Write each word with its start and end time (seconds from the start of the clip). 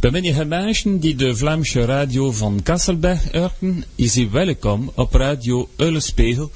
Bemiddelige 0.00 0.44
mensen 0.44 0.98
die 0.98 1.14
de 1.14 1.36
Vlaamse 1.36 1.84
radio 1.84 2.32
van 2.32 2.62
Kasselberg 2.62 3.32
horen, 3.32 3.84
is 3.94 4.16
u 4.16 4.28
welkom 4.30 4.90
op 4.94 5.14
radio 5.14 5.68
Eulenspiegel 5.76 6.50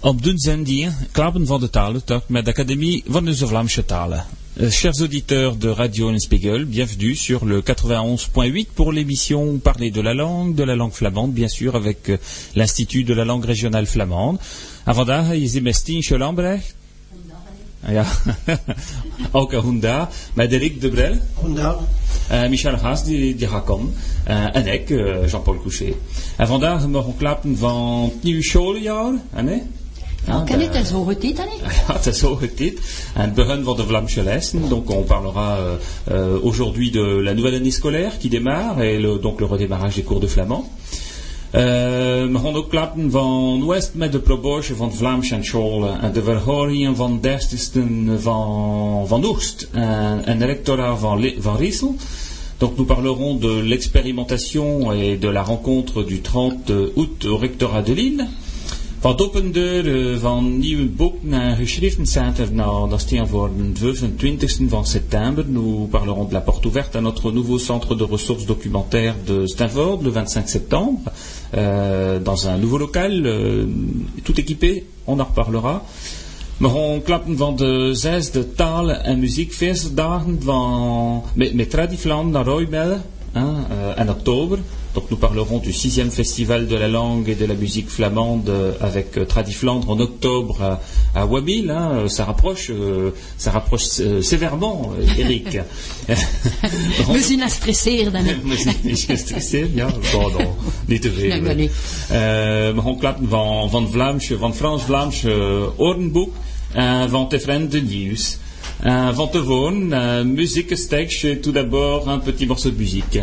op 0.00 0.22
de 0.22 0.32
zending 0.34 0.92
Klappen 1.12 1.46
van 1.46 1.60
de 1.60 1.70
Talen 1.70 2.02
met 2.26 2.44
de 2.44 2.50
Académie 2.50 3.02
van 3.06 3.24
de 3.24 3.36
Vlaamse 3.36 3.84
Talen. 3.84 4.24
Euh, 4.56 4.70
chers 4.70 4.98
auditeurs 4.98 5.58
de 5.58 5.72
Radio 5.74 6.04
Eulenspiegel, 6.04 6.66
bienvenue 6.66 7.14
sur 7.14 7.44
le 7.44 7.62
91.8 7.62 8.72
pour 8.74 8.92
l'émission 8.92 9.58
Parler 9.58 9.90
de 9.90 10.02
la 10.02 10.14
langue, 10.14 10.54
de 10.54 10.64
la 10.64 10.74
langue 10.74 10.92
flamande, 10.92 11.32
bien 11.32 11.48
sûr, 11.48 11.74
avec 11.74 12.08
euh, 12.08 12.18
l'Institut 12.54 13.04
de 13.04 13.14
la 13.14 13.24
langue 13.24 13.46
régionale 13.46 13.86
flamande. 13.86 14.38
Avant 14.84 15.06
daar 15.06 15.34
is 15.34 15.60
Mestien. 15.60 16.02
Ja, 17.88 18.04
ook 19.32 19.52
Honda. 19.52 20.08
Met 20.34 20.50
Dirk 20.50 20.80
de 20.80 20.88
Brel. 20.88 21.16
Honda. 21.34 21.76
Uh, 22.30 22.48
Michel 22.48 22.76
Haas, 22.76 23.04
die, 23.04 23.34
die 23.34 23.48
gaat 23.48 23.64
komen. 23.64 23.94
Uh, 24.28 24.56
en 24.56 24.66
ik, 24.66 24.90
uh, 24.90 25.28
Jean-Paul 25.28 25.60
Couchet. 25.60 25.94
En 26.36 26.46
vandaag 26.46 26.88
mogen 26.88 27.10
we 27.10 27.16
klappen 27.16 27.58
van 27.58 28.02
het 28.02 28.22
nieuwe 28.22 28.42
schooljaar. 28.42 29.12
Nee? 29.42 29.62
Ja, 30.26 30.42
ken 30.44 30.60
het 30.60 30.74
is 30.74 30.90
hoge 30.90 31.18
tijd, 31.18 31.38
hè? 31.38 31.44
Ja, 31.88 32.00
het 32.00 32.20
hoge 32.20 32.54
tijd. 32.54 32.78
En 33.14 33.20
het 33.20 33.34
begin 33.34 33.64
van 33.64 33.76
de 33.76 33.86
Vlaamse 33.86 34.22
lessen. 34.22 34.68
Donc, 34.68 34.90
on 34.90 35.04
parlera 35.04 35.58
euh, 36.10 36.44
aujourd'hui 36.44 36.90
de 36.90 37.20
la 37.22 37.34
nouvelle 37.34 37.56
année 37.56 37.70
scolaire 37.72 38.18
qui 38.18 38.28
démarre 38.28 38.80
et 38.82 39.00
le, 39.00 39.18
donc 39.18 39.40
le 39.40 39.46
redémarrage 39.46 39.94
des 39.94 40.04
cours 40.04 40.20
de 40.20 40.28
flamand. 40.28 40.64
We 41.52 42.38
gaan 42.42 42.54
ook 42.54 42.68
klappen 42.70 43.10
van 43.10 43.66
West 43.66 43.94
met 43.94 44.12
de 44.12 44.18
promotie 44.18 44.74
van 44.74 44.94
Vlaamse 44.94 45.38
scholen 45.40 46.00
en 46.00 46.12
de 46.12 46.22
verhoringen 46.22 46.96
van 46.96 47.20
destisten 47.20 48.20
van, 48.20 49.04
van 49.06 49.24
Oegst 49.24 49.68
en, 49.72 50.24
en 50.24 50.46
rectorat 50.46 50.98
van, 50.98 51.32
van 51.38 51.56
Riesel. 51.56 51.94
Donc 52.58 52.76
nous 52.76 52.86
parlerons 52.86 53.40
de 53.40 53.62
l'expérimentation 53.62 54.92
et 54.92 55.20
de 55.20 55.32
la 55.32 55.42
rencontre 55.42 56.04
du 56.04 56.20
30 56.20 56.70
août 56.94 57.24
au 57.24 57.36
rectorat 57.36 57.86
de 57.86 57.94
Lille. 57.94 58.28
Van 59.02 59.18
opendeur 59.18 60.18
van 60.18 60.58
nieuwe 60.58 60.86
boek 60.86 61.14
naar 61.20 61.56
geschriftencenter 61.56 62.52
nou, 62.52 62.90
dat 62.90 63.04
is 63.10 63.20
voor 63.28 63.50
de 63.56 63.94
25e 63.94 64.68
van 64.68 64.86
septembre. 64.86 65.44
Nous 65.46 65.88
parlerons 65.88 66.28
de 66.28 66.34
la 66.34 66.40
porte 66.40 66.64
ouverte 66.64 66.98
à 66.98 67.00
notre 67.00 67.32
nouveau 67.32 67.58
centre 67.58 67.96
de 67.96 68.06
ressources 68.06 68.46
documentaires 68.46 69.16
de 69.24 69.48
Stanford 69.48 70.02
le 70.02 70.12
25 70.12 70.48
septembre, 70.48 71.12
euh, 71.54 72.18
dans 72.22 72.48
un 72.48 72.56
nouveau 72.58 72.78
local, 72.78 73.26
euh, 73.26 73.66
tout 74.22 74.38
équipé, 74.40 74.84
on 75.04 75.20
en 75.20 75.24
reparlera. 75.24 75.82
We 76.56 76.68
gaan 76.68 77.02
klappen 77.02 77.36
van 77.36 77.56
de 77.56 77.90
zesde 77.94 78.54
taal- 78.54 78.90
en 78.90 79.18
muziekfeestdagen 79.18 80.38
van, 80.42 81.22
met, 81.34 81.54
met 81.54 81.70
Tradifland 81.70 82.30
naar 82.30 82.44
Roybelle 82.44 83.00
hein, 83.32 83.66
euh, 83.70 83.98
en 83.98 84.10
oktober. 84.10 84.58
Donc 84.94 85.10
nous 85.10 85.16
parlerons 85.16 85.58
du 85.58 85.72
sixième 85.72 86.10
festival 86.10 86.66
de 86.66 86.76
la 86.76 86.88
langue 86.88 87.28
et 87.28 87.34
de 87.34 87.46
la 87.46 87.54
musique 87.54 87.88
flamande 87.88 88.48
euh, 88.48 88.72
avec 88.80 89.16
euh, 89.16 89.24
Tradiflandre 89.24 89.88
en 89.90 89.98
octobre 90.00 90.62
à, 90.62 90.80
à 91.14 91.26
Wabil. 91.26 91.70
Hein, 91.70 91.92
euh, 91.92 92.08
ça 92.08 92.24
rapproche, 92.24 92.70
euh, 92.70 93.10
ça 93.38 93.50
rapproche 93.52 93.84
sévèrement, 94.20 94.92
Eric. 95.18 95.58
Gestresseerd. 97.62 98.12
hè. 98.12 98.22
We 98.44 98.56
zijn 98.56 98.76
niet 98.82 99.04
gestresseerd, 99.08 99.70
ja. 99.74 99.90
Bon, 100.12 100.32
non, 100.32 100.54
niet 100.86 101.02
te 101.02 101.12
veel. 101.12 101.40
Nee, 101.40 101.70
klappen 102.98 103.28
van, 103.28 103.70
van, 103.70 103.90
Vlaamse, 103.90 104.38
van 104.38 104.54
Frans-Vlaams 104.54 105.24
uh, 105.24 105.80
orenboek 105.80 106.34
en 106.72 107.10
van 107.10 107.28
te 107.28 107.40
vreemde 107.40 107.82
nieuws. 107.82 108.36
Uh, 108.84 109.14
van 109.14 109.30
te 109.30 109.44
woon, 109.44 109.92
uh, 109.92 110.22
muziekenstekje, 110.22 111.40
tout 111.40 111.54
d'abord 111.54 112.06
un 112.06 112.20
petit 112.20 112.46
morceau 112.46 112.74
de 112.74 112.80
musique. 112.82 113.22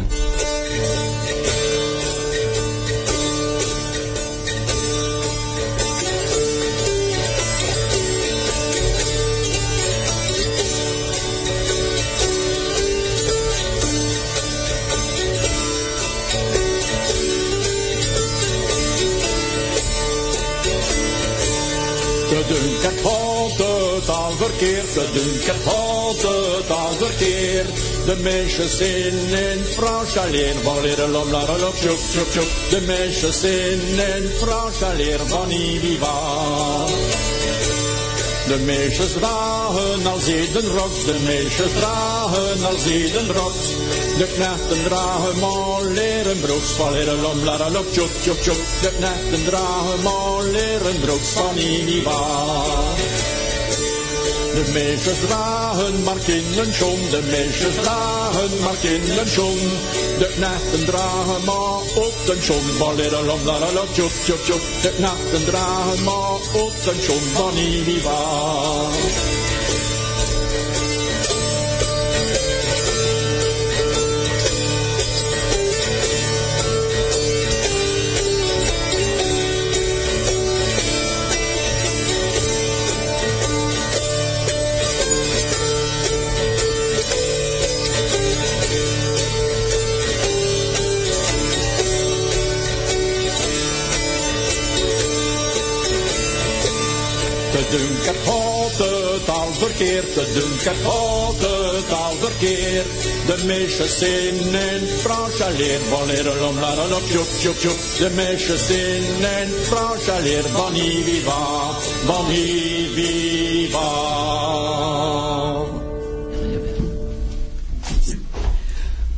Dunkert 24.60 25.64
had 25.64 26.22
het 26.22 26.70
al 26.70 26.94
verkeerd. 26.98 27.70
De 28.06 28.16
meisjes 28.22 28.78
zijn 28.78 29.14
in 29.14 29.64
Frans 29.64 30.18
alleen, 30.18 30.56
van 30.64 30.82
leren 30.82 31.12
lom, 31.12 31.32
la 31.32 31.46
lom, 31.46 31.74
tjoep, 31.74 32.00
tjoep, 32.12 32.32
tjoep. 32.32 32.50
De 32.70 32.82
meisjes 32.82 33.40
zijn 33.40 33.80
in 34.16 34.30
Frans 34.42 34.82
alleen, 34.82 35.20
van 35.28 35.52
Iviva. 35.52 36.86
De 38.48 38.58
meisjes 38.66 39.12
dragen 39.12 40.08
al 40.08 40.20
zedenrok, 40.20 41.06
de 41.06 41.20
meisjes 41.26 41.72
dragen 41.72 42.66
al 42.66 42.78
zedenrok. 42.78 43.54
De 44.18 44.28
knechten 44.36 44.84
dragen 44.84 45.40
maar 45.40 45.84
leren 45.84 46.40
broeks, 46.40 46.70
van 46.70 46.92
leren 46.92 47.22
lom, 47.22 47.44
la 47.44 47.70
lom, 47.70 47.86
tjoep, 47.92 48.12
tjoep, 48.22 48.42
tjoep. 48.42 48.62
De 48.82 48.92
knechten 48.98 49.44
dragen 49.46 50.02
maar 50.04 50.44
leren 50.44 51.00
broeks 51.00 51.30
van 51.30 51.58
Iviva. 51.58 53.09
De 54.54 54.72
meisjes 54.74 55.20
dragen 55.28 56.04
maar 56.04 56.20
kinderschoen, 56.26 57.00
de 57.10 57.22
meisjes 57.30 57.76
dragen 57.82 58.50
maar 58.64 58.76
kinderschoen. 58.82 59.60
De 60.20 60.30
knechten 60.36 60.86
dragen 60.86 61.44
maar 61.46 61.80
op 62.06 62.16
de 62.26 62.38
schoen, 62.42 62.78
balleralom, 62.80 63.44
laralom, 63.46 63.88
tjoep, 63.92 64.12
tjoep. 64.26 64.62
De 64.82 64.92
knechten 64.98 65.46
dragen 65.46 66.04
maar 66.04 66.62
op 66.64 66.74
de 66.84 66.94
schoen 67.02 67.28
van 67.34 67.58
Iviva. 67.58 69.29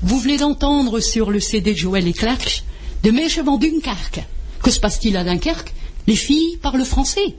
Vous 0.03 0.19
venez 0.19 0.37
d'entendre 0.37 0.99
sur 0.99 1.31
le 1.31 1.39
CD 1.39 1.73
de 1.73 1.77
Joël 1.77 2.07
et 2.07 2.13
Clark 2.13 2.63
de 3.03 3.11
Meisje 3.11 3.39
van 3.39 3.57
Dunkerque. 3.57 4.21
Que 4.63 4.71
se 4.71 4.79
passe-t-il 4.79 5.17
à 5.17 5.23
Dunkerque? 5.23 5.73
Les 6.07 6.15
filles 6.15 6.57
parlent 6.61 6.85
français. 6.85 7.35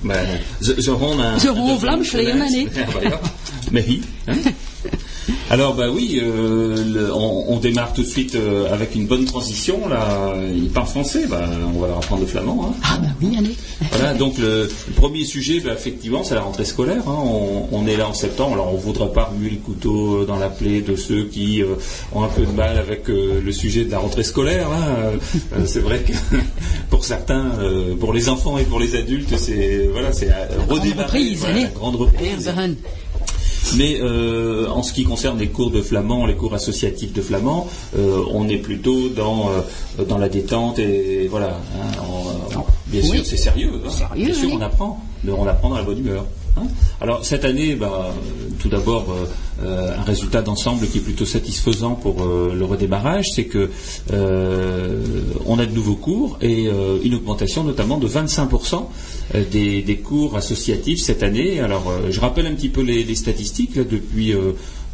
Maar 0.00 0.40
ze, 0.60 0.74
ze 0.82 0.96
gaan 1.00 1.20
un- 1.34 1.40
Ze 1.40 1.54
gaan 1.54 1.80
hè? 2.74 2.80
Ja, 3.10 3.20
hein? 3.82 4.02
Alors 5.50 5.74
bah 5.74 5.86
oui, 5.90 6.20
euh, 6.22 6.84
le- 6.84 7.14
on, 7.14 7.46
on 7.48 7.58
démarre 7.58 7.94
tout 7.94 8.02
de 8.02 8.06
suite 8.06 8.34
euh, 8.34 8.70
avec 8.70 8.94
une 8.94 9.06
bonne 9.06 9.24
transition 9.24 9.88
là. 9.88 10.34
Il 10.54 10.68
parle 10.68 10.86
français, 10.86 11.26
bah, 11.26 11.48
on 11.74 11.78
va 11.80 11.86
leur 11.86 11.96
apprendre 11.98 12.20
le 12.20 12.26
flamand. 12.26 12.66
hein. 12.70 12.74
Ah 12.84 12.98
ben 13.00 13.14
oui, 13.22 13.34
allez. 13.38 13.56
Voilà, 13.92 14.12
donc 14.12 14.36
le, 14.36 14.64
le 14.64 14.94
premier 14.94 15.24
sujet, 15.24 15.60
bah, 15.60 15.70
effectivement, 15.72 16.22
c'est 16.22 16.34
la 16.34 16.42
rentrée 16.42 16.66
scolaire. 16.66 17.02
hein. 17.08 17.16
On, 17.24 17.66
on 17.72 17.86
est 17.86 17.96
là 17.96 18.08
en 18.08 18.12
septembre, 18.12 18.52
alors 18.54 18.68
on 18.74 18.76
ne 18.76 18.82
voudra 18.82 19.10
pas 19.10 19.24
remuer 19.24 19.48
le 19.48 19.56
couteau 19.56 20.26
dans 20.26 20.36
la 20.38 20.50
plaie 20.50 20.82
de 20.82 20.96
ceux 20.96 21.24
qui 21.24 21.62
euh, 21.62 21.76
ont 22.14 22.22
un 22.24 22.28
peu 22.28 22.42
de 22.44 22.52
mal 22.52 22.76
avec 22.76 23.08
euh, 23.08 23.40
le 23.42 23.52
sujet 23.52 23.84
de 23.86 23.90
la 23.90 24.00
rentrée 24.00 24.24
scolaire. 24.24 24.68
hein. 24.70 25.12
Euh, 25.56 25.62
c'est 25.64 25.80
vrai 25.80 26.00
que 26.00 26.12
pour 26.90 27.06
certains, 27.06 27.52
euh, 27.60 27.94
pour 27.96 28.12
les 28.12 28.28
enfants 28.28 28.58
et 28.58 28.64
pour 28.64 28.80
les 28.80 28.94
adultes, 28.96 29.32
c'est 29.38 29.88
voilà, 29.92 30.12
c'est 30.12 30.28
euh, 30.28 30.46
redémarrer, 30.68 31.04
reprise, 31.20 31.38
voilà, 31.38 31.54
allez. 31.54 31.64
la 31.64 31.70
grande 31.70 31.96
reprise. 31.96 32.52
Mais 33.76 33.98
euh, 34.00 34.66
en 34.68 34.82
ce 34.82 34.92
qui 34.92 35.04
concerne 35.04 35.38
les 35.38 35.48
cours 35.48 35.70
de 35.70 35.82
flamand, 35.82 36.26
les 36.26 36.34
cours 36.34 36.54
associatifs 36.54 37.12
de 37.12 37.20
flamand, 37.22 37.66
euh, 37.96 38.22
on 38.32 38.48
est 38.48 38.56
plutôt 38.58 39.08
dans, 39.10 39.50
euh, 39.50 40.04
dans 40.04 40.18
la 40.18 40.28
détente 40.28 40.78
et 40.78 41.28
voilà. 41.28 41.58
hein, 41.80 42.02
on- 42.56 42.60
bien 42.86 43.02
Oui. 43.02 43.08
sûr, 43.18 43.26
c'est 43.26 43.36
sérieux. 43.36 43.70
hein. 43.86 43.90
Sérieux, 43.90 44.24
bien 44.26 44.34
sûr, 44.34 44.48
oui. 44.48 44.54
on 44.58 44.62
apprend. 44.62 45.02
Mais 45.24 45.32
on 45.32 45.46
apprend 45.46 45.70
dans 45.70 45.76
la 45.76 45.82
bonne 45.82 45.98
humeur. 45.98 46.24
Hein. 46.62 46.68
Alors 47.00 47.24
cette 47.24 47.44
année, 47.44 47.74
bah, 47.74 48.14
tout 48.58 48.68
d'abord, 48.68 49.14
euh, 49.62 49.96
un 49.96 50.02
résultat 50.02 50.42
d'ensemble 50.42 50.86
qui 50.86 50.98
est 50.98 51.02
plutôt 51.02 51.24
satisfaisant 51.24 51.94
pour 51.94 52.24
le 52.24 52.64
redémarrage, 52.64 53.26
c'est 53.34 53.44
que 53.44 53.70
on 54.12 55.58
a 55.58 55.66
de 55.66 55.72
nouveaux 55.72 55.96
cours 55.96 56.38
et 56.40 56.68
une 57.02 57.14
augmentation 57.14 57.64
notamment 57.64 57.98
de 57.98 58.08
25% 58.08 58.86
des, 59.50 60.00
cours 60.04 60.36
associatifs 60.36 61.00
cette 61.00 61.22
année. 61.22 61.60
Alors 61.60 61.92
je 62.10 62.20
rappelle 62.20 62.46
un 62.46 62.54
petit 62.54 62.68
peu 62.68 62.82
les, 62.82 63.14
statistiques 63.14 63.78
depuis 63.78 64.32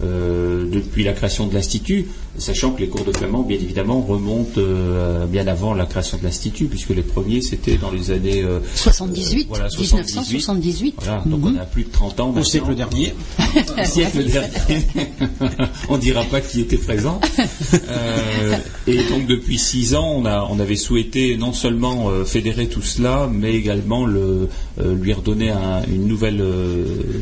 euh, 0.03 0.65
depuis 0.71 1.05
la 1.05 1.13
création 1.13 1.47
de 1.47 1.55
l'Institut, 1.55 2.09
sachant 2.37 2.73
que 2.73 2.81
les 2.81 2.89
cours 2.89 3.05
de 3.05 3.13
flamand, 3.13 3.43
bien 3.43 3.59
évidemment, 3.59 4.01
remontent 4.01 4.59
euh, 4.59 5.27
bien 5.27 5.47
avant 5.47 5.73
la 5.73 5.87
création 5.87 6.19
de 6.19 6.25
l'Institut, 6.25 6.67
puisque 6.67 6.91
les 6.91 7.03
premiers, 7.03 7.43
c'était 7.43 7.77
dans 7.77 7.93
les 7.93 8.11
années... 8.11 8.45
78, 8.75 9.49
1978. 9.51 10.95
Voilà, 10.99 11.23
donc 11.27 11.41
on 11.45 11.57
a 11.57 11.65
plus 11.65 11.85
de 11.85 11.91
30 11.91 12.21
ans. 12.21 12.35
Au 12.37 12.43
siècle 12.43 12.75
dernier. 12.75 13.15
Au 13.81 13.85
siècle 13.85 14.25
dernier. 14.25 14.87
on 15.89 15.97
ne 15.97 16.01
dira 16.01 16.25
pas 16.25 16.41
qui 16.41 16.61
était 16.61 16.77
présent. 16.79 17.21
Euh, 17.89 18.57
et 18.87 19.03
donc 19.05 19.27
depuis 19.27 19.59
6 19.59 19.95
ans, 19.95 20.15
on, 20.17 20.25
a, 20.25 20.47
on 20.51 20.59
avait 20.59 20.77
souhaité 20.77 21.37
non 21.37 21.53
seulement 21.53 22.11
fédérer 22.25 22.67
tout 22.67 22.83
cela, 22.83 23.29
mais 23.31 23.55
également 23.55 24.07
le, 24.07 24.49
lui 24.83 25.13
redonner 25.13 25.51
un, 25.51 25.83
une 25.89 26.07
nouvelle, 26.07 26.43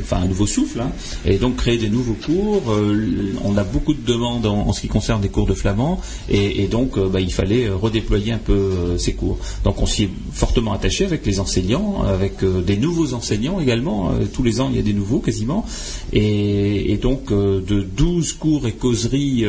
enfin 0.02 0.22
un 0.22 0.26
nouveau 0.26 0.46
souffle, 0.46 0.80
hein, 0.80 0.92
et 1.24 1.38
donc 1.38 1.56
créer 1.56 1.78
des 1.78 1.88
nouveaux 1.88 2.14
cours 2.14 2.62
euh, 2.68 3.32
on 3.44 3.56
a 3.56 3.64
beaucoup 3.64 3.94
de 3.94 4.04
demandes 4.04 4.46
en, 4.46 4.72
ce 4.72 4.80
qui 4.80 4.88
concerne 4.88 5.22
les 5.22 5.28
cours 5.28 5.46
de 5.46 5.54
flamand, 5.54 6.00
et, 6.28 6.66
donc 6.66 6.96
euh, 6.96 7.08
bah, 7.08 7.20
il 7.20 7.32
fallait 7.32 7.66
euh, 7.66 7.76
redéployer 7.76 8.32
un 8.32 8.38
peu 8.38 8.96
ces 8.98 9.14
cours. 9.14 9.38
Donc 9.64 9.80
on 9.80 9.86
s'y 9.86 10.04
est 10.04 10.10
fortement 10.32 10.72
attaché 10.72 11.04
avec 11.04 11.24
les 11.26 11.40
enseignants, 11.40 12.02
avec 12.02 12.44
des 12.44 12.76
nouveaux 12.76 13.14
enseignants 13.14 13.60
également. 13.60 14.12
tous 14.32 14.42
les 14.42 14.60
ans, 14.60 14.68
il 14.70 14.76
y 14.76 14.78
a 14.78 14.82
des 14.82 14.92
nouveaux 14.92 15.18
quasiment. 15.18 15.64
Et, 16.12 16.98
donc 17.02 17.32
de 17.32 17.80
12 17.82 18.34
cours 18.34 18.66
et 18.66 18.72
causeries 18.72 19.44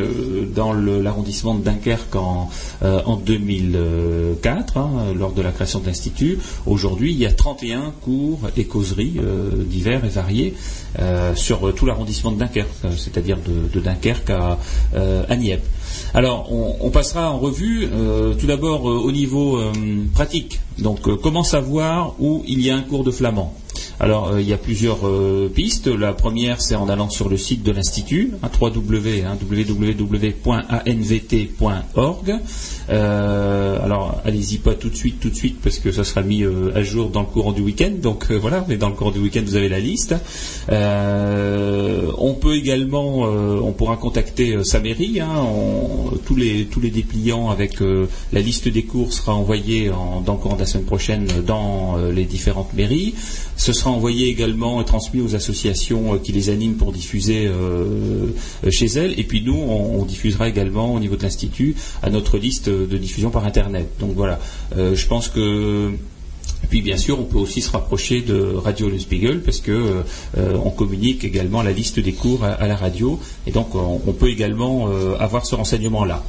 dans 0.54 0.72
l'arrondissement 0.72 1.54
de 1.54 1.62
Dunkerque 1.62 2.16
en, 2.16 2.50
2004, 3.24 4.76
hein, 4.76 4.90
lors 5.16 5.32
de 5.32 5.42
la 5.42 5.52
création 5.52 5.80
de 5.80 5.86
l'Institut, 5.86 6.38
aujourd'hui 6.66 7.12
il 7.12 7.18
y 7.18 7.26
a 7.26 7.32
31 7.32 7.93
cours 8.00 8.40
et 8.56 8.64
causeries 8.64 9.20
divers 9.66 10.04
et 10.04 10.08
variés 10.08 10.54
sur 11.34 11.74
tout 11.74 11.86
l'arrondissement 11.86 12.32
de 12.32 12.38
Dunkerque 12.38 12.68
c'est-à-dire 12.96 13.38
de, 13.72 13.80
Dunkerque 13.80 14.30
à, 14.30 14.58
euh, 14.94 15.36
Nieppe. 15.36 15.64
Alors, 16.12 16.50
on, 16.52 16.90
passera 16.90 17.30
en 17.30 17.38
revue 17.38 17.88
euh, 17.92 18.34
tout 18.34 18.46
d'abord 18.46 18.88
euh, 18.88 18.98
au 18.98 19.12
niveau 19.12 19.60
pratique. 20.14 20.60
Donc, 20.78 21.00
comment 21.20 21.44
savoir 21.44 22.14
où 22.18 22.44
il 22.46 22.60
y 22.60 22.70
a 22.70 22.76
un 22.76 22.82
cours 22.82 23.04
de 23.04 23.10
flamand? 23.10 23.54
Alors, 24.00 24.38
il 24.38 24.48
y 24.48 24.52
a 24.52 24.56
plusieurs 24.56 25.00
pistes. 25.52 25.86
La 25.88 26.12
première, 26.12 26.60
c'est 26.60 26.74
en 26.76 26.88
allant 26.88 27.10
sur 27.10 27.28
le 27.28 27.36
site 27.36 27.62
de 27.62 27.70
l'Institut, 27.72 28.32
hein, 28.42 28.50
www.anvt.org. 28.60 29.24
Euh, 32.90 33.78
alors, 33.82 34.20
allez-y 34.24 34.58
pas 34.58 34.74
tout 34.74 34.90
de 34.90 34.96
suite, 34.96 35.20
tout 35.20 35.30
de 35.30 35.34
suite, 35.34 35.58
parce 35.62 35.78
que 35.78 35.92
ça 35.92 36.04
sera 36.04 36.22
mis 36.22 36.42
euh, 36.42 36.70
à 36.74 36.82
jour 36.82 37.10
dans 37.10 37.20
le 37.20 37.26
courant 37.26 37.52
du 37.52 37.62
week-end. 37.62 37.92
Donc 38.00 38.26
euh, 38.30 38.36
voilà, 38.36 38.64
mais 38.68 38.76
dans 38.76 38.88
le 38.88 38.94
courant 38.94 39.10
du 39.10 39.20
week-end, 39.20 39.42
vous 39.44 39.56
avez 39.56 39.68
la 39.68 39.80
liste. 39.80 40.14
on 40.68 42.34
peut 42.34 42.56
également, 42.56 43.22
on 43.22 43.72
pourra 43.72 43.96
contacter 43.96 44.62
sa 44.64 44.80
mairie. 44.80 45.20
Hein. 45.20 45.46
tous 46.26 46.36
les 46.36 46.66
tous 46.66 46.80
les 46.80 46.90
dépliants 46.90 47.50
avec 47.50 47.78
la 48.32 48.40
liste 48.40 48.68
des 48.68 48.84
cours 48.84 49.12
sera 49.12 49.34
envoyé 49.34 49.90
dans 50.24 50.32
le 50.32 50.38
courant 50.38 50.54
de 50.54 50.60
la 50.60 50.66
semaine 50.66 50.84
prochaine 50.84 51.26
dans 51.46 51.96
les 52.12 52.24
différentes 52.24 52.72
mairies. 52.74 53.14
Ce 53.56 53.72
sera 53.72 53.90
envoyé 53.90 54.28
également 54.28 54.80
et 54.80 54.84
transmis 54.84 55.20
aux 55.20 55.34
associations 55.34 56.18
qui 56.18 56.32
les 56.32 56.48
animent 56.48 56.76
pour 56.76 56.92
diffuser 56.92 57.50
chez 58.70 58.86
elles. 58.86 59.18
Et 59.18 59.24
puis 59.24 59.42
nous, 59.42 59.56
on 59.56 60.04
diffusera 60.04 60.48
également 60.48 60.94
au 60.94 61.00
niveau 61.00 61.16
de 61.16 61.22
l'institut 61.22 61.76
à 62.02 62.10
notre 62.10 62.38
liste 62.38 62.70
de 62.74 62.98
diffusion 62.98 63.30
par 63.30 63.44
Internet. 63.44 63.88
Donc 64.00 64.12
voilà, 64.14 64.38
euh, 64.76 64.94
je 64.94 65.06
pense 65.06 65.28
que 65.28 65.92
puis 66.68 66.82
bien 66.82 66.96
sûr, 66.96 67.20
on 67.20 67.24
peut 67.24 67.38
aussi 67.38 67.60
se 67.60 67.70
rapprocher 67.70 68.20
de 68.20 68.54
Radio 68.56 68.88
Le 68.88 68.98
Spiegel 68.98 69.40
parce 69.42 69.60
que 69.60 70.02
euh, 70.38 70.56
on 70.64 70.70
communique 70.70 71.24
également 71.24 71.62
la 71.62 71.72
liste 71.72 72.00
des 72.00 72.12
cours 72.12 72.44
à, 72.44 72.66
la 72.66 72.76
radio 72.76 73.20
et 73.46 73.50
donc 73.50 73.74
on, 73.74 74.12
peut 74.12 74.28
également 74.28 74.88
euh, 74.88 75.16
avoir 75.18 75.46
ce 75.46 75.54
renseignement-là. 75.54 76.24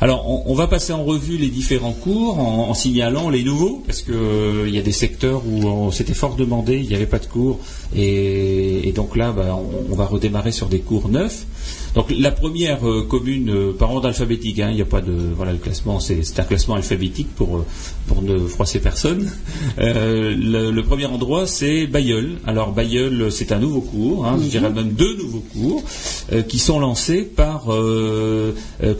Alors, 0.00 0.48
on, 0.48 0.54
va 0.54 0.66
passer 0.66 0.92
en 0.92 1.04
revue 1.04 1.36
les 1.36 1.48
différents 1.48 1.92
cours 1.92 2.38
en, 2.38 2.72
signalant 2.74 3.30
les 3.30 3.42
nouveaux 3.42 3.82
parce 3.86 4.02
que 4.02 4.64
il 4.66 4.74
y 4.74 4.78
a 4.78 4.82
des 4.82 4.92
secteurs 4.92 5.42
où 5.46 5.66
on 5.66 5.90
s'était 5.90 6.14
fort 6.14 6.36
demandé, 6.36 6.78
il 6.78 6.88
n'y 6.88 6.94
avait 6.94 7.06
pas 7.06 7.18
de 7.18 7.26
cours 7.26 7.58
et, 7.94 8.92
donc 8.94 9.16
là, 9.16 9.32
bah, 9.32 9.58
on, 9.90 9.94
va 9.94 10.06
redémarrer 10.06 10.52
sur 10.52 10.68
des 10.68 10.80
cours 10.80 11.08
neufs. 11.08 11.46
Donc 11.94 12.14
la 12.16 12.30
première 12.30 12.88
euh, 12.88 13.02
commune 13.02 13.50
euh, 13.50 13.72
par 13.72 13.92
ordre 13.92 14.08
alphabétique, 14.08 14.60
hein, 14.60 14.68
il 14.70 14.76
n'y 14.76 14.82
a 14.82 14.86
pas 14.86 15.00
de 15.00 15.12
voilà 15.34 15.52
le 15.52 15.58
classement, 15.58 15.98
c'est 15.98 16.38
un 16.38 16.44
classement 16.44 16.76
alphabétique 16.76 17.34
pour 17.34 17.56
euh, 17.56 17.66
pour 18.06 18.22
ne 18.22 18.38
froisser 18.46 18.78
personne. 18.78 19.30
Le, 19.78 20.80
premier 20.82 21.06
endroit 21.06 21.46
c'est 21.46 21.86
Bayeul. 21.86 22.38
Alors 22.46 22.72
Bayeul 22.72 23.30
c'est 23.30 23.52
un 23.52 23.58
nouveau 23.58 23.80
cours, 23.80 24.26
hein, 24.26 24.36
je 24.38 24.44
mhm. 24.44 24.48
dirais 24.48 24.70
même 24.70 24.90
deux 24.90 25.16
nouveaux 25.16 25.44
cours 25.52 25.82
qui 26.48 26.58
sont 26.58 26.80
lancés 26.80 27.22
par 27.22 27.66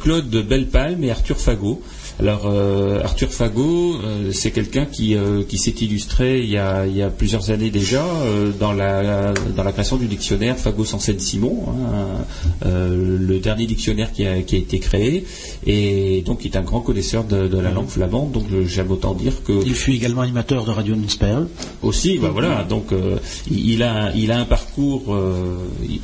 Claude 0.01 0.31
Bellepalme 0.31 1.03
et 1.05 1.11
Arthur 1.11 1.39
Fagot. 1.39 1.83
Alors 2.19 2.47
euh, 2.47 3.01
Arthur 3.03 3.33
Fagot, 3.33 3.95
euh, 3.95 4.31
c'est 4.33 4.51
quelqu'un 4.51 4.85
qui, 4.85 5.15
euh, 5.15 5.43
qui 5.43 5.59
s'est 5.59 5.71
illustré 5.71 6.41
il 6.41 6.51
y, 6.51 6.59
a, 6.59 6.87
il 6.87 6.97
y, 6.97 7.03
a, 7.03 7.09
plusieurs 7.09 7.51
années 7.51 7.71
déjà 7.71 8.05
dans, 8.59 8.73
la, 8.73 9.33
dans 9.57 9.63
la 9.63 9.73
création 9.73 9.97
du 9.97 10.07
dictionnaire 10.07 10.59
Fagot 10.59 10.85
Sansen 10.85 11.19
Simon, 11.19 11.65
hein, 11.69 12.67
le 12.67 13.39
dernier 13.39 13.67
dictionnaire 13.67 14.13
qui 14.13 14.27
a, 14.27 14.43
qui 14.43 14.57
a, 14.57 14.59
été 14.59 14.79
créé, 14.79 15.25
et 15.67 16.23
donc 16.27 16.45
il 16.45 16.53
est 16.53 16.57
un 16.57 16.63
grand 16.63 16.81
connaisseur 16.81 17.25
de, 17.25 17.59
la 17.59 17.71
langue 17.71 17.89
flamande. 17.89 18.33
Donc 18.33 18.45
j'aime 18.67 18.91
autant 18.91 19.15
dire 19.15 19.43
que 19.45 19.53
il 19.65 19.75
fut 19.75 19.93
également 19.93 20.23
animateur 20.23 20.65
de 20.65 20.71
Radio 20.71 20.97
Nispel. 20.97 21.47
Aussi, 21.83 22.19
bah 22.19 22.31
voilà. 22.33 22.65
Donc 22.65 22.87
il 23.51 23.83
a 23.83 24.13
il 24.15 24.33
a 24.33 24.39
un 24.39 24.45
parcours 24.45 25.17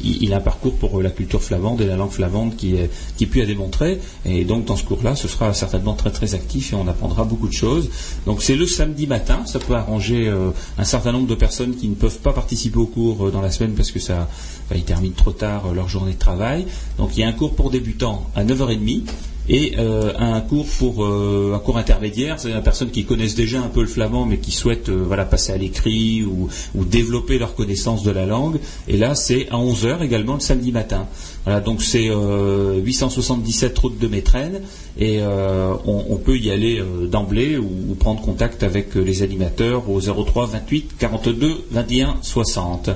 il, 0.03 0.33
a 0.33 0.37
un 0.37 0.41
parcours 0.41 0.75
pour 0.75 1.03
la 1.03 1.11
culture 1.11 1.43
flamande 1.43 1.81
et 1.81 1.87
la 1.87 1.97
langue 1.97 2.11
flamande 2.11 2.57
qui 2.57 2.77
est 2.77 2.91
qui 3.17 3.27
puis 3.27 3.43
à 3.43 3.47
démontrer. 3.47 3.99
Et 4.25 4.45
donc 4.45 4.67
dans 4.67 4.77
ce 4.77 4.85
cours-là, 4.85 5.17
ce 5.17 5.29
sera 5.29 5.53
certainement 5.55 5.95
très 5.95 6.06
très 6.11 6.35
actif 6.35 6.73
et 6.73 6.77
on 6.77 6.87
apprendra 6.89 7.25
beaucoup 7.25 7.49
de 7.49 7.53
choses. 7.53 7.91
Donc 8.27 8.43
c'est 8.43 8.57
le 8.57 8.67
samedi 8.67 9.07
matin, 9.07 9.41
ça 9.47 9.59
peut 9.59 9.75
arranger 9.75 10.29
euh, 10.29 10.51
un 10.79 10.85
certain 10.85 11.13
nombre 11.13 11.27
de 11.27 11.35
personnes 11.35 11.77
qui 11.77 11.89
ne 11.89 11.95
peuvent 11.95 12.19
pas 12.19 12.33
participer 12.33 12.79
au 12.79 12.87
cours 12.87 13.27
euh, 13.27 13.31
dans 13.31 13.41
la 13.41 13.51
semaine 13.51 13.75
parce 13.75 13.91
que 13.91 14.01
ça, 14.01 14.29
ils 14.75 14.85
terminent 14.85 15.15
trop 15.17 15.33
tard 15.33 15.67
euh, 15.67 15.75
leur 15.75 15.89
journée 15.89 16.15
de 16.15 16.19
travail. 16.19 16.67
Donc 16.99 17.17
il 17.17 17.21
y 17.21 17.25
a 17.25 17.29
un 17.29 17.33
cours 17.33 17.55
pour 17.55 17.71
débutants 17.71 18.31
à 18.35 18.45
9h30 18.45 19.05
et 19.49 19.75
euh, 19.79 20.13
un 20.19 20.41
cours 20.41 20.67
pour 20.79 21.05
euh, 21.05 21.53
un 21.55 21.59
cours 21.59 21.77
intermédiaire, 21.79 22.41
c'est 22.41 22.51
une 22.51 22.63
personne 22.63 22.91
qui 22.91 23.05
connaissent 23.05 23.35
déjà 23.35 23.61
un 23.61 23.69
peu 23.69 23.81
le 23.81 23.87
flamand 23.87 24.27
mais 24.27 24.39
qui 24.39 24.51
souhaitent 24.51 24.89
euh, 24.89 25.05
voilà 25.07 25.25
passer 25.25 25.53
à 25.53 25.57
l'écrit 25.57 26.25
ou, 26.25 26.49
développer 26.75 27.39
leur 27.39 27.55
connaissance 27.55 28.03
de 28.03 28.11
la 28.11 28.27
langue. 28.27 28.59
Et 28.89 28.97
là, 28.97 29.15
c'est 29.15 29.49
à 29.51 29.57
11h 29.57 30.03
également 30.03 30.35
le 30.35 30.41
samedi 30.41 30.73
matin. 30.73 31.07
Voilà, 31.45 31.61
donc 31.61 31.83
c'est 31.83 32.09
877 32.09 33.79
route 33.79 33.99
de 33.99 34.09
Métraine 34.09 34.63
et 34.99 35.21
on, 35.23 36.17
peut 36.17 36.39
y 36.39 36.51
aller 36.51 36.83
d'emblée 37.11 37.57
ou, 37.57 37.69
ou, 37.91 37.95
prendre 37.95 38.21
contact 38.21 38.63
avec 38.63 38.95
les 38.95 39.23
animateurs 39.23 39.89
au 39.91 40.01
03 40.01 40.47
28 40.47 40.97
42 40.99 41.67
21 41.71 42.17
60. 42.23 42.91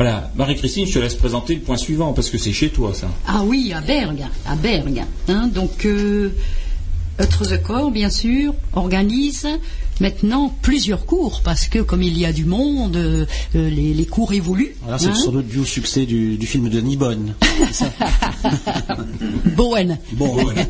Voilà, 0.00 0.30
Marie-Christine, 0.36 0.86
je 0.86 0.94
te 0.94 0.98
laisse 1.00 1.16
présenter 1.16 1.56
le 1.56 1.60
point 1.60 1.76
suivant 1.76 2.12
parce 2.12 2.30
que 2.30 2.38
c'est 2.38 2.52
chez 2.52 2.68
toi 2.68 2.94
ça. 2.94 3.08
Ah 3.26 3.42
oui, 3.44 3.72
à 3.74 3.80
Bergue, 3.80 4.26
à 4.46 4.54
Bergue. 4.54 5.02
Hein, 5.26 5.50
donc, 5.52 5.84
euh, 5.86 6.30
corps, 7.56 7.90
bien 7.90 8.10
sûr, 8.10 8.54
organise 8.74 9.46
maintenant 10.00 10.54
plusieurs 10.62 11.06
cours 11.06 11.40
parce 11.42 11.66
que 11.66 11.80
comme 11.80 12.02
il 12.02 12.18
y 12.18 12.24
a 12.24 12.32
du 12.32 12.44
monde, 12.44 12.96
euh, 12.96 13.26
les, 13.54 14.06
cours 14.06 14.32
évoluent. 14.32 14.74
Voilà, 14.82 14.98
c'est 14.98 15.08
hein 15.08 15.14
sans 15.14 15.32
doute 15.32 15.46
dû 15.46 15.58
au 15.58 15.64
succès 15.64 16.06
du, 16.06 16.38
film 16.46 16.68
de 16.68 16.80
Nibonne. 16.80 17.34
Bowen. 19.56 19.98
Bowen. 20.12 20.66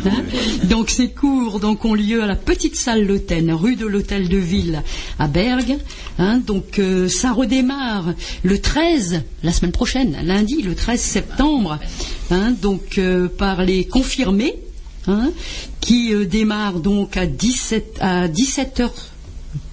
donc 0.64 0.90
ces 0.90 1.10
cours 1.10 1.60
donc, 1.60 1.84
ont 1.84 1.94
lieu 1.94 2.22
à 2.22 2.26
la 2.26 2.36
petite 2.36 2.76
salle 2.76 3.06
L'Hôtel, 3.06 3.52
rue 3.52 3.76
de 3.76 3.86
l'Hôtel 3.86 4.28
de 4.28 4.38
Ville 4.38 4.82
à 5.18 5.28
Bergue. 5.28 5.78
Hein. 6.18 6.40
donc 6.46 6.78
euh, 6.78 7.08
ça 7.08 7.32
redémarre 7.32 8.14
le 8.42 8.60
13, 8.60 9.22
la 9.42 9.52
semaine 9.52 9.72
prochaine, 9.72 10.16
lundi, 10.24 10.62
le 10.62 10.74
13 10.74 11.00
septembre, 11.00 11.78
hein, 12.30 12.52
donc 12.60 12.98
euh, 12.98 13.28
par 13.28 13.62
les 13.62 13.86
confirmés 13.86 14.56
Hein, 15.08 15.32
qui 15.80 16.14
euh, 16.14 16.26
démarre 16.26 16.74
donc 16.74 17.16
à 17.16 17.26
17 17.26 17.98
à 18.00 18.28
17h 18.28 18.88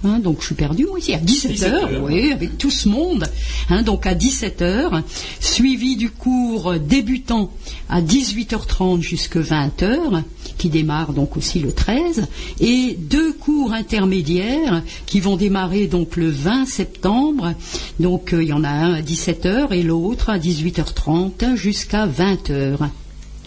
Hein, 0.04 0.20
donc 0.20 0.42
je 0.42 0.48
suis 0.48 0.56
perdu 0.56 0.86
moi 0.86 1.00
ici 1.00 1.14
à 1.14 1.20
17h, 1.20 2.00
oui, 2.02 2.32
avec 2.32 2.58
tout 2.58 2.70
ce 2.70 2.88
monde. 2.88 3.26
Hein, 3.70 3.82
donc 3.82 4.06
à 4.06 4.16
17h, 4.16 5.04
suivi 5.40 5.96
du 5.96 6.10
cours 6.10 6.74
débutant 6.80 7.52
à 7.90 8.02
18h30 8.02 9.02
jusqu'à 9.02 9.42
20h, 9.42 10.24
qui 10.58 10.70
démarre 10.70 11.14
donc 11.14 11.38
aussi 11.38 11.60
le 11.60 11.72
13, 11.72 12.28
et 12.60 12.98
deux 12.98 13.34
cours 13.34 13.74
intermédiaires 13.74 14.84
qui 15.06 15.20
vont 15.20 15.38
démarrer 15.38 15.88
donc 15.88 16.16
le 16.16 16.30
20 16.30 16.66
septembre. 16.66 17.54
Donc 18.00 18.34
euh, 18.34 18.44
il 18.44 18.50
y 18.50 18.54
en 18.54 18.64
a 18.64 18.70
un 18.70 18.94
à 18.94 19.02
17h 19.02 19.72
et 19.72 19.84
l'autre 19.84 20.30
à 20.30 20.40
18h30 20.40 21.56
jusqu'à 21.56 22.08
20h. 22.08 22.90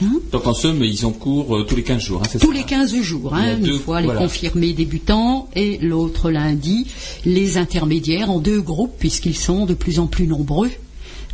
Hein 0.00 0.20
Donc 0.32 0.46
en 0.46 0.54
somme, 0.54 0.82
ils 0.82 1.06
ont 1.06 1.12
cours 1.12 1.56
euh, 1.56 1.64
tous 1.64 1.76
les 1.76 1.82
15 1.82 2.02
jours. 2.02 2.22
Hein, 2.24 2.38
tous 2.40 2.50
les 2.50 2.64
15 2.64 2.94
jours, 3.02 3.34
hein, 3.34 3.58
une 3.58 3.78
fois 3.78 4.00
les 4.00 4.08
confirmés 4.08 4.72
débutants 4.72 5.48
et 5.54 5.78
l'autre 5.78 6.30
lundi, 6.30 6.86
les 7.24 7.58
intermédiaires 7.58 8.30
en 8.30 8.38
deux 8.38 8.60
groupes 8.60 8.94
puisqu'ils 8.98 9.36
sont 9.36 9.66
de 9.66 9.74
plus 9.74 9.98
en 9.98 10.06
plus 10.06 10.26
nombreux. 10.26 10.70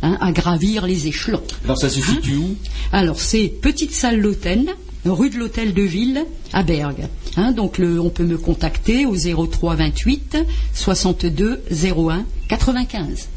à 0.01 0.31
gravir 0.31 0.85
les 0.85 1.07
échelons. 1.07 1.41
Alors 1.65 1.77
ça 1.77 1.89
se 1.89 1.99
situe 2.01 2.37
où 2.37 2.55
Alors 2.93 3.19
c'est 3.19 3.49
Petite 3.49 3.91
Salle 3.91 4.19
l'Hôtel, 4.19 4.73
rue 5.05 5.29
de 5.29 5.37
l'Hôtel 5.37 5.73
de 5.73 5.81
Ville 5.81 6.25
à 6.53 6.63
Bergue. 6.63 7.07
donc 7.55 7.79
on 7.79 8.09
peut 8.09 8.23
me 8.23 8.37
contacter 8.37 9.05
au 9.05 9.15
03 9.15 9.75
28 9.75 10.37
62 10.73 11.61
01 11.71 12.25
95. 12.47 13.27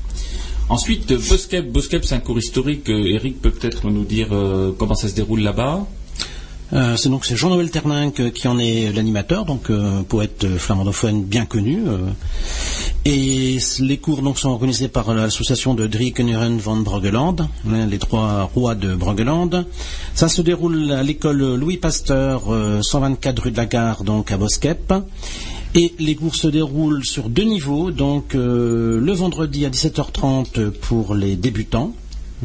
Ensuite, 0.73 1.13
Boskep. 1.13 1.71
Boskep, 1.71 2.03
c'est 2.03 2.15
un 2.15 2.21
cours 2.21 2.39
historique. 2.39 2.89
Euh, 2.89 3.05
Eric 3.05 3.43
peut 3.43 3.51
peut-être 3.51 3.91
nous 3.91 4.05
dire 4.05 4.29
euh, 4.33 4.73
comment 4.79 4.95
ça 4.95 5.07
se 5.07 5.15
déroule 5.15 5.41
là-bas. 5.41 5.87
Euh, 6.73 6.97
c'est 6.97 7.11
donc 7.11 7.31
Jean-Noël 7.31 7.71
Terninck 7.71 8.33
qui 8.33 8.49
en 8.49 8.59
est 8.59 8.91
l'animateur, 8.91 9.45
donc 9.45 9.71
poète 10.09 10.47
flamandophone 10.57 11.25
bien 11.25 11.45
connu. 11.45 11.83
et 13.05 13.59
les 13.81 13.99
cours 13.99 14.23
donc 14.23 14.39
sont 14.39 14.49
organisés 14.49 14.89
par 14.89 15.13
l'association 15.13 15.75
de 15.75 15.87
Driekenhuren 15.87 16.57
van 16.57 16.77
Bruggeland, 16.77 17.37
les 17.67 17.99
trois 17.99 18.51
rois 18.55 18.75
de 18.75 18.95
Bruggeland. 18.95 19.67
Ça 20.15 20.29
se 20.31 20.41
déroule 20.41 20.91
à 20.93 21.03
l'école 21.03 21.57
Louis 21.57 21.77
Pasteur, 21.77 22.45
124 22.81 23.43
rue 23.43 23.51
de 23.51 23.59
la 23.59 23.67
Gare, 23.67 24.05
donc 24.05 24.33
à 24.33 24.39
Boskep. 24.39 24.95
Et 25.75 25.95
les 25.99 26.15
cours 26.17 26.37
se 26.37 26.49
déroulent 26.49 27.05
sur 27.05 27.31
deux 27.31 27.45
niveaux, 27.45 27.91
donc 27.91 28.35
euh, 28.35 29.01
le 29.01 29.13
vendredi 29.13 29.65
à 29.65 29.71
17h30 29.71 30.71
pour 30.71 31.15
les 31.15 31.35
débutants, 31.35 31.95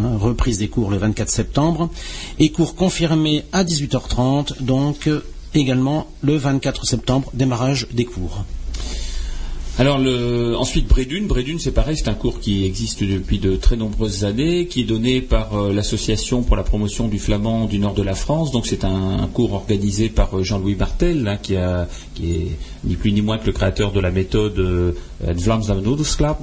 hein, 0.02 0.18
reprise 0.18 0.60
des 0.60 0.70
cours 0.70 0.90
le 0.90 0.98
24 0.98 1.30
septembre, 1.30 1.90
et 2.40 2.52
cours 2.54 2.76
confirmés 2.76 3.44
à 3.52 3.66
18h30, 3.66 4.64
donc 4.64 5.08
euh, 5.08 5.26
également 5.54 6.08
le 6.22 6.38
24 6.38 6.86
septembre, 6.86 7.30
démarrage 7.34 7.88
des 7.92 8.06
cours. 8.06 8.46
Alors 9.80 10.00
ensuite 10.60 10.88
Brédune, 10.88 11.28
Brédune 11.28 11.60
c'est 11.60 11.72
pareil, 11.72 11.96
c'est 11.96 12.10
un 12.10 12.16
cours 12.16 12.40
qui 12.40 12.66
existe 12.66 13.04
depuis 13.04 13.38
de 13.38 13.56
très 13.56 13.76
nombreuses 13.76 14.26
années, 14.26 14.66
qui 14.66 14.82
est 14.82 14.86
donné 14.86 15.22
par 15.22 15.56
euh, 15.56 15.72
l'association 15.72 16.42
pour 16.42 16.56
la 16.56 16.64
promotion 16.64 17.08
du 17.08 17.20
flamand 17.20 17.66
du 17.66 17.78
nord 17.78 17.94
de 17.94 18.02
la 18.02 18.16
France. 18.16 18.52
Donc 18.52 18.66
c'est 18.66 18.84
un, 18.84 19.30
cours 19.32 19.54
organisé 19.54 20.10
par 20.10 20.36
euh, 20.36 20.42
Jean-Louis 20.42 20.74
Bartel, 20.74 21.28
hein, 21.28 21.38
qui, 21.38 21.54
est 21.54 22.58
ni 22.86 22.96
plus 22.96 23.12
ni 23.12 23.22
moins 23.22 23.38
que 23.38 23.46
le 23.46 23.52
créateur 23.52 23.92
de 23.92 24.00
la 24.00 24.10
méthode 24.10 24.58
euh, 24.58 24.94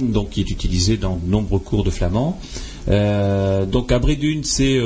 donc 0.01 0.29
qui 0.29 0.39
est 0.39 0.49
utilisé 0.49 0.95
dans 0.95 1.17
de 1.17 1.29
nombreux 1.29 1.59
cours 1.59 1.83
de 1.83 1.89
flamand. 1.89 2.39
donc 2.87 3.91
à 3.91 3.99
Brédune, 3.99 4.43
c'est 4.43 4.79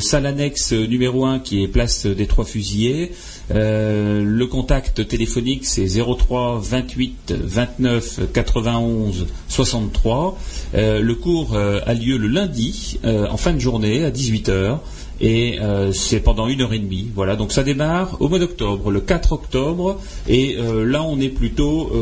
salle 0.00 0.26
annexe 0.26 0.72
numéro 0.72 1.24
1 1.24 1.38
qui 1.38 1.62
est 1.62 1.68
place 1.68 2.06
des 2.06 2.26
Trois 2.26 2.44
Fusillés. 2.44 3.12
Euh, 3.52 4.22
le 4.24 4.46
contact 4.46 5.06
téléphonique, 5.06 5.64
c'est 5.64 5.86
03 5.86 6.60
28 6.62 7.34
29 7.40 8.32
91 8.32 9.26
63. 9.48 10.38
le 10.74 11.12
cours 11.14 11.54
euh, 11.54 11.80
a 11.86 11.94
lieu 11.94 12.16
le 12.16 12.28
lundi, 12.28 13.00
euh, 13.04 13.26
en 13.28 13.36
fin 13.36 13.52
de 13.52 13.58
journée, 13.58 14.04
à 14.04 14.10
18h. 14.10 14.78
Et 15.22 15.58
c'est 15.92 16.20
pendant 16.20 16.48
une 16.48 16.62
heure 16.62 16.72
et 16.72 16.78
demie. 16.78 17.10
Voilà, 17.14 17.36
donc 17.36 17.52
ça 17.52 17.62
démarre 17.62 18.16
au 18.20 18.30
mois 18.30 18.38
d'octobre, 18.38 18.90
le 18.90 19.00
4 19.00 19.32
octobre. 19.32 20.00
Et 20.26 20.56
là, 20.56 21.02
on 21.02 21.20
est 21.20 21.28
plutôt 21.28 21.92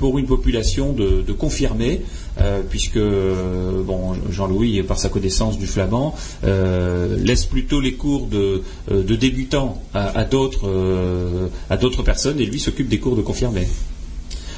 pour 0.00 0.18
une 0.18 0.26
population 0.26 0.92
de, 0.92 1.22
de 1.24 1.32
confirmés. 1.32 2.00
Euh, 2.40 2.62
puisque 2.68 2.98
bon, 2.98 4.14
Jean-Louis, 4.30 4.82
par 4.82 4.98
sa 4.98 5.08
connaissance 5.10 5.58
du 5.58 5.66
flamand, 5.66 6.14
euh, 6.44 7.16
laisse 7.18 7.44
plutôt 7.44 7.80
les 7.80 7.94
cours 7.94 8.26
de, 8.26 8.62
euh, 8.90 9.02
débutants 9.02 9.82
à, 9.92 10.24
d'autres 10.24 12.02
personnes 12.02 12.40
et 12.40 12.46
lui 12.46 12.58
s'occupe 12.58 12.88
des 12.88 12.98
cours 12.98 13.16
de 13.16 13.22
confirmés. 13.22 13.68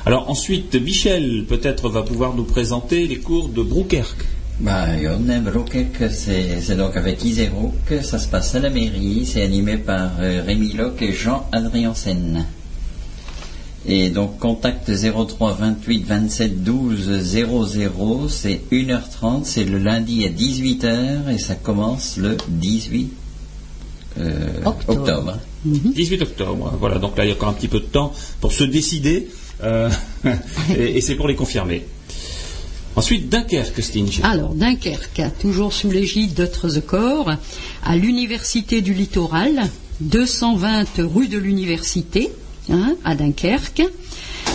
Alors 0.06 0.30
ensuite, 0.30 0.74
Michel 0.74 1.44
peut-être 1.48 1.88
va 1.88 2.02
pouvoir 2.02 2.34
nous 2.34 2.44
présenter 2.44 3.06
les 3.06 3.18
cours 3.18 3.48
de 3.48 3.62
Broukerk. 3.62 4.16
Bah, 4.60 4.86
c'est 6.10 6.76
donc 6.76 6.96
avec 6.96 7.24
Isérouk, 7.24 7.74
ça 8.02 8.18
se 8.18 8.28
passe 8.28 8.54
à 8.54 8.60
la 8.60 8.70
mairie, 8.70 9.24
c'est 9.26 9.42
animé 9.42 9.76
par 9.76 10.18
Rémi 10.18 10.74
Locke 10.74 11.02
et 11.02 11.12
Jean 11.12 11.48
Adriansen. 11.50 12.44
Et 13.86 14.10
donc 14.10 14.38
contact 14.38 14.90
03 14.92 15.54
28 15.54 16.04
27 16.04 16.62
12 16.62 17.20
00, 17.20 18.28
c'est 18.28 18.60
1h30, 18.70 19.44
c'est 19.44 19.64
le 19.64 19.78
lundi 19.78 20.24
à 20.24 20.28
18h 20.28 21.34
et 21.34 21.38
ça 21.38 21.56
commence 21.56 22.16
le 22.16 22.36
18 22.48 23.12
euh, 24.18 24.46
octobre. 24.64 25.38
18 25.64 26.16
mhm. 26.16 26.22
octobre, 26.22 26.74
voilà, 26.78 26.98
donc 26.98 27.16
là 27.18 27.24
il 27.24 27.28
y 27.28 27.30
a 27.32 27.34
encore 27.34 27.48
un 27.48 27.54
petit 27.54 27.68
peu 27.68 27.80
de 27.80 27.86
temps 27.86 28.12
pour 28.40 28.52
se 28.52 28.64
décider 28.64 29.28
euh, 29.64 29.90
et, 30.78 31.00
c'est 31.00 31.16
pour 31.16 31.26
les 31.26 31.34
confirmer. 31.34 31.84
Ensuite, 32.94 33.30
Dunkerque, 33.30 33.82
Stinge. 33.82 34.20
Alors, 34.22 34.54
Dunkerque, 34.54 35.22
toujours 35.40 35.72
sous 35.72 35.90
l'égide 35.90 36.34
d'Autres 36.34 36.78
Corps, 36.80 37.30
à 37.84 37.96
l'Université 37.96 38.82
du 38.82 38.92
Littoral, 38.92 39.62
220 40.00 40.84
rue 40.98 41.28
de 41.28 41.38
l'Université, 41.38 42.30
Hein, 42.70 42.94
à 43.04 43.14
Dunkerque. 43.14 43.82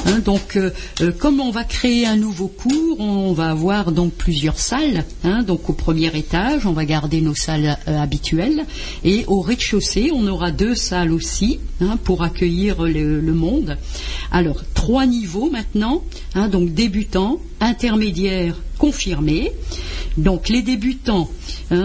Hein, 0.05 0.19
donc, 0.19 0.55
euh, 0.55 0.69
euh, 1.01 1.11
comme 1.11 1.41
on 1.41 1.51
va 1.51 1.63
créer 1.65 2.05
un 2.05 2.15
nouveau 2.15 2.47
cours, 2.47 2.99
on 2.99 3.33
va 3.33 3.49
avoir 3.49 3.91
donc 3.91 4.13
plusieurs 4.13 4.59
salles. 4.59 5.03
Hein, 5.23 5.43
donc, 5.43 5.69
au 5.69 5.73
premier 5.73 6.15
étage, 6.17 6.65
on 6.65 6.71
va 6.71 6.85
garder 6.85 7.19
nos 7.19 7.35
salles 7.35 7.77
euh, 7.87 7.99
habituelles, 7.99 8.65
et 9.03 9.25
au 9.27 9.41
rez-de-chaussée, 9.41 10.11
on 10.13 10.25
aura 10.27 10.51
deux 10.51 10.75
salles 10.75 11.11
aussi 11.11 11.59
pour 12.05 12.23
accueillir 12.23 12.83
le, 12.83 13.33
monde. 13.33 13.77
Alors, 14.31 14.63
trois 14.73 15.05
niveaux 15.05 15.49
maintenant. 15.51 16.03
donc, 16.49 16.73
débutants, 16.73 17.39
intermédiaires, 17.59 18.55
confirmés. 18.77 19.51
Donc, 20.17 20.49
les 20.49 20.63
débutants, 20.63 21.29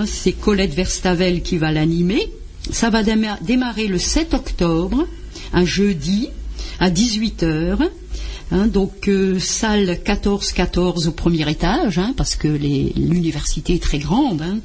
c'est 0.07 0.33
Colette 0.33 0.73
Verstavel 0.73 1.43
qui 1.43 1.59
va 1.59 1.73
l'animer. 1.73 2.33
Ça 2.71 2.88
va 2.88 3.02
démarrer 3.02 3.87
le 3.87 3.99
7 3.99 4.33
octobre 4.35 5.07
un 5.52 5.64
jeudi 5.64 6.28
à 6.80 6.90
18h. 6.90 7.88
Hein, 8.50 8.66
donc 8.66 9.09
euh, 9.09 9.38
salle 9.38 9.99
14-14 10.04 11.09
au 11.09 11.12
premier 11.12 11.50
étage, 11.50 11.99
hein, 11.99 12.12
parce 12.16 12.37
que 12.37 12.49
l'université 12.49 13.75
est 13.75 13.82
très 13.82 13.99
grande. 13.99 14.42
Hein. 14.42 14.59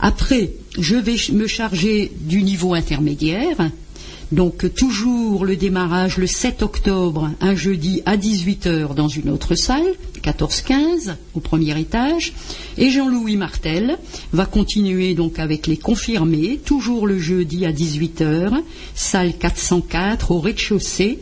Après, 0.00 0.50
je 0.78 0.96
vais 0.96 1.16
me 1.32 1.46
charger 1.46 2.12
du 2.20 2.42
niveau 2.42 2.74
intermédiaire, 2.74 3.56
donc 4.30 4.72
toujours 4.74 5.44
le 5.44 5.56
démarrage 5.56 6.18
le 6.18 6.26
7 6.26 6.62
octobre, 6.62 7.30
un 7.40 7.54
jeudi 7.54 8.02
à 8.04 8.16
18h 8.16 8.94
dans 8.94 9.08
une 9.08 9.30
autre 9.30 9.54
salle, 9.54 9.86
14-15 10.22 11.14
au 11.34 11.40
premier 11.40 11.78
étage. 11.80 12.34
Et 12.76 12.90
Jean-Louis 12.90 13.36
Martel 13.36 13.98
va 14.32 14.44
continuer 14.44 15.14
donc 15.14 15.38
avec 15.38 15.66
les 15.66 15.76
confirmés, 15.76 16.60
toujours 16.62 17.06
le 17.06 17.18
jeudi 17.18 17.64
à 17.64 17.72
18h, 17.72 18.62
salle 18.94 19.32
404 19.38 20.30
au 20.30 20.40
rez-de-chaussée. 20.40 21.18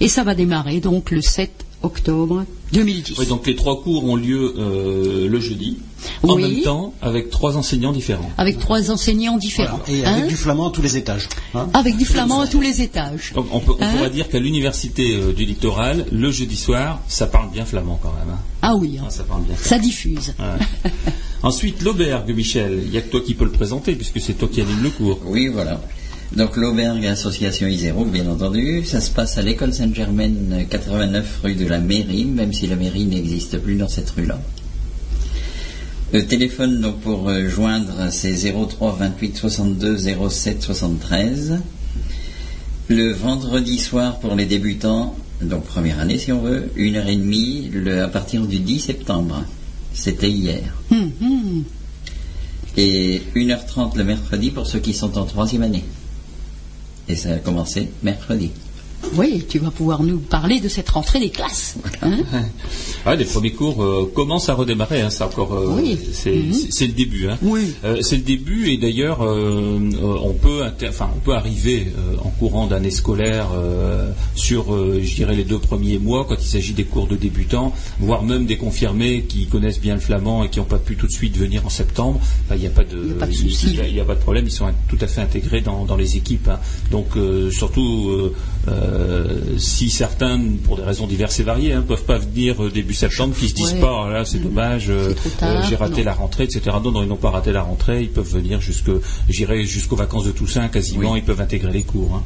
Et 0.00 0.08
ça 0.08 0.24
va 0.24 0.34
démarrer 0.34 0.80
donc 0.80 1.10
le 1.10 1.22
7 1.22 1.64
octobre 1.82 2.44
2010. 2.72 3.18
Oui, 3.18 3.26
donc 3.26 3.46
les 3.46 3.56
trois 3.56 3.80
cours 3.82 4.04
ont 4.04 4.16
lieu 4.16 4.54
euh, 4.58 5.28
le 5.28 5.40
jeudi 5.40 5.78
en 6.22 6.36
même 6.36 6.62
temps 6.62 6.94
avec 7.02 7.30
trois 7.30 7.56
enseignants 7.56 7.92
différents. 7.92 8.30
Avec 8.38 8.58
trois 8.58 8.90
enseignants 8.90 9.36
différents. 9.36 9.80
Et 9.88 10.04
avec 10.04 10.24
hein 10.24 10.26
du 10.26 10.36
flamand 10.36 10.68
à 10.68 10.70
tous 10.70 10.82
les 10.82 10.96
étages. 10.96 11.28
Hein 11.54 11.68
avec 11.74 11.96
du 11.96 12.04
flamand 12.04 12.40
à 12.40 12.46
tous 12.46 12.60
les 12.60 12.82
étages. 12.82 13.32
Donc 13.34 13.46
on, 13.52 13.58
hein 13.58 13.90
pourrait 13.94 14.10
dire 14.10 14.28
qu'à 14.28 14.38
l'université 14.38 15.16
euh, 15.16 15.32
du 15.32 15.44
littoral, 15.44 16.06
le 16.12 16.30
jeudi 16.30 16.56
soir, 16.56 17.00
ça 17.08 17.26
parle 17.26 17.50
bien 17.50 17.64
flamand 17.64 17.98
quand 18.02 18.12
même. 18.12 18.36
Ah 18.62 18.74
oui, 18.76 18.98
ça 19.08 19.24
parle 19.24 19.42
bien. 19.42 19.56
Ça 19.60 19.78
diffuse. 19.78 20.34
Ensuite, 21.42 21.82
l'auberge, 21.82 22.30
Michel, 22.30 22.80
il 22.84 22.90
n'y 22.90 22.96
a 22.96 23.02
que 23.02 23.10
toi 23.10 23.20
qui 23.20 23.34
peux 23.34 23.44
le 23.44 23.52
présenter 23.52 23.94
puisque 23.94 24.20
c'est 24.20 24.34
toi 24.34 24.48
qui 24.50 24.62
anime 24.62 24.82
le 24.82 24.90
cours. 24.90 25.20
Oui, 25.26 25.48
voilà. 25.48 25.80
Donc 26.36 26.56
l'auberge 26.56 27.04
Association 27.04 27.68
Iséro, 27.68 28.04
bien 28.04 28.28
entendu, 28.28 28.82
ça 28.84 29.00
se 29.00 29.10
passe 29.10 29.38
à 29.38 29.42
l'école 29.42 29.72
Sainte-Germaine, 29.72 30.66
89 30.68 31.40
rue 31.44 31.54
de 31.54 31.66
la 31.66 31.78
mairie, 31.78 32.24
même 32.24 32.52
si 32.52 32.66
la 32.66 32.74
mairie 32.74 33.04
n'existe 33.04 33.58
plus 33.58 33.76
dans 33.76 33.88
cette 33.88 34.10
rue-là. 34.10 34.40
Le 36.14 36.24
téléphone 36.24 36.80
donc 36.80 37.00
pour 37.00 37.28
euh, 37.28 37.48
joindre 37.48 38.06
c'est 38.12 38.36
03 38.52 38.98
28 39.00 39.36
62 39.36 39.98
07 40.30 40.62
73. 40.62 41.58
Le 42.86 43.12
vendredi 43.12 43.80
soir 43.80 44.20
pour 44.20 44.36
les 44.36 44.46
débutants 44.46 45.16
Donc 45.42 45.64
première 45.64 45.98
année 45.98 46.16
si 46.16 46.30
on 46.30 46.40
veut, 46.40 46.70
une 46.76 46.94
heure 46.94 47.08
et 47.08 47.16
demie 47.16 47.68
le, 47.72 48.04
à 48.04 48.06
partir 48.06 48.46
du 48.46 48.60
10 48.60 48.78
septembre. 48.78 49.42
C'était 49.92 50.30
hier. 50.30 50.62
Hum. 50.92 51.64
Et 52.76 53.20
1h30 53.34 53.96
le 53.96 54.04
mercredi 54.04 54.52
pour 54.52 54.68
ceux 54.68 54.78
qui 54.78 54.94
sont 54.94 55.18
en 55.18 55.24
troisième 55.24 55.64
année. 55.64 55.84
Et 57.08 57.16
ça 57.16 57.30
a 57.30 57.38
commencé 57.38 57.90
mercredi. 58.04 58.52
Oui, 59.16 59.44
tu 59.48 59.58
vas 59.58 59.70
pouvoir 59.70 60.02
nous 60.02 60.18
parler 60.18 60.60
de 60.60 60.68
cette 60.68 60.88
rentrée 60.90 61.20
des 61.20 61.30
classes. 61.30 61.76
hein. 62.02 62.18
Ah, 63.06 63.16
les 63.16 63.26
premiers 63.26 63.52
cours 63.52 63.82
euh, 63.82 64.10
commencent 64.14 64.48
à 64.48 64.54
redémarrer. 64.54 65.02
hein, 65.02 65.10
c'est 65.10 65.24
encore, 65.24 65.52
euh, 65.52 65.74
Oui. 65.76 65.98
c'est 66.14 66.32
Mhm. 66.34 66.52
c'est- 66.70 66.86
le 66.86 66.94
début. 66.94 67.28
hein. 67.28 67.36
Oui. 67.42 67.74
Euh, 67.84 67.98
c'est 68.00 68.16
le 68.16 68.22
début 68.22 68.70
et 68.70 68.78
d'ailleurs, 68.78 69.20
on 69.20 70.32
peut, 70.32 70.62
enfin, 70.88 71.10
on 71.14 71.20
peut 71.20 71.34
arriver 71.34 71.88
en 72.24 72.30
courant 72.30 72.66
d'année 72.66 72.90
scolaire 72.90 73.48
sur, 74.34 74.74
je 75.02 75.14
dirais, 75.14 75.34
les 75.36 75.44
deux 75.44 75.58
premiers 75.58 75.98
mois 75.98 76.24
quand 76.26 76.36
il 76.40 76.46
s'agit 76.48 76.72
des 76.72 76.84
cours 76.84 77.06
de 77.06 77.16
débutants, 77.16 77.74
voire 78.00 78.22
même 78.22 78.46
des 78.46 78.56
confirmés 78.56 79.24
qui 79.28 79.46
connaissent 79.48 79.80
bien 79.80 79.94
le 79.94 80.00
flamand 80.00 80.42
et 80.44 80.48
qui 80.48 80.58
n'ont 80.58 80.64
pas 80.64 80.78
pu 80.78 80.96
tout 80.96 81.06
de 81.06 81.12
suite 81.12 81.36
venir 81.36 81.66
en 81.66 81.70
septembre. 81.70 82.20
Enfin, 82.46 82.54
Il 82.56 82.60
n'y 82.62 82.66
a 82.66 82.70
pas 82.70 82.84
de, 82.84 82.96
Il 83.02 83.08
y 83.08 83.12
a 83.12 83.16
pas 83.18 83.26
de 83.26 84.00
a- 84.00 84.04
pas 84.04 84.14
problème. 84.14 84.44
Ils 84.46 84.50
sont 84.50 84.66
tout 84.88 84.98
à 85.02 85.06
fait 85.06 85.20
intégrés 85.20 85.60
dans, 85.60 85.84
dans 85.84 85.96
les 85.96 86.16
équipes. 86.16 86.48
Donc 86.90 87.08
surtout, 87.50 88.30
euh, 88.94 89.58
si 89.58 89.90
certains, 89.90 90.40
pour 90.64 90.76
des 90.76 90.82
raisons 90.82 91.06
diverses 91.06 91.40
et 91.40 91.42
variées, 91.42 91.74
ne 91.74 91.80
peuvent 91.80 92.04
pas 92.04 92.18
venir 92.18 92.62
euh, 92.64 92.70
début 92.70 92.94
septembre, 92.94 93.34
qui 93.38 93.48
se 93.48 93.54
disent 93.54 93.72
Ouais. 93.74 93.80
pas, 93.80 94.04
Ah, 94.06 94.12
là 94.12 94.24
c'est 94.24 94.38
dommage, 94.38 94.88
euh, 94.90 95.12
euh, 95.42 95.62
j'ai 95.68 95.76
raté 95.76 95.98
non. 96.00 96.04
la 96.06 96.14
rentrée, 96.14 96.44
etc. 96.44 96.62
Non, 96.82 96.90
non, 96.92 97.02
ils 97.02 97.08
n'ont 97.08 97.16
pas 97.16 97.30
raté 97.30 97.52
la 97.52 97.62
rentrée, 97.62 98.02
ils 98.02 98.10
peuvent 98.10 98.28
venir 98.30 98.60
jusque, 98.60 98.90
j'irai 99.28 99.64
jusqu'aux 99.66 99.96
vacances 99.96 100.24
de 100.24 100.30
Toussaint 100.32 100.68
quasiment, 100.68 101.12
Oui. 101.12 101.18
ils 101.18 101.24
peuvent 101.24 101.40
intégrer 101.40 101.72
les 101.72 101.82
cours. 101.82 102.14
hein. 102.14 102.22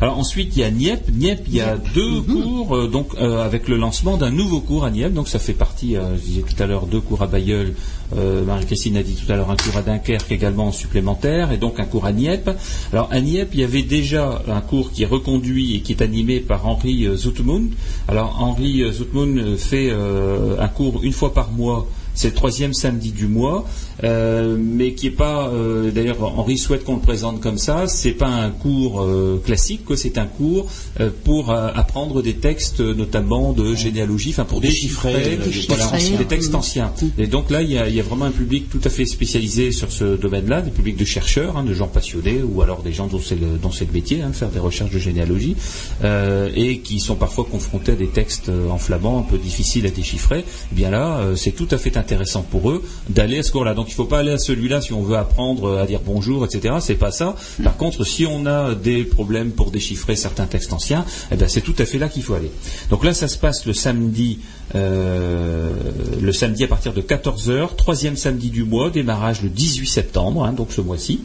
Alors 0.00 0.18
ensuite 0.18 0.56
il 0.56 0.60
y 0.60 0.64
a 0.64 0.70
Niep. 0.70 1.08
Niep, 1.12 1.40
il 1.46 1.54
y 1.54 1.60
a 1.60 1.76
deux 1.76 2.20
cours 2.20 2.76
euh, 2.76 2.88
donc 2.88 3.14
euh, 3.14 3.44
avec 3.44 3.68
le 3.68 3.76
lancement 3.76 4.16
d'un 4.16 4.30
nouveau 4.30 4.60
cours 4.60 4.84
à 4.84 4.90
Niep. 4.90 5.12
Donc 5.12 5.28
ça 5.28 5.38
fait 5.38 5.52
partie, 5.52 5.96
euh, 5.96 6.16
je 6.16 6.20
disais 6.22 6.42
tout 6.42 6.60
à 6.62 6.66
l'heure, 6.66 6.86
deux 6.86 7.00
cours 7.00 7.22
à 7.22 7.26
Bayeul. 7.26 7.74
Euh, 8.16 8.44
Marie-Christine 8.44 8.96
a 8.96 9.02
dit 9.02 9.14
tout 9.14 9.30
à 9.32 9.36
l'heure 9.36 9.50
un 9.50 9.56
cours 9.56 9.76
à 9.76 9.82
Dunkerque 9.82 10.30
également 10.30 10.66
en 10.66 10.72
supplémentaire 10.72 11.52
et 11.52 11.56
donc 11.56 11.80
un 11.80 11.84
cours 11.84 12.04
à 12.04 12.12
Niep. 12.12 12.50
Alors 12.92 13.08
à 13.10 13.20
Niep, 13.20 13.48
il 13.54 13.60
y 13.60 13.64
avait 13.64 13.82
déjà 13.82 14.42
un 14.48 14.60
cours 14.60 14.92
qui 14.92 15.04
est 15.04 15.06
reconduit 15.06 15.74
et 15.74 15.80
qui 15.80 15.92
est 15.92 16.02
animé 16.02 16.40
par 16.40 16.66
Henri 16.66 17.08
Zoutmoun. 17.16 17.70
Alors 18.08 18.38
Henri 18.40 18.82
Zoutmoun 18.92 19.56
fait 19.56 19.88
euh, 19.90 20.60
un 20.60 20.68
cours 20.68 21.00
une 21.02 21.12
fois 21.12 21.32
par 21.32 21.50
mois. 21.50 21.86
C'est 22.16 22.28
le 22.28 22.34
troisième 22.34 22.74
samedi 22.74 23.10
du 23.10 23.26
mois, 23.26 23.66
euh, 24.02 24.56
mais 24.58 24.94
qui 24.94 25.06
est 25.08 25.10
pas. 25.10 25.48
euh, 25.48 25.90
D'ailleurs, 25.90 26.22
Henri 26.38 26.58
souhaite 26.58 26.84
qu'on 26.84 26.96
le 26.96 27.00
présente 27.00 27.40
comme 27.40 27.58
ça. 27.58 27.86
C'est 27.86 28.12
pas 28.12 28.28
un 28.28 28.50
cours 28.50 29.02
euh, 29.02 29.40
classique, 29.44 29.82
c'est 29.96 30.18
un 30.18 30.26
cours 30.26 30.66
euh, 31.00 31.10
pour 31.24 31.50
apprendre 31.50 32.22
des 32.22 32.34
textes, 32.34 32.80
notamment 32.80 33.52
de 33.52 33.74
généalogie, 33.74 34.30
enfin 34.30 34.44
pour 34.44 34.60
Déchiffrer, 34.60 35.12
des 35.12 35.36
voilà, 35.68 35.86
textes 35.86 36.16
des 36.16 36.24
textes 36.24 36.54
anciens. 36.54 36.90
anciens. 36.94 37.08
Et 37.18 37.26
donc 37.26 37.50
là, 37.50 37.62
il 37.62 37.70
y, 37.70 37.78
a, 37.78 37.88
il 37.88 37.94
y 37.94 38.00
a 38.00 38.02
vraiment 38.02 38.24
un 38.24 38.30
public 38.30 38.68
tout 38.70 38.80
à 38.84 38.88
fait 38.88 39.04
spécialisé 39.04 39.70
sur 39.72 39.92
ce 39.92 40.16
domaine-là, 40.16 40.62
des 40.62 40.70
publics 40.70 40.96
de 40.96 41.04
chercheurs, 41.04 41.56
hein, 41.56 41.64
de 41.64 41.74
gens 41.74 41.86
passionnés, 41.88 42.40
ou 42.42 42.62
alors 42.62 42.82
des 42.82 42.92
gens 42.92 43.06
dont 43.06 43.20
c'est 43.20 43.38
le, 43.38 43.58
dont 43.62 43.70
le 43.78 43.92
métier, 43.92 44.22
hein, 44.22 44.30
de 44.30 44.34
faire 44.34 44.48
des 44.48 44.58
recherches 44.58 44.90
de 44.92 44.98
généalogie, 44.98 45.56
et 46.56 46.78
qui 46.78 47.00
sont 47.00 47.16
parfois 47.16 47.44
confrontés 47.50 47.92
à 47.92 47.96
des 47.96 48.08
textes 48.08 48.50
en 48.70 48.78
flamand 48.78 49.18
un 49.18 49.22
peu 49.22 49.38
difficiles 49.38 49.86
à 49.86 49.90
déchiffrer. 49.90 50.44
Eh 50.72 50.74
bien 50.74 50.90
là, 50.90 51.20
c'est 51.36 51.52
tout 51.52 51.68
à 51.70 51.78
fait 51.78 51.96
intéressant 51.96 52.42
pour 52.42 52.70
eux 52.70 52.82
d'aller 53.08 53.38
à 53.38 53.42
ce 53.42 53.52
cours-là. 53.52 53.74
Donc 53.84 53.90
il 53.90 53.96
ne 53.96 53.96
faut 53.96 54.04
pas 54.06 54.20
aller 54.20 54.30
à 54.30 54.38
celui-là 54.38 54.80
si 54.80 54.94
on 54.94 55.02
veut 55.02 55.18
apprendre 55.18 55.76
à 55.76 55.84
dire 55.84 56.00
bonjour, 56.02 56.42
etc. 56.42 56.76
C'est 56.80 56.94
pas 56.94 57.10
ça. 57.10 57.36
Par 57.62 57.76
contre, 57.76 58.02
si 58.06 58.24
on 58.24 58.46
a 58.46 58.74
des 58.74 59.04
problèmes 59.04 59.50
pour 59.50 59.70
déchiffrer 59.70 60.16
certains 60.16 60.46
textes 60.46 60.72
anciens, 60.72 61.04
eh 61.30 61.36
ben 61.36 61.50
c'est 61.50 61.60
tout 61.60 61.74
à 61.76 61.84
fait 61.84 61.98
là 61.98 62.08
qu'il 62.08 62.22
faut 62.22 62.32
aller. 62.32 62.50
Donc 62.88 63.04
là, 63.04 63.12
ça 63.12 63.28
se 63.28 63.36
passe 63.36 63.66
le 63.66 63.74
samedi, 63.74 64.38
euh, 64.74 65.70
le 66.18 66.32
samedi 66.32 66.64
à 66.64 66.66
partir 66.66 66.94
de 66.94 67.02
14h, 67.02 67.76
troisième 67.76 68.16
samedi 68.16 68.48
du 68.48 68.64
mois, 68.64 68.88
démarrage 68.88 69.42
le 69.42 69.50
18 69.50 69.86
septembre, 69.86 70.46
hein, 70.46 70.54
donc 70.54 70.72
ce 70.72 70.80
mois-ci. 70.80 71.20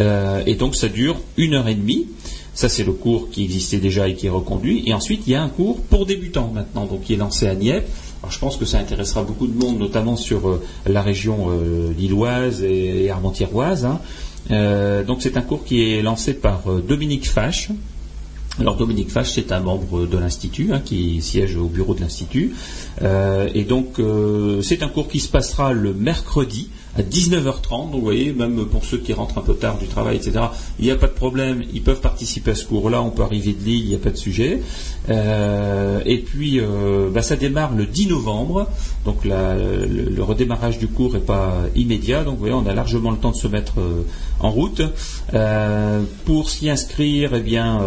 Euh, 0.00 0.42
et 0.46 0.54
donc 0.54 0.76
ça 0.76 0.88
dure 0.88 1.20
une 1.36 1.52
heure 1.52 1.68
et 1.68 1.74
demie. 1.74 2.06
Ça, 2.54 2.70
c'est 2.70 2.84
le 2.84 2.92
cours 2.92 3.28
qui 3.30 3.44
existait 3.44 3.78
déjà 3.78 4.08
et 4.08 4.14
qui 4.14 4.28
est 4.28 4.30
reconduit. 4.30 4.82
Et 4.86 4.94
ensuite, 4.94 5.24
il 5.26 5.32
y 5.32 5.34
a 5.34 5.42
un 5.42 5.48
cours 5.48 5.82
pour 5.82 6.06
débutants 6.06 6.50
maintenant, 6.54 6.86
donc 6.86 7.02
qui 7.02 7.14
est 7.14 7.16
lancé 7.16 7.46
à 7.46 7.54
Nieppe. 7.54 7.86
Alors, 8.22 8.30
je 8.30 8.38
pense 8.38 8.56
que 8.56 8.64
ça 8.64 8.78
intéressera 8.78 9.24
beaucoup 9.24 9.48
de 9.48 9.58
monde, 9.58 9.80
notamment 9.80 10.14
sur 10.14 10.48
euh, 10.48 10.62
la 10.86 11.02
région 11.02 11.50
euh, 11.50 11.92
lilloise 11.98 12.62
et, 12.62 13.06
et 13.06 13.10
hein. 13.10 14.00
Euh, 14.52 15.02
donc, 15.02 15.22
c'est 15.22 15.36
un 15.36 15.40
cours 15.40 15.64
qui 15.64 15.92
est 15.92 16.02
lancé 16.02 16.34
par 16.34 16.62
Dominique 16.86 17.28
Fache. 17.28 17.70
Alors 18.60 18.76
Dominique 18.76 19.10
Fache, 19.10 19.32
c'est 19.32 19.50
un 19.50 19.60
membre 19.60 20.06
de 20.06 20.18
l'Institut, 20.18 20.72
hein, 20.72 20.80
qui 20.84 21.20
siège 21.22 21.56
au 21.56 21.64
bureau 21.64 21.94
de 21.94 22.00
l'Institut. 22.00 22.54
Et 23.00 23.64
donc, 23.64 23.98
c'est 24.62 24.82
un 24.82 24.88
cours 24.88 25.08
qui 25.08 25.20
se 25.20 25.28
passera 25.28 25.72
le 25.72 25.94
mercredi 25.94 26.68
à 26.96 27.02
19h30. 27.02 27.90
Donc, 27.90 27.94
vous 27.94 28.00
voyez, 28.00 28.32
même 28.32 28.66
pour 28.66 28.84
ceux 28.84 28.98
qui 28.98 29.12
rentrent 29.12 29.38
un 29.38 29.42
peu 29.42 29.54
tard 29.54 29.78
du 29.78 29.86
travail, 29.86 30.16
etc., 30.16 30.46
il 30.78 30.84
n'y 30.84 30.90
a 30.90 30.96
pas 30.96 31.06
de 31.06 31.12
problème. 31.12 31.62
Ils 31.72 31.82
peuvent 31.82 32.00
participer 32.00 32.52
à 32.52 32.54
ce 32.54 32.66
cours-là. 32.66 33.02
On 33.02 33.10
peut 33.10 33.22
arriver 33.22 33.52
de 33.52 33.64
Lille, 33.64 33.84
il 33.84 33.88
n'y 33.88 33.94
a 33.94 33.98
pas 33.98 34.10
de 34.10 34.16
sujet. 34.16 34.62
Euh, 35.08 36.00
et 36.04 36.18
puis, 36.18 36.60
euh, 36.60 37.10
bah, 37.12 37.22
ça 37.22 37.36
démarre 37.36 37.74
le 37.74 37.86
10 37.86 38.08
novembre. 38.08 38.68
Donc, 39.04 39.24
le, 39.24 40.22
redémarrage 40.22 40.78
du 40.78 40.88
cours 40.88 41.14
n'est 41.14 41.20
pas 41.20 41.54
immédiat. 41.74 42.24
Donc, 42.24 42.34
vous 42.34 42.40
voyez, 42.40 42.54
on 42.54 42.66
a 42.66 42.74
largement 42.74 43.10
le 43.10 43.16
temps 43.16 43.30
de 43.30 43.36
se 43.36 43.48
mettre 43.48 43.80
euh, 43.80 44.04
en 44.40 44.50
route. 44.50 44.82
Pour 46.24 46.50
s'y 46.50 46.68
inscrire, 46.68 47.34
eh 47.34 47.40
bien, 47.40 47.80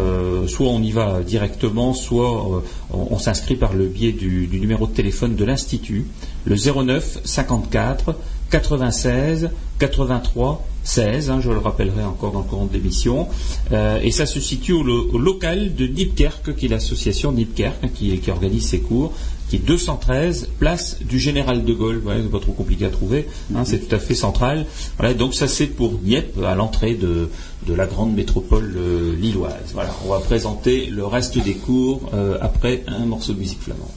soit 0.48 0.68
on 0.68 0.82
y 0.82 0.91
va 0.91 1.22
directement, 1.22 1.94
soit 1.94 2.63
on, 2.91 3.18
s'inscrit 3.20 3.56
par 3.56 3.74
le 3.74 3.88
biais 3.88 4.12
du, 4.12 4.48
du 4.48 4.60
numéro 4.60 4.88
de 4.88 4.94
téléphone 4.94 5.36
de 5.36 5.44
l'Institut, 5.46 6.06
le 6.46 6.56
09 6.56 7.20
54 7.24 8.15
96 8.60 9.50
83 9.80 10.65
16, 10.84 11.30
hein, 11.32 11.39
je 11.41 11.52
le 11.52 11.58
rappellerai 11.58 12.04
encore 12.04 12.32
dans 12.32 12.39
le 12.39 12.46
courant 12.46 12.65
de 12.68 12.74
l'émission, 12.74 13.28
Euh, 13.72 14.00
et 14.04 14.12
ça 14.12 14.26
se 14.28 14.39
situe 14.39 14.72
au, 14.74 14.84
lo- 14.84 15.10
au 15.12 15.18
local 15.18 15.74
de 15.76 15.88
Nipkerk, 15.88 16.56
qui 16.56 16.68
est 16.68 16.70
l'association 16.70 17.32
Nipkerk, 17.32 17.76
hein, 17.84 17.88
qui, 17.94 18.22
organise 18.30 18.68
ces 18.68 18.80
cours, 18.82 19.12
qui 19.50 19.56
est 19.58 19.65
213, 19.65 20.50
place 20.60 21.00
du 21.02 21.20
Général 21.20 21.65
de 21.65 21.74
Gaulle, 21.74 22.02
ouais, 22.06 22.18
c'est 22.22 22.30
pas 22.32 22.39
trop 22.39 22.52
compliqué 22.54 22.86
à 22.86 22.89
trouver, 22.89 23.26
hein, 23.56 23.65
c'est 23.65 23.80
tout 23.88 23.96
à 23.96 24.00
fait 24.00 24.13
central. 24.15 24.68
Voilà, 25.00 25.15
donc 25.15 25.34
ça 25.34 25.48
c'est 25.48 25.68
pour 25.68 25.94
Nieppe, 26.04 26.38
à 26.46 26.54
l'entrée 26.56 26.94
de, 26.94 27.30
de 27.68 27.74
la 27.74 27.88
grande 27.88 28.13
métropole 28.15 28.76
euh, 28.78 29.15
lilloise. 29.20 29.72
Voilà, 29.74 29.89
on 30.06 30.10
va 30.12 30.20
présenter 30.20 30.86
le 30.86 31.06
reste 31.06 31.38
des 31.44 31.56
cours 31.56 32.12
euh, 32.13 32.38
après 32.41 32.84
un 32.88 33.06
morceau 33.08 33.34
de 33.34 33.39
musique 33.39 33.62
flamande. 33.62 33.89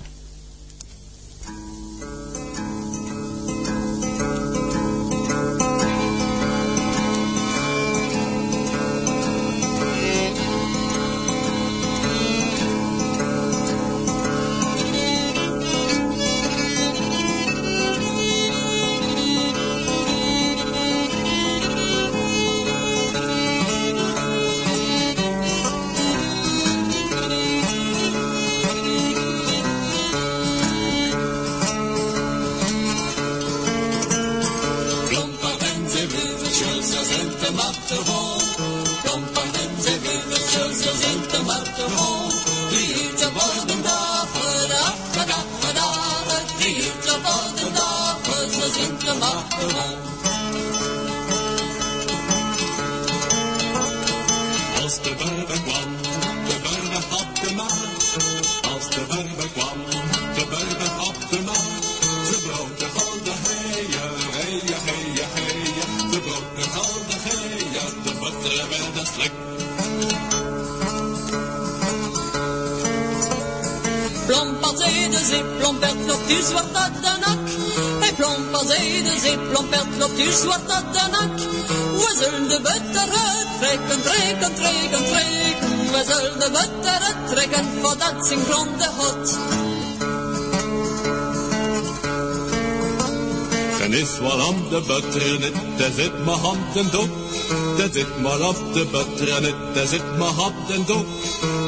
de 98.74 98.84
betrenet 98.84 99.76
är 99.76 100.18
mahab 100.18 100.54
den 100.68 100.84
dok. 100.84 101.06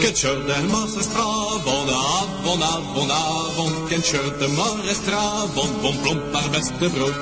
Ken 0.00 0.14
körde 0.14 0.54
en 0.54 0.70
massa 0.70 1.00
stravon, 1.00 1.88
avon, 1.88 2.62
avon, 2.62 3.10
avon 3.10 3.88
Ken 3.88 4.02
körde 4.02 4.48
bon 4.48 4.78
bon 5.54 5.72
plomp 5.82 6.02
plompar 6.02 6.50
beste 6.52 6.90
bruk 6.90 7.14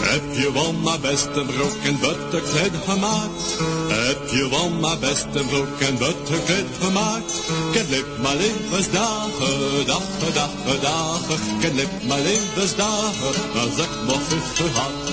Heb 0.00 0.34
je 0.34 0.52
wel 0.52 0.72
mijn 0.72 1.00
beste 1.00 1.44
broek 1.44 1.76
en 1.84 1.98
butterkleed 2.00 2.72
gemaakt? 2.88 3.56
Heb 3.88 4.28
je 4.30 4.48
wel 4.50 4.70
mijn 4.70 5.00
beste 5.00 5.44
broek 5.48 5.80
en 5.80 5.98
butterkleed 5.98 6.66
gemaakt? 6.80 7.35
Ken 7.76 7.88
lip 7.90 8.06
mijn 8.22 8.36
levensdagen, 8.36 9.86
dagen, 9.86 10.34
dagen, 10.34 10.80
dagen. 10.80 11.38
Ken 11.60 11.74
lip 11.74 11.88
mijn 12.02 12.22
levensdagen, 12.22 13.34
als 13.60 13.78
ik 13.78 13.90
nog 14.06 14.22
vijftig 14.22 14.72
had. 14.72 15.05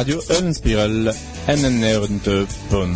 Radio 0.00 0.18
Eulenspiegel 0.30 1.12
NNR2.8 1.46 2.86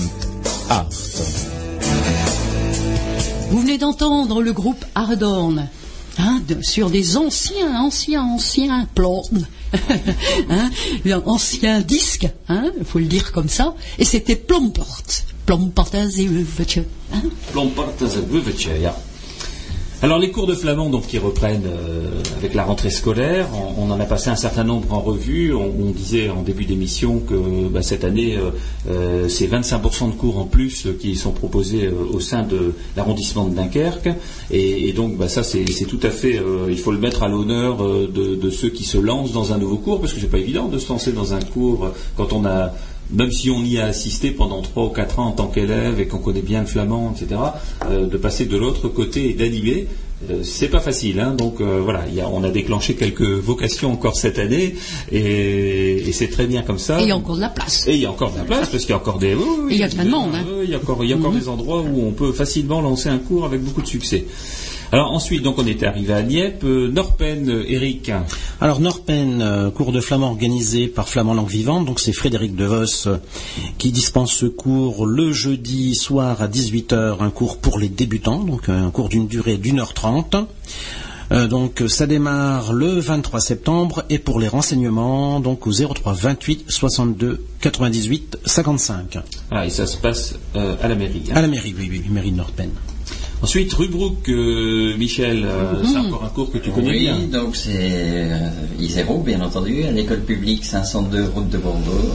Vous 3.50 3.60
venez 3.60 3.76
d'entendre 3.76 4.40
le 4.40 4.54
groupe 4.54 4.82
Ardorn. 4.94 5.68
Hein, 6.16 6.40
de- 6.48 6.62
sur 6.62 6.88
des 6.88 7.18
anciens, 7.18 7.78
anciens, 7.78 8.22
anciens 8.22 8.88
plans, 8.94 9.22
hein, 10.48 10.70
anciens 11.26 11.82
disques, 11.82 12.28
hein, 12.48 12.72
faut 12.86 13.00
le 13.00 13.04
dire 13.04 13.32
comme 13.32 13.50
ça, 13.50 13.74
et 13.98 14.06
c'était 14.06 14.36
Plomport, 14.36 15.02
Plomport 15.44 15.90
as 15.92 16.18
hein. 17.12 17.22
Wuwetje, 18.30 18.80
ja. 18.80 18.96
Alors 20.04 20.18
les 20.18 20.30
cours 20.30 20.46
de 20.46 20.54
flamand 20.54 20.90
donc 20.90 21.06
qui 21.06 21.16
reprennent 21.16 21.64
euh, 21.64 22.10
avec 22.36 22.52
la 22.52 22.64
rentrée 22.64 22.90
scolaire, 22.90 23.48
on, 23.78 23.90
en 23.90 23.98
a 23.98 24.04
passé 24.04 24.28
un 24.28 24.36
certain 24.36 24.62
nombre 24.62 24.92
en 24.92 25.00
revue. 25.00 25.54
On, 25.54 25.72
on 25.80 25.92
disait 25.92 26.28
en 26.28 26.42
début 26.42 26.66
d'émission 26.66 27.20
que 27.20 27.68
bah, 27.68 27.80
cette 27.80 28.04
année 28.04 28.36
euh, 28.36 28.50
euh, 28.90 29.28
c'est 29.30 29.46
25% 29.46 30.10
de 30.10 30.14
cours 30.14 30.38
en 30.38 30.44
plus 30.44 30.88
qui 31.00 31.16
sont 31.16 31.32
proposés 31.32 31.88
au 31.88 32.20
sein 32.20 32.42
de 32.42 32.74
l'arrondissement 32.98 33.46
de 33.46 33.54
Dunkerque. 33.54 34.10
Et, 34.50 34.92
donc 34.92 35.16
bah, 35.16 35.30
ça 35.30 35.42
c'est 35.42 35.64
tout 35.64 36.00
à 36.02 36.10
fait, 36.10 36.38
il 36.68 36.76
faut 36.76 36.92
le 36.92 36.98
mettre 36.98 37.22
à 37.22 37.28
l'honneur 37.28 37.78
de, 37.78 38.36
de 38.36 38.50
ceux 38.50 38.68
qui 38.68 38.84
se 38.84 38.98
lancent 38.98 39.32
dans 39.32 39.54
un 39.54 39.58
nouveau 39.58 39.78
cours 39.78 40.00
parce 40.02 40.12
que 40.12 40.20
c'est 40.20 40.30
pas 40.30 40.36
évident 40.38 40.68
de 40.68 40.76
se 40.76 40.90
lancer 40.90 41.12
dans 41.12 41.32
un 41.32 41.40
cours 41.40 41.88
quand 42.18 42.34
on 42.34 42.44
a 42.44 42.74
même 43.10 43.30
si 43.32 43.50
on 43.50 43.62
y 43.64 43.78
a 43.78 43.86
assisté 43.86 44.30
pendant 44.30 44.62
trois 44.62 44.84
ou 44.86 44.88
quatre 44.90 45.18
ans 45.18 45.26
en 45.26 45.32
tant 45.32 45.46
qu'élève 45.48 46.00
et 46.00 46.06
qu'on 46.06 46.18
connaît 46.18 46.42
bien 46.42 46.60
le 46.60 46.66
flamand, 46.66 47.14
etc., 47.14 47.40
euh, 47.90 48.06
de 48.06 48.16
passer 48.16 48.46
de 48.46 48.56
l'autre 48.56 48.88
côté 48.88 49.30
et 49.30 49.34
d'animer, 49.34 49.86
euh, 50.30 50.42
c'est 50.42 50.68
pas 50.68 50.80
facile. 50.80 51.20
hein. 51.20 51.34
donc 51.36 51.60
euh, 51.60 51.80
voilà, 51.84 52.04
il 52.08 52.14
y 52.14 52.20
a- 52.20 52.28
on 52.28 52.42
a 52.44 52.50
déclenché 52.50 52.94
quelques 52.94 53.20
vocations 53.22 53.92
encore 53.92 54.16
cette 54.16 54.38
année 54.38 54.74
et, 55.12 55.96
et 56.08 56.12
c'est 56.12 56.28
très 56.28 56.46
bien 56.46 56.62
comme 56.62 56.78
ça. 56.78 57.00
Et 57.00 57.04
il 57.04 57.08
y 57.08 57.12
a 57.12 57.16
encore 57.16 57.36
de 57.36 57.40
la 57.42 57.50
place. 57.50 57.86
Et 57.86 57.94
il 57.94 58.00
y 58.00 58.06
a 58.06 58.10
encore 58.10 58.32
de 58.32 58.38
la 58.38 58.44
place 58.44 58.68
parce 58.70 58.82
qu'il 58.84 58.90
y 58.90 58.94
a 58.94 58.96
encore 58.96 59.18
des. 59.18 59.36
il 59.70 59.76
y 59.76 59.82
a 59.84 59.88
plein 59.88 60.04
de 60.04 60.10
monde, 60.10 60.30
hein. 60.34 60.44
oui, 60.46 60.64
Il 60.64 60.70
y 60.70 60.74
a 60.74 60.78
encore, 60.78 61.04
il 61.04 61.10
y 61.10 61.12
a 61.12 61.16
encore 61.16 61.32
Mhm. 61.32 61.38
des 61.40 61.48
endroits 61.48 61.82
où 61.82 62.06
on 62.06 62.12
peut 62.12 62.32
facilement 62.32 62.80
lancer 62.80 63.08
un 63.10 63.18
cours 63.18 63.44
avec 63.44 63.60
beaucoup 63.62 63.82
de 63.82 63.86
succès. 63.86 64.24
Alors 64.94 65.10
ensuite, 65.12 65.42
donc 65.42 65.58
on 65.58 65.66
était 65.66 65.86
arrivé 65.86 66.12
à 66.12 66.22
Nieppe, 66.22 66.62
euh, 66.62 66.88
Norpen, 66.88 67.50
euh, 67.50 67.64
Eric. 67.66 68.12
Alors 68.60 68.78
Norpen, 68.78 69.42
euh, 69.42 69.70
cours 69.72 69.90
de 69.90 70.00
flamand 70.00 70.28
organisé 70.28 70.86
par 70.86 71.08
Flamand 71.08 71.34
Langue 71.34 71.48
Vivante, 71.48 71.84
donc 71.84 71.98
c'est 71.98 72.12
Frédéric 72.12 72.54
De 72.54 72.64
Vos 72.64 73.08
euh, 73.08 73.16
qui 73.76 73.90
dispense 73.90 74.32
ce 74.32 74.46
cours 74.46 75.04
le 75.04 75.32
jeudi 75.32 75.96
soir 75.96 76.40
à 76.40 76.46
18h, 76.46 77.16
un 77.18 77.30
cours 77.30 77.58
pour 77.58 77.80
les 77.80 77.88
débutants, 77.88 78.44
donc 78.44 78.68
euh, 78.68 78.86
un 78.86 78.90
cours 78.92 79.08
d'une 79.08 79.26
durée 79.26 79.56
d'une 79.56 79.80
heure 79.80 79.94
trente. 79.94 80.36
Euh, 81.32 81.48
donc 81.48 81.82
euh, 81.82 81.88
ça 81.88 82.06
démarre 82.06 82.72
le 82.72 83.00
23 83.00 83.40
septembre 83.40 84.04
et 84.10 84.20
pour 84.20 84.38
les 84.38 84.46
renseignements 84.46 85.40
donc 85.40 85.66
au 85.66 85.72
03 85.72 86.12
28 86.12 86.66
62 86.68 87.44
98 87.62 88.38
55 88.44 89.18
Ah, 89.50 89.66
et 89.66 89.70
ça 89.70 89.88
se 89.88 89.96
passe 89.96 90.36
euh, 90.54 90.76
à 90.80 90.86
la 90.86 90.94
mairie. 90.94 91.22
hein. 91.30 91.34
à 91.34 91.40
la 91.42 91.48
mairie, 91.48 91.74
oui, 91.76 91.88
oui, 91.90 92.02
mairie 92.10 92.30
de 92.30 92.36
Norpen. 92.36 92.70
Ensuite, 93.44 93.74
Rubrook, 93.74 94.26
euh, 94.30 94.96
Michel, 94.96 95.44
euh, 95.44 95.82
c'est 95.84 95.98
encore 95.98 96.24
un 96.24 96.30
cours 96.30 96.50
que 96.50 96.56
tu 96.56 96.70
connais 96.70 96.92
oui, 96.92 97.00
bien. 97.00 97.18
donc 97.30 97.56
c'est 97.56 97.76
euh, 97.76 98.48
Iséro, 98.80 99.18
bien 99.18 99.42
entendu, 99.42 99.84
à 99.84 99.90
l'école 99.90 100.22
publique 100.22 100.64
502 100.64 101.24
route 101.26 101.50
de 101.50 101.58
Bordeaux. 101.58 102.08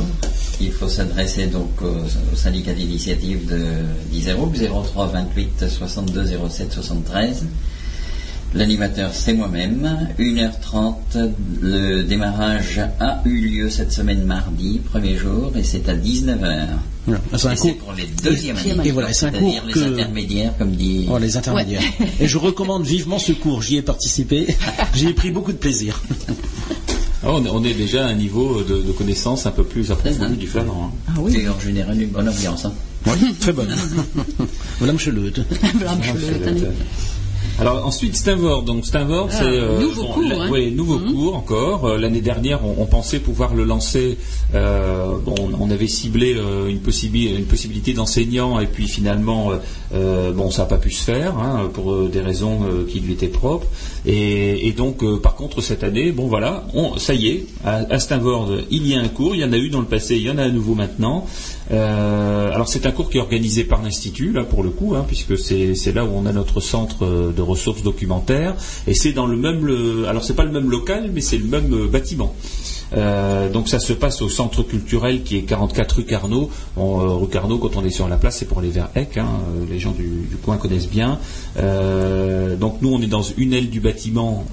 Il 0.59 0.71
faut 0.71 0.87
s'adresser 0.87 1.45
donc 1.45 1.69
au, 1.83 1.85
au 2.33 2.35
syndicat 2.35 2.73
d'initiative 2.73 3.45
de 3.45 3.63
d'Iséro, 4.11 4.51
03 4.51 5.05
28 5.05 5.69
62 5.69 6.25
07 6.49 6.73
73. 6.73 7.45
L'animateur, 8.55 9.11
c'est 9.13 9.33
moi-même. 9.33 10.07
1h30, 10.17 10.93
le 11.61 12.01
démarrage 12.03 12.81
a 12.99 13.21
eu 13.25 13.41
lieu 13.41 13.69
cette 13.69 13.91
semaine 13.91 14.23
mardi, 14.23 14.79
premier 14.91 15.15
jour, 15.15 15.51
et 15.55 15.63
c'est 15.63 15.87
à 15.87 15.95
19h. 15.95 16.67
Voilà. 17.05 17.21
C'est 17.37 17.47
un 17.47 17.55
cours 17.55 17.77
pour 17.77 17.93
les 17.93 18.03
deuxièmes 18.05 18.55
Deuxième 18.55 18.79
années. 18.79 18.89
Et 18.89 18.91
voilà, 18.91 19.13
c'est 19.13 19.27
un 19.27 19.31
c'est-à-dire 19.31 19.61
cours 19.61 19.67
les 19.67 19.73
que- 19.73 19.93
intermédiaires, 19.93 20.57
comme 20.57 20.71
dit. 20.71 21.05
Oh, 21.11 21.17
les 21.19 21.37
intermédiaires. 21.37 21.81
Et 22.19 22.27
je 22.27 22.37
recommande 22.39 22.85
vivement 22.85 23.19
ce 23.19 23.33
cours. 23.33 23.61
J'y 23.61 23.77
ai 23.77 23.81
participé. 23.83 24.47
J'y 24.95 25.07
ai 25.09 25.13
pris 25.13 25.29
beaucoup 25.29 25.51
de 25.51 25.57
plaisir. 25.57 26.01
Ah, 27.21 27.31
on, 27.31 27.63
est- 27.63 27.73
déjà 27.73 28.05
à 28.05 28.09
un 28.09 28.15
niveau 28.15 28.63
de, 28.63 28.81
de 28.81 28.91
connaissance 28.93 29.45
un 29.45 29.51
peu 29.51 29.63
plus 29.63 29.91
approfondi 29.91 30.37
du 30.37 30.47
flamand. 30.47 30.91
hein. 30.91 31.11
Ah 31.15 31.19
oui. 31.21 31.35
Et 31.37 31.49
en 31.49 31.59
général, 31.59 32.01
une 32.01 32.09
bonne 32.09 32.29
ambiance. 32.29 32.65
hein. 32.65 32.73
Oui, 33.05 33.33
très 33.39 33.53
bonne. 33.53 33.69
Voilà, 34.79 34.93
monsieur 34.93 35.11
Le. 35.11 35.31
Alors 37.59 37.85
ensuite 37.85 38.15
Stanford, 38.15 38.63
donc 38.63 38.85
Stanford 38.85 39.27
Ah, 39.31 39.35
c'est 39.37 39.43
euh, 39.45 39.79
nouveau 39.81 40.03
cours, 40.05 40.23
la- 40.23 40.43
hein. 40.43 40.49
ouais, 40.49 40.69
nouveau 40.71 40.97
cours 40.99 41.35
encore. 41.35 41.85
Euh, 41.85 41.97
L'année 41.97 42.21
dernière, 42.21 42.65
on, 42.65 42.81
on 42.81 42.85
pensait 42.85 43.19
pouvoir 43.19 43.53
le 43.53 43.63
lancer. 43.65 44.17
euh, 44.55 45.17
bon, 45.23 45.35
on 45.59 45.69
avait 45.69 45.87
ciblé 45.87 46.35
euh, 46.37 46.67
une, 46.69 46.79
possibi- 46.79 47.35
une 47.35 47.45
possibilité 47.45 47.93
d'enseignant 47.93 48.59
et 48.59 48.65
puis 48.67 48.87
finalement, 48.87 49.51
bon, 49.91 50.51
ça 50.51 50.61
n'a 50.63 50.67
pas 50.67 50.77
pu 50.77 50.91
se 50.91 51.03
faire 51.03 51.37
hein, 51.37 51.69
pour 51.73 52.07
des 52.07 52.21
raisons 52.21 52.59
qui 52.89 52.99
lui 52.99 53.13
étaient 53.13 53.27
propres. 53.27 53.67
Et, 54.05 54.67
et 54.67 54.71
donc, 54.71 55.03
par 55.21 55.35
contre, 55.35 55.61
cette 55.61 55.83
année, 55.83 56.11
bon 56.11 56.27
voilà, 56.27 56.65
on, 56.73 56.97
ça 56.97 57.13
y 57.13 57.27
est, 57.27 57.45
à, 57.65 57.81
à 57.89 57.99
Stanford, 57.99 58.49
il 58.71 58.87
y 58.87 58.95
a 58.95 59.01
un 59.01 59.07
cours. 59.09 59.35
Il 59.35 59.41
y 59.41 59.43
en 59.43 59.51
a 59.53 59.57
eu 59.57 59.69
dans 59.69 59.81
le 59.81 59.85
passé, 59.85 60.15
il 60.15 60.23
y 60.23 60.29
en 60.29 60.37
a 60.37 60.43
à 60.43 60.49
nouveau 60.49 60.75
maintenant. 60.75 61.25
Euh, 61.71 62.51
alors 62.51 62.67
c'est 62.67 62.85
un 62.85 62.91
cours 62.91 63.09
qui 63.09 63.17
est 63.17 63.21
organisé 63.21 63.63
par 63.63 63.81
l'institut 63.81 64.31
là 64.31 64.43
pour 64.43 64.63
le 64.63 64.69
coup, 64.69 64.95
hein, 64.95 65.05
puisque 65.07 65.37
c'est 65.37 65.91
là 65.93 66.05
où 66.05 66.09
on 66.15 66.25
a 66.25 66.31
notre 66.31 66.61
centre 66.61 67.05
euh, 67.05 67.31
de 67.31 67.41
ressources 67.41 67.83
documentaires 67.83 68.55
et 68.87 68.93
c'est 68.93 69.11
dans 69.11 69.27
le 69.27 69.37
même 69.37 70.05
alors 70.07 70.23
c'est 70.23 70.33
pas 70.33 70.45
le 70.45 70.51
même 70.51 70.69
local 70.69 71.11
mais 71.13 71.21
c'est 71.21 71.37
le 71.37 71.45
même 71.45 71.73
euh, 71.73 71.87
bâtiment. 71.87 72.35
Donc 73.53 73.69
ça 73.69 73.79
se 73.79 73.93
passe 73.93 74.23
au 74.23 74.29
centre 74.29 74.63
culturel 74.63 75.21
qui 75.21 75.37
est 75.37 75.43
44 75.43 75.97
rue 75.97 76.05
Carnot. 76.05 76.49
Rue 76.75 77.27
Carnot, 77.27 77.59
quand 77.59 77.77
on 77.77 77.85
est 77.85 77.91
sur 77.91 78.07
la 78.07 78.17
place, 78.17 78.37
c'est 78.37 78.47
pour 78.47 78.59
aller 78.59 78.71
vers 78.71 78.89
Eck. 78.95 79.17
hein, 79.17 79.27
les 79.69 79.77
gens 79.77 79.91
du, 79.91 80.25
du 80.27 80.37
coin 80.37 80.57
connaissent 80.57 80.89
bien. 80.89 81.19
Donc 81.55 82.81
nous, 82.81 82.91
on 82.91 82.99
est 82.99 83.07
dans 83.07 83.21
une 83.21 83.53
aile 83.53 83.69
du 83.69 83.79
bâtiment 83.79 84.43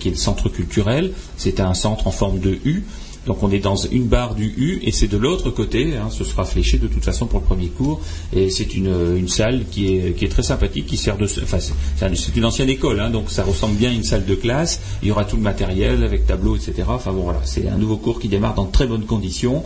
qui 0.00 0.08
est 0.08 0.10
le 0.10 0.16
centre 0.16 0.48
culturel. 0.48 1.12
C'est 1.36 1.60
un 1.60 1.72
centre 1.74 2.08
en 2.08 2.10
forme 2.10 2.40
de 2.40 2.58
U. 2.64 2.82
Donc 3.26 3.42
on 3.42 3.50
est 3.50 3.58
dans 3.58 3.76
une 3.76 4.04
barre 4.06 4.34
du 4.34 4.46
U 4.56 4.80
et 4.82 4.92
c'est 4.92 5.08
de 5.08 5.16
l'autre 5.16 5.50
côté, 5.50 5.94
hein, 5.96 6.08
ce 6.10 6.24
sera 6.24 6.44
fléché 6.44 6.78
de 6.78 6.86
toute 6.88 7.04
façon 7.04 7.26
pour 7.26 7.40
le 7.40 7.44
premier 7.46 7.68
cours 7.68 8.00
et 8.34 8.50
c'est 8.50 8.74
une, 8.74 9.28
salle 9.28 9.64
qui 9.70 9.96
est, 9.96 10.28
très 10.30 10.42
sympathique, 10.42 10.86
qui 10.86 10.96
sert 10.96 11.16
de, 11.16 11.24
enfin 11.24 11.58
c'est 11.60 11.72
c'est 11.96 12.04
un- 12.04 12.14
c'est 12.14 12.36
une 12.36 12.44
ancienne 12.44 12.68
école, 12.68 13.00
hein, 13.00 13.10
donc 13.10 13.30
ça 13.30 13.42
ressemble 13.44 13.76
bien 13.76 13.90
à 13.90 13.92
une 13.92 14.04
salle 14.04 14.26
de 14.26 14.34
classe. 14.34 14.80
Il 15.02 15.08
y 15.08 15.10
aura 15.10 15.24
tout 15.24 15.36
le 15.36 15.42
matériel 15.42 16.02
avec 16.04 16.26
tableau, 16.26 16.56
etc. 16.56 16.74
Enfin 16.88 17.12
bon 17.12 17.22
voilà, 17.22 17.40
c'est 17.44 17.66
un 17.68 17.76
nouveau 17.78 17.96
cours 17.96 18.20
qui 18.20 18.28
démarre 18.28 18.54
dans 18.54 18.66
très 18.66 18.86
bonnes 18.86 19.06
conditions 19.06 19.62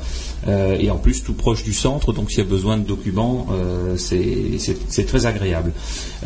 euh, 0.47 0.77
et 0.79 0.91
en 0.91 0.97
plus 0.99 1.23
tout 1.25 1.35
proche 1.35 1.65
du 1.65 1.73
centre, 1.75 2.13
donc 2.13 2.31
s'il 2.31 2.39
y 2.39 2.43
a 2.43 2.45
besoin 2.51 2.77
de 2.77 2.85
documents, 2.87 3.47
euh, 3.53 3.97
c'est- 3.97 5.05
très 5.07 5.27
agréable. 5.27 5.73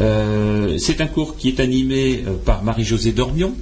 Euh, 0.01 0.77
c'est 0.79 1.01
un 1.01 1.07
cours 1.07 1.37
qui 1.37 1.49
est 1.49 1.61
animé 1.61 2.25
par 2.45 2.63
Marie-Josée 2.65 3.13
Dormion 3.13 3.53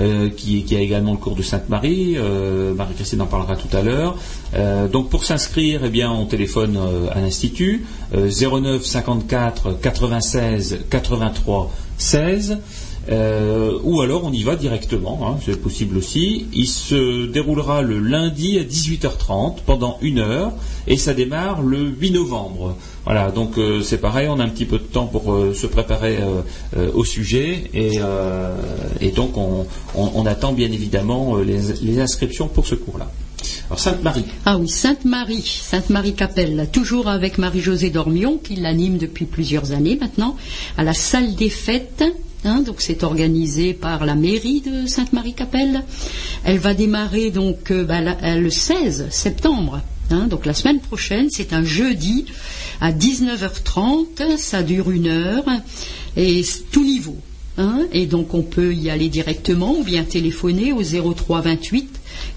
euh, 0.00 0.28
qui, 0.28 0.64
a 0.74 0.80
également 0.80 1.12
le 1.12 1.18
cours 1.18 1.36
de 1.36 1.42
Sainte-Marie. 1.42 2.14
Euh, 2.16 2.74
Marie-Christine 2.74 3.20
en 3.20 3.26
parlera 3.26 3.56
tout 3.56 3.74
à 3.76 3.82
l'heure. 3.82 4.16
Euh, 4.54 4.88
donc 4.88 5.10
pour 5.10 5.24
s'inscrire, 5.24 5.82
eh 5.84 5.90
bien, 5.90 6.10
on 6.10 6.26
téléphone 6.26 6.78
à 7.12 7.20
l'Institut 7.20 7.84
euh, 8.14 8.30
09 8.30 8.84
54 8.84 9.80
96 9.80 10.80
83 10.90 11.70
16. 11.98 12.58
euh, 13.10 13.78
ou 13.82 14.00
alors 14.00 14.24
on 14.24 14.32
y 14.32 14.42
va 14.42 14.56
directement, 14.56 15.28
hein, 15.28 15.36
c'est 15.44 15.60
possible 15.60 15.98
aussi. 15.98 16.46
Il 16.54 16.66
se 16.66 17.26
déroulera 17.26 17.82
le 17.82 17.98
lundi 17.98 18.58
à 18.58 18.62
18h30 18.62 19.58
pendant 19.66 19.98
une 20.00 20.18
heure 20.18 20.52
et 20.86 20.96
ça 20.96 21.12
démarre 21.12 21.62
le 21.62 21.88
8 21.88 22.12
novembre. 22.12 22.76
Voilà, 23.04 23.30
donc 23.30 23.58
euh, 23.58 23.82
c'est 23.82 23.98
pareil, 23.98 24.28
on 24.30 24.40
a 24.40 24.44
un 24.44 24.48
petit 24.48 24.64
peu 24.64 24.78
de 24.78 24.84
temps 24.84 25.06
pour 25.06 25.32
euh, 25.32 25.52
se 25.52 25.66
préparer 25.66 26.18
euh, 26.76 26.90
au 26.94 27.04
sujet 27.04 27.70
et, 27.74 28.00
donc 29.10 29.36
on, 29.36 30.26
attend 30.26 30.52
bien 30.52 30.72
évidemment 30.72 31.36
les, 31.36 32.00
inscriptions 32.00 32.48
pour 32.48 32.66
ce 32.66 32.74
cours-là. 32.74 33.10
Alors 33.68 33.78
Sainte-Marie, 33.78 34.24
Ah 34.46 34.56
oui, 34.56 34.68
Sainte-Marie, 34.68 35.42
Sainte-Marie-Capelle, 35.42 36.68
toujours 36.72 37.08
avec 37.08 37.36
Marie-Josée 37.36 37.90
Dormion, 37.90 38.38
qui 38.42 38.56
l'anime 38.56 38.96
depuis 38.96 39.26
plusieurs 39.26 39.72
années 39.72 39.98
maintenant, 40.00 40.36
à 40.78 40.82
la 40.82 40.94
salle 40.94 41.34
des 41.34 41.50
fêtes. 41.50 42.04
hein, 42.44 42.62
donc 42.62 42.76
c'est 42.80 43.04
organisé 43.04 43.74
par 43.74 44.06
la 44.06 44.14
mairie 44.14 44.62
de 44.62 44.86
Sainte-Marie-Capelle. 44.86 45.84
Elle 46.44 46.58
va 46.58 46.72
démarrer 46.72 47.30
donc 47.30 47.70
bah, 47.70 48.00
le 48.00 48.50
16 48.50 49.08
septembre. 49.10 49.82
Hein, 50.10 50.26
donc 50.28 50.46
la 50.46 50.54
semaine 50.54 50.80
prochaine, 50.80 51.28
c'est 51.30 51.52
un 51.52 51.64
jeudi 51.64 52.26
à 52.80 52.92
19h30, 52.92 54.36
ça 54.38 54.62
dure 54.62 54.90
une 54.90 55.06
heure 55.08 55.44
et 56.16 56.42
c'est 56.42 56.70
tout 56.70 56.84
niveau. 56.84 57.16
hein, 57.58 57.82
et 57.92 58.06
donc 58.06 58.34
on 58.34 58.42
peut 58.42 58.74
y 58.74 58.90
aller 58.90 59.08
directement 59.08 59.76
ou 59.78 59.84
bien 59.84 60.04
téléphoner 60.04 60.72
au 60.72 60.82
03 60.82 61.40
28 61.42 61.88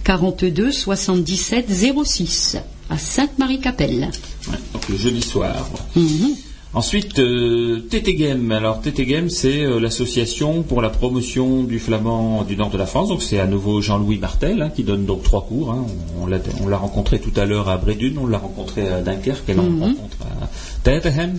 42 0.04 0.72
77 0.72 1.68
06 2.06 2.58
à 2.90 2.98
Sainte-Marie-Capelle. 2.98 4.10
Ouais, 4.50 4.58
donc 4.74 4.88
le 4.90 4.98
jeudi 4.98 5.22
soir. 5.22 5.68
Mhm. 5.96 6.36
Ensuite, 6.74 7.18
euh, 7.18 7.80
TT 7.90 8.14
Game. 8.16 8.52
Alors 8.52 8.82
TT 8.82 9.06
Game, 9.06 9.30
c'est 9.30 9.64
euh, 9.64 9.80
l'association 9.80 10.62
pour 10.64 10.82
la 10.82 10.90
promotion 10.90 11.64
du 11.64 11.80
flamand 11.80 12.44
du 12.44 12.56
nord 12.56 12.70
de 12.70 12.78
la 12.78 12.86
France. 12.86 13.08
Donc 13.08 13.24
c'est 13.24 13.40
à 13.40 13.48
nouveau 13.48 13.82
Jean-Louis 13.82 14.18
Martel 14.20 14.62
hein, 14.62 14.70
qui 14.76 14.84
donne 14.84 15.06
donc 15.06 15.24
trois 15.24 15.42
cours. 15.48 15.72
hein. 15.72 15.86
On, 16.22 16.28
l'a, 16.28 16.38
on 16.62 16.68
l'a 16.68 16.78
rencontré 16.78 17.20
tout 17.20 17.32
à 17.38 17.46
l'heure 17.46 17.70
à 17.70 17.78
Brédune, 17.78 18.18
on 18.22 18.28
l'a 18.28 18.38
rencontré 18.38 18.88
à 18.90 19.02
Dunkerque, 19.02 19.50
et 19.50 19.54
là 19.54 19.62
on 19.66 19.72
le 19.72 19.86
rencontre 19.86 20.18
à 20.42 20.50
Tettenham. 20.84 21.38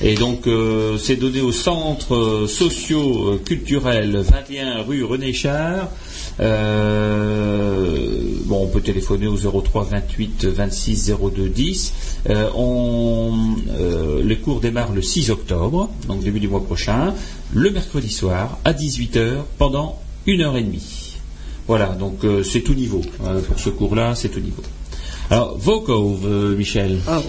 Et 0.00 0.14
donc 0.14 0.46
euh, 0.46 0.96
c'est 0.96 1.16
donné 1.16 1.40
au 1.40 1.52
centre 1.52 2.14
euh, 2.14 2.46
socio-culturel 2.46 4.16
21 4.16 4.82
rue 4.84 5.04
René 5.04 5.32
Char. 5.32 5.88
Euh, 6.40 8.06
bon, 8.44 8.64
on 8.64 8.68
peut 8.68 8.80
téléphoner 8.80 9.26
au 9.26 9.36
03 9.36 9.84
28 9.84 10.44
26 10.46 11.12
02 11.34 11.48
10. 11.48 11.92
Euh, 12.30 12.48
on, 12.54 13.56
euh, 13.70 14.22
les 14.22 14.36
cours 14.38 14.60
démarrent 14.60 14.92
le 14.92 15.02
6 15.02 15.30
octobre, 15.30 15.90
donc 16.06 16.22
début 16.22 16.40
du 16.40 16.48
mois 16.48 16.64
prochain, 16.64 17.14
le 17.52 17.70
mercredi 17.70 18.10
soir 18.10 18.58
à 18.64 18.72
18h 18.72 19.42
pendant 19.58 20.00
une 20.26 20.42
heure 20.42 20.56
et 20.56 20.62
demie. 20.62 21.16
Voilà, 21.66 21.88
donc 21.88 22.24
euh, 22.24 22.42
c'est 22.42 22.60
tout 22.60 22.74
niveau. 22.74 23.02
Euh, 23.24 23.42
pour 23.42 23.58
ce 23.58 23.68
cours-là, 23.70 24.14
c'est 24.14 24.30
tout 24.30 24.40
niveau. 24.40 24.62
Alors, 25.30 25.58
Vokov, 25.58 26.20
euh, 26.24 26.56
Michel. 26.56 26.98
Un 27.06 27.22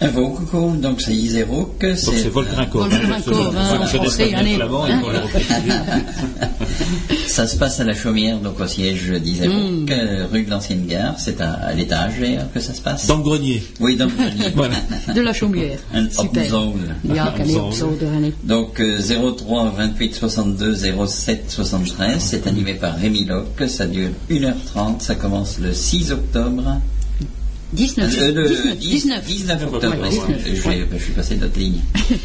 Vaucoco, 0.00 0.72
donc 0.76 1.00
c'est 1.00 1.14
Iséroc. 1.14 1.78
Donc 1.80 1.96
c'est 1.96 2.28
Volkrinkov. 2.28 2.90
Ça 7.26 7.46
se 7.46 7.56
passe 7.56 7.80
à 7.80 7.84
la 7.84 7.94
Chaumière, 7.94 8.38
donc 8.38 8.60
au 8.60 8.66
siège 8.66 9.10
d'Iséroc, 9.10 9.54
Hmm. 9.54 9.86
euh, 9.90 10.26
rue 10.30 10.42
de 10.44 10.50
l'Ancienne 10.50 10.86
Gare. 10.86 11.14
C'est 11.18 11.40
à, 11.40 11.52
à 11.52 11.72
l'étage 11.72 12.18
d'ailleurs 12.20 12.50
que 12.52 12.60
ça 12.60 12.72
se 12.74 12.80
passe. 12.80 13.06
Dans 13.06 13.16
le 13.16 13.22
grenier. 13.22 13.62
Oui, 13.80 13.96
dans 13.96 14.06
le 14.06 14.10
grenier. 14.12 14.50
Voilà. 14.54 14.74
De 15.14 15.20
la 15.20 15.32
chaumière. 15.32 15.78
Un 15.94 16.08
Super. 16.10 16.44
Donc 18.44 18.80
euh, 18.80 18.98
03 19.36 19.74
28 19.76 20.14
62 20.14 20.74
07 21.06 21.44
73, 21.50 22.20
c'est 22.22 22.46
animé 22.46 22.74
par 22.74 22.96
Rémi 22.96 23.24
Locke, 23.24 23.68
ça 23.68 23.86
dure 23.86 24.10
1h30, 24.30 25.00
ça 25.00 25.14
commence 25.14 25.58
le 25.58 25.72
6 25.72 26.12
octobre. 26.12 26.62
19. 27.74 28.18
Euh, 28.18 28.32
le 28.32 28.48
19. 28.48 28.78
19, 28.78 29.24
19 29.26 29.62
octobre, 29.64 29.86
Ouais, 29.94 30.00
pardon. 30.00 30.10
19, 30.10 30.40
Je, 30.54 30.68
ouais. 30.68 30.86
je 30.96 31.02
suis 31.02 31.12
passé 31.12 31.34
d'autres 31.36 31.58
lignes. 31.58 31.80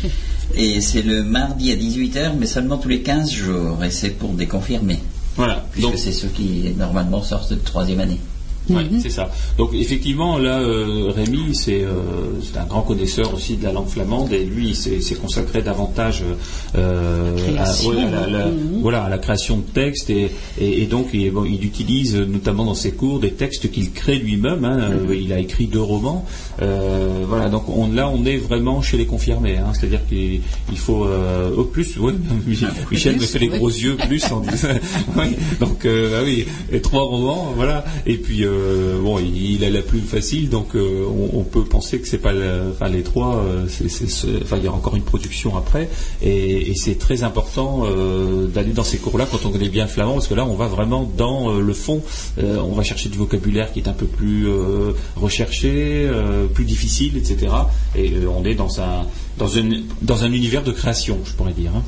et 0.55 0.81
c'est 0.81 1.01
le 1.01 1.23
mardi 1.23 1.71
à 1.71 1.75
18h, 1.75 2.31
mais 2.39 2.45
seulement 2.45 2.77
tous 2.77 2.89
les 2.89 3.01
15 3.01 3.31
jours, 3.31 3.83
et 3.83 3.91
c'est 3.91 4.11
pour 4.11 4.29
des 4.33 4.47
confirmés, 4.47 4.99
Voilà. 5.35 5.65
puisque 5.71 5.87
Donc, 5.89 5.97
c'est 5.97 6.11
ceux 6.11 6.27
qui 6.29 6.73
normalement 6.77 7.23
sortent 7.23 7.51
de 7.51 7.55
troisième 7.59 7.99
année. 7.99 8.19
Ouais, 8.69 8.83
c'est 9.01 9.09
ça. 9.09 9.31
Donc 9.57 9.71
effectivement, 9.73 10.37
là, 10.37 10.59
euh, 10.61 11.11
Rémi, 11.15 11.53
c'est 11.55 11.83
euh, 11.83 11.93
c'est 12.41 12.57
un 12.59 12.65
grand 12.65 12.81
connaisseur 12.81 13.33
aussi 13.33 13.57
de 13.57 13.63
la 13.63 13.71
langue 13.73 13.87
flamande 13.87 14.31
et 14.33 14.43
lui, 14.45 14.69
il 14.69 14.75
s'est 14.75 15.15
consacré 15.15 15.61
davantage 15.61 16.23
euh, 16.77 17.35
à, 17.37 17.41
Création, 17.41 17.89
ouais, 17.91 18.03
à 18.03 18.09
la, 18.11 18.27
la- 18.27 18.51
voilà, 18.81 19.03
à 19.03 19.09
la 19.09 19.17
création 19.17 19.57
de 19.57 19.63
textes 19.63 20.09
et, 20.09 20.31
et, 20.59 20.83
et 20.83 20.85
donc 20.85 21.07
il, 21.13 21.31
bon, 21.31 21.45
il 21.45 21.63
utilise 21.65 22.15
notamment 22.15 22.65
dans 22.65 22.73
ses 22.75 22.91
cours 22.91 23.19
des 23.19 23.31
textes 23.31 23.71
qu'il 23.71 23.91
crée 23.91 24.17
lui-même. 24.19 24.63
hein. 24.65 24.79
Euh, 25.09 25.15
Il 25.15 25.33
a 25.33 25.39
écrit 25.39 25.67
deux 25.67 25.81
romans. 25.81 26.25
Euh, 26.61 27.23
voilà, 27.27 27.49
donc 27.49 27.63
on, 27.69 27.91
là, 27.91 28.09
on 28.09 28.25
est 28.25 28.37
vraiment 28.37 28.81
chez 28.81 28.97
les 28.97 29.05
confirmés. 29.05 29.57
hein. 29.57 29.71
C'est-à-dire 29.73 30.05
qu'il 30.07 30.41
il 30.71 30.77
faut 30.77 31.05
euh, 31.05 31.51
au 31.55 31.63
plus. 31.63 31.97
Ouais, 31.97 32.13
Michel 32.91 33.15
me 33.15 33.21
fait 33.21 33.39
les 33.39 33.47
gros 33.47 33.69
yeux 33.69 33.95
plus. 33.97 34.23
En 34.31 34.39
disant- 34.41 34.67
oui, 35.17 35.35
donc 35.59 35.85
euh, 35.85 36.19
ah 36.19 36.23
oui, 36.23 36.45
et 36.71 36.81
trois 36.81 37.03
romans, 37.03 37.53
voilà. 37.55 37.83
Et 38.05 38.17
puis 38.17 38.43
euh, 38.45 38.58
bon, 39.01 39.19
il, 39.19 39.63
a 39.63 39.69
la 39.69 39.81
plus 39.81 39.99
facile, 40.01 40.49
donc 40.49 40.75
euh, 40.75 41.05
on, 41.07 41.39
on 41.39 41.43
peut 41.43 41.63
penser 41.63 41.99
que 41.99 42.07
c'est 42.07 42.17
pas, 42.17 42.33
la- 42.33 42.63
enfin 42.71 42.87
les 42.89 43.03
trois, 43.03 43.37
euh, 43.37 43.65
c'est, 43.67 43.89
c'est 43.89 44.09
ce- 44.09 44.41
enfin 44.43 44.57
il 44.57 44.65
y 44.65 44.67
aura 44.67 44.77
encore 44.77 44.95
une 44.95 45.03
production 45.03 45.55
après, 45.57 45.89
et, 46.21 46.71
et 46.71 46.75
c'est 46.75 46.97
très 46.97 47.23
important 47.23 47.83
euh, 47.85 48.47
d'aller 48.47 48.71
dans 48.73 48.83
ces 48.83 48.97
cours-là 48.97 49.27
quand 49.31 49.45
on 49.45 49.49
connaît 49.51 49.69
bien 49.69 49.85
le 49.85 49.89
flamand, 49.89 50.13
parce 50.13 50.27
que 50.27 50.33
là 50.35 50.45
on 50.45 50.55
va 50.55 50.67
vraiment 50.67 51.09
dans 51.17 51.51
euh, 51.53 51.61
le 51.61 51.73
fond, 51.73 52.01
Euh, 52.39 52.57
on 52.69 52.73
va 52.73 52.83
chercher 52.83 53.09
du 53.09 53.17
vocabulaire 53.17 53.71
qui 53.73 53.79
est 53.79 53.87
un 53.89 53.93
peu 53.93 54.05
plus 54.05 54.47
euh, 54.47 54.93
recherché, 55.15 55.71
euh, 56.07 56.47
plus 56.47 56.65
difficile, 56.65 57.17
etc. 57.17 57.37
Et 57.95 58.11
euh, 58.13 58.27
on 58.37 58.43
est 58.45 58.55
dans 58.55 58.79
un 58.81 59.05
dans 59.37 59.57
un 59.57 59.63
dans 60.01 60.23
un 60.23 60.31
univers 60.31 60.63
de 60.63 60.71
création, 60.71 61.17
je 61.25 61.33
pourrais 61.33 61.53
dire. 61.53 61.71
hein. 61.75 61.83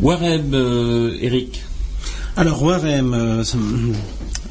Warem, 0.00 0.52
euh, 0.54 1.16
Eric. 1.20 1.62
Alors 2.36 2.62
Warem, 2.62 3.12
euh, 3.14 3.42
Euh, 3.54 3.92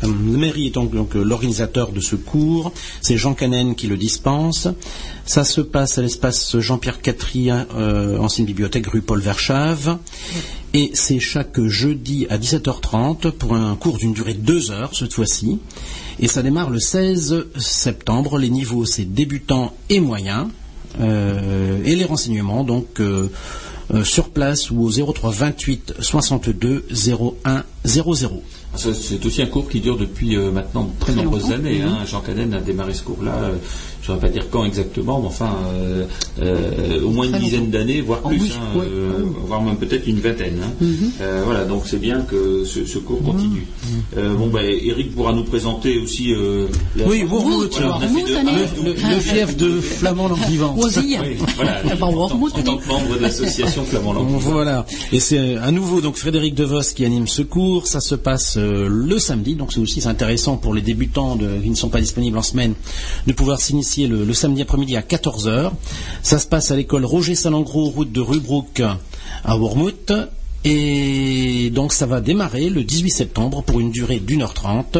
La 0.01 0.07
mairie 0.09 0.67
est 0.67 0.71
donc, 0.71 0.91
donc, 0.91 1.15
euh, 1.15 1.23
l'organisateur 1.23 1.91
de 1.91 1.99
ce 1.99 2.15
cours. 2.15 2.71
C'est 3.01 3.17
Jean 3.17 3.33
Canen 3.33 3.75
qui 3.75 3.87
le 3.87 3.97
dispense. 3.97 4.67
Ça 5.25 5.43
se 5.43 5.61
passe 5.61 5.97
à 5.97 6.01
l'espace 6.01 6.57
Jean-Pierre 6.57 7.01
Catherine, 7.01 7.65
euh, 7.75 8.17
ancienne 8.17 8.45
bibliothèque 8.45 8.87
rue 8.87 9.01
Paul 9.01 9.19
Verchave. 9.19 9.97
Et 10.73 10.91
c'est 10.93 11.19
chaque 11.19 11.61
jeudi 11.61 12.27
à 12.29 12.37
17h30 12.37 13.31
pour 13.31 13.55
un 13.55 13.75
cours 13.75 13.97
d'une 13.97 14.13
durée 14.13 14.33
de 14.33 14.41
deux 14.41 14.71
heures 14.71 14.95
cette 14.95 15.13
fois-ci. 15.13 15.59
Et 16.19 16.27
ça 16.27 16.41
démarre 16.41 16.69
le 16.69 16.79
16 16.79 17.47
septembre. 17.57 18.37
Les 18.37 18.49
niveaux, 18.49 18.85
c'est 18.85 19.05
débutants 19.05 19.73
et 19.89 19.99
moyens. 19.99 20.47
Euh, 20.99 21.81
et 21.85 21.95
les 21.95 22.05
renseignements, 22.05 22.63
donc, 22.63 22.99
euh, 22.99 23.29
euh, 23.93 24.03
sur 24.03 24.29
place 24.29 24.71
ou 24.71 24.81
au 24.81 24.91
03 24.91 25.31
28 25.31 25.95
62 25.99 26.85
01 27.45 27.63
00. 27.85 28.43
C'est 28.75 29.25
aussi 29.25 29.41
un 29.41 29.47
cours 29.47 29.67
qui 29.67 29.81
dure 29.81 29.97
depuis 29.97 30.37
euh, 30.37 30.49
maintenant 30.51 30.83
de 30.85 30.99
très 30.99 31.11
Très 31.13 31.23
nombreuses 31.23 31.51
années. 31.51 31.81
hein. 31.81 31.99
Jean 32.05 32.21
Caden 32.21 32.53
a 32.53 32.61
démarré 32.61 32.93
ce 32.93 33.03
cours-là, 33.03 33.33
euh, 33.35 33.55
je 34.01 34.11
ne 34.11 34.17
saurais 34.17 34.19
pas 34.27 34.29
dire 34.33 34.45
quand 34.49 34.65
exactement, 34.65 35.19
mais 35.21 35.27
enfin, 35.27 35.55
euh, 35.75 36.05
euh, 36.41 37.03
au 37.03 37.09
moins 37.11 37.25
une 37.27 37.37
dizaine 37.39 37.69
d'années, 37.69 38.01
voire 38.01 38.21
Ah 38.25 38.29
plus, 38.29 38.39
oui, 38.41 38.51
hein, 38.55 38.59
oui. 38.75 38.85
euh, 38.89 39.11
Ah 39.19 39.39
voire 39.45 39.61
même 39.61 39.75
peut-être 39.77 40.07
une 40.07 40.19
vingtaine. 40.19 40.57
hein. 40.63 40.85
Euh, 41.21 41.41
voilà, 41.45 41.65
donc 41.65 41.83
c'est 41.85 41.99
bien 41.99 42.21
que 42.21 42.63
ce, 42.65 42.85
ce 42.85 42.97
cours 42.97 43.21
continue. 43.23 43.65
Euh, 44.17 44.33
bon, 44.35 44.47
ben, 44.47 44.61
Eric 44.65 45.13
pourra 45.15 45.33
nous 45.33 45.43
présenter 45.43 45.99
aussi. 45.99 46.33
euh, 46.33 46.67
la- 46.95 47.05
Oui, 47.07 47.23
Wormhout, 47.23 47.69
Voilà, 47.71 47.99
ah, 48.01 48.05
Le, 48.83 48.93
le 49.15 49.19
fief 49.19 49.55
de 49.57 49.79
flamand 49.81 50.27
langue. 50.29 50.39
Oui, 51.21 51.37
voilà, 51.55 51.81
bah, 51.99 52.05
en, 52.07 52.11
tant, 52.27 52.35
en 52.35 52.49
tant 52.49 52.77
que 52.77 52.87
membre 52.87 53.15
de 53.17 53.21
l'association 53.21 53.83
Flamand 53.85 54.13
Langue. 54.13 54.27
Voilà. 54.39 54.85
Et 55.11 55.19
c'est 55.19 55.57
à 55.57 55.71
nouveau 55.71 56.01
donc 56.01 56.15
Frédéric 56.17 56.55
Devos 56.55 56.81
qui 56.95 57.05
anime 57.05 57.27
ce 57.27 57.41
cours. 57.43 57.85
Ça 57.87 57.99
se 58.01 58.15
passe 58.15 58.55
euh, 58.57 58.87
le 58.89 59.19
samedi, 59.19 59.55
donc 59.55 59.73
c'est 59.73 59.79
aussi 59.79 60.01
intéressant 60.07 60.57
pour 60.57 60.73
les 60.73 60.81
débutants 60.81 61.35
de- 61.35 61.59
qui 61.61 61.69
ne 61.69 61.75
sont 61.75 61.89
pas 61.89 62.01
disponibles 62.01 62.37
en 62.37 62.41
semaine 62.41 62.73
de 63.27 63.33
pouvoir 63.33 63.59
s'initier 63.59 64.00
le, 64.07 64.33
samedi 64.33 64.61
après-midi 64.61 64.95
à 64.95 65.01
14h. 65.01 65.71
Ça 66.23 66.39
se 66.39 66.47
passe 66.47 66.71
à 66.71 66.75
l'école 66.75 67.05
Roger 67.05 67.35
Salengro, 67.35 67.89
route 67.89 68.11
de 68.11 68.21
Rubruck 68.21 68.81
à 69.43 69.57
Wormhout. 69.57 70.11
Et 70.63 71.71
donc 71.73 71.91
ça 71.91 72.05
va 72.05 72.21
démarrer 72.21 72.69
le 72.69 72.83
18 72.83 73.09
septembre 73.09 73.63
pour 73.63 73.79
une 73.79 73.89
durée 73.91 74.19
d'une 74.19 74.41
heure 74.43 74.53
trente. 74.53 74.97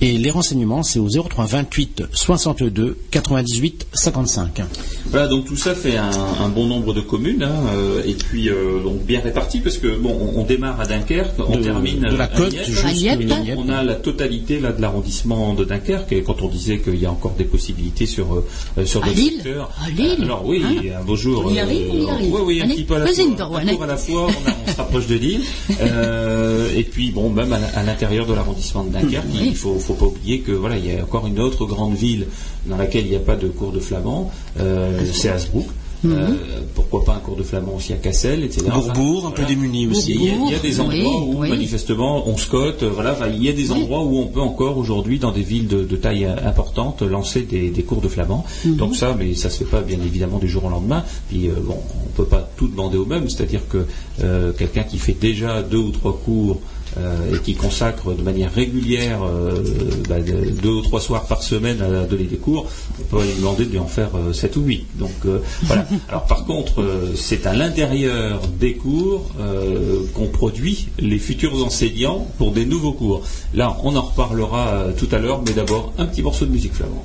Et 0.00 0.18
les 0.18 0.30
renseignements, 0.30 0.82
c'est 0.82 0.98
au 0.98 1.08
03 1.08 1.46
28 1.46 2.04
62 2.12 2.98
98 3.10 3.86
55. 3.92 4.62
Voilà, 5.10 5.28
donc 5.28 5.44
tout 5.46 5.56
ça 5.56 5.74
fait 5.74 5.96
un, 5.96 6.10
un 6.40 6.48
bon 6.48 6.66
nombre 6.66 6.92
de 6.92 7.00
communes, 7.00 7.42
hein, 7.44 7.52
euh, 7.74 8.02
et 8.06 8.14
puis 8.14 8.48
euh, 8.48 8.82
donc 8.82 9.02
bien 9.04 9.20
répartis, 9.20 9.60
parce 9.60 9.78
que 9.78 9.96
bon, 9.96 10.16
on, 10.34 10.40
on 10.40 10.44
démarre 10.44 10.80
à 10.80 10.86
Dunkerque, 10.86 11.34
on 11.38 11.56
De- 11.56 11.62
termine 11.62 12.00
de 12.00 12.16
la 12.16 12.24
à 12.24 12.26
côte 12.28 12.52
Niette. 12.52 12.68
Niette. 12.96 13.20
Niette. 13.44 13.58
On 13.58 13.68
a 13.68 13.82
la 13.84 13.94
totalité 13.94 14.58
là 14.60 14.72
de 14.72 14.80
l'arrondissement 14.82 15.54
de 15.54 15.64
Dunkerque, 15.64 16.12
et 16.12 16.22
quand 16.22 16.42
on 16.42 16.48
disait 16.48 16.78
qu'il 16.78 16.96
y 17.00 17.06
a 17.06 17.10
encore 17.12 17.34
des 17.38 17.44
possibilités 17.44 18.06
sur 18.06 18.34
euh, 18.34 18.84
sur 18.86 19.02
À 19.04 19.06
d'autres 19.08 19.18
secteurs. 19.20 19.70
À 19.84 19.90
Lille. 19.90 20.16
Euh, 20.20 20.24
Alors 20.24 20.46
oui, 20.46 20.62
Hein 20.64 20.96
un 21.00 21.04
beau 21.04 21.14
jour. 21.16 21.44
On 21.46 21.52
y 21.54 21.60
arrive, 21.60 21.88
on 21.92 21.98
y 22.06 22.10
arrive. 22.10 22.34
Oui, 22.34 22.40
oui, 22.44 22.60
un 22.60 22.64
Allez, 22.64 22.74
petit 22.74 22.84
peu 22.84 22.94
à 22.96 22.98
la 23.00 23.06
fois. 23.06 23.24
Ndoro, 23.24 23.54
Un 23.54 23.58
allez. 23.60 23.72
tour 23.74 23.82
à 23.84 23.86
la 23.86 23.96
fois, 23.96 24.22
on, 24.26 24.48
a- 24.48 24.54
on 24.66 24.70
se 24.70 24.76
rapproche 24.92 25.06
de 25.08 25.14
Lille. 25.16 25.40
Euh, 25.80 26.68
et 26.76 26.84
puis 26.84 27.10
bon, 27.10 27.30
même 27.30 27.52
à, 27.52 27.82
l'intérieur 27.82 28.26
de 28.26 28.34
l'arrondissement 28.34 28.84
de 28.84 28.90
Dunkerque, 28.90 29.24
Oui. 29.32 29.48
il 29.48 29.56
faut, 29.56 29.78
faut 29.78 29.94
pas 29.94 30.06
oublier 30.06 30.40
que 30.40 30.52
voilà, 30.52 30.76
il 30.76 30.86
y 30.86 30.98
a 30.98 31.02
encore 31.02 31.26
une 31.26 31.40
autre 31.40 31.64
grande 31.64 31.94
ville 31.94 32.26
dans 32.66 32.76
laquelle 32.76 33.06
il 33.06 33.10
n'y 33.10 33.16
a 33.16 33.20
pas 33.20 33.36
de 33.36 33.48
cours 33.48 33.72
de 33.72 33.80
flamand, 33.80 34.30
euh, 34.60 35.00
c'est 35.12 35.30
Hasbrook. 35.30 35.66
Mhm. 36.04 36.12
Euh, 36.12 36.34
pourquoi 36.74 37.04
pas 37.04 37.14
un 37.14 37.18
cours 37.20 37.36
de 37.36 37.42
flamand 37.42 37.74
aussi 37.76 37.92
à 37.92 37.96
Cassel, 37.96 38.44
etc. 38.44 38.66
Bourbourg, 38.72 39.26
un 39.26 39.30
peu 39.30 39.44
démuni 39.44 39.86
aussi. 39.86 40.14
Il 40.14 40.24
y, 40.24 40.30
a, 40.30 40.34
il 40.34 40.50
y 40.50 40.54
a 40.54 40.58
des 40.58 40.80
endroits 40.80 40.94
oui, 40.96 41.34
où 41.34 41.40
oui. 41.40 41.48
manifestement 41.48 42.28
on 42.28 42.36
scotte, 42.36 42.82
voilà, 42.82 43.12
enfin, 43.12 43.28
il 43.28 43.42
y 43.42 43.48
a 43.48 43.52
des 43.52 43.70
endroits 43.70 44.02
où 44.02 44.18
on 44.18 44.26
peut 44.26 44.40
encore 44.40 44.78
aujourd'hui 44.78 45.18
dans 45.18 45.32
des 45.32 45.42
villes 45.42 45.68
de, 45.68 45.84
de 45.84 45.96
taille 45.96 46.24
euh, 46.24 46.36
importante 46.46 47.02
lancer 47.02 47.42
des, 47.42 47.70
des 47.70 47.82
cours 47.82 48.00
de 48.00 48.08
flamand. 48.08 48.44
Mhm. 48.64 48.76
Donc 48.76 48.96
ça, 48.96 49.14
mais 49.18 49.34
ça 49.34 49.50
se 49.50 49.58
fait 49.58 49.70
pas 49.70 49.80
bien 49.80 49.98
évidemment 50.00 50.38
du 50.38 50.48
jour 50.48 50.64
au 50.64 50.70
lendemain. 50.70 51.04
Puis 51.28 51.48
euh, 51.48 51.54
bon, 51.62 51.78
on 52.06 52.08
peut 52.16 52.24
pas 52.24 52.48
tout 52.56 52.68
demander 52.68 52.98
au 52.98 53.06
même, 53.06 53.28
c'est-à-dire 53.28 53.68
que 53.68 53.86
euh, 54.22 54.52
quelqu'un 54.52 54.82
qui 54.82 54.98
fait 54.98 55.16
déjà 55.18 55.62
deux 55.62 55.78
ou 55.78 55.90
trois 55.90 56.18
cours 56.24 56.60
et 56.98 57.38
qui 57.38 57.54
consacre 57.54 58.12
de 58.14 58.22
manière 58.22 58.52
régulière 58.52 59.20
euh, 59.22 59.62
bah, 60.08 60.20
de- 60.20 60.50
deux 60.50 60.68
ou 60.70 60.82
trois 60.82 61.00
soirs 61.00 61.26
par 61.26 61.42
semaine 61.42 61.80
à 61.80 62.04
donner 62.04 62.24
des 62.24 62.36
cours, 62.36 62.66
on 63.00 63.16
peut 63.16 63.22
lui 63.22 63.34
demander 63.36 63.64
de 63.64 63.70
lui 63.70 63.78
en 63.78 63.86
faire 63.86 64.10
euh, 64.16 64.32
sept 64.32 64.56
ou 64.56 64.62
huit. 64.62 64.86
Donc 64.96 65.12
euh, 65.26 65.38
voilà. 65.62 65.86
Alors 66.08 66.26
par 66.26 66.44
contre, 66.44 66.80
euh, 66.82 67.14
c'est 67.16 67.46
à 67.46 67.54
l'intérieur 67.54 68.40
des 68.60 68.74
cours 68.74 69.30
euh, 69.40 70.00
qu'on 70.14 70.26
produit 70.26 70.88
les 70.98 71.18
futurs 71.18 71.64
enseignants 71.64 72.26
pour 72.38 72.52
des 72.52 72.66
nouveaux 72.66 72.92
cours. 72.92 73.22
Là, 73.54 73.76
on 73.82 73.96
en 73.96 74.02
reparlera 74.02 74.68
euh, 74.68 74.92
tout 74.96 75.08
à 75.12 75.18
l'heure, 75.18 75.42
mais 75.46 75.52
d'abord 75.52 75.92
un 75.98 76.06
petit 76.06 76.22
morceau 76.22 76.44
de 76.46 76.50
musique 76.50 76.74
flamand. 76.74 77.04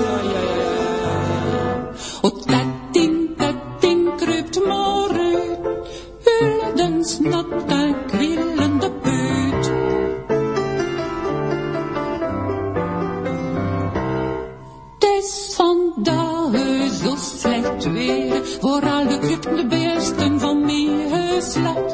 O 2.21 2.32
De 19.23 19.65
beesten 19.69 20.39
van 20.39 20.65
mijn 20.65 21.09
geslacht. 21.09 21.89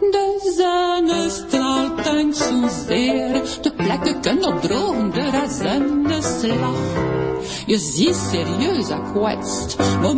De 0.00 0.52
zon 0.56 1.30
straalt 1.30 2.06
en 2.06 2.34
zozeer. 2.34 3.42
De 3.62 3.72
plekken 3.76 4.20
kunnen 4.20 4.44
opdrogen, 4.44 5.10
de 5.10 5.30
razenneslag. 5.30 6.78
Je 7.66 7.78
ziet 7.78 8.16
serieus 8.30 8.86
gekwetst, 8.86 9.76
maar 9.78 10.16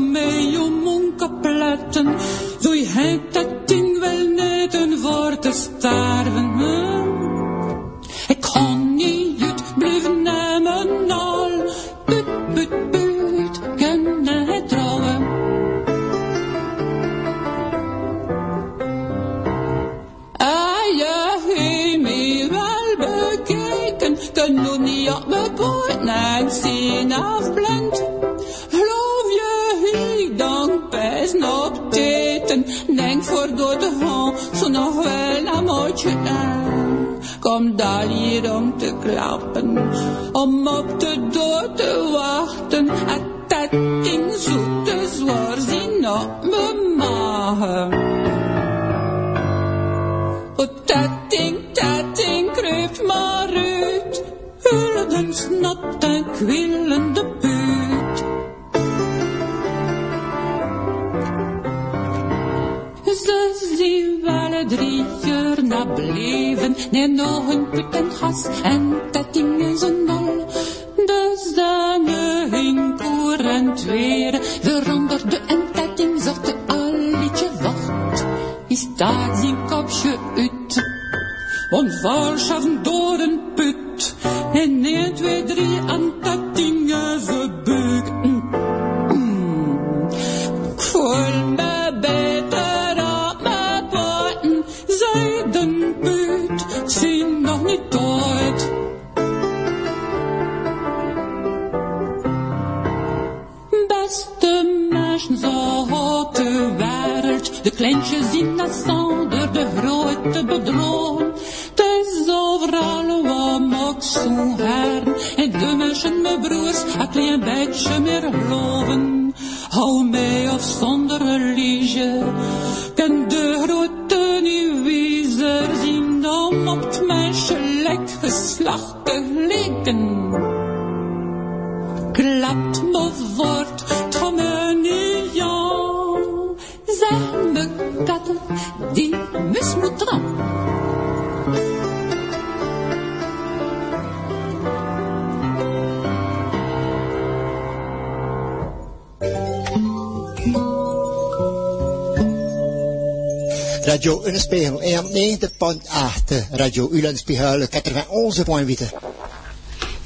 91.8, 156.62 156.64
Radio 156.64 156.90
Ulenspiegel 156.92 157.64
91.8. 157.64 158.90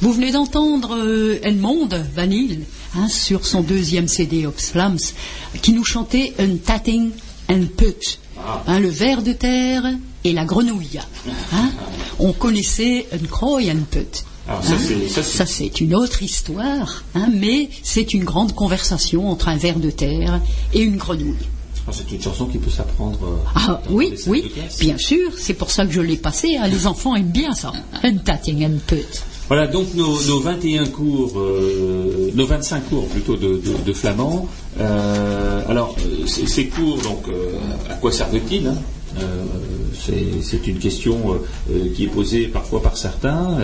Vous 0.01 0.13
venez 0.13 0.33
d'entendre 0.33 0.97
euh, 0.97 1.39
Vanille 2.15 2.61
hein, 2.97 3.09
sur 3.09 3.45
son 3.45 3.61
deuxième 3.61 4.09
CD 4.09 4.47
Oxflams 4.47 4.99
qui 5.61 5.73
nous 5.73 5.85
chantait 5.85 6.33
Un 6.39 6.57
Tatting 6.57 7.11
and 7.51 7.65
Put, 7.77 8.19
hein, 8.67 8.81
le 8.81 8.89
ver 8.89 9.23
de 9.23 9.33
terre 9.33 9.85
et 10.25 10.33
la 10.33 10.45
grenouille. 10.47 10.99
hein. 11.53 11.71
On 12.19 12.33
connaissait 12.33 13.07
Un 13.13 13.27
Croy 13.27 13.71
and 13.71 13.85
Put. 13.91 14.25
Alors 14.49 14.65
ça, 14.65 14.73
hein. 14.75 14.79
c'est- 15.13 15.23
Ça, 15.23 15.23
une 15.81 15.95
autre 15.95 16.23
histoire, 16.23 17.05
hein, 17.15 17.29
mais 17.35 17.69
c'est 17.83 18.15
une 18.15 18.25
grande 18.25 18.55
conversation 18.55 19.29
entre 19.31 19.49
un 19.49 19.57
ver 19.57 19.79
de 19.79 19.91
terre 19.91 20.41
et 20.73 20.81
une 20.83 20.97
grenouille. 20.97 21.37
C'est 21.97 22.14
une 22.14 22.20
chanson 22.22 22.47
qui 22.47 22.59
peut 22.59 22.70
s'apprendre. 22.70 23.18
euh, 23.24 23.51
Ah 23.55 23.80
oui, 23.90 24.12
oui, 24.26 24.44
bien 24.80 24.99
sûr, 24.99 25.30
c'est 25.38 25.55
pour 25.55 25.70
ça 25.70 25.86
que 25.86 25.92
je 25.92 26.01
l'ai 26.01 26.16
passé. 26.16 26.57
hein, 26.57 26.68
Les 26.68 26.86
enfants 26.86 27.14
aiment 27.16 27.30
bien 27.30 27.55
ça. 27.55 27.72
Un 28.03 28.16
Tatting 28.18 28.64
and 28.66 28.78
Put. 28.86 29.22
Voilà, 29.49 29.66
donc 29.68 29.94
nos, 29.94 30.20
nos 30.24 30.40
21 30.40 30.86
cours, 30.86 31.32
euh, 31.38 32.30
nos 32.34 32.47
25 32.47 32.88
cours 32.90 33.07
plutôt 33.07 33.36
de, 33.36 33.61
de- 33.64 33.84
de 33.86 33.92
flamand. 33.92 34.49
Euh, 34.80 35.62
alors, 35.68 35.94
ces, 36.26 36.66
cours, 36.66 36.99
donc, 36.99 37.28
euh, 37.28 37.53
à 37.88 37.94
quoi 37.94 38.11
servent-ils 38.12 38.66
hein 38.66 38.74
c'est- 40.42 40.66
une 40.66 40.78
question 40.78 41.16
qui 41.94 42.05
est 42.05 42.09
posée 42.09 42.49
parfois 42.49 42.82
par 42.82 42.97
certains. 42.97 43.57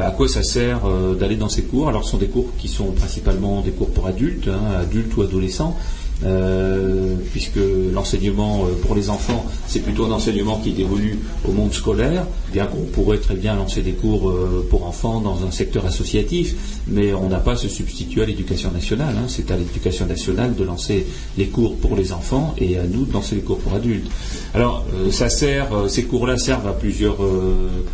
À 0.00 0.10
quoi 0.10 0.26
ça 0.28 0.42
sert 0.42 0.80
d'aller 1.18 1.36
dans 1.36 1.48
ces 1.48 1.62
cours? 1.62 1.88
Alors, 1.88 2.04
ce 2.04 2.12
sont 2.12 2.16
des 2.18 2.28
cours 2.28 2.48
qui 2.58 2.68
sont 2.68 2.92
principalement 2.92 3.60
des 3.60 3.72
cours 3.72 3.90
pour 3.90 4.06
adultes, 4.06 4.48
hein, 4.48 4.78
adultes 4.80 5.14
ou 5.16 5.22
adolescents. 5.22 5.76
Euh, 6.24 7.14
puisque 7.32 7.60
l'enseignement 7.92 8.64
euh, 8.64 8.74
pour 8.82 8.94
les 8.94 9.10
enfants, 9.10 9.44
c'est 9.66 9.80
plutôt 9.80 10.06
un 10.06 10.12
enseignement 10.12 10.58
qui 10.58 10.80
évolue 10.80 11.18
au 11.46 11.52
monde 11.52 11.72
scolaire, 11.72 12.26
bien 12.52 12.66
qu'on 12.66 12.84
pourrait 12.84 13.18
très 13.18 13.34
bien 13.34 13.54
lancer 13.54 13.82
des 13.82 13.92
cours 13.92 14.30
euh, 14.30 14.66
pour 14.70 14.86
enfants 14.86 15.20
dans 15.20 15.44
un 15.44 15.50
secteur 15.50 15.84
associatif, 15.84 16.54
mais 16.86 17.12
on 17.12 17.28
n'a 17.28 17.38
pas 17.38 17.52
à 17.52 17.56
se 17.56 17.68
substituer 17.68 18.22
à 18.22 18.26
l'éducation 18.26 18.70
nationale. 18.70 19.14
hein. 19.18 19.26
C'est 19.28 19.50
à 19.50 19.56
l'éducation 19.56 20.06
nationale 20.06 20.54
de 20.54 20.64
lancer 20.64 21.06
les 21.36 21.46
cours 21.48 21.76
pour 21.76 21.96
les 21.96 22.12
enfants 22.12 22.54
et 22.58 22.78
à 22.78 22.84
nous 22.84 23.04
de 23.04 23.12
lancer 23.12 23.34
les 23.34 23.42
cours 23.42 23.58
pour 23.58 23.74
adultes. 23.74 24.10
Alors, 24.54 24.84
ça 25.10 25.28
sert, 25.28 25.68
ces 25.88 26.04
cours-là 26.04 26.38
servent 26.38 26.66
à 26.66 26.72
plusieurs 26.72 27.22
euh, 27.22 27.84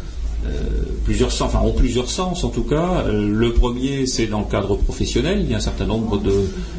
plusieurs 1.04 1.32
sens, 1.32 1.48
enfin 1.54 1.60
ont 1.64 1.72
plusieurs 1.72 2.08
sens 2.10 2.44
en 2.44 2.48
tout 2.50 2.62
cas. 2.64 3.04
Euh, 3.06 3.28
le 3.28 3.52
premier, 3.52 4.06
c'est 4.06 4.26
dans 4.26 4.40
le 4.40 4.46
cadre 4.46 4.76
professionnel. 4.76 5.40
Il 5.44 5.50
y 5.50 5.54
a 5.54 5.58
un 5.58 5.60
certain 5.60 5.86
nombre 5.86 6.18
de, 6.18 6.32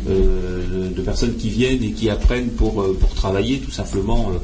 euh, 0.10 0.90
de 0.96 1.02
personnes 1.02 1.36
qui 1.36 1.50
viennent 1.50 1.84
et 1.84 1.92
qui 1.92 2.10
apprennent 2.10 2.50
pour, 2.50 2.82
euh, 2.82 2.98
pour 3.00 3.14
travailler 3.14 3.60
tout 3.60 3.72
simplement 3.72 4.30
euh, 4.30 4.38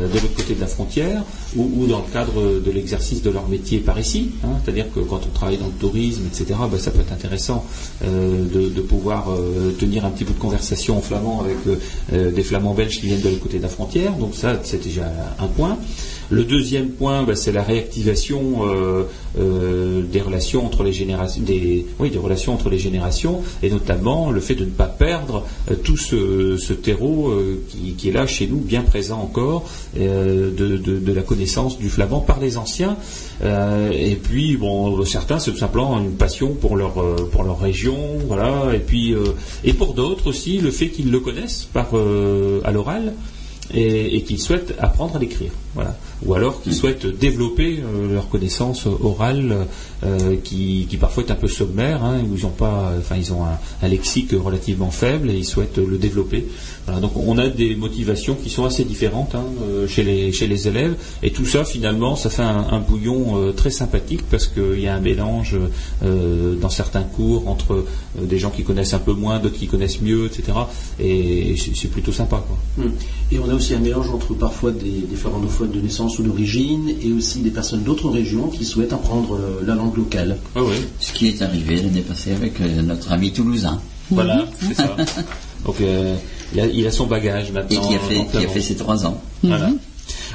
euh, 0.00 0.08
de 0.08 0.14
l'autre 0.14 0.34
côté 0.34 0.54
de 0.54 0.60
la 0.60 0.66
frontière 0.66 1.22
ou, 1.56 1.68
ou 1.76 1.86
dans 1.86 1.98
le 1.98 2.12
cadre 2.12 2.60
de 2.64 2.70
l'exercice 2.70 3.22
de 3.22 3.30
leur 3.30 3.48
métier 3.48 3.78
par 3.78 3.98
ici. 3.98 4.30
hein. 4.44 4.48
C'est-à-dire 4.64 4.86
que 4.94 5.00
quand 5.00 5.20
on 5.26 5.34
travaille 5.34 5.58
dans 5.58 5.66
le 5.66 5.72
tourisme, 5.72 6.22
etc., 6.26 6.58
ben, 6.70 6.78
ça 6.78 6.90
peut 6.90 7.00
être 7.00 7.12
intéressant 7.12 7.64
euh, 8.04 8.44
de, 8.52 8.68
de 8.68 8.80
pouvoir 8.80 9.30
euh, 9.30 9.72
tenir 9.78 10.04
un 10.04 10.10
petit 10.10 10.24
peu 10.24 10.32
de 10.34 10.38
conversation 10.38 10.98
en 10.98 11.00
flamand 11.02 11.40
avec 11.42 11.56
euh, 11.66 11.76
euh, 12.12 12.30
des 12.30 12.42
flamands 12.42 12.74
belges 12.74 13.00
qui 13.00 13.06
viennent 13.06 13.20
de 13.20 13.28
l'autre 13.28 13.42
côté 13.42 13.58
de 13.58 13.62
la 13.62 13.68
frontière. 13.68 14.12
Donc 14.14 14.34
ça, 14.34 14.58
c'est 14.62 14.82
déjà 14.82 15.10
un 15.38 15.46
point. 15.46 15.78
Le 16.32 16.44
deuxième 16.44 16.88
point, 16.88 17.24
ben, 17.24 17.36
c'est 17.36 17.52
la 17.52 17.62
réactivation 17.62 18.66
euh, 18.66 19.02
euh, 19.38 20.00
des 20.00 20.22
relations 20.22 20.64
entre 20.64 20.82
les 20.82 20.94
générations, 20.94 21.42
des, 21.42 21.84
relations 22.16 22.54
entre 22.54 22.70
les 22.70 22.78
générations, 22.78 23.42
et 23.62 23.68
notamment 23.68 24.30
le 24.30 24.40
fait 24.40 24.54
de 24.54 24.64
ne 24.64 24.70
pas 24.70 24.86
perdre 24.86 25.44
euh, 25.70 25.74
tout 25.74 25.98
ce, 25.98 26.72
terreau 26.72 27.34
qui, 27.98 28.08
est 28.08 28.12
là 28.12 28.26
chez 28.26 28.46
nous, 28.46 28.60
bien 28.60 28.80
présent 28.80 29.20
encore, 29.20 29.68
de, 29.94 31.12
la 31.14 31.20
connaissance 31.20 31.78
du 31.78 31.90
flamand 31.90 32.20
par 32.20 32.40
les 32.40 32.56
anciens. 32.56 32.96
Et 33.42 34.16
puis, 34.16 34.56
bon, 34.56 35.04
certains, 35.04 35.38
c'est 35.38 35.50
tout 35.50 35.58
simplement 35.58 35.98
une 36.00 36.12
passion 36.12 36.54
pour 36.54 36.76
leur 36.76 36.94
pour 37.30 37.44
leur 37.44 37.60
région, 37.60 37.98
voilà. 38.26 38.74
Et 38.74 38.78
puis, 38.78 39.14
et 39.64 39.74
pour 39.74 39.92
d'autres 39.92 40.28
aussi, 40.28 40.58
le 40.58 40.70
fait 40.70 40.88
qu'ils 40.88 41.10
le 41.10 41.20
connaissent 41.20 41.68
par 41.70 41.90
à 42.64 42.72
l'oral 42.72 43.12
et, 43.74 44.16
et 44.16 44.22
qu'ils 44.22 44.40
souhaitent 44.40 44.74
apprendre 44.78 45.16
à 45.16 45.18
l'écrire. 45.18 45.52
Voilà. 45.74 45.94
Ou 46.24 46.34
alors 46.34 46.62
qu'ils 46.62 46.74
souhaitent 46.74 47.06
développer 47.06 47.80
euh, 47.80 48.12
leur 48.14 48.28
connaissance 48.28 48.86
orale 48.86 49.66
euh, 50.04 50.36
qui, 50.42 50.86
qui 50.88 50.96
parfois 50.96 51.24
est 51.24 51.32
un 51.32 51.36
peu 51.36 51.48
sommaire, 51.48 52.04
hein, 52.04 52.20
ils 52.32 52.46
ont 52.46 52.50
pas, 52.50 52.92
enfin 52.98 53.16
ils 53.16 53.32
ont 53.32 53.44
un 53.44 53.88
lexique 53.88 54.32
relativement 54.32 54.90
faible 54.90 55.30
et 55.30 55.34
ils 55.34 55.44
souhaitent 55.44 55.78
le 55.78 55.98
développer. 55.98 56.46
Voilà, 56.86 57.00
donc 57.00 57.12
on 57.16 57.38
a 57.38 57.48
des 57.48 57.76
motivations 57.76 58.34
qui 58.34 58.50
sont 58.50 58.64
assez 58.64 58.84
différentes 58.84 59.36
hein, 59.36 59.44
euh, 59.62 59.86
chez, 59.86 60.02
les, 60.02 60.32
chez 60.32 60.48
les 60.48 60.66
élèves 60.66 60.96
et 61.22 61.30
tout 61.30 61.46
ça 61.46 61.64
finalement 61.64 62.16
ça 62.16 62.28
fait 62.28 62.42
un, 62.42 62.66
un 62.70 62.80
bouillon 62.80 63.36
euh, 63.36 63.52
très 63.52 63.70
sympathique 63.70 64.22
parce 64.28 64.48
qu'il 64.48 64.80
y 64.80 64.88
a 64.88 64.96
un 64.96 65.00
mélange 65.00 65.56
euh, 66.02 66.56
dans 66.56 66.68
certains 66.68 67.04
cours 67.04 67.46
entre 67.46 67.74
euh, 67.74 68.24
des 68.24 68.38
gens 68.38 68.50
qui 68.50 68.64
connaissent 68.64 68.94
un 68.94 68.98
peu 68.98 69.12
moins, 69.12 69.38
d'autres 69.38 69.58
qui 69.58 69.68
connaissent 69.68 70.00
mieux, 70.00 70.26
etc. 70.26 70.58
Et 70.98 71.54
c'est 71.56 71.76
c'est 71.76 71.88
plutôt 71.88 72.12
sympa 72.12 72.44
quoi. 72.46 72.84
Hmm. 72.84 72.90
Et 73.30 73.38
on 73.38 73.48
a 73.48 73.54
aussi 73.54 73.74
un 73.74 73.78
mélange 73.78 74.10
entre 74.10 74.34
parfois 74.34 74.72
des, 74.72 74.90
des 75.08 75.16
flamandophones 75.16 75.70
de 75.70 75.80
naissance 75.80 76.18
ou 76.18 76.24
d'origine 76.24 76.92
et 77.00 77.12
aussi 77.12 77.40
des 77.40 77.50
personnes 77.50 77.82
d'autres 77.84 78.10
régions 78.10 78.48
qui 78.48 78.64
souhaitent 78.64 78.92
apprendre 78.92 79.38
la 79.64 79.74
langue 79.74 79.96
locale. 79.96 80.36
Ah 80.56 80.60
oui. 80.62 80.74
Ce 81.00 81.12
qui 81.12 81.28
est 81.28 81.42
arrivé 81.42 81.76
l'année 81.76 82.02
passée 82.02 82.32
avec 82.32 82.60
notre 82.60 83.12
ami 83.12 83.32
toulousain. 83.32 83.80
Voilà, 84.10 84.46
c'est 84.60 84.74
ça. 84.74 84.96
Donc 85.64 85.80
euh, 85.80 86.16
il, 86.54 86.60
a, 86.60 86.66
il 86.66 86.86
a 86.86 86.90
son 86.90 87.06
bagage 87.06 87.48
Et 87.50 87.52
maintenant. 87.52 87.80
qui 87.88 87.94
a 87.94 87.98
fait, 87.98 88.18
en 88.18 88.24
qui 88.24 88.36
a 88.36 88.40
flamand. 88.40 88.52
fait 88.52 88.60
ses 88.60 88.76
trois 88.76 89.06
ans. 89.06 89.20
Voilà. 89.42 89.70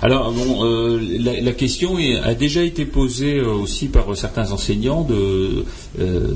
Alors 0.03 0.31
bon, 0.31 0.63
euh, 0.63 0.99
la, 1.19 1.41
la 1.41 1.51
question 1.53 1.97
est- 1.97 2.17
a 2.19 2.35
déjà 2.35 2.61
été 2.61 2.85
posée 2.85 3.39
euh, 3.39 3.51
aussi 3.51 3.87
par 3.87 4.11
euh, 4.11 4.15
certains 4.15 4.51
enseignants 4.51 5.01
de, 5.01 5.65
euh, 5.99 6.33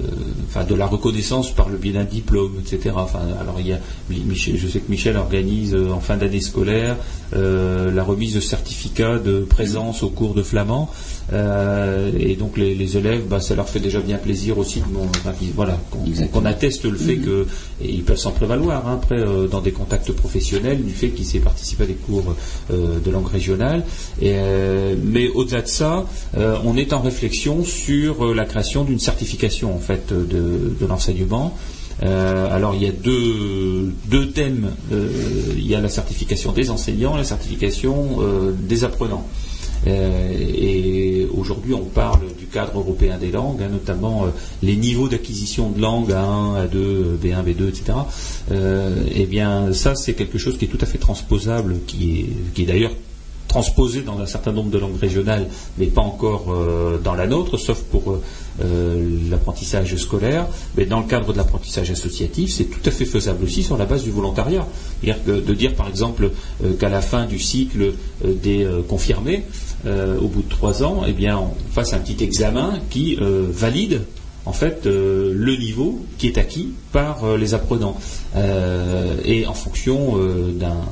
de 0.67 0.75
la 0.75 0.87
reconnaissance 0.87 1.51
par 1.51 1.69
le 1.69 1.77
biais 1.77 1.93
d'un 1.93 2.03
diplôme, 2.03 2.53
etc. 2.59 2.95
Enfin, 2.97 3.19
alors 3.39 3.57
il 3.59 3.67
y 3.67 3.73
a, 3.73 3.79
Michel- 4.09 4.57
je 4.57 4.67
sais 4.67 4.79
que 4.79 4.89
Michel 4.89 5.15
organise 5.15 5.75
en 5.75 5.99
fin 5.99 6.17
d'année 6.17 6.41
scolaire 6.41 6.97
la 7.33 8.03
remise 8.03 8.33
de 8.35 8.39
certificats 8.41 9.17
de 9.19 9.39
présence 9.41 10.03
au 10.03 10.09
cours 10.09 10.33
de 10.33 10.43
flamand, 10.43 10.89
Euh, 11.33 12.11
et 12.19 12.35
donc 12.35 12.57
les, 12.57 12.75
les 12.75 12.97
élèves, 12.97 13.23
bah, 13.27 13.39
ça 13.39 13.55
leur 13.55 13.69
fait 13.69 13.79
déjà 13.79 13.99
bien 14.01 14.17
plaisir 14.17 14.57
aussi, 14.57 14.79
de 14.81 14.85
mon- 14.93 15.05
enfin, 15.05 15.31
qu'ils- 15.31 15.51
voilà, 15.55 15.79
qu'on 16.33 16.45
atteste 16.45 16.83
le 16.85 16.97
fait 16.97 17.15
que, 17.17 17.47
et 17.81 17.89
ils 17.91 18.03
peuvent 18.03 18.17
s'en 18.17 18.31
prévaloir 18.31 18.87
hein, 18.87 18.99
après 19.01 19.19
euh, 19.19 19.47
dans 19.47 19.61
des 19.61 19.71
contacts 19.71 20.11
professionnels 20.11 20.83
du 20.83 20.91
fait 20.93 21.09
qu'ils 21.09 21.25
s'est 21.25 21.39
participé 21.39 21.83
à 21.83 21.87
des 21.87 21.93
cours 21.93 22.35
euh, 22.71 22.99
de 22.99 23.11
langue 23.11 23.27
régionale. 23.27 23.83
Et, 24.21 24.35
mais 25.03 25.29
au-delà 25.29 25.61
de 25.61 25.67
ça, 25.67 26.05
on 26.37 26.75
est 26.77 26.93
en 26.93 27.01
réflexion 27.01 27.63
sur 27.63 28.33
la 28.33 28.45
création 28.45 28.83
d'une 28.83 28.99
certification 28.99 29.73
en 29.75 29.79
fait 29.79 30.11
de, 30.11 30.73
de 30.79 30.85
l'enseignement. 30.87 31.55
Euh, 32.03 32.47
alors 32.55 32.73
il 32.75 32.83
y 32.83 32.87
a 32.87 32.91
deux, 32.91 33.93
deux 34.05 34.31
thèmes. 34.31 34.71
Euh, 34.91 35.07
il 35.55 35.67
y 35.67 35.75
a 35.75 35.81
la 35.81 35.89
certification 35.89 36.51
des 36.51 36.69
enseignants, 36.71 37.15
la 37.15 37.23
certification 37.23 38.17
euh, 38.21 38.51
des 38.59 38.83
apprenants. 38.83 39.27
Euh, 39.87 40.31
et 40.31 41.27
aujourd'hui 41.33 41.73
on 41.73 41.85
parle 41.85 42.21
du 42.37 42.45
cadre 42.45 42.77
européen 42.77 43.17
des 43.17 43.31
langues, 43.31 43.63
hein, 43.63 43.69
notamment 43.71 44.25
euh, 44.25 44.29
les 44.61 44.75
niveaux 44.75 45.07
d'acquisition 45.07 45.71
de 45.71 45.81
langue 45.81 46.11
A1, 46.11 46.67
A2, 46.67 47.17
B1, 47.17 47.43
B2, 47.43 47.69
etc. 47.69 47.93
Eh 49.13 49.25
bien, 49.25 49.73
ça 49.73 49.95
c'est 49.95 50.13
quelque 50.13 50.37
chose 50.37 50.57
qui 50.57 50.65
est 50.65 50.67
tout 50.67 50.77
à 50.81 50.85
fait 50.85 50.97
transposable, 50.97 51.77
qui 51.87 52.27
est, 52.57 52.65
d'ailleurs 52.65 52.91
transposé 53.47 54.01
dans 54.01 54.17
un 54.19 54.25
certain 54.25 54.53
nombre 54.53 54.69
de 54.69 54.77
langues 54.77 54.97
régionales, 54.97 55.47
mais 55.77 55.87
pas 55.87 56.01
encore 56.01 56.45
euh, 56.53 56.97
dans 56.97 57.15
la 57.15 57.27
nôtre, 57.27 57.57
sauf 57.57 57.81
pour 57.81 58.19
l'apprentissage 59.29 59.95
scolaire. 59.95 60.45
Mais 60.77 60.85
dans 60.85 60.99
le 60.99 61.07
cadre 61.07 61.33
de 61.33 61.37
l'apprentissage 61.37 61.89
associatif, 61.89 62.51
c'est 62.51 62.65
tout 62.65 62.79
à 62.85 62.91
fait 62.91 63.05
faisable 63.05 63.43
aussi 63.43 63.63
sur 63.63 63.75
la 63.75 63.85
base 63.85 64.03
du 64.03 64.11
volontariat. 64.11 64.65
C'est-à-dire 65.01 65.23
que 65.25 65.31
de 65.31 65.53
dire 65.53 65.73
par 65.73 65.89
exemple 65.89 66.31
qu'à 66.79 66.89
la 66.89 67.01
fin 67.01 67.25
du 67.25 67.39
cycle 67.39 67.93
des 68.23 68.67
confirmés, 68.87 69.43
euh, 69.85 70.19
au 70.19 70.27
bout 70.27 70.43
de 70.43 70.49
trois 70.49 70.83
ans, 70.83 71.03
eh 71.07 71.31
on 71.31 71.49
fasse 71.71 71.93
un 71.93 71.99
petit 71.99 72.23
examen 72.23 72.79
qui 72.91 73.17
euh, 73.19 73.47
valide 73.49 74.01
en 74.45 74.53
fait 74.53 74.85
euh, 74.85 75.33
le 75.35 75.55
niveau 75.55 76.05
qui 76.19 76.27
est 76.27 76.37
acquis 76.37 76.69
par 76.91 77.37
les 77.37 77.53
apprenants 77.55 77.97
et 79.25 79.47
en 79.47 79.53
fonction 79.53 80.17
d'un 80.53 80.83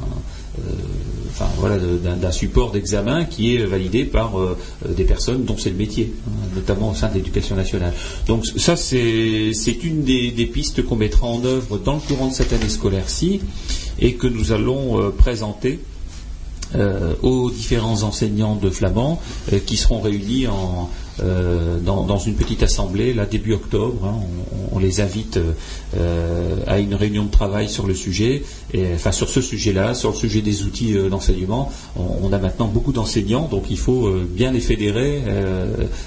support 2.31 2.71
d'examen 2.71 3.25
qui 3.25 3.55
est 3.55 3.65
validé 3.65 4.05
par 4.05 4.33
des 4.87 5.03
personnes 5.03 5.43
dont 5.45 5.57
c'est 5.57 5.69
le 5.69 5.75
métier, 5.75 6.13
hein, 6.27 6.31
notamment 6.55 6.91
au 6.91 6.95
sein 6.95 7.09
de 7.09 7.15
l'éducation 7.15 7.55
nationale. 7.55 7.93
Donc 8.27 8.45
ça, 8.45 8.75
c'est 8.75 9.51
une 9.83 10.03
des, 10.03 10.49
pistes 10.51 10.83
qu'on 10.83 10.95
mettra 10.95 11.27
en 11.27 11.43
œuvre 11.43 11.77
dans 11.77 11.95
le 11.95 12.01
courant 12.01 12.27
de 12.29 12.33
cette 12.33 12.53
année 12.53 12.69
scolaire-ci 12.69 13.41
et 13.99 14.13
que 14.13 14.27
nous 14.27 14.51
allons 14.51 15.11
présenter 15.17 15.79
euh, 16.75 17.15
aux 17.23 17.49
différents 17.49 18.03
enseignants 18.03 18.53
de 18.53 18.69
flamand 18.69 19.19
euh, 19.51 19.57
qui 19.57 19.75
seront 19.75 20.01
réunis 20.01 20.45
euh, 21.19 21.79
dans, 21.79 22.19
une 22.19 22.35
petite 22.35 22.61
assemblée 22.61 23.15
là 23.15 23.25
début 23.25 23.53
octobre. 23.53 24.05
hein. 24.05 24.19
on, 24.71 24.77
les 24.77 25.01
invite 25.01 25.39
à 26.67 26.79
une 26.79 26.93
réunion 26.93 27.25
de 27.25 27.31
travail 27.31 27.69
sur 27.69 27.87
le 27.87 27.95
sujet, 27.95 28.43
et, 28.73 28.93
enfin 28.93 29.11
sur 29.11 29.29
ce 29.29 29.41
sujet-là, 29.41 29.95
sur 29.95 30.11
le 30.11 30.15
sujet 30.15 30.41
des 30.41 30.63
outils 30.63 30.93
d'enseignement. 31.09 31.71
On, 31.97 32.31
a 32.31 32.37
maintenant 32.37 32.67
beaucoup 32.67 32.93
d'enseignants, 32.93 33.47
donc 33.49 33.65
il 33.69 33.77
faut 33.77 34.09
bien 34.29 34.51
les 34.51 34.61
fédérer 34.61 35.21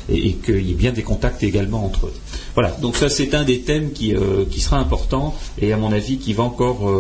et, 0.09 0.29
et 0.29 0.33
qu'il 0.35 0.67
y 0.67 0.71
ait 0.71 0.75
bien 0.75 0.93
des 0.93 1.03
contacts 1.03 1.43
également 1.43 1.85
entre 1.85 2.07
eux. 2.07 2.15
Voilà, 2.55 2.71
donc 2.81 2.97
ça 2.97 3.11
c'est 3.11 3.35
un 3.35 3.45
des 3.45 3.61
thèmes 3.61 3.93
qui, 3.93 4.15
qui 4.51 4.61
sera 4.61 4.79
important 4.79 5.35
et 5.61 5.73
à 5.73 5.77
mon 5.77 5.93
avis 5.93 6.17
qui 6.17 6.33
va 6.33 6.45
encore 6.45 6.91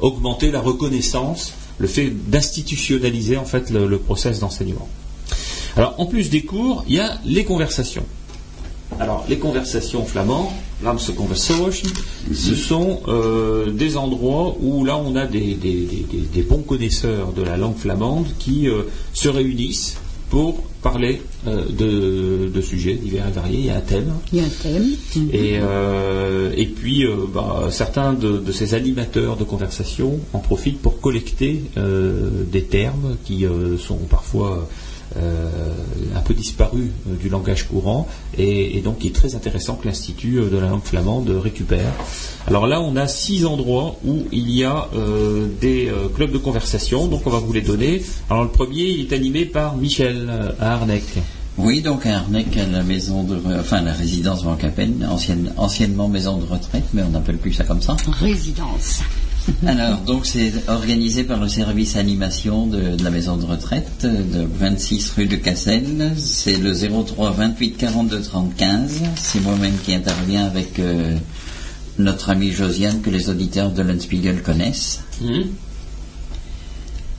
augmenter 0.00 0.50
la 0.50 0.60
reconnaissance 0.60 1.52
le 1.82 1.88
fait 1.88 2.10
d'institutionnaliser 2.30 3.36
en 3.36 3.44
fait 3.44 3.68
le, 3.70 3.86
le 3.88 3.98
process 3.98 4.38
d'enseignement. 4.38 4.88
Alors 5.76 5.94
en 5.98 6.06
plus 6.06 6.30
des 6.30 6.42
cours, 6.42 6.84
il 6.88 6.94
y 6.94 7.00
a 7.00 7.18
les 7.24 7.44
conversations. 7.44 8.04
Alors 9.00 9.24
les 9.28 9.38
conversations 9.38 10.04
flamands, 10.04 10.52
Lamse 10.84 11.10
Conversation, 11.16 11.70
ce 12.32 12.54
sont 12.54 13.00
euh, 13.08 13.70
des 13.72 13.96
endroits 13.96 14.54
où 14.60 14.84
là 14.84 14.96
on 14.96 15.16
a 15.16 15.26
des- 15.26 15.54
des- 15.54 16.06
des 16.34 16.42
bons 16.42 16.62
connaisseurs 16.62 17.32
de 17.32 17.42
la 17.42 17.56
langue 17.56 17.76
flamande 17.76 18.26
qui 18.38 18.68
euh, 18.68 18.82
se 19.14 19.28
réunissent 19.28 19.96
pour 20.32 20.62
parler 20.80 21.20
euh, 21.46 21.66
de, 21.68 22.48
de 22.48 22.60
sujets 22.62 22.94
divers 22.94 23.28
et 23.28 23.32
variés. 23.32 23.58
Il 23.58 23.66
y 23.66 23.70
a 23.70 23.76
un 23.76 23.80
thème. 23.82 24.14
Il 24.32 24.38
y 24.38 24.40
a 24.40 24.44
un 24.46 24.48
thème. 24.48 24.86
Et, 25.30 25.58
euh, 25.60 26.54
et 26.56 26.64
puis, 26.64 27.04
euh, 27.04 27.26
bah, 27.30 27.68
certains 27.70 28.14
de, 28.14 28.38
de 28.38 28.50
ces 28.50 28.72
animateurs 28.72 29.36
de 29.36 29.44
conversation 29.44 30.20
en 30.32 30.38
profitent 30.38 30.80
pour 30.80 31.02
collecter 31.02 31.62
des 31.76 32.62
termes 32.64 33.16
qui 33.24 33.44
sont 33.78 33.98
parfois 34.08 34.66
un 35.16 36.20
peu 36.20 36.34
disparus 36.34 36.90
euh, 37.08 37.16
du 37.16 37.28
langage 37.28 37.68
courant 37.68 38.08
et, 38.38 38.78
et 38.78 38.80
donc 38.80 38.98
il 39.02 39.08
est 39.08 39.14
très 39.14 39.34
intéressant 39.34 39.74
que 39.74 39.86
l'Institut 39.88 40.38
euh, 40.38 40.50
de 40.50 40.58
la 40.58 40.68
langue 40.68 40.84
flamande 40.84 41.28
récupère. 41.28 41.92
Alors 42.46 42.66
là, 42.66 42.80
on 42.80 42.96
a 42.96 43.06
six 43.06 43.44
endroits 43.44 43.96
où 44.04 44.24
il 44.32 44.50
y 44.50 44.64
a 44.64 44.88
euh, 44.94 45.48
des 45.60 45.88
euh, 45.88 46.08
clubs 46.08 46.32
de 46.32 46.38
conversation, 46.38 47.06
donc 47.08 47.26
on 47.26 47.30
va 47.30 47.38
vous 47.38 47.52
les 47.52 47.60
donner. 47.60 48.02
Alors 48.30 48.44
le 48.44 48.50
premier, 48.50 48.84
il 48.84 49.00
est 49.00 49.12
animé 49.12 49.44
par 49.44 49.76
Michel 49.76 50.26
euh, 50.28 50.52
à 50.60 50.72
Arnec. 50.74 51.04
Oui, 51.58 51.82
donc 51.82 52.06
à 52.06 52.16
Arnec, 52.18 52.56
à 52.56 52.66
la 52.66 52.82
maison 52.82 53.24
de, 53.24 53.38
enfin 53.60 53.82
la 53.82 53.92
résidence 53.92 54.42
Van 54.42 54.56
Capen, 54.56 55.06
ancienne, 55.10 55.52
anciennement 55.56 56.08
maison 56.08 56.38
de 56.38 56.46
retraite, 56.46 56.84
mais 56.94 57.02
on 57.02 57.10
n'appelle 57.10 57.36
plus 57.36 57.52
ça 57.52 57.64
comme 57.64 57.82
ça. 57.82 57.96
Résidence. 58.18 59.02
Alors, 59.66 59.98
donc 59.98 60.24
c'est 60.26 60.52
organisé 60.68 61.24
par 61.24 61.40
le 61.40 61.48
service 61.48 61.96
animation 61.96 62.66
de, 62.66 62.96
de 62.96 63.02
la 63.04 63.10
maison 63.10 63.36
de 63.36 63.44
retraite, 63.44 64.04
de 64.04 64.46
26 64.58 65.12
rue 65.16 65.26
de 65.26 65.36
Cassel. 65.36 66.12
C'est 66.16 66.58
le 66.58 66.72
03 66.74 67.32
28 67.32 67.72
42 67.72 68.22
30 68.22 68.54
15. 68.56 69.00
C'est 69.16 69.40
moi-même 69.40 69.74
qui 69.84 69.94
interviens 69.94 70.44
avec 70.46 70.78
euh, 70.78 71.16
notre 71.98 72.30
ami 72.30 72.52
Josiane 72.52 73.00
que 73.02 73.10
les 73.10 73.30
auditeurs 73.30 73.70
de 73.72 73.82
l'Unspiegel 73.82 74.42
connaissent. 74.42 75.00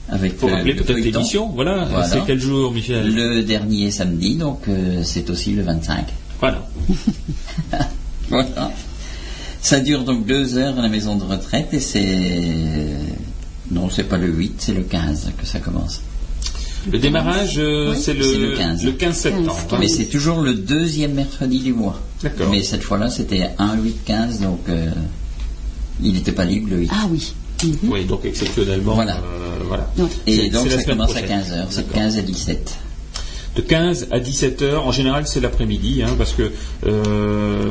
Avec 0.08 0.32
Il 0.32 0.38
faut 0.38 0.46
le- 0.48 0.54
rappeler 0.54 0.72
le 0.74 0.82
peut-être 0.82 0.98
l'émission. 0.98 1.48
Voilà, 1.54 1.86
Voilà. 1.90 2.08
c'est 2.08 2.20
quel 2.26 2.38
jour, 2.40 2.72
Michel? 2.72 3.14
Le 3.14 3.42
dernier 3.42 3.90
samedi, 3.90 4.36
donc 4.36 4.60
euh, 4.68 5.02
c'est 5.02 5.28
aussi 5.30 5.52
le 5.52 5.62
25. 5.62 6.06
Voilà. 6.40 6.66
Voilà. 8.30 8.72
Ça 9.64 9.80
dure 9.80 10.04
donc 10.04 10.26
deux 10.26 10.58
heures 10.58 10.78
à 10.78 10.82
la 10.82 10.88
maison 10.90 11.16
de 11.16 11.24
retraite 11.24 11.68
et 11.72 11.80
c'est. 11.80 12.90
Non, 13.70 13.88
c'est 13.88 14.04
pas 14.04 14.18
le 14.18 14.26
8, 14.28 14.56
c'est 14.58 14.74
le 14.74 14.82
15 14.82 15.32
que 15.40 15.46
ça 15.46 15.58
commence. 15.58 16.02
Le 16.92 16.98
démarrage, 16.98 17.54
euh, 17.56 17.92
Oui. 17.92 17.98
c'est 17.98 18.12
le, 18.12 18.50
le 18.50 18.56
15. 18.58 18.84
le 18.84 18.92
15 18.92 19.16
septembre. 19.16 19.56
Mais 19.80 19.88
c'est 19.88 20.04
toujours 20.04 20.42
le 20.42 20.52
deuxième 20.52 21.14
mercredi 21.14 21.60
du 21.60 21.72
mois. 21.72 21.98
D'accord. 22.22 22.50
Mais 22.50 22.62
cette 22.62 22.82
fois-là, 22.82 23.08
c'était 23.08 23.48
1, 23.58 23.76
8, 23.76 23.96
15, 24.04 24.40
donc 24.40 24.60
euh, 24.68 24.90
il 26.02 26.12
n'était 26.12 26.32
pas 26.32 26.44
libre 26.44 26.68
le 26.70 26.80
8. 26.80 26.90
Ah 26.92 27.06
oui. 27.10 27.32
Oui, 27.84 28.04
donc 28.04 28.26
exceptionnellement. 28.26 28.96
Voilà. 28.96 29.16
euh, 29.16 29.62
voilà. 29.66 29.90
Et 30.26 30.50
donc 30.50 30.68
ça 30.68 30.84
commence 30.84 31.16
à 31.16 31.20
prochaine. 31.22 31.40
15h, 31.40 31.64
c'est 31.70 31.76
D'accord. 31.86 31.94
15 32.02 32.18
à 32.18 32.22
17. 32.22 32.78
De 33.56 33.60
15 33.62 34.08
à 34.10 34.18
17 34.18 34.62
heures, 34.62 34.86
en 34.86 34.90
général 34.90 35.28
c'est 35.28 35.38
l'après-midi, 35.40 36.02
hein, 36.02 36.14
parce 36.18 36.32
que 36.32 36.50
euh, 36.86 37.68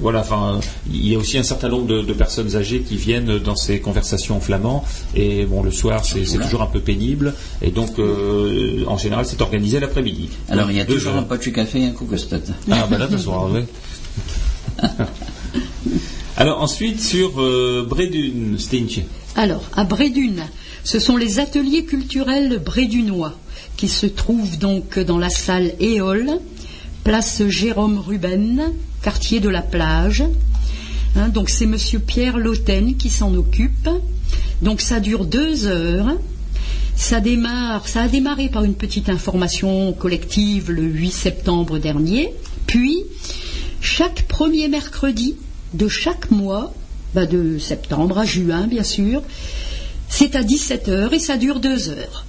voilà, 0.00 0.20
enfin, 0.20 0.58
il 0.90 1.06
y 1.06 1.14
a 1.14 1.18
aussi 1.18 1.36
un 1.36 1.42
certain 1.42 1.68
nombre 1.68 1.86
de, 1.86 2.00
de 2.00 2.12
personnes 2.14 2.56
âgées 2.56 2.80
qui 2.80 2.96
viennent 2.96 3.38
dans 3.38 3.56
ces 3.56 3.80
conversations 3.80 4.36
en 4.36 4.40
flamand, 4.40 4.84
et 5.14 5.44
bon, 5.44 5.62
le 5.62 5.70
soir 5.70 6.02
c'est 6.04 6.24
toujours 6.24 6.62
un 6.62 6.66
peu 6.66 6.80
pénible, 6.80 7.34
et 7.60 7.70
donc 7.70 7.98
euh, 7.98 8.84
en 8.86 8.96
général 8.96 9.26
c'est 9.26 9.42
organisé 9.42 9.80
l'après-midi. 9.80 10.30
Alors 10.48 10.70
il 10.70 10.78
y 10.78 10.80
a 10.80 10.84
deux 10.84 10.94
toujours 10.94 11.12
un 11.12 11.18
heures. 11.18 11.26
pot 11.28 11.44
de 11.44 11.50
café 11.50 11.80
et 11.80 11.86
un 11.86 11.90
coucou-stot. 11.90 12.36
Ah, 12.70 12.86
ben 12.90 12.96
là, 12.98 13.06
ce 13.10 13.18
soir, 13.18 13.50
oui. 13.52 13.60
Alors 16.38 16.60
ensuite 16.62 17.02
sur 17.02 17.40
euh, 17.40 17.86
Brédune, 17.88 18.58
Stinch. 18.58 19.00
Alors, 19.36 19.64
à 19.74 19.84
Brédune, 19.84 20.42
ce 20.84 20.98
sont 20.98 21.16
les 21.16 21.38
ateliers 21.38 21.84
culturels 21.84 22.58
brédunois 22.64 23.34
qui 23.76 23.88
se 23.88 24.06
trouvent 24.06 24.58
donc 24.58 24.98
dans 24.98 25.18
la 25.18 25.30
salle 25.30 25.72
Éole, 25.80 26.38
place 27.04 27.46
Jérôme 27.48 27.98
Ruben, 27.98 28.72
quartier 29.02 29.40
de 29.40 29.48
la 29.48 29.62
plage. 29.62 30.24
Hein, 31.14 31.28
donc 31.28 31.50
c'est 31.50 31.66
Monsieur 31.66 31.98
Pierre 31.98 32.38
Lauten 32.38 32.96
qui 32.96 33.10
s'en 33.10 33.34
occupe. 33.34 33.88
Donc 34.62 34.80
ça 34.80 35.00
dure 35.00 35.24
deux 35.24 35.66
heures. 35.66 36.16
Ça 36.96 37.18
a 37.18 38.08
démarré 38.08 38.48
par 38.48 38.64
une 38.64 38.74
petite 38.74 39.10
information 39.10 39.92
collective 39.92 40.70
le 40.70 40.82
8 40.82 41.10
septembre 41.10 41.78
dernier. 41.78 42.32
Puis, 42.66 43.04
chaque 43.82 44.22
premier 44.22 44.68
mercredi 44.68 45.36
de 45.74 45.88
chaque 45.88 46.30
mois, 46.30 46.72
bah, 47.14 47.26
de 47.26 47.58
septembre 47.58 48.18
à 48.18 48.24
juin 48.24 48.66
bien 48.66 48.82
sûr, 48.82 49.22
c'est 50.08 50.36
à 50.36 50.42
17h 50.42 51.12
et 51.12 51.18
ça 51.18 51.36
dure 51.36 51.60
deux 51.60 51.90
heures. 51.90 52.24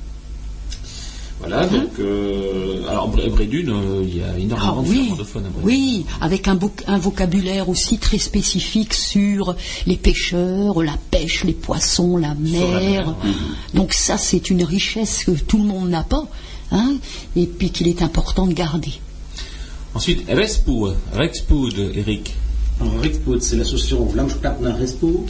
Voilà, 1.39 1.67
donc 1.67 1.89
euh, 1.99 2.81
alors 2.89 3.09
Bré- 3.09 3.29
Brédune, 3.29 3.69
euh, 3.69 4.03
il 4.03 4.17
y 4.17 4.21
a 4.21 4.25
Ah 4.33 4.39
énormément 4.39 4.81
de 4.81 4.87
oui, 4.89 4.95
flamandophones 5.05 5.45
à 5.45 5.49
Brédune. 5.49 5.63
oui, 5.69 6.05
avec 6.19 6.47
un, 6.47 6.57
un 6.87 6.97
vocabulaire 6.97 7.69
aussi 7.69 7.99
très 7.99 8.17
spécifique 8.17 8.95
sur 8.95 9.55
les 9.85 9.97
pêcheurs, 9.97 10.81
la 10.81 10.97
pêche, 11.11 11.43
les 11.43 11.53
poissons, 11.53 12.17
la 12.17 12.33
mer. 12.33 13.13
Donc 13.75 13.93
ça, 13.93 14.17
c'est 14.17 14.49
une 14.49 14.63
richesse 14.63 15.25
que 15.25 15.31
tout 15.31 15.57
le 15.59 15.65
monde 15.65 15.89
n'a 15.89 16.03
pas, 16.03 16.25
hein, 16.71 16.95
et 17.35 17.45
puis 17.45 17.69
qu'il 17.69 17.87
est 17.87 18.01
important 18.01 18.47
de 18.47 18.53
garder. 18.53 18.93
Ensuite, 19.93 20.23
Respoud, 20.27 20.95
Rexpoud, 21.13 21.91
Eric. 21.95 22.33
Alors, 22.81 22.99
Rexpood, 23.01 23.41
c'est 23.43 23.57
l'association 23.57 24.05
Vlaamspraatner 24.05 24.71
Respood 24.71 25.29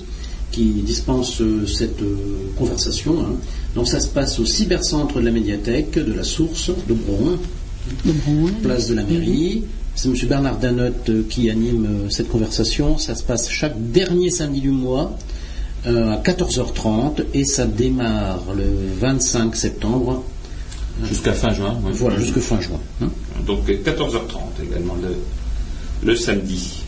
qui 0.51 0.65
dispense 0.85 1.41
euh, 1.41 1.65
cette 1.67 2.01
euh, 2.01 2.15
conversation. 2.57 3.19
hein. 3.19 3.35
Donc 3.78 3.88
ça 3.88 3.99
se 3.99 4.07
passe 4.07 4.39
au 4.39 4.45
cybercentre 4.45 5.19
de 5.19 5.25
la 5.25 5.32
médiathèque 5.32 5.93
de 5.99 6.11
la 6.11 6.23
Source 6.23 6.71
de 6.89 6.93
Brun, 6.95 7.38
place 8.63 8.88
de 8.88 8.95
la 8.95 9.03
mairie. 9.03 9.63
C'est 9.93 10.09
M. 10.09 10.15
Bernard 10.28 10.57
Danotte 10.57 11.09
euh, 11.09 11.23
qui 11.30 11.49
anime 11.51 11.86
euh, 12.05 12.09
cette 12.09 12.28
conversation. 12.30 12.97
Ça 12.97 13.13
se 13.15 13.21
passe 13.23 13.49
chaque 13.49 13.75
dernier 13.91 14.30
samedi 14.32 14.61
du 14.61 14.69
mois 14.71 15.15
euh, 15.86 16.11
à 16.13 16.17
14h30 16.17 17.23
et 17.36 17.45
ça 17.45 17.65
démarre 17.65 18.43
le 18.55 18.65
25 18.99 19.55
septembre 19.55 20.23
Jusqu'à 21.07 21.34
fin 21.34 21.53
juin. 21.53 21.78
oui. 21.86 21.91
Voilà, 21.93 22.19
jusque 22.19 22.39
fin 22.39 22.59
juin. 22.59 22.80
hein. 23.03 23.09
Donc 23.45 23.67
14h30 23.69 24.63
également 24.67 24.95
le, 24.99 25.15
le 26.07 26.15
samedi. 26.15 26.82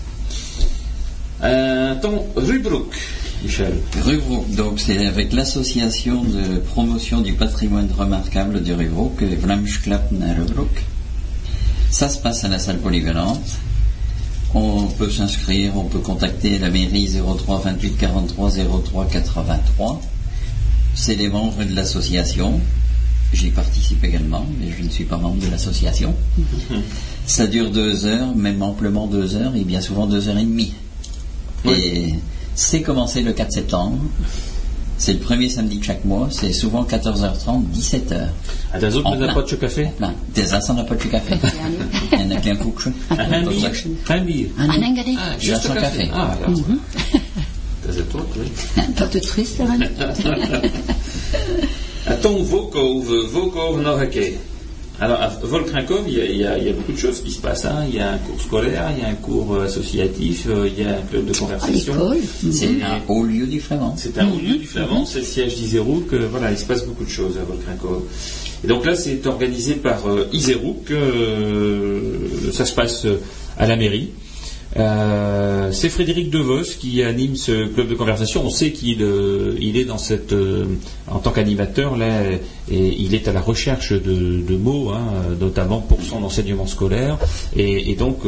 Euh, 1.43 1.95
ton 2.01 2.25
Rubrook, 2.35 2.95
Michel. 3.43 3.73
Donc 4.49 4.79
c'est 4.79 5.05
avec 5.05 5.31
l'association 5.31 6.23
de 6.23 6.57
promotion 6.57 7.21
du 7.21 7.33
patrimoine 7.33 7.89
remarquable 7.97 8.63
de 8.63 8.73
Rubrook, 8.73 9.21
Vlamsklappen 9.23 10.21
à 10.21 10.33
Rubrook. 10.33 10.83
Ça 11.89 12.09
se 12.09 12.19
passe 12.19 12.43
à 12.43 12.49
la 12.49 12.59
salle 12.59 12.79
polyvalente. 12.79 13.57
On 14.53 14.87
peut 14.87 15.09
s'inscrire, 15.09 15.77
on 15.77 15.85
peut 15.85 15.99
contacter 15.99 16.57
la 16.57 16.69
mairie 16.69 17.09
03 17.09 17.61
28 17.61 17.97
43 17.97 18.51
03 18.83 19.07
83. 19.07 20.01
C'est 20.95 21.15
les 21.15 21.29
membres 21.29 21.63
de 21.63 21.75
l'association. 21.75 22.59
J'y 23.31 23.51
participe 23.51 24.03
également, 24.03 24.45
mais 24.59 24.73
je 24.75 24.83
ne 24.83 24.89
suis 24.89 25.03
pas 25.03 25.17
membre 25.17 25.45
de 25.45 25.51
l'association. 25.51 26.15
Ça 27.27 27.45
dure 27.45 27.69
deux 27.69 28.05
heures, 28.05 28.35
même 28.35 28.61
amplement 28.63 29.05
deux 29.05 29.35
heures, 29.35 29.55
et 29.55 29.63
bien 29.63 29.81
souvent 29.81 30.07
deux 30.07 30.29
heures 30.29 30.37
et 30.39 30.45
demie. 30.45 30.73
Et 31.65 32.15
c'est 32.59 32.81
commencé 32.81 33.21
le 33.21 33.31
4 33.33 33.51
septembre. 33.53 33.97
C'est 34.97 35.13
le 35.13 35.19
premier 35.19 35.49
samedi 35.49 35.77
de 35.77 35.83
chaque 35.83 36.03
mois. 36.03 36.27
C'est 36.29 36.51
souvent 36.51 36.83
14h30, 36.83 37.63
17h. 37.73 38.27
Ah, 38.73 38.79
das 38.79 38.93
En 38.93 38.99
ook 38.99 39.03
met 39.09 39.17
plein. 39.17 39.27
een 39.27 39.33
potje 39.33 39.57
café? 39.57 39.91
Plein. 39.97 40.13
Des 40.33 40.51
as 40.51 40.69
aan 40.69 40.77
een 40.77 40.85
potje 40.85 41.07
café. 41.09 41.39
en 42.19 42.31
een 42.31 42.41
klein 42.41 42.57
koekje. 42.57 42.91
Een 43.09 43.43
Tot 43.43 43.49
bier? 43.49 43.57
straks. 43.59 43.83
Een 44.07 44.25
bier. 44.25 44.47
Un 44.57 44.69
engadi. 44.81 45.17
Ah, 45.17 45.39
Juste 45.41 45.69
een 45.69 45.75
café. 45.75 46.09
Ah, 46.11 46.31
is 47.89 47.95
het 47.95 48.13
ook, 48.15 48.35
oui. 48.35 48.51
Pas 48.95 49.09
de 49.11 49.19
triste, 49.19 49.63
René. 49.65 49.89
À 52.07 52.15
ton 52.21 52.45
Volkove, 52.45 53.29
Alors, 55.01 55.21
à 55.21 55.29
Volkrinkov, 55.43 56.03
il 56.07 56.13
y, 56.17 56.21
a, 56.21 56.25
il 56.25 56.37
y 56.37 56.45
a- 56.45 56.57
il 56.57 56.65
y 56.65 56.69
a 56.69 56.73
beaucoup 56.73 56.91
de 56.91 56.97
choses 56.97 57.21
qui 57.21 57.31
se 57.31 57.39
passent. 57.39 57.63
hein. 57.65 57.85
Il 57.87 57.95
y 57.95 57.99
a 57.99 58.11
un 58.13 58.17
cours 58.17 58.39
scolaire, 58.41 58.91
il 58.97 59.01
y 59.01 59.05
a 59.05 59.09
un 59.09 59.13
cours 59.15 59.53
euh, 59.55 59.65
associatif, 59.65 60.45
euh, 60.49 60.67
il 60.67 60.83
y 60.83 60.85
a 60.85 60.91
un 60.97 61.01
club 61.09 61.25
de 61.25 61.33
conversation. 61.37 61.93
C'est 62.51 62.83
un 62.83 62.99
haut 63.07 63.23
lieu 63.23 63.47
du 63.47 63.61
flamand. 63.61 63.95
C'est 63.97 64.17
un 64.17 64.27
haut 64.27 64.37
lieu 64.39 64.57
du 64.57 64.65
Flamand, 64.67 65.05
c'est 65.05 65.19
le 65.19 65.25
siège 65.25 65.55
d'Iserouk. 65.55 66.13
voilà, 66.31 66.51
il 66.51 66.57
se 66.57 66.65
passe 66.65 66.85
beaucoup 66.85 67.05
de 67.05 67.09
choses 67.09 67.37
à 67.37 67.43
Volkrinkov. 67.45 68.01
Et 68.63 68.67
donc 68.67 68.85
là, 68.85 68.93
c'est 68.95 69.25
organisé 69.25 69.75
par 69.75 70.05
euh, 70.09 70.27
Iserouk. 70.33 70.91
euh, 70.91 72.51
ça 72.51 72.65
se 72.65 72.73
passe 72.73 73.05
à 73.57 73.67
la 73.67 73.75
mairie. 73.77 74.09
Euh, 74.77 75.71
c'est 75.71 75.89
Frédéric 75.89 76.29
Devos 76.29 76.61
qui 76.79 77.01
anime 77.03 77.35
ce 77.35 77.65
club 77.67 77.87
de 77.89 77.95
conversation. 77.95 78.45
On 78.45 78.49
sait 78.51 78.71
qu'il 78.71 79.01
euh, 79.01 79.55
il 79.59 79.77
est 79.77 79.85
dans 79.85 79.97
cette, 79.97 80.31
euh, 80.33 80.65
en 81.07 81.19
tant 81.19 81.31
qu'animateur 81.31 81.97
là, 81.97 82.21
et 82.71 82.95
il 82.99 83.15
est 83.15 83.27
à 83.27 83.33
la 83.33 83.41
recherche 83.41 83.93
de, 83.93 84.41
de 84.47 84.55
mots, 84.57 84.91
hein, 84.91 85.01
notamment 85.39 85.79
pour 85.81 86.01
son 86.03 86.23
enseignement 86.23 86.67
scolaire. 86.67 87.17
Et, 87.55 87.91
et 87.91 87.95
donc 87.95 88.19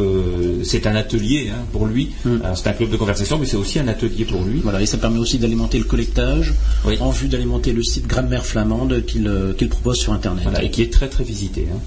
c'est 0.63 0.87
un 0.87 0.95
atelier 0.95 1.49
hein, 1.53 1.63
pour 1.71 1.85
lui. 1.85 2.09
Alors, 2.43 2.57
C'est 2.57 2.69
un 2.69 2.73
club 2.73 2.89
de 2.89 2.97
conversation, 2.97 3.37
mais 3.37 3.45
c'est 3.45 3.57
aussi 3.57 3.77
un 3.79 3.87
atelier 3.87 4.25
pour 4.25 4.41
lui. 4.43 4.61
Voilà, 4.63 4.81
et 4.81 4.85
ça 4.87 4.97
permet 4.97 5.19
aussi 5.19 5.37
d'alimenter 5.37 5.77
le 5.77 5.83
collectage 5.85 6.53
Oui. 6.85 6.97
en 6.99 7.11
vue 7.11 7.27
d'alimenter 7.27 7.71
le 7.71 7.83
site 7.83 8.07
Grammaire 8.07 8.45
Flamande 8.45 9.05
qu'il 9.05 9.69
propose 9.69 9.97
sur 9.99 10.11
Internet. 10.13 10.43
Voilà, 10.43 10.63
et 10.63 10.71
qui 10.71 10.81
est 10.81 10.91
très 10.91 11.07
très 11.07 11.23
visité. 11.23 11.67
hein. 11.71 11.77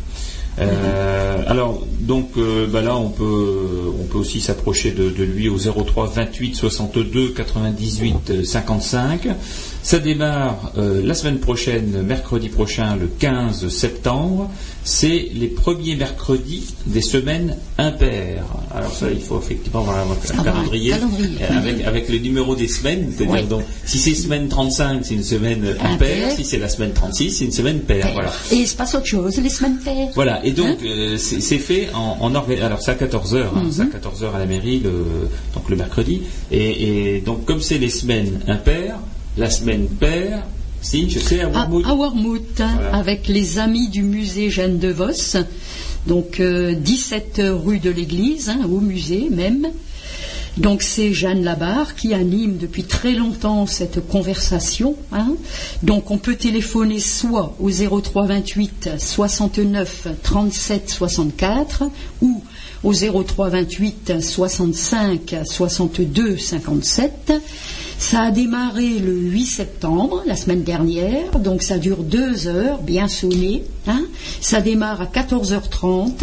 Euh, 0.61 1.43
alors 1.49 1.83
donc 1.99 2.31
euh, 2.37 2.69
bah 2.69 2.81
là 2.81 2.97
on 2.97 3.11
peut 3.11 3.93
on 3.99 4.05
peut 4.05 4.19
aussi 4.19 4.41
s'approcher 4.41 4.93
de, 4.93 5.09
lui 5.25 5.49
au 5.49 5.59
03 5.59 6.07
28 6.15 6.55
62 6.55 7.31
98 7.31 8.31
euh, 8.31 8.45
55. 8.45 9.29
Ça 9.85 9.99
démarre 9.99 10.73
euh, 10.79 11.03
la 11.05 11.13
semaine 11.13 11.39
prochaine, 11.41 12.01
mercredi 12.01 12.49
prochain, 12.49 12.97
le 12.97 13.07
15 13.07 13.69
septembre. 13.69 14.51
C'est 14.83 15.29
les 15.35 15.47
premiers 15.49 15.95
mercredis 15.95 16.75
des 16.87 17.03
semaines 17.03 17.59
impaires. 17.77 18.47
Alors 18.75 18.95
ça, 18.95 19.11
il 19.11 19.21
faut 19.21 19.39
effectivement 19.39 19.81
avoir 19.81 19.99
un, 19.99 20.01
Avoir 20.03 20.41
un 20.41 20.43
calendrier, 20.63 20.95
euh, 20.95 21.59
avec, 21.59 21.85
avec 21.85 22.09
le 22.09 22.17
numéro 22.17 22.57
des 22.57 22.67
semaines. 22.67 23.13
C'est-à-dire 23.15 23.35
Oui. 23.43 23.47
donc 23.47 23.63
si 23.85 23.99
c'est 23.99 24.15
semaine 24.15 24.49
35, 24.49 25.01
c'est 25.05 25.15
une 25.17 25.23
semaine 25.23 25.67
impaire. 25.67 25.91
Impair. 25.93 26.31
Si 26.35 26.45
c'est 26.45 26.59
la 26.59 26.71
semaine 26.71 26.93
36, 26.95 27.31
c'est 27.31 27.45
une 27.45 27.53
semaine 27.53 27.81
paire. 27.81 28.09
Voilà. 28.15 28.33
Et 28.53 28.57
il 28.57 28.67
se 28.67 28.75
passe 28.77 28.95
autre 28.95 29.05
chose 29.07 29.37
les 29.37 29.51
semaines 29.51 29.79
paires. 29.85 30.09
Voilà, 30.15 30.43
et 30.47 30.53
donc 30.53 30.79
Hein 30.83 30.87
euh, 30.87 31.17
c'est 31.19 31.43
c'est 31.43 31.59
fait 31.59 31.91
en, 31.93 32.17
en 32.23 32.31
Norvège. 32.31 32.63
Alors 32.63 32.81
c'est 32.81 32.93
à 32.93 32.95
14h, 32.95 33.53
Mhm. 33.55 33.71
c'est 33.71 33.83
à 33.83 33.85
14h 33.99 34.35
à 34.35 34.39
la 34.39 34.47
mairie, 34.47 34.81
le, 34.81 35.05
donc 35.55 35.69
le 35.69 35.77
mercredi. 35.77 36.23
Et, 36.51 37.17
et 37.17 37.21
donc 37.21 37.45
comme 37.45 37.61
c'est 37.61 37.77
les 37.77 37.91
semaines 37.91 38.41
impaires, 38.49 38.97
la 39.37 39.51
semaine 39.51 39.87
paire, 39.89 40.45
si 40.83 41.09
je 41.11 41.19
sais 41.19 41.41
à 41.41 41.47
à, 41.47 41.51
Wormwood. 41.51 41.85
à 41.87 41.95
Wormwood, 41.95 42.43
hein, 42.61 42.71
Voilà. 42.77 42.97
avec 42.97 43.29
les 43.29 43.59
amis 43.59 43.89
du 43.89 44.03
musée 44.03 44.51
Jeanne 44.51 44.79
de 44.79 44.89
Vos. 44.89 45.37
Donc 46.07 46.39
euh, 46.41 46.75
17 46.75 47.41
rue 47.65 47.79
de 47.79 47.91
l'église, 47.91 48.49
hein, 48.51 48.61
au 48.71 48.81
musée 48.81 49.29
même. 49.31 49.69
Donc 50.57 50.83
c'est 50.83 51.13
Jeanne 51.13 51.43
Labarre 51.43 51.97
qui 51.97 52.15
anime 52.15 52.59
depuis 52.59 52.85
très 52.85 53.13
longtemps 53.15 53.67
cette 53.67 54.07
conversation. 54.07 54.95
hein. 55.13 55.35
Donc 55.83 56.13
on 56.13 56.19
peut 56.19 56.37
téléphoner 56.37 57.01
soit 57.01 57.57
au 57.59 57.71
03 57.71 58.27
28 58.27 58.91
69 58.99 60.07
37 60.23 60.91
64 60.91 61.85
ou 62.23 62.41
au 62.85 62.93
03 62.93 63.49
28 63.49 64.13
65 64.21 65.35
62 65.45 66.37
57. 66.37 67.33
Ça 68.05 68.25
a 68.25 68.31
démarré 68.31 68.99
le 68.99 69.15
8 69.15 69.47
septembre, 69.47 70.23
la 70.27 70.37
semaine 70.37 70.63
dernière, 70.63 71.39
donc 71.39 71.63
ça 71.63 71.79
dure 71.79 72.03
deux 72.03 72.47
heures, 72.47 72.83
bien 72.83 73.09
sonné. 73.09 73.65
hein. 73.87 74.03
Ça 74.43 74.61
démarre 74.61 75.01
à 75.01 75.07
14h30 75.07 76.23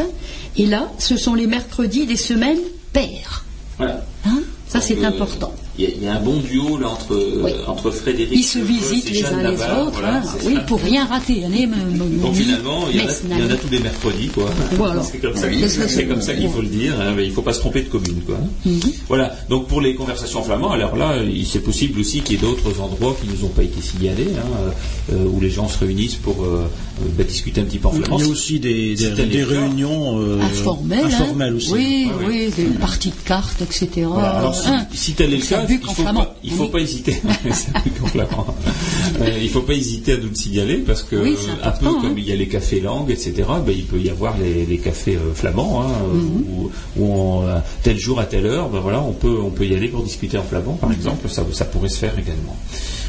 et 0.58 0.68
là, 0.68 0.92
ce 1.00 1.18
sont 1.18 1.34
les 1.34 1.48
mercredis 1.48 2.06
des 2.06 2.18
semaines 2.18 2.60
paires. 2.94 3.46
Voilà. 3.78 4.06
hein. 4.28 4.42
Ça, 4.68 4.80
c'est 4.80 5.04
euh, 5.04 5.08
important. 5.08 5.51
Il 5.78 5.86
y, 5.86 5.88
a- 5.88 5.90
il 5.96 6.04
y 6.04 6.08
a 6.08 6.16
un 6.16 6.20
bon 6.20 6.38
duo 6.40 6.78
là 6.78 6.90
entre, 6.90 7.16
Oui. 7.44 7.52
entre 7.66 7.92
Frédéric. 7.92 8.34
Ils 8.38 8.44
se 8.44 8.60
visitent 8.60 9.10
les 9.10 9.24
uns 9.26 9.42
les 9.42 9.56
autres, 9.56 9.92
voilà, 9.94 10.18
hein. 10.18 10.24
oui, 10.46 10.54
ça. 10.56 10.60
pour 10.62 10.82
rien 10.82 11.06
rater. 11.06 11.42
Donc 11.42 12.34
finalement, 12.36 12.86
il 12.92 12.98
y, 12.98 13.02
en 13.02 13.04
a, 13.06 13.12
mais 13.30 13.36
il 13.38 13.42
y 13.46 13.48
en 13.48 13.52
a 13.52 13.56
tous 13.56 13.70
les 13.72 13.80
mercredis, 13.80 14.28
quoi. 14.28 14.50
Voilà. 14.74 15.02
C'est 15.12 15.20
comme 15.20 15.36
ça, 15.36 15.48
Oui, 15.48 15.58
qu'il- 15.58 15.70
c'est- 15.70 15.88
c'est 15.88 16.06
comme 16.08 16.22
ça 16.22 16.34
qu'il 16.34 16.50
faut 16.50 16.62
le 16.62 16.68
dire. 16.68 16.94
hein, 17.00 17.14
mais 17.16 17.24
il 17.26 17.30
ne 17.30 17.34
faut 17.34 17.42
pas 17.42 17.54
se 17.54 17.60
tromper 17.60 17.82
de 17.84 17.90
commune, 17.90 18.22
quoi. 18.26 18.38
Voilà. 19.08 19.34
Donc 19.50 19.68
pour 19.68 19.80
les 19.82 19.96
conversations 19.96 20.44
flamands, 20.44 20.72
alors 20.72 20.96
là, 20.98 21.16
il- 21.24 21.46
c'est 21.46 21.60
possible 21.60 22.00
aussi 22.02 22.20
qu'il 22.22 22.36
y 22.36 22.38
ait 22.38 22.42
d'autres 22.42 22.80
endroits 22.82 23.16
qui 23.22 23.28
nous 23.30 23.46
ont 23.46 23.50
pas 23.52 23.64
été 23.64 23.82
signalés, 23.82 24.28
hein, 24.38 24.72
euh, 25.14 25.26
où 25.26 25.40
les 25.40 25.50
gens 25.50 25.68
se 25.70 25.80
réunissent 25.80 26.16
pour 26.16 26.44
euh, 26.44 26.66
euh, 27.02 27.06
bah, 27.18 27.24
discuter 27.24 27.62
un 27.62 27.66
petit 27.66 27.78
peu 27.80 27.88
en 27.88 27.92
flamand. 27.92 28.18
Il 28.20 28.26
y 28.26 28.28
a 28.28 28.32
aussi 28.32 28.60
des, 28.60 28.96
réunions 29.44 30.20
euh, 30.22 30.42
informelles. 30.42 31.00
hein. 31.06 31.08
informelles 31.22 31.56
aussi. 31.56 31.72
Oui, 31.74 32.08
oui, 32.28 32.50
des 32.56 32.64
parties 32.66 33.10
de 33.10 33.28
cartes, 33.28 33.62
etc. 33.62 34.08
Alors 34.18 34.56
si, 34.94 35.14
tel 35.14 35.34
est 35.34 35.38
le 35.38 35.44
cas, 35.46 35.61
il 35.70 35.80
qu'en 35.80 35.94
faut 35.94 36.02
flamand. 36.04 36.22
pas, 36.26 36.36
il 36.44 36.52
faut 36.52 36.64
Oui. 36.64 36.70
pas 36.70 36.80
hésiter. 36.80 37.16
Euh, 39.22 39.40
il 39.42 39.50
faut 39.50 39.62
pas 39.62 39.74
hésiter 39.74 40.14
à 40.14 40.18
nous 40.18 40.30
le 40.30 40.36
signaler 40.36 40.78
parce 40.78 41.04
que 41.04 41.16
Oui, 41.16 41.36
c'est 41.40 41.66
un 41.66 41.72
peu 41.72 41.86
comme 41.86 42.06
hein. 42.06 42.14
il 42.18 42.24
y 42.28 42.32
a 42.32 42.36
les 42.36 42.48
cafés 42.48 42.80
langues, 42.82 43.12
etc. 43.12 43.34
ben, 43.66 43.74
il 43.76 43.86
peut 43.86 44.00
y 44.00 44.10
avoir 44.10 44.38
les, 44.38 44.66
les 44.66 44.78
cafés 44.78 45.16
euh, 45.16 45.34
flamands 45.34 45.82
hein, 45.82 45.88
euh, 46.04 46.14
Mhm. 46.18 46.44
où, 46.50 46.72
où 46.98 47.14
on, 47.14 47.48
euh, 47.48 47.58
tel 47.84 47.98
jour 48.00 48.20
à 48.20 48.26
telle 48.26 48.46
heure, 48.46 48.70
ben 48.70 48.80
voilà, 48.80 49.02
on 49.02 49.14
peut 49.14 49.38
on 49.42 49.50
peut 49.52 49.66
y 49.66 49.76
aller 49.76 49.88
pour 49.90 50.04
discuter 50.04 50.38
en 50.38 50.44
flamand, 50.44 50.74
Mhm. 50.74 50.78
par 50.80 50.92
exemple. 50.92 51.30
Ça 51.30 51.46
ça 51.52 51.66
pourrait 51.66 51.90
se 51.90 51.98
faire 51.98 52.14
également. 52.18 52.56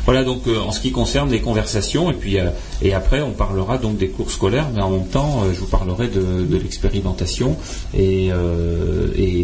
Voilà 0.04 0.24
donc 0.24 0.48
euh, 0.48 0.58
en 0.58 0.72
ce 0.72 0.80
qui 0.80 0.90
concerne 0.90 1.30
les 1.30 1.40
conversations 1.40 2.10
et 2.10 2.14
puis 2.14 2.38
euh, 2.38 2.50
après 2.94 3.22
on 3.22 3.30
parlera 3.30 3.78
donc 3.78 3.98
des 3.98 4.08
cours 4.08 4.30
scolaires, 4.30 4.68
mais 4.74 4.82
en 4.82 4.90
même 4.90 5.06
temps 5.06 5.42
euh, 5.44 5.52
je 5.54 5.60
vous 5.60 5.66
parlerai 5.66 6.08
de, 6.08 6.56
l'expérimentation 6.56 7.56
et, 7.96 8.30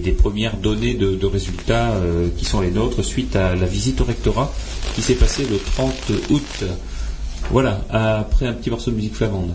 des 0.00 0.12
premières 0.12 0.56
données 0.56 0.94
de, 0.94 1.14
de 1.14 1.26
résultats 1.26 1.94
qui 2.36 2.44
sont 2.44 2.61
les 2.61 2.70
nôtres 2.70 3.04
suite 3.04 3.36
à 3.36 3.54
la 3.54 3.66
visite 3.66 4.00
au 4.00 4.04
rectorat 4.04 4.52
qui 4.94 5.02
s'est 5.02 5.14
passée 5.14 5.46
le 5.50 5.59
30 5.59 5.94
août. 6.30 6.64
Voilà, 7.50 7.80
après 7.90 8.46
un 8.46 8.52
petit 8.52 8.70
morceau 8.70 8.90
de 8.90 8.96
musique 8.96 9.14
flamande. 9.14 9.54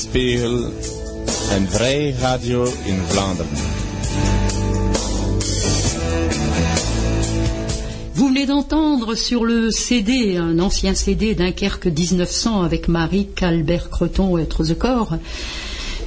Eulenspiegel, 0.00 0.64
een 1.50 1.68
vrij 1.68 2.14
radio 2.20 2.64
in 2.64 2.98
Vlaanderen. 3.06 3.50
Vous 8.14 8.28
venez 8.28 8.46
d'entendre 8.46 9.14
sur 9.14 9.44
le 9.44 9.70
CD, 9.70 10.36
un 10.38 10.58
ancien 10.58 10.94
CD 10.94 11.34
Dunkerque 11.34 11.86
1900 11.86 12.62
avec 12.62 12.88
Marie 12.88 13.28
Calbert 13.34 13.90
Creton 13.90 14.38
et 14.38 14.48
corps, 14.78 15.18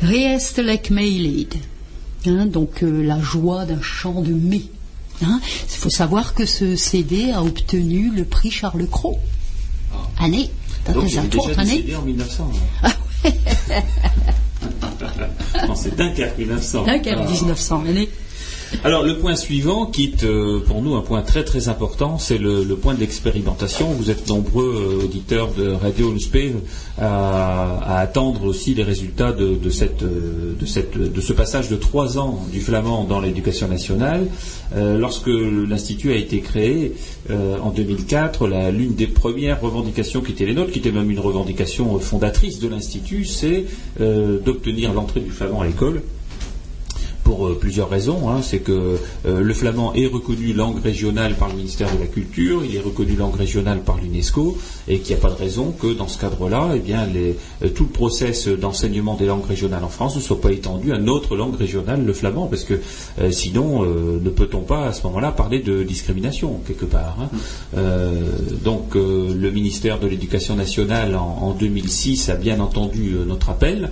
Riest 0.01 0.57
Lek 0.57 0.89
Meilid. 0.89 1.53
Hein, 2.25 2.47
donc 2.47 2.81
euh, 2.81 3.03
la 3.03 3.21
joie 3.21 3.65
d'un 3.65 3.81
chant 3.81 4.21
de 4.21 4.33
mai. 4.33 4.63
Hein. 5.23 5.39
Il 5.69 5.77
faut 5.77 5.91
savoir 5.91 6.33
que 6.33 6.47
ce 6.47 6.75
CD 6.75 7.31
a 7.31 7.43
obtenu 7.43 8.09
le 8.09 8.25
prix 8.25 8.49
Charles 8.49 8.87
Cros. 8.87 9.19
Année. 10.19 10.49
Ah. 10.87 10.93
Donc 10.93 11.03
il 11.03 11.09
y 11.09 11.11
Ça 11.13 11.19
avait 11.19 11.29
fait 11.29 11.47
déjà 11.47 11.61
année. 11.61 11.77
CD 11.77 11.95
en 11.95 12.01
1900. 12.01 12.51
non, 15.67 15.76
c'est 15.76 15.95
Dunkerque 15.95 16.38
1900. 16.38 16.84
Dunkerque 16.84 17.30
1900. 17.30 17.84
Année. 17.88 18.09
Alors 18.86 19.03
le 19.03 19.17
point 19.17 19.38
suivant, 19.38 19.86
qui 19.86 20.03
est 20.03 20.25
euh, 20.25 20.59
pour 20.59 20.81
nous 20.81 20.95
un 20.95 21.01
point 21.01 21.21
très 21.21 21.45
très 21.45 21.69
important, 21.69 22.17
c'est 22.17 22.38
le, 22.38 22.65
point 22.75 22.93
de 22.93 22.99
l'expérimentation. 22.99 23.88
Vous 23.93 24.09
êtes 24.11 24.27
nombreux 24.27 24.99
euh, 24.99 25.05
auditeurs 25.05 25.53
de 25.53 25.69
Radio 25.69 26.11
Unspé 26.13 26.53
à, 26.99 27.77
à 27.77 27.99
attendre 27.99 28.43
aussi 28.43 28.73
les 28.73 28.84
résultats 28.84 29.29
euh, 29.39 29.55
de, 29.55 29.69
ce 31.21 31.31
passage 31.34 31.69
de 31.69 31.77
trois 31.77 32.17
ans 32.17 32.45
du 32.51 32.59
flamand 32.59 33.05
dans 33.05 33.21
l'éducation 33.21 33.69
nationale. 33.69 34.27
Lorsque 34.75 35.27
l'institut 35.27 36.11
a 36.11 36.15
été 36.15 36.39
créé 36.41 36.93
en 37.29 37.69
2004, 37.69 38.47
la- 38.47 38.71
l'une 38.71 38.95
des 38.95 39.07
premières 39.07 39.61
revendications 39.61 40.19
qui 40.21 40.31
était 40.34 40.45
les 40.45 40.55
nôtres, 40.55 40.71
qui 40.71 40.79
était 40.79 40.91
même 40.91 41.09
une 41.11 41.19
revendication 41.19 41.99
fondatrice 41.99 42.59
de 42.59 42.67
l'institut, 42.67 43.23
c'est 43.25 43.65
d'obtenir 43.99 44.91
l'entrée 44.93 45.19
du 45.21 45.29
flamand 45.31 45.61
à 45.61 45.67
l'école 45.67 46.01
pour 47.24 47.47
euh, 47.47 47.57
plusieurs 47.59 47.89
raisons. 47.89 48.30
hein. 48.30 48.41
C'est 48.41 48.59
que 48.59 48.71
euh, 49.26 49.41
le 49.41 49.53
flamand 49.53 49.93
est 49.93 50.07
reconnu 50.07 50.53
langue 50.53 50.82
régionale 50.82 51.36
par 51.36 51.49
le 51.49 51.55
ministère 51.55 51.93
de 51.95 51.99
la 51.99 52.07
Culture, 52.07 52.63
il 52.65 52.76
est 52.76 52.80
reconnu 52.80 53.15
langue 53.15 53.36
régionale 53.36 53.82
par 53.84 53.97
l'UNESCO, 53.97 54.57
et 54.88 54.99
qu'il 54.99 55.15
n'y 55.15 55.21
a 55.21 55.21
pas 55.21 55.30
de 55.34 55.38
raison 55.39 55.71
que 55.71 55.93
dans 55.93 56.07
ce 56.07 56.19
cadre-là, 56.19 56.71
eh 56.76 56.80
bien, 56.80 57.05
les- 57.05 57.36
euh, 57.63 57.69
tout 57.69 57.84
le 57.84 57.89
process 57.89 58.47
d'enseignement 58.47 59.15
des 59.15 59.26
langues 59.26 59.45
régionales 59.45 59.84
en 59.84 59.89
France 59.89 60.15
ne 60.15 60.21
soit 60.21 60.39
pas 60.41 60.51
étendu 60.51 60.91
à 60.93 60.97
notre 60.99 61.36
langue 61.36 61.55
régionale, 61.55 62.03
le 62.05 62.13
flamand, 62.13 62.47
parce 62.47 62.63
que 62.65 62.76
euh, 63.19 63.32
sinon, 63.32 63.84
euh, 63.84 64.19
ne 64.21 64.30
peut-on 64.30 64.61
pas 64.61 64.86
à 64.88 64.93
ce 64.93 65.05
moment-là 65.07 65.32
parler 65.32 65.59
de 65.59 65.84
discrimination 65.84 66.59
quelque 66.67 66.86
part. 66.86 67.17
hein. 67.21 67.30
Euh, 67.78 68.11
donc, 68.63 68.95
euh, 68.95 69.34
le 69.34 69.51
ministère 69.51 69.99
de 69.99 70.07
l'Éducation 70.07 70.55
nationale 70.55 71.15
en, 71.15 71.38
en 71.41 71.51
2006 71.53 72.30
a 72.30 72.36
bien 72.36 72.59
entendu 72.59 73.15
notre 73.28 73.49
appel. 73.49 73.89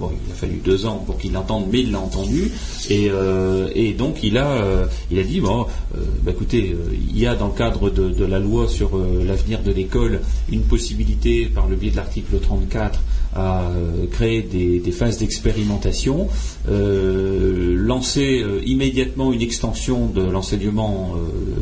Bon, 0.00 0.10
il 0.26 0.32
a 0.32 0.34
fallu 0.34 0.62
deux 0.64 0.86
ans 0.86 1.02
pour 1.04 1.18
qu'il 1.18 1.32
l'entende, 1.32 1.66
mais 1.70 1.80
il 1.80 1.92
l'a 1.92 2.00
entendu. 2.00 2.50
Et, 2.88 3.10
euh, 3.10 3.68
donc, 3.98 4.22
il 4.22 4.38
a, 4.38 4.50
euh, 4.52 4.86
il 5.10 5.18
a 5.18 5.22
dit, 5.22 5.42
bon, 5.42 5.66
euh, 5.94 6.00
bah, 6.22 6.30
écoutez, 6.30 6.74
il 7.10 7.18
y 7.18 7.26
a 7.26 7.34
dans 7.34 7.48
le 7.48 7.52
cadre 7.52 7.90
de, 7.90 8.24
la 8.24 8.38
loi 8.38 8.66
sur 8.66 8.92
l'avenir 8.96 9.60
de 9.62 9.70
l'école 9.70 10.20
une 10.50 10.62
possibilité, 10.62 11.46
par 11.46 11.68
le 11.68 11.76
biais 11.76 11.90
de 11.90 11.96
l'article 11.96 12.38
34, 12.40 13.00
à 13.36 13.70
créer 14.10 14.40
des, 14.42 14.78
des 14.78 14.92
phases 14.92 15.18
d'expérimentation, 15.18 16.28
lancer 16.66 18.44
immédiatement 18.64 19.32
une 19.32 19.42
extension 19.42 20.06
de 20.06 20.22
l'enseignement 20.22 21.14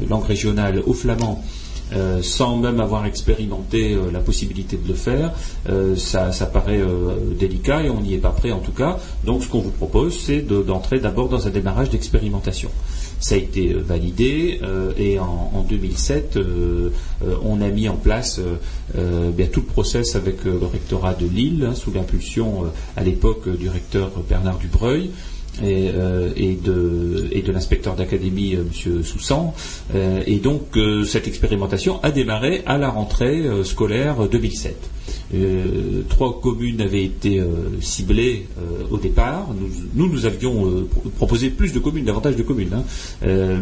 langue 0.09 0.25
régionale 0.25 0.83
au 0.87 0.93
flamand 0.93 1.43
euh, 1.93 2.21
sans 2.23 2.57
même 2.57 2.81
avoir 2.81 3.07
expérimenté 3.07 3.95
euh, 3.95 4.11
la 4.13 4.21
possibilité 4.21 4.77
de 4.77 4.87
le 4.89 4.95
faire, 4.95 5.33
euh, 5.69 5.97
ça, 5.97 6.33
ça 6.33 6.47
paraît 6.47 6.81
euh, 6.81 7.17
délicat 7.39 7.83
et 7.83 7.91
on 7.91 8.01
n'y 8.01 8.15
est 8.15 8.19
pas 8.19 8.31
prêt 8.31 8.51
en 8.53 8.59
tout 8.61 8.73
cas. 8.73 8.99
Donc 9.25 9.43
ce 9.43 9.49
qu'on 9.49 9.61
vous 9.61 9.71
propose, 9.71 10.19
c'est 10.19 10.43
de- 10.43 10.63
d'entrer 10.63 10.99
d'abord 11.01 11.29
dans 11.29 11.47
un 11.47 11.51
démarrage 11.51 11.91
d'expérimentation. 11.91 12.71
Ça 13.21 13.35
a 13.35 13.39
été 13.39 13.73
euh, 13.73 13.83
validé 13.83 14.61
et 14.97 15.19
en, 15.19 15.51
en 15.55 15.63
2007, 15.63 16.37
euh, 16.37 16.91
euh, 17.25 17.35
on 17.43 17.61
a 17.61 17.69
mis 17.69 17.89
en 17.89 17.97
place 17.97 18.41
bien 19.37 19.47
tout 19.47 19.61
le 19.61 19.67
process 19.67 20.17
avec 20.17 20.45
le 20.45 20.59
rectorat 20.65 21.15
de 21.15 21.27
Lille, 21.27 21.67
hein, 21.69 21.75
sous 21.75 21.93
l'impulsion 21.93 22.65
à 22.97 23.03
l'époque 23.03 23.49
du 23.57 23.69
recteur 23.69 24.11
Bernard 24.29 24.59
Dubreuil 24.59 25.11
et, 25.65 25.91
euh, 25.95 26.31
et 26.37 26.55
de, 26.55 27.29
de 27.45 27.53
l'inspecteur 27.53 27.97
d'académie, 27.97 28.55
euh, 28.57 28.63
M. 28.87 29.03
Soussan. 29.03 29.55
Euh, 29.95 30.21
et 30.27 30.37
donc, 30.37 30.77
euh, 30.77 31.05
cette 31.05 31.27
expérimentation 31.29 32.03
a 32.03 32.11
démarré 32.11 32.63
à 32.67 32.79
la 32.79 32.91
rentrée 32.91 33.43
scolaire 33.65 34.29
2007. 34.29 34.77
Euh, 35.35 36.03
trois 36.09 36.41
communes 36.41 36.81
avaient 36.81 37.05
été 37.05 37.43
ciblées 37.81 38.47
au 38.91 38.97
départ. 38.99 39.49
Nous, 39.95 40.07
nous, 40.09 40.27
avions 40.27 40.85
pro- 40.91 41.09
proposé 41.11 41.51
plus 41.51 41.73
de 41.73 41.79
communes, 41.79 42.05
davantage 42.05 42.37
de 42.37 42.43
communes. 42.43 42.73
hein. 42.75 42.85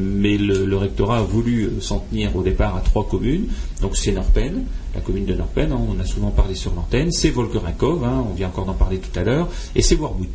Mais 0.00 0.36
le, 0.38 0.76
rectorat 0.76 1.18
a 1.18 1.22
voulu 1.22 1.70
s'en 1.80 2.00
tenir 2.00 2.34
au 2.36 2.42
départ 2.42 2.76
à 2.76 2.80
trois 2.80 3.06
communes. 3.08 3.46
Donc, 3.80 3.96
c'est 3.96 4.12
Norpen, 4.12 4.64
la 4.94 5.00
commune 5.00 5.24
de 5.26 5.34
Norpen, 5.34 5.70
hein, 5.72 5.78
on 5.88 6.00
a 6.00 6.04
souvent 6.04 6.30
parlé 6.30 6.54
sur 6.54 6.72
l'antenne. 6.74 7.10
C'est 7.12 7.30
Volkerinkov, 7.30 8.02
hein, 8.04 8.24
on 8.30 8.34
vient 8.34 8.48
encore 8.48 8.66
d'en 8.66 8.74
parler 8.74 8.98
tout 8.98 9.16
à 9.18 9.22
l'heure. 9.24 9.48
Et 9.74 9.82
c'est 9.82 9.96
Warmouth. 9.96 10.28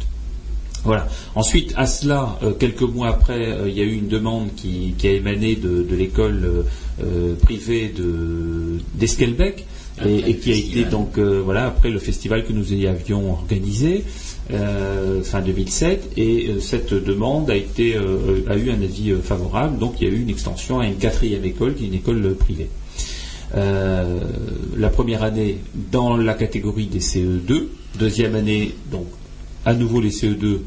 Voilà. 0.83 1.07
Ensuite, 1.35 1.73
à 1.75 1.85
cela, 1.85 2.39
euh, 2.43 2.53
quelques 2.53 2.81
mois 2.81 3.09
après, 3.09 3.51
euh, 3.51 3.69
il 3.69 3.77
y 3.77 3.81
a 3.81 3.83
eu 3.83 3.93
une 3.93 4.07
demande 4.07 4.49
qui, 4.55 4.95
qui 4.97 5.07
a 5.07 5.11
émané 5.11 5.55
de, 5.55 5.83
de 5.83 5.95
l'école 5.95 6.65
euh, 7.03 7.35
privée 7.35 7.93
de 7.95 8.79
d'Esquelbec 8.95 9.65
et, 10.03 10.29
et 10.31 10.37
qui 10.37 10.51
a 10.51 10.55
été 10.55 10.85
donc 10.85 11.19
voilà 11.19 11.67
après 11.67 11.89
le 11.89 11.99
festival 11.99 12.43
que 12.43 12.53
nous 12.53 12.73
y 12.73 12.87
avions 12.87 13.31
organisé 13.31 14.03
fin 14.49 15.41
2007 15.41 16.13
et 16.17 16.55
cette 16.59 16.93
demande 16.93 17.49
a 17.49 17.55
été 17.55 17.95
a 17.95 18.57
eu 18.57 18.71
un 18.71 18.81
avis 18.81 19.13
favorable 19.21 19.77
donc 19.77 19.95
il 19.99 20.07
y 20.07 20.11
a 20.11 20.13
eu 20.13 20.21
une 20.21 20.29
extension 20.29 20.79
à 20.79 20.87
une 20.87 20.95
quatrième 20.95 21.45
école 21.45 21.75
qui 21.75 21.83
est 21.83 21.87
une 21.87 21.93
école 21.95 22.35
privée. 22.35 22.69
La 23.53 24.89
première 24.89 25.23
année 25.23 25.59
dans 25.91 26.17
la 26.17 26.33
catégorie 26.33 26.87
des 26.87 26.99
CE2, 26.99 27.67
deuxième 27.99 28.35
année 28.35 28.73
donc 28.91 29.05
à 29.65 29.73
nouveau 29.73 30.01
les 30.01 30.11
CE2 30.11 30.59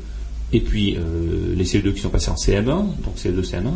et 0.53 0.61
puis 0.61 0.97
euh, 0.97 1.55
les 1.57 1.65
CE2 1.65 1.93
qui 1.93 2.01
sont 2.01 2.11
passés 2.11 2.31
en 2.31 2.35
CM1, 2.35 2.65
donc 2.65 3.17
CE2, 3.17 3.43
CM1, 3.43 3.73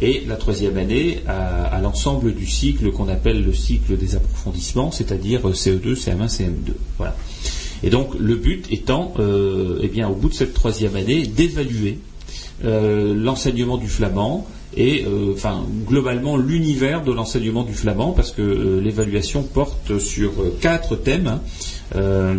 et 0.00 0.22
la 0.28 0.36
troisième 0.36 0.76
année 0.76 1.20
à, 1.26 1.80
l'ensemble 1.80 2.34
du 2.34 2.46
cycle 2.46 2.90
qu'on 2.92 3.08
appelle 3.08 3.44
le 3.44 3.52
cycle 3.52 3.96
des 3.96 4.14
approfondissements, 4.14 4.90
c'est-à-dire 4.90 5.48
euh, 5.48 5.52
CE2, 5.52 5.94
CM1, 5.94 6.28
CM2. 6.28 6.72
Voilà. 6.98 7.16
Et 7.82 7.90
donc 7.90 8.14
le 8.18 8.34
but 8.36 8.66
étant, 8.70 9.14
euh, 9.18 9.78
eh 9.82 9.88
bien, 9.88 10.08
au 10.08 10.14
bout 10.14 10.28
de 10.28 10.34
cette 10.34 10.54
troisième 10.54 10.96
année, 10.96 11.26
d'évaluer 11.26 11.98
euh, 12.64 13.14
l'enseignement 13.14 13.78
du 13.78 13.88
flamand 13.88 14.46
et 14.76 15.06
enfin 15.32 15.64
globalement 15.86 16.36
l'univers 16.36 17.02
de 17.02 17.10
l'enseignement 17.10 17.64
du 17.64 17.72
flamand 17.72 18.12
parce 18.12 18.32
que 18.32 18.78
l'évaluation 18.78 19.42
porte 19.42 19.98
sur 19.98 20.30
quatre 20.60 20.94
thèmes. 20.94 21.40
hein. 21.96 22.36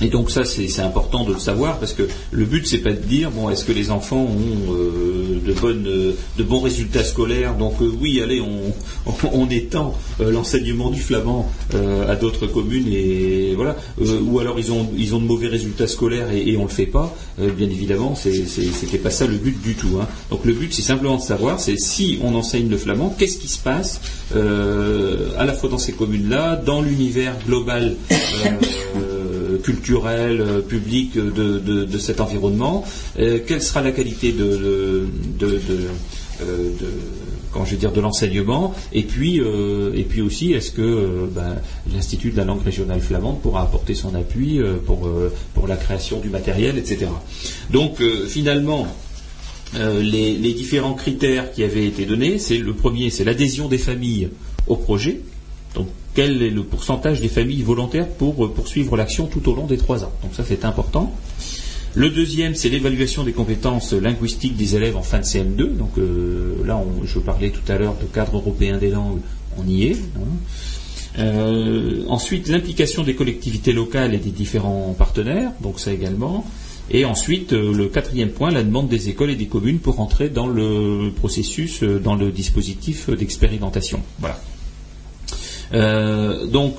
Et 0.00 0.08
donc 0.08 0.30
ça 0.30 0.44
c'est 0.44 0.80
important 0.80 1.24
de 1.24 1.32
le 1.32 1.40
savoir 1.40 1.78
parce 1.78 1.92
que 1.92 2.04
le 2.30 2.44
but 2.44 2.66
c'est 2.66 2.78
pas 2.78 2.92
de 2.92 3.00
dire 3.00 3.30
bon 3.30 3.50
est-ce 3.50 3.64
que 3.64 3.72
les 3.72 3.90
enfants 3.90 4.22
ont 4.22 4.72
euh, 4.72 5.40
de 5.44 5.52
bonnes 5.52 5.86
euh, 5.88 6.12
de 6.36 6.42
bons 6.44 6.60
résultats 6.60 7.02
scolaires? 7.02 7.56
Donc 7.56 7.82
euh, 7.82 7.90
oui 8.00 8.20
allez 8.22 8.40
on 8.40 8.72
on, 9.32 9.48
étend 9.48 9.94
euh, 10.20 10.30
l'enseignement 10.30 10.90
du 10.90 11.00
flamand 11.00 11.50
euh, 11.74 12.08
à 12.08 12.14
d'autres 12.14 12.46
communes 12.46 12.88
et 12.88 13.54
voilà. 13.56 13.76
Ou 13.98 14.38
alors 14.38 14.58
ils 14.58 14.70
ont 14.70 14.88
ils 14.96 15.14
ont 15.14 15.18
de 15.18 15.26
mauvais 15.26 15.48
résultats 15.48 15.88
scolaires 15.88 16.30
et, 16.30 16.48
et 16.48 16.56
on 16.56 16.62
le 16.62 16.68
fait 16.68 16.86
pas. 16.86 17.14
Bien 17.38 17.68
évidemment 17.70 18.14
c'était 18.16 18.98
pas 18.98 19.10
ça 19.10 19.26
le 19.26 19.36
but 19.36 19.62
du 19.62 19.74
tout 19.74 19.98
hein. 20.02 20.08
donc 20.28 20.44
le 20.44 20.52
but 20.52 20.74
c'est 20.74 20.82
simplement 20.82 21.16
de 21.16 21.22
savoir 21.22 21.60
c'est 21.60 21.78
si 21.78 22.18
on 22.20 22.34
enseigne 22.34 22.68
le 22.68 22.76
flamand 22.76 23.14
qu'est-ce 23.16 23.38
qui 23.38 23.46
se 23.46 23.60
passe 23.60 24.00
à 24.34 25.44
la 25.44 25.52
fois 25.52 25.70
dans 25.70 25.78
ces 25.78 25.92
communes 25.92 26.28
là 26.28 26.56
dans 26.56 26.82
l'univers 26.82 27.36
global 27.46 27.96
euh, 29.58 29.62
culturel, 29.62 30.40
euh, 30.40 30.60
public 30.60 31.16
euh, 31.16 31.86
de, 31.86 31.98
cet 31.98 32.20
environnement, 32.20 32.84
euh, 33.18 33.38
quelle 33.46 33.62
sera 33.62 33.82
la 33.82 33.92
qualité 33.92 34.32
de, 34.32 35.06
l'enseignement? 38.00 38.74
Et 38.92 39.02
puis 39.02 39.40
aussi 40.22 40.52
est-ce 40.52 40.70
que 40.70 41.28
ben, 41.34 41.56
l'institut 41.92 42.30
de 42.30 42.36
la 42.36 42.44
langue 42.44 42.62
régionale 42.62 43.00
flamande 43.00 43.40
pourra 43.40 43.62
apporter 43.62 43.94
son 43.94 44.14
appui 44.14 44.60
pour 44.86 45.66
la 45.66 45.76
création 45.76 46.20
du 46.20 46.28
matériel 46.28 46.78
etc 46.78 47.06
donc 47.70 48.00
finalement 48.28 48.86
les, 49.74 50.34
les 50.34 50.52
différents 50.54 50.94
critères 50.94 51.52
qui 51.52 51.64
avaient 51.64 51.86
été 51.86 52.06
donnés, 52.06 52.38
c'est 52.38 52.58
le 52.58 52.72
premier, 52.72 53.10
c'est 53.10 53.24
l'adhésion 53.24 53.68
des 53.68 53.78
familles 53.78 54.30
au 54.66 54.76
projet. 54.76 55.20
Quel 56.14 56.42
est 56.42 56.50
le 56.50 56.62
pourcentage 56.64 57.20
des 57.20 57.28
familles 57.28 57.62
volontaires 57.62 58.08
pour 58.08 58.44
euh, 58.44 58.48
poursuivre 58.52 58.96
l'action 58.96 59.26
tout 59.26 59.48
au 59.48 59.54
long 59.54 59.66
des 59.66 59.76
trois 59.76 60.04
ans 60.04 60.12
Donc 60.22 60.34
ça, 60.34 60.44
c'est 60.46 60.64
important. 60.64 61.12
Le 61.94 62.10
deuxième, 62.10 62.54
c'est 62.54 62.68
l'évaluation 62.68 63.24
des 63.24 63.32
compétences 63.32 63.92
linguistiques 63.92 64.56
des 64.56 64.76
élèves 64.76 64.96
en 64.96 65.02
fin 65.02 65.18
de 65.18 65.24
CM2. 65.24 65.76
Donc 65.76 65.92
euh, 65.98 66.54
là, 66.66 66.82
je 67.04 67.18
parlais 67.18 67.50
tout 67.50 67.72
à 67.72 67.78
l'heure 67.78 67.96
de 68.00 68.06
cadre 68.06 68.36
européen 68.36 68.78
des 68.78 68.90
langues, 68.90 69.20
on 69.56 69.66
y 69.66 69.84
est. 69.84 69.92
hein. 70.16 70.20
Euh, 71.18 72.04
ensuite, 72.08 72.48
l'implication 72.48 73.02
des 73.02 73.14
collectivités 73.14 73.72
locales 73.72 74.14
et 74.14 74.18
des 74.18 74.30
différents 74.30 74.94
partenaires, 74.96 75.50
donc 75.62 75.80
ça 75.80 75.92
également. 75.92 76.44
Et 76.90 77.04
ensuite, 77.04 77.52
le 77.52 77.86
quatrième 77.88 78.30
point, 78.30 78.50
la 78.50 78.62
demande 78.62 78.88
des 78.88 79.08
écoles 79.08 79.30
et 79.30 79.36
des 79.36 79.46
communes 79.46 79.78
pour 79.78 80.00
entrer 80.00 80.28
dans 80.30 80.46
le 80.46 81.10
processus, 81.14 81.82
dans 81.82 82.14
le 82.14 82.30
dispositif 82.30 83.10
d'expérimentation. 83.10 84.00
Voilà. 84.20 84.40
Euh, 85.74 86.46
donc, 86.46 86.76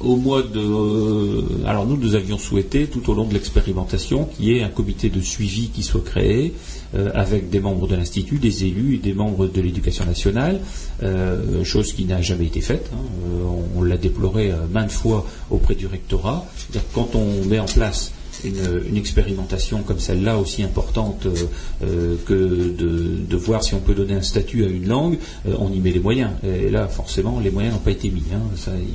au 0.00 0.16
mois 0.16 0.42
de. 0.42 0.58
euh, 0.58 1.42
alors 1.66 1.86
nous, 1.86 1.96
nous 1.96 2.14
avions 2.14 2.36
souhaité, 2.36 2.86
tout 2.86 3.08
au 3.10 3.14
long 3.14 3.24
de 3.24 3.32
l'expérimentation, 3.32 4.26
qu'il 4.26 4.46
y 4.46 4.58
ait 4.58 4.62
un 4.62 4.68
comité 4.68 5.08
de 5.08 5.20
suivi 5.20 5.68
qui 5.68 5.82
soit 5.82 6.04
créé, 6.04 6.52
euh, 6.94 7.10
avec 7.14 7.48
des 7.48 7.60
membres 7.60 7.86
de 7.88 7.94
l'Institut, 7.94 8.38
des 8.38 8.64
élus 8.64 8.96
et 8.96 8.98
des 8.98 9.14
membres 9.14 9.46
de 9.46 9.60
l'éducation 9.60 10.04
nationale, 10.04 10.60
euh, 11.02 11.64
chose 11.64 11.92
qui 11.92 12.04
n'a 12.04 12.20
jamais 12.20 12.46
été 12.46 12.60
faite. 12.60 12.90
hein. 12.92 12.98
Euh, 13.30 13.44
on, 13.76 13.80
on 13.80 13.82
l'a 13.82 13.96
déploré 13.96 14.50
euh, 14.50 14.56
maintes 14.70 14.90
fois 14.92 15.24
auprès 15.50 15.74
du 15.74 15.86
rectorat. 15.86 16.44
Quand 16.92 17.14
on 17.14 17.44
met 17.46 17.58
en 17.60 17.64
place 17.66 18.12
une, 18.44 18.96
expérimentation 18.96 19.82
comme 19.82 19.98
celle-là, 19.98 20.38
aussi 20.38 20.62
importante 20.62 21.26
euh, 21.26 21.34
euh, 21.82 22.16
que 22.26 22.72
de, 22.72 23.36
voir 23.36 23.62
si 23.62 23.74
on 23.74 23.80
peut 23.80 23.94
donner 23.94 24.14
un 24.14 24.22
statut 24.22 24.64
à 24.64 24.68
une 24.68 24.86
langue, 24.86 25.18
euh, 25.46 25.54
on 25.58 25.70
y 25.72 25.78
met 25.78 25.90
les 25.90 26.00
moyens. 26.00 26.30
Et 26.44 26.70
là, 26.70 26.88
forcément, 26.88 27.40
les 27.40 27.50
moyens 27.50 27.74
n'ont 27.74 27.80
pas 27.80 27.90
été 27.90 28.08
mis. 28.08 28.22
hein. 28.32 28.40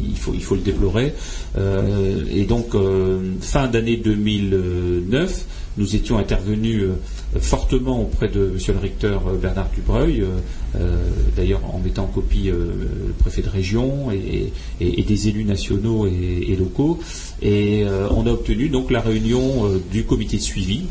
Il, 0.04 0.18
faut, 0.18 0.56
le 0.56 0.62
déplorer. 0.62 1.14
Et 2.32 2.46
donc, 2.46 2.76
fin 3.42 3.68
d'année 3.68 3.98
2009, 3.98 5.46
nous 5.78 5.96
étions 5.96 6.18
intervenus 6.18 6.86
fortement 7.38 8.02
auprès 8.02 8.28
de 8.28 8.48
Monsieur 8.54 8.74
le 8.74 8.80
recteur 8.80 9.28
euh, 9.28 9.38
Bernard 9.38 9.70
Dubreuil, 9.76 10.22
euh, 10.22 10.28
euh, 10.76 10.98
d'ailleurs 11.36 11.62
en 11.74 11.80
mettant 11.80 12.06
en 12.06 12.08
copie 12.08 12.50
euh, 12.50 12.72
le 13.08 13.14
préfet 13.14 13.42
de 13.42 13.50
région 13.50 14.12
et, 14.12 14.52
des 14.80 15.28
élus 15.28 15.44
nationaux 15.44 16.08
et, 16.08 16.56
locaux. 16.58 17.00
Et 17.42 17.84
euh, 17.84 18.08
on 18.12 18.26
a 18.28 18.32
obtenu 18.32 18.70
donc 18.70 18.92
la 18.92 19.02
réunion 19.02 19.66
euh, 19.66 19.82
du 19.92 20.04
comité 20.04 20.38
de 20.38 20.42
suivi. 20.42 20.84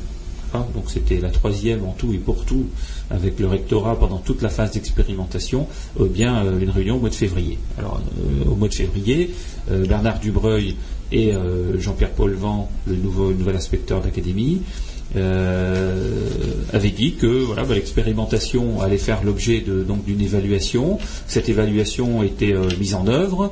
hein, 0.55 0.65
donc 0.75 0.85
c'était 0.89 1.21
la 1.21 1.31
troisième 1.31 1.85
en 1.85 1.93
tout 1.93 2.13
et 2.13 2.19
pour 2.19 2.45
tout 2.45 2.67
avec 3.11 3.39
le 3.39 3.47
rectorat 3.47 3.99
pendant 3.99 4.19
toute 4.19 4.43
la 4.43 4.49
phase 4.49 4.73
d'expérimentation, 4.73 5.67
euh, 6.01 6.07
bien 6.07 6.45
euh, 6.45 6.61
une 6.61 6.71
réunion 6.71 6.97
au 6.97 7.01
mois 7.01 7.11
de 7.11 7.15
février. 7.15 7.59
Alors 7.79 8.01
euh, 8.19 8.51
au 8.51 8.55
mois 8.55 8.69
de 8.69 8.75
février, 8.75 9.35
euh, 9.71 9.87
Bernard 9.87 10.21
Dubreuil 10.21 10.77
et 11.11 11.33
euh, 11.35 11.81
Jean-Pierre 11.81 12.11
Paulvan, 12.11 12.71
le 12.87 12.97
nouveau 12.97 13.33
nouvel 13.33 13.57
inspecteur 13.57 14.03
d'académie, 14.03 14.61
euh, 14.61 14.88
avait 15.17 16.91
dit 16.91 17.15
que 17.15 17.27
voilà, 17.27 17.65
l'expérimentation 17.65 18.81
allait 18.81 18.99
faire 18.99 19.23
l'objet 19.25 19.61
de- 19.61 19.83
donc 19.83 20.05
d'une 20.05 20.21
évaluation. 20.21 20.99
Cette 21.27 21.49
évaluation 21.49 22.23
était 22.23 22.53
euh, 22.55 22.69
mise 22.79 22.95
en 22.95 23.07
œuvre 23.07 23.51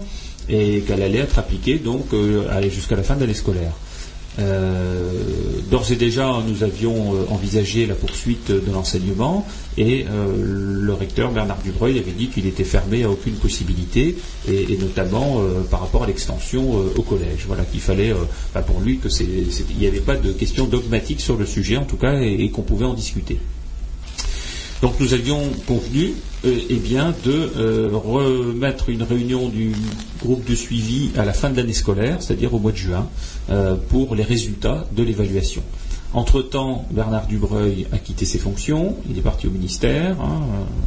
et 0.48 0.80
qu'elle 0.86 1.02
allait 1.02 1.18
être 1.18 1.38
appliquée 1.38 1.78
donc 1.78 2.12
euh, 2.12 2.62
jusqu'à 2.70 2.96
la 2.96 3.02
fin 3.02 3.14
de 3.16 3.20
l'année 3.20 3.34
scolaire. 3.34 3.72
Euh, 4.38 5.10
D'ores 5.70 5.90
et 5.90 5.96
déjà, 5.96 6.42
nous 6.46 6.62
avions 6.62 7.14
euh, 7.14 7.24
envisagé 7.30 7.86
la 7.86 7.94
poursuite 7.94 8.50
de 8.50 8.70
l'enseignement 8.70 9.46
et 9.76 10.06
euh, 10.08 10.82
le 10.82 10.92
recteur 10.92 11.32
Bernard 11.32 11.58
Dubreuil 11.62 11.98
avait 11.98 12.12
dit 12.12 12.28
qu'il 12.28 12.46
était 12.46 12.64
fermé 12.64 13.02
à 13.02 13.10
aucune 13.10 13.34
possibilité 13.34 14.16
et, 14.48 14.76
notamment 14.78 15.42
par 15.70 15.80
rapport 15.80 16.04
à 16.04 16.06
l'extension 16.06 16.76
au 16.96 17.02
collège. 17.02 17.44
Voilà 17.46 17.64
qu'il 17.64 17.80
fallait, 17.80 18.14
bah, 18.54 18.62
pour 18.62 18.80
lui, 18.80 18.98
que 18.98 19.08
il 19.20 19.78
n'y 19.78 19.86
avait 19.86 20.00
pas 20.00 20.16
de 20.16 20.32
question 20.32 20.66
dogmatique 20.66 21.20
sur 21.20 21.36
le 21.36 21.46
sujet 21.46 21.76
en 21.76 21.84
tout 21.84 21.96
cas 21.96 22.20
et, 22.20 22.50
qu'on 22.50 22.62
pouvait 22.62 22.86
en 22.86 22.94
discuter. 22.94 23.38
Donc 24.82 24.94
nous 25.00 25.14
avions 25.14 25.40
convenu 25.66 26.12
eh 26.46 26.76
bien, 26.76 27.14
de 27.24 27.50
euh, 27.56 27.88
remettre 27.92 28.88
une 28.88 29.02
réunion 29.02 29.48
du 29.48 29.72
groupe 30.22 30.48
de 30.48 30.54
suivi 30.54 31.10
à 31.16 31.24
la 31.24 31.32
fin 31.32 31.50
de 31.50 31.56
l'année 31.56 31.72
scolaire, 31.72 32.22
c'est-à-dire 32.22 32.54
au 32.54 32.58
mois 32.58 32.72
de 32.72 32.76
juin, 32.76 33.08
euh, 33.50 33.74
pour 33.88 34.14
les 34.14 34.22
résultats 34.22 34.86
de 34.92 35.02
l'évaluation. 35.02 35.62
Entre-temps, 36.16 36.86
Bernard 36.92 37.26
Dubreuil 37.26 37.86
a 37.92 37.98
quitté 37.98 38.24
ses 38.24 38.38
fonctions, 38.38 38.96
il 39.06 39.18
est 39.18 39.22
parti 39.22 39.48
au 39.48 39.50
ministère, 39.50 40.18
hein, 40.18 40.40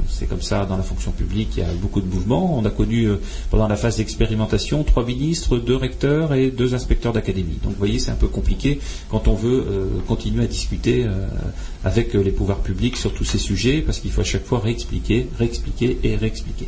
c'est 0.08 0.26
comme 0.26 0.42
ça 0.42 0.66
dans 0.66 0.76
la 0.76 0.82
fonction 0.82 1.12
publique, 1.12 1.50
il 1.56 1.60
y 1.60 1.64
a 1.64 1.72
beaucoup 1.80 2.02
de 2.02 2.08
mouvements. 2.08 2.58
On 2.58 2.66
a 2.66 2.72
connu 2.72 3.04
euh, 3.04 3.18
pendant 3.52 3.68
la 3.68 3.76
phase 3.76 3.98
d'expérimentation 3.98 4.84
trois 4.84 5.06
ministres, 5.06 5.60
deux 5.60 5.76
recteurs 5.76 6.34
et 6.34 6.50
deux 6.50 6.74
inspecteurs 6.74 7.14
d'académie. 7.14 7.60
Donc 7.62 7.74
vous 7.74 7.78
voyez, 7.78 8.00
c'est 8.00 8.10
un 8.10 8.16
peu 8.16 8.28
compliqué 8.28 8.80
quand 9.12 9.28
on 9.28 9.36
veut 9.36 9.68
euh, 9.70 9.86
continuer 10.08 10.46
à 10.46 10.48
discuter 10.48 11.06
euh, 11.06 11.28
avec 11.84 12.16
les 12.16 12.32
pouvoirs 12.32 12.62
publics 12.62 12.98
sur 12.98 13.14
tous 13.14 13.24
ces 13.24 13.38
sujets, 13.38 13.84
parce 13.84 14.00
qu'il 14.00 14.10
faut 14.10 14.22
à 14.22 14.24
chaque 14.24 14.46
fois 14.46 14.58
réexpliquer, 14.58 15.28
réexpliquer 15.38 16.00
et 16.02 16.16
réexpliquer. 16.16 16.68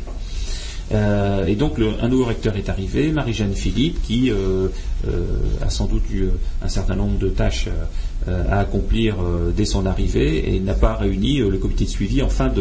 Et 1.48 1.54
donc 1.54 1.78
un 2.02 2.08
nouveau 2.08 2.26
recteur 2.26 2.54
est 2.56 2.68
arrivé, 2.68 3.12
Marie-Jeanne 3.12 3.54
Philippe, 3.54 4.02
qui 4.02 4.30
a 4.30 5.70
sans 5.70 5.86
doute 5.86 6.02
eu 6.12 6.26
un 6.60 6.68
certain 6.68 6.96
nombre 6.96 7.18
de 7.18 7.30
tâches 7.30 7.68
à 8.28 8.60
accomplir 8.60 9.16
euh, 9.20 9.50
dès 9.56 9.64
son 9.64 9.86
arrivée 9.86 10.54
et 10.54 10.60
n'a 10.60 10.74
pas 10.74 10.94
réuni 10.94 11.40
euh, 11.40 11.48
le 11.50 11.58
comité 11.58 11.84
de 11.84 11.90
suivi 11.90 12.22
en 12.22 12.28
fin 12.28 12.48
de, 12.48 12.60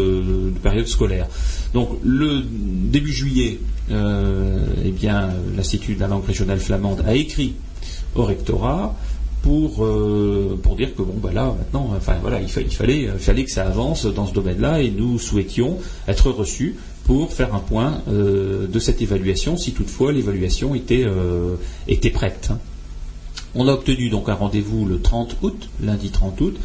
de 0.54 0.60
période 0.62 0.88
scolaire. 0.88 1.28
Donc 1.74 1.90
le 2.04 2.42
début 2.46 3.12
juillet, 3.14 3.60
euh, 3.92 4.58
eh 4.86 4.92
bien 4.92 5.30
l'Institut 5.56 5.96
de 5.96 6.00
la 6.00 6.08
langue 6.08 6.26
régionale 6.26 6.60
flamande 6.60 7.04
a 7.06 7.16
écrit 7.16 7.54
au 8.16 8.24
rectorat 8.24 8.96
pour, 9.42 9.84
euh, 9.84 10.60
pour 10.62 10.76
dire 10.76 10.94
que 10.96 11.02
bon 11.02 11.16
bah 11.22 11.32
là 11.34 11.54
maintenant 11.58 11.92
enfin 11.98 12.14
voilà 12.22 12.40
il, 12.40 12.48
fa- 12.48 12.62
il 12.62 12.70
fallait 12.70 13.04
il 13.14 13.20
fallait 13.20 13.44
que 13.44 13.50
ça 13.52 13.66
avance 13.66 14.06
dans 14.06 14.28
ce 14.28 14.34
domaine-là 14.36 14.82
et 14.84 14.92
nous 14.92 15.18
souhaitions 15.18 15.78
être 16.08 16.30
reçus 16.30 16.76
pour 17.06 17.34
faire 17.34 17.56
un 17.56 17.60
point 17.60 18.02
euh, 18.08 18.68
de 18.68 18.80
cette 18.80 19.02
évaluation 19.02 19.58
si 19.58 19.72
toutefois 19.72 20.12
l'évaluation 20.12 20.76
était 20.76 21.04
euh, 21.08 21.56
était 21.88 22.12
prête. 22.12 22.50
hein. 22.52 22.60
On 23.56 23.68
a 23.68 23.74
obtenu 23.74 24.10
donc 24.10 24.30
un 24.30 24.34
rendez-vous 24.34 24.86
le 24.86 25.02
30 25.02 25.36
août, 25.42 25.70
lundi 25.84 26.10
30 26.10 26.40
août, 26.42 26.58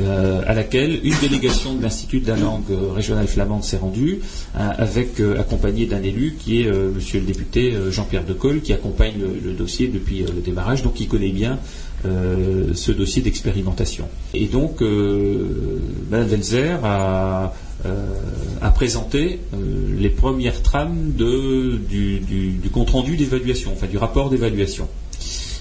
euh, 0.00 0.40
à 0.46 0.54
laquelle 0.54 1.00
une 1.04 1.14
délégation 1.20 1.74
de 1.74 1.82
l'Institut 1.82 2.20
de 2.20 2.28
la 2.28 2.36
langue 2.36 2.62
euh, 2.70 2.92
régionale 2.92 3.26
flamande 3.26 3.62
s'est 3.62 3.76
rendue, 3.76 4.20
hein, 4.54 4.72
avec 4.78 5.20
euh, 5.20 5.38
accompagné 5.38 5.84
d'un 5.84 6.02
élu 6.02 6.34
qui 6.38 6.62
est 6.62 6.72
Monsieur 6.72 7.20
le 7.20 7.26
député 7.26 7.74
Jean-Pierre 7.90 8.24
Decolle, 8.24 8.62
qui 8.62 8.72
accompagne 8.72 9.14
le, 9.44 9.52
dossier 9.52 9.88
depuis 9.88 10.20
le 10.20 10.40
démarrage, 10.40 10.82
donc 10.82 10.98
il 11.00 11.08
connaît 11.08 11.30
bien 11.30 11.58
ce 12.04 12.90
dossier 12.90 13.22
d'expérimentation. 13.22 14.08
Et 14.34 14.46
donc, 14.46 14.80
Madame 16.10 16.28
Welzer 16.28 16.80
a, 16.84 17.52
présenté 18.74 19.40
les 19.96 20.10
premières 20.10 20.62
trames 20.62 21.12
de- 21.16 21.78
du 21.88 22.70
compte-rendu 22.72 23.16
d'évaluation, 23.16 23.72
enfin 23.72 23.86
du 23.86 23.98
rapport 23.98 24.30
d'évaluation. 24.30 24.88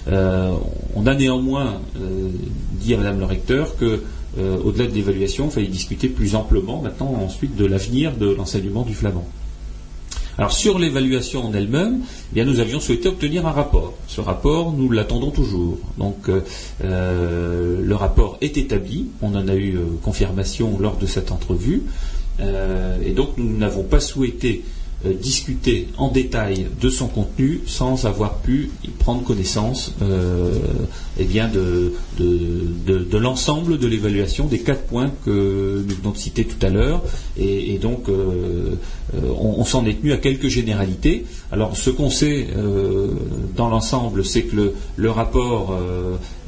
Euh, 0.07 0.53
on 0.95 1.05
a 1.07 1.13
néanmoins 1.13 1.79
euh, 1.99 2.29
dit 2.73 2.93
à 2.93 2.97
Madame 2.97 3.19
le 3.19 3.25
recteur 3.25 3.75
que, 3.77 4.01
euh, 4.37 4.57
au-delà 4.63 4.87
de 4.87 4.93
l'évaluation, 4.93 5.45
il 5.45 5.51
fallait 5.51 5.67
discuter 5.67 6.07
plus 6.07 6.35
amplement 6.35 6.81
maintenant 6.81 7.13
ensuite 7.23 7.55
de 7.55 7.65
l'avenir 7.65 8.15
de 8.15 8.29
l'enseignement 8.29 8.83
du 8.83 8.93
flamand. 8.93 9.27
Alors 10.37 10.53
sur 10.53 10.79
l'évaluation 10.79 11.45
en 11.45 11.53
elle-même, 11.53 12.01
eh 12.35 12.45
nous 12.45 12.59
avions 12.59 12.79
souhaité 12.79 13.09
obtenir 13.09 13.45
un 13.45 13.51
rapport. 13.51 13.93
Ce 14.07 14.21
rapport, 14.21 14.71
nous 14.71 14.89
l'attendons 14.89 15.29
toujours. 15.29 15.77
Donc 15.97 16.29
le 16.81 17.93
rapport 17.93 18.37
est 18.39 18.57
établi, 18.57 19.07
on 19.21 19.35
en 19.35 19.47
a 19.49 19.55
eu 19.55 19.77
confirmation 20.01 20.79
lors 20.79 20.95
de 20.95 21.05
cette 21.05 21.31
entrevue, 21.31 21.83
et 22.39 23.11
donc 23.11 23.31
nous 23.37 23.57
n'avons 23.57 23.83
pas 23.83 23.99
souhaité 23.99 24.63
euh, 25.05 25.13
discuter 25.13 25.87
en 25.97 26.09
détail 26.09 26.67
de 26.79 26.89
son 26.89 27.07
contenu 27.07 27.61
sans 27.65 28.05
avoir 28.05 28.35
pu 28.35 28.71
y 28.83 28.89
prendre 28.89 29.23
connaissance 29.23 29.93
euh, 30.01 30.59
eh 31.19 31.23
bien 31.25 31.47
de, 31.47 31.93
de- 32.17 32.99
de- 33.03 33.17
l'ensemble 33.17 33.77
de 33.77 33.87
l'évaluation 33.87 34.45
des 34.47 34.59
quatre 34.59 34.83
points 34.83 35.11
que 35.25 35.83
nous 35.87 35.95
venons 35.95 36.11
de 36.11 36.17
citer 36.17 36.45
tout 36.45 36.65
à 36.65 36.69
l'heure. 36.69 37.03
Et, 37.37 37.77
donc, 37.77 38.09
euh, 38.09 38.75
euh, 39.15 39.19
on, 39.39 39.63
s'en 39.65 39.85
est 39.85 39.99
tenu 39.99 40.13
à 40.13 40.17
quelques 40.17 40.47
généralités. 40.47 41.25
Alors, 41.51 41.75
ce 41.77 41.89
qu'on 41.89 42.09
sait 42.09 42.47
euh, 42.55 43.07
dans 43.55 43.69
l'ensemble, 43.69 44.23
c'est 44.25 44.43
que 44.43 44.55
le, 44.55 44.73
le 44.95 45.11
rapport 45.11 45.77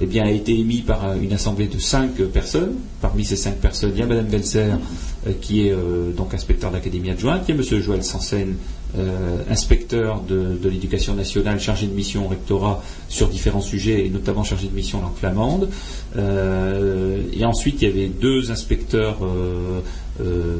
eh 0.01 0.05
bien, 0.05 0.23
a 0.23 0.31
été 0.31 0.57
émis 0.57 0.81
par 0.81 1.13
une 1.21 1.33
assemblée 1.33 1.67
de 1.67 1.77
cinq 1.79 2.15
personnes. 2.33 2.73
Parmi 3.01 3.25
ces 3.25 3.35
cinq 3.35 3.57
personnes, 3.57 3.91
il 3.95 3.99
y 3.99 4.03
a 4.03 4.05
Madame 4.07 4.27
euh, 4.33 5.31
qui 5.41 5.67
est 5.67 5.75
donc 6.15 6.33
inspecteur 6.33 6.71
d'académie 6.71 7.09
adjointe, 7.11 7.43
il 7.47 7.51
y 7.51 7.53
a 7.55 7.57
Monsieur 7.57 7.81
Joël 7.81 8.03
Sansen, 8.03 8.55
euh, 8.97 9.37
inspecteur 9.49 10.21
de, 10.21 10.57
l'éducation 10.69 11.13
nationale 11.15 11.59
chargé 11.59 11.87
de 11.87 11.93
mission 11.93 12.25
au 12.25 12.27
rectorat 12.27 12.83
sur 13.09 13.27
différents 13.27 13.61
sujets 13.61 14.05
et 14.05 14.09
notamment 14.09 14.43
chargé 14.43 14.67
de 14.67 14.75
mission 14.75 15.01
langue 15.01 15.15
flamande. 15.15 15.69
Euh, 16.15 17.21
et 17.33 17.45
ensuite 17.45 17.81
il 17.81 17.87
y 17.87 17.91
avait 17.91 18.07
deux 18.07 18.51
inspecteurs 18.51 19.17
euh, 19.23 19.81
euh, 20.21 20.57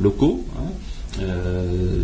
locaux. 0.00 0.44
hein, 0.58 0.70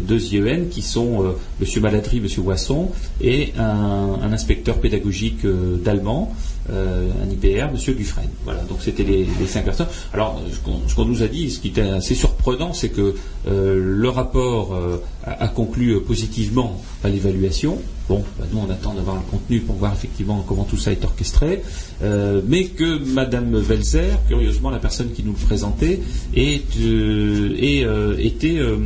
deux 0.09 0.35
IEN 0.35 0.65
qui 0.71 0.83
sont 0.83 1.37
Monsieur 1.61 1.81
Maladry, 1.81 2.21
Monsieur 2.21 2.43
Boisson 2.43 2.91
et 3.21 3.53
un, 3.57 4.19
un 4.21 4.33
inspecteur 4.33 4.81
pédagogique 4.81 5.47
d'allemand 5.85 6.35
euh, 6.71 7.11
un 7.23 7.31
IPR, 7.31 7.73
Monsieur 7.73 7.95
Dufresne. 7.95 8.31
Voilà, 8.45 8.63
donc 8.63 8.79
c'était 8.81 9.03
les, 9.03 9.27
cinq 9.47 9.65
personnes. 9.65 9.89
Alors, 10.13 10.41
ce 10.51 10.59
qu'on 10.59 10.89
ce 10.89 10.95
qu'on 10.95 11.05
nous 11.05 11.23
a 11.23 11.29
dit, 11.29 11.51
ce 11.51 11.61
qui 11.61 11.69
était 11.69 11.83
assez 11.83 12.15
surprenant, 12.15 12.73
c'est 12.73 12.89
que 12.89 13.15
euh, 13.47 13.79
le 13.79 14.09
rapport 14.09 14.75
euh, 14.75 14.97
a, 15.25 15.49
conclu 15.49 15.91
euh, 15.91 16.01
positivement 16.01 16.81
à 17.03 17.09
l'évaluation. 17.09 17.79
Bon, 18.09 18.23
bah, 18.39 18.45
nous 18.53 18.59
on 18.59 18.71
attend 18.71 18.93
d'avoir 18.93 19.17
le 19.17 19.23
contenu 19.23 19.61
pour 19.61 19.77
voir 19.77 19.95
effectivement 19.95 20.45
comment 20.47 20.65
tout 20.65 20.77
ça 20.77 20.93
est 20.93 21.03
orchestré, 21.05 21.63
euh, 22.03 22.43
mais 22.47 22.67
que 22.67 23.03
Madame 23.03 23.57
Welzer, 23.57 24.19
curieusement 24.29 24.69
la 24.69 24.79
personne 24.79 25.11
qui 25.13 25.23
nous 25.23 25.33
le 25.33 25.39
présentait, 25.39 26.01
est, 26.35 26.77
euh, 26.81 27.57
est, 27.59 27.85
euh, 27.85 28.15
était 28.19 28.59
euh, 28.59 28.77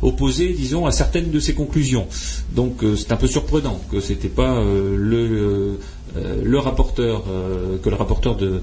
opposée, 0.00 0.52
disons, 0.52 0.86
à 0.86 0.92
certaines 0.92 1.30
de 1.30 1.40
ses 1.40 1.54
conclusions. 1.54 2.06
Donc 2.54 2.84
euh, 2.84 2.94
c'est 2.94 3.10
un 3.10 3.16
peu 3.16 3.26
surprenant 3.26 3.80
que 3.90 4.00
c'était 4.00 4.28
pas 4.28 4.58
euh, 4.58 4.96
le 4.96 5.78
euh, 6.16 6.42
le 6.42 6.58
rapporteur, 6.58 7.24
euh, 7.28 7.78
que 7.78 7.88
le 7.88 7.96
rapporteur 7.96 8.36
de, 8.36 8.62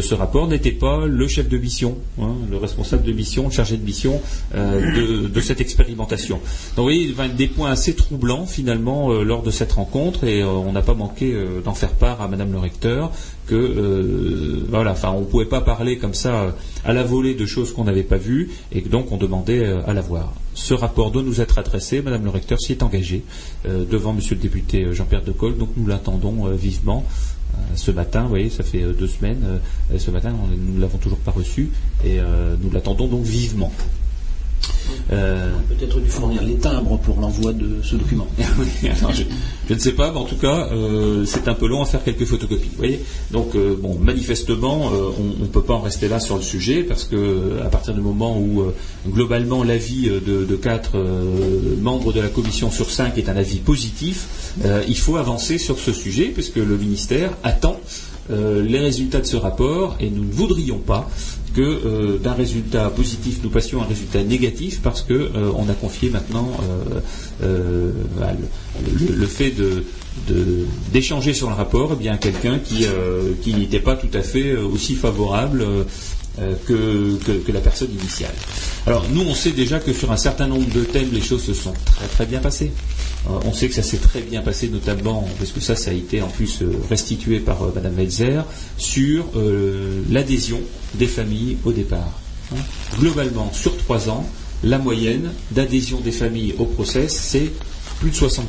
ce 0.00 0.14
rapport 0.14 0.46
n'était 0.48 0.72
pas 0.72 1.06
le 1.06 1.28
chef 1.28 1.48
de 1.48 1.58
mission, 1.58 1.96
hein, 2.20 2.34
le 2.50 2.56
responsable 2.56 3.04
de 3.04 3.12
mission, 3.12 3.50
chargé 3.50 3.76
de 3.76 3.84
mission 3.84 4.20
euh, 4.54 5.28
de, 5.28 5.40
cette 5.40 5.60
expérimentation. 5.60 6.40
Donc 6.76 6.90
vous 6.90 7.14
voyez, 7.14 7.32
des 7.36 7.48
points 7.48 7.70
assez 7.70 7.94
troublants 7.94 8.46
finalement 8.46 9.12
lors 9.12 9.42
de 9.42 9.50
cette 9.50 9.72
rencontre 9.72 10.24
et 10.24 10.44
on 10.44 10.72
n'a 10.72 10.82
pas 10.82 10.94
manqué 10.94 11.34
d'en 11.64 11.74
faire 11.74 11.92
part 11.92 12.20
à 12.20 12.28
Madame 12.28 12.52
le 12.52 12.58
recteur 12.58 13.10
que 13.46 13.54
euh, 13.54 14.64
voilà, 14.68 14.92
enfin 14.92 15.10
on 15.10 15.24
pouvait 15.24 15.46
pas 15.46 15.60
parler 15.60 15.98
comme 15.98 16.14
ça 16.14 16.42
euh, 16.42 16.50
à 16.84 16.92
la 16.92 17.02
volée 17.02 17.34
de 17.34 17.46
choses 17.46 17.72
qu'on 17.72 17.84
n'avait 17.84 18.02
pas 18.02 18.16
vues 18.16 18.50
et 18.70 18.80
donc 18.82 19.10
on 19.12 19.16
demandait 19.16 19.64
euh, 19.64 19.80
à 19.86 19.94
la 19.94 20.00
voir. 20.00 20.32
Ce 20.54 20.74
rapport 20.74 21.10
doit 21.10 21.22
nous 21.22 21.40
être 21.40 21.58
adressé, 21.58 22.02
Madame 22.02 22.24
le 22.24 22.30
recteur 22.30 22.60
s'y 22.60 22.72
est 22.72 22.82
engagée 22.82 23.24
devant 23.64 24.12
Monsieur 24.12 24.34
le 24.34 24.42
député 24.42 24.92
Jean-Pierre 24.92 25.22
Decol, 25.22 25.56
donc 25.56 25.70
nous 25.78 25.86
l'attendons 25.86 26.44
vivement. 26.50 27.06
Ce 27.74 27.90
matin, 27.90 28.24
vous 28.24 28.28
voyez, 28.28 28.50
ça 28.50 28.62
fait 28.62 28.82
deux 28.92 29.06
semaines. 29.06 29.60
ce 29.96 30.10
matin, 30.10 30.34
nous 30.54 30.74
ne 30.74 30.80
l'avons 30.80 30.98
toujours 30.98 31.20
pas 31.20 31.30
reçu 31.30 31.70
et 32.04 32.18
nous 32.62 32.70
l'attendons 32.70 33.06
donc 33.06 33.24
vivement. 33.24 33.72
Euh, 35.12 35.50
Peut-être 35.68 36.00
dû 36.00 36.08
fournir 36.08 36.42
les 36.42 36.54
timbres 36.54 36.98
pour 36.98 37.20
l'envoi 37.20 37.52
de 37.52 37.80
ce 37.82 37.96
document. 37.96 38.26
alors, 38.84 39.12
je, 39.12 39.24
je 39.68 39.74
ne 39.74 39.78
sais 39.78 39.92
pas, 39.92 40.10
mais 40.10 40.18
en 40.18 40.24
tout 40.24 40.36
cas, 40.36 40.68
euh, 40.72 41.24
c'est 41.26 41.48
un 41.48 41.54
peu 41.54 41.66
long 41.66 41.82
à 41.82 41.86
faire 41.86 42.02
quelques 42.04 42.24
photocopies. 42.24 42.70
Vous 42.70 42.78
voyez 42.78 43.00
Donc, 43.30 43.54
euh, 43.54 43.76
bon, 43.78 43.98
manifestement, 43.98 44.90
on 45.18 45.42
ne 45.42 45.46
peut 45.46 45.62
pas 45.62 45.74
en 45.74 45.80
rester 45.80 46.08
là 46.08 46.20
sur 46.20 46.36
le 46.36 46.42
sujet 46.42 46.82
parce 46.82 47.04
que 47.04 47.60
à 47.64 47.68
partir 47.68 47.94
du 47.94 48.00
moment 48.00 48.38
où 48.38 48.64
globalement 49.08 49.64
l'avis 49.64 50.08
de, 50.08 50.44
de 50.44 50.56
quatre 50.56 50.96
membres 51.80 52.12
de 52.12 52.20
la 52.20 52.28
commission 52.28 52.70
sur 52.70 52.90
cinq 52.90 53.18
est 53.18 53.28
un 53.28 53.36
avis 53.36 53.58
positif, 53.58 54.54
il 54.88 54.98
faut 54.98 55.16
avancer 55.16 55.58
sur 55.58 55.78
ce 55.78 55.92
sujet 55.92 56.26
puisque 56.26 56.56
le 56.56 56.76
ministère 56.76 57.32
attend 57.42 57.80
euh, 58.30 58.62
les 58.62 58.78
résultats 58.78 59.20
de 59.20 59.26
ce 59.26 59.36
rapport 59.36 59.96
et 59.98 60.08
nous 60.08 60.24
ne 60.24 60.32
voudrions 60.32 60.78
pas 60.78 61.10
que 61.54 61.60
euh, 61.60 62.18
d'un 62.18 62.32
résultat 62.32 62.90
positif 62.90 63.40
nous 63.42 63.50
passions 63.50 63.80
à 63.80 63.84
un 63.84 63.88
résultat 63.88 64.22
négatif 64.22 64.80
parce 64.82 65.02
que 65.02 65.12
euh, 65.14 65.52
on 65.56 65.68
a 65.68 65.74
confié 65.74 66.10
maintenant 66.10 66.48
euh, 67.42 67.92
bah, 68.18 68.32
le, 68.98 69.26
fait 69.26 69.54
d'échanger 70.92 71.32
sur 71.34 71.48
le 71.48 71.54
rapport 71.54 71.96
eh 72.00 72.08
à 72.08 72.16
quelqu'un 72.16 72.58
qui 72.58 73.54
n'était 73.54 73.80
pas 73.80 73.96
tout 73.96 74.10
à 74.14 74.22
fait 74.22 74.56
aussi 74.56 74.94
favorable 74.94 75.64
que, 76.66 77.16
que, 77.44 77.52
la 77.52 77.60
personne 77.60 77.90
initiale. 77.92 78.34
Alors 78.86 79.04
nous 79.12 79.22
on 79.22 79.34
sait 79.34 79.52
déjà 79.52 79.78
que 79.78 79.92
sur 79.92 80.10
un 80.12 80.16
certain 80.16 80.46
nombre 80.46 80.68
de 80.72 80.82
thèmes 80.84 81.10
les 81.12 81.20
choses 81.20 81.42
se 81.44 81.54
sont 81.54 81.74
très 81.84 82.06
très 82.06 82.26
bien 82.26 82.40
passées. 82.40 82.72
Euh, 83.28 83.38
on 83.44 83.52
sait 83.52 83.68
que 83.68 83.74
ça 83.74 83.82
s'est 83.82 83.98
très 83.98 84.20
bien 84.22 84.42
passé, 84.42 84.68
notamment 84.68 85.28
parce 85.38 85.52
que 85.52 85.60
ça, 85.60 85.76
ça 85.76 85.90
a 85.90 85.94
été 85.94 86.22
en 86.22 86.28
plus 86.28 86.62
euh, 86.62 86.72
restitué 86.90 87.38
par 87.40 87.62
euh, 87.62 87.70
Madame 87.74 87.94
Welzer 87.94 88.44
sur 88.78 89.24
euh, 89.36 90.02
l'adhésion 90.10 90.60
des 90.94 91.06
familles 91.06 91.56
au 91.64 91.72
départ. 91.72 92.18
hein. 92.52 92.56
Globalement, 92.98 93.52
sur 93.52 93.76
trois 93.76 94.08
ans, 94.08 94.26
la 94.64 94.78
moyenne 94.78 95.30
d'adhésion 95.52 96.00
des 96.00 96.12
familles 96.12 96.54
au 96.58 96.64
process, 96.64 97.12
c'est 97.16 97.52
plus 98.00 98.10
de 98.10 98.16
60%. 98.16 98.40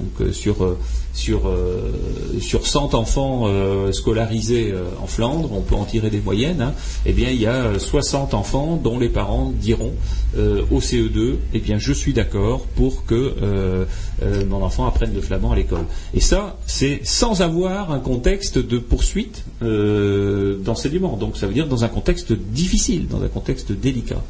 Donc 0.00 0.20
euh, 0.20 0.32
sur, 0.32 0.64
euh, 0.64 0.78
sur, 1.12 1.48
euh, 1.48 1.92
sur 2.40 2.66
100 2.66 2.94
enfants 2.94 3.44
euh, 3.46 3.92
scolarisés 3.92 4.70
euh, 4.72 4.84
en 5.02 5.06
Flandre, 5.06 5.52
on 5.52 5.60
peut 5.60 5.74
en 5.74 5.84
tirer 5.84 6.10
des 6.10 6.20
moyennes, 6.20 6.62
hein, 6.62 6.74
eh 7.06 7.12
bien 7.12 7.30
il 7.30 7.40
y 7.40 7.46
a 7.46 7.66
euh, 7.66 7.78
60 7.78 8.34
enfants 8.34 8.80
dont 8.82 8.98
les 8.98 9.08
parents 9.08 9.52
diront 9.54 9.92
au 10.70 10.80
CE2, 10.80 11.34
eh 11.52 11.58
bien 11.58 11.78
je 11.78 11.92
suis 11.92 12.14
d'accord 12.14 12.62
pour 12.74 13.04
que 13.04 13.34
mon 14.48 14.62
enfant 14.62 14.86
apprenne 14.86 15.12
le 15.14 15.20
flamand 15.20 15.52
à 15.52 15.56
l'école. 15.56 15.84
Et 16.14 16.20
ça, 16.20 16.56
c'est 16.66 17.00
sans 17.04 17.42
avoir 17.42 17.92
un 17.92 17.98
contexte 17.98 18.56
de 18.56 18.78
poursuite 18.78 19.44
d'enseignement. 19.60 21.18
Donc 21.18 21.36
ça 21.36 21.46
veut 21.46 21.52
dire 21.52 21.68
dans 21.68 21.84
un 21.84 21.88
contexte 21.88 22.32
difficile, 22.32 23.08
dans 23.08 23.22
un 23.22 23.28
contexte 23.28 23.72
délicat. 23.72 24.22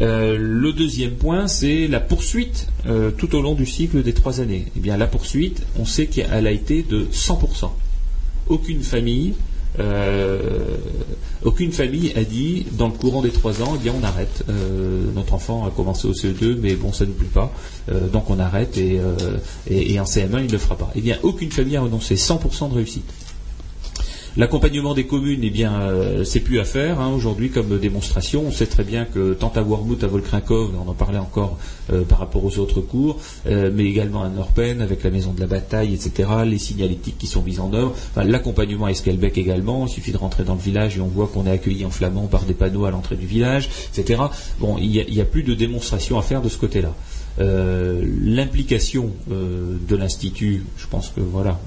Euh, 0.00 0.36
le 0.38 0.72
deuxième 0.72 1.12
point, 1.12 1.48
c'est 1.48 1.88
la 1.88 2.00
poursuite 2.00 2.68
euh, 2.86 3.10
tout 3.10 3.34
au 3.34 3.42
long 3.42 3.54
du 3.54 3.66
cycle 3.66 4.02
des 4.02 4.12
trois 4.12 4.40
années. 4.40 4.66
Eh 4.76 4.80
bien, 4.80 4.96
la 4.96 5.06
poursuite, 5.06 5.62
on 5.78 5.84
sait 5.84 6.06
qu'elle 6.06 6.46
a 6.46 6.50
été 6.50 6.82
de 6.82 7.06
100%. 7.12 7.70
Aucune 8.48 8.82
famille, 8.82 9.34
euh, 9.80 10.76
aucune 11.42 11.72
famille 11.72 12.12
a 12.16 12.24
dit 12.24 12.66
dans 12.72 12.86
le 12.86 12.94
courant 12.94 13.22
des 13.22 13.30
trois 13.30 13.60
ans, 13.62 13.74
eh 13.76 13.82
bien, 13.82 13.92
on 14.00 14.04
arrête. 14.04 14.44
Notre 15.14 15.34
enfant 15.34 15.66
a 15.66 15.70
commencé 15.70 16.06
au 16.06 16.12
CE2, 16.12 16.56
mais 16.60 16.74
bon, 16.74 16.92
ça 16.92 17.04
ne 17.04 17.12
plaît 17.12 17.28
pas, 17.32 17.52
donc 18.12 18.30
on 18.30 18.38
arrête 18.38 18.78
et 18.78 19.00
en 20.00 20.04
CM1, 20.04 20.40
il 20.40 20.46
ne 20.46 20.52
le 20.52 20.58
fera 20.58 20.76
pas. 20.76 20.90
Eh 20.94 21.00
bien, 21.00 21.18
aucune 21.22 21.50
famille 21.50 21.76
a 21.76 21.82
renoncé. 21.82 22.14
100% 22.14 22.70
de 22.70 22.74
réussite. 22.74 23.12
L'accompagnement 24.36 24.94
des 24.94 25.04
communes, 25.04 25.40
eh 25.42 25.50
bien, 25.50 25.80
euh, 25.80 26.24
c'est 26.24 26.40
plus 26.40 26.60
à 26.60 26.64
faire 26.64 27.00
hein, 27.00 27.10
aujourd'hui 27.12 27.50
comme 27.50 27.78
démonstration. 27.78 28.44
On 28.46 28.52
sait 28.52 28.66
très 28.66 28.84
bien 28.84 29.04
que 29.04 29.34
tant 29.34 29.52
à 29.56 29.62
Wormhout, 29.62 30.02
à 30.02 30.06
Volkrinkov, 30.06 30.70
on 30.86 30.88
en 30.88 30.94
parlait 30.94 31.18
encore 31.18 31.58
euh, 31.92 32.02
par 32.02 32.18
rapport 32.18 32.44
aux 32.44 32.58
autres 32.58 32.80
cours, 32.80 33.18
euh, 33.46 33.70
mais 33.74 33.84
également 33.84 34.22
à 34.22 34.28
Norpen 34.28 34.80
avec 34.80 35.02
la 35.02 35.10
maison 35.10 35.32
de 35.32 35.40
la 35.40 35.46
bataille, 35.46 35.94
etc. 35.94 36.28
Les 36.44 36.58
signalétiques 36.58 37.18
qui 37.18 37.26
sont 37.26 37.42
mises 37.42 37.60
en 37.60 37.72
œuvre, 37.72 37.94
l'accompagnement 38.16 38.86
à 38.86 38.90
Esquelbec 38.90 39.38
également. 39.38 39.86
Il 39.86 39.90
suffit 39.90 40.12
de 40.12 40.18
rentrer 40.18 40.44
dans 40.44 40.54
le 40.54 40.60
village 40.60 40.98
et 40.98 41.00
on 41.00 41.08
voit 41.08 41.28
qu'on 41.32 41.46
est 41.46 41.50
accueilli 41.50 41.84
en 41.84 41.90
flamand 41.90 42.26
par 42.26 42.44
des 42.44 42.54
panneaux 42.54 42.84
à 42.84 42.90
l'entrée 42.90 43.16
du 43.16 43.26
village, 43.26 43.68
etc. 43.96 44.22
Bon, 44.60 44.76
il 44.78 44.90
n'y 44.90 45.20
a, 45.20 45.24
plus 45.24 45.42
de 45.42 45.54
démonstration 45.54 46.18
à 46.18 46.22
faire 46.22 46.42
de 46.42 46.48
ce 46.48 46.58
côté-là. 46.58 46.94
Euh, 47.40 48.04
l'implication 48.22 49.12
euh, 49.30 49.76
de 49.88 49.96
l'institut, 49.96 50.64
je 50.76 50.86
pense 50.86 51.10
que 51.10 51.20
voilà, 51.20 51.58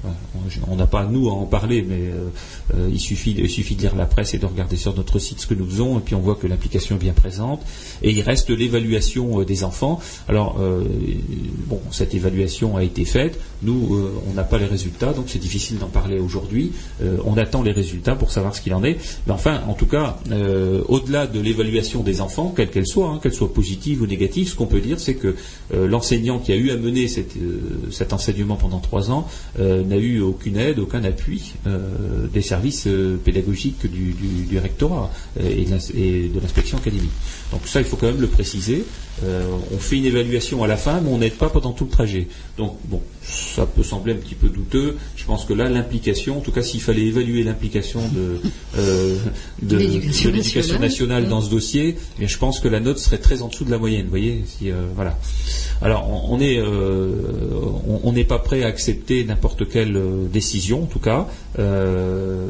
on 0.67 0.75
n'a 0.75 0.87
pas 0.87 1.05
nous 1.05 1.29
à 1.29 1.33
en 1.33 1.45
parler, 1.45 1.85
mais 1.87 2.09
euh, 2.09 2.29
euh, 2.75 2.89
il, 2.91 2.99
suffit, 2.99 3.33
de 3.33 3.81
lire 3.81 3.95
la 3.95 4.05
presse 4.05 4.33
et 4.33 4.37
de 4.37 4.45
regarder 4.45 4.77
sur 4.77 4.95
notre 4.95 5.19
site 5.19 5.39
ce 5.39 5.47
que 5.47 5.53
nous 5.53 5.65
faisons, 5.65 5.99
et 5.99 6.01
puis 6.01 6.15
on 6.15 6.19
voit 6.19 6.35
que 6.35 6.47
l'implication 6.47 6.95
est 6.95 6.99
bien 6.99 7.13
présente. 7.13 7.61
Et 8.01 8.11
il 8.11 8.21
reste 8.21 8.49
l'évaluation 8.49 9.39
euh, 9.39 9.45
des 9.45 9.63
enfants. 9.63 9.99
Alors, 10.27 10.57
euh, 10.59 10.83
bon, 11.67 11.79
cette 11.91 12.13
évaluation 12.13 12.77
a 12.77 12.83
été 12.83 13.05
faite. 13.05 13.39
Nous, 13.63 13.95
euh, 13.95 14.11
on 14.29 14.33
n'a 14.33 14.43
pas 14.43 14.57
les 14.57 14.65
résultats, 14.65 15.13
donc 15.13 15.25
c'est 15.27 15.39
difficile 15.39 15.77
d'en 15.77 15.87
parler 15.87 16.19
aujourd'hui. 16.19 16.71
Euh, 17.01 17.17
on 17.25 17.37
attend 17.37 17.61
les 17.61 17.71
résultats 17.71 18.15
pour 18.15 18.31
savoir 18.31 18.55
ce 18.55 18.61
qu'il 18.61 18.73
en 18.73 18.83
est. 18.83 18.97
Mais 19.27 19.33
enfin, 19.33 19.61
en 19.67 19.73
tout 19.73 19.85
cas, 19.85 20.17
euh, 20.31 20.81
au-delà 20.87 21.27
de 21.27 21.39
l'évaluation 21.39 22.01
des 22.01 22.21
enfants, 22.21 22.53
quelle 22.55 22.69
qu'elle 22.69 22.87
soit, 22.87 23.07
hein, 23.07 23.19
qu'elle 23.21 23.33
soit 23.33 23.53
positive 23.53 24.01
ou 24.01 24.07
négative, 24.07 24.49
ce 24.49 24.55
qu'on 24.55 24.65
peut 24.65 24.81
dire, 24.81 24.99
c'est 24.99 25.15
que 25.15 25.35
euh, 25.73 25.87
l'enseignant 25.87 26.39
qui 26.39 26.51
a 26.51 26.55
eu 26.55 26.71
à 26.71 26.77
mener 26.77 27.07
cette, 27.07 27.35
euh, 27.37 27.59
cet 27.91 28.13
enseignement 28.13 28.55
pendant 28.55 28.79
trois 28.79 29.11
ans 29.11 29.27
euh, 29.59 29.83
n'a 29.83 29.97
eu 29.97 30.19
aucune 30.21 30.57
aide, 30.57 30.79
aucun 30.79 31.03
appui 31.03 31.53
des 32.33 32.41
services 32.41 32.87
pédagogiques 33.23 33.85
du, 33.89 34.13
du- 34.13 34.45
du 34.49 34.57
rectorat 34.59 35.11
et 35.39 35.65
de 35.65 36.39
l'inspection 36.39 36.77
académique. 36.77 37.11
Donc 37.51 37.61
ça, 37.65 37.79
il 37.79 37.85
faut 37.85 37.95
quand 37.97 38.07
même 38.07 38.21
le 38.21 38.27
préciser. 38.27 38.83
On 39.23 39.77
fait 39.77 39.97
une 39.97 40.05
évaluation 40.05 40.63
à 40.63 40.67
la 40.67 40.77
fin, 40.77 41.01
mais 41.01 41.09
on 41.09 41.17
n'aide 41.17 41.33
pas 41.35 41.49
pendant 41.49 41.71
tout 41.71 41.83
le 41.85 41.89
trajet. 41.89 42.27
Donc 42.57 42.77
bon, 42.85 43.01
ça 43.21 43.65
peut 43.65 43.83
sembler 43.83 44.13
un 44.13 44.17
petit 44.17 44.35
peu 44.35 44.47
douteux. 44.49 44.97
Je 45.15 45.25
pense 45.25 45.45
que 45.45 45.53
là, 45.53 45.69
l'implication, 45.69 46.37
en 46.37 46.41
tout 46.41 46.51
cas, 46.51 46.61
s'il 46.63 46.81
fallait 46.81 47.05
évaluer 47.05 47.43
l'implication 47.43 48.01
de, 48.09 48.39
de, 49.61 49.77
L'éducation 49.77 50.29
de 50.29 50.35
l'éducation 50.35 50.79
nationale. 50.79 50.81
nationale 50.81 51.27
dans 51.29 51.41
ce 51.41 51.49
dossier, 51.49 51.95
eh 52.15 52.19
bien, 52.19 52.27
je 52.27 52.37
pense 52.37 52.59
que 52.59 52.67
la 52.67 52.79
note 52.79 52.97
serait 52.99 53.17
très 53.19 53.41
en 53.41 53.47
dessous 53.47 53.65
de 53.65 53.71
la 53.71 53.77
moyenne. 53.77 54.03
Vous 54.05 54.09
voyez, 54.11 54.43
si, 54.45 54.71
euh, 54.71 54.85
voilà. 54.95 55.17
Alors, 55.81 56.37
euh, 56.39 57.15
on- 58.03 58.11
n'est 58.11 58.23
pas 58.23 58.39
prêt 58.39 58.63
à 58.63 58.67
accepter 58.67 59.23
n'importe 59.23 59.67
quelle 59.69 59.95
euh, 59.95 60.25
décision, 60.31 60.83
en 60.83 60.85
tout 60.85 60.99
cas. 60.99 61.27
Euh, 61.59 62.47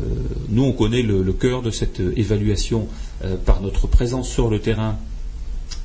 nous, 0.50 0.64
on 0.64 0.72
connaît 0.72 1.02
le, 1.02 1.24
cœur 1.34 1.62
de 1.62 1.72
cette 1.72 2.02
évaluation 2.16 2.88
par 3.46 3.62
notre 3.62 3.88
présence 3.88 4.30
sur 4.30 4.50
le 4.50 4.60
terrain 4.60 4.98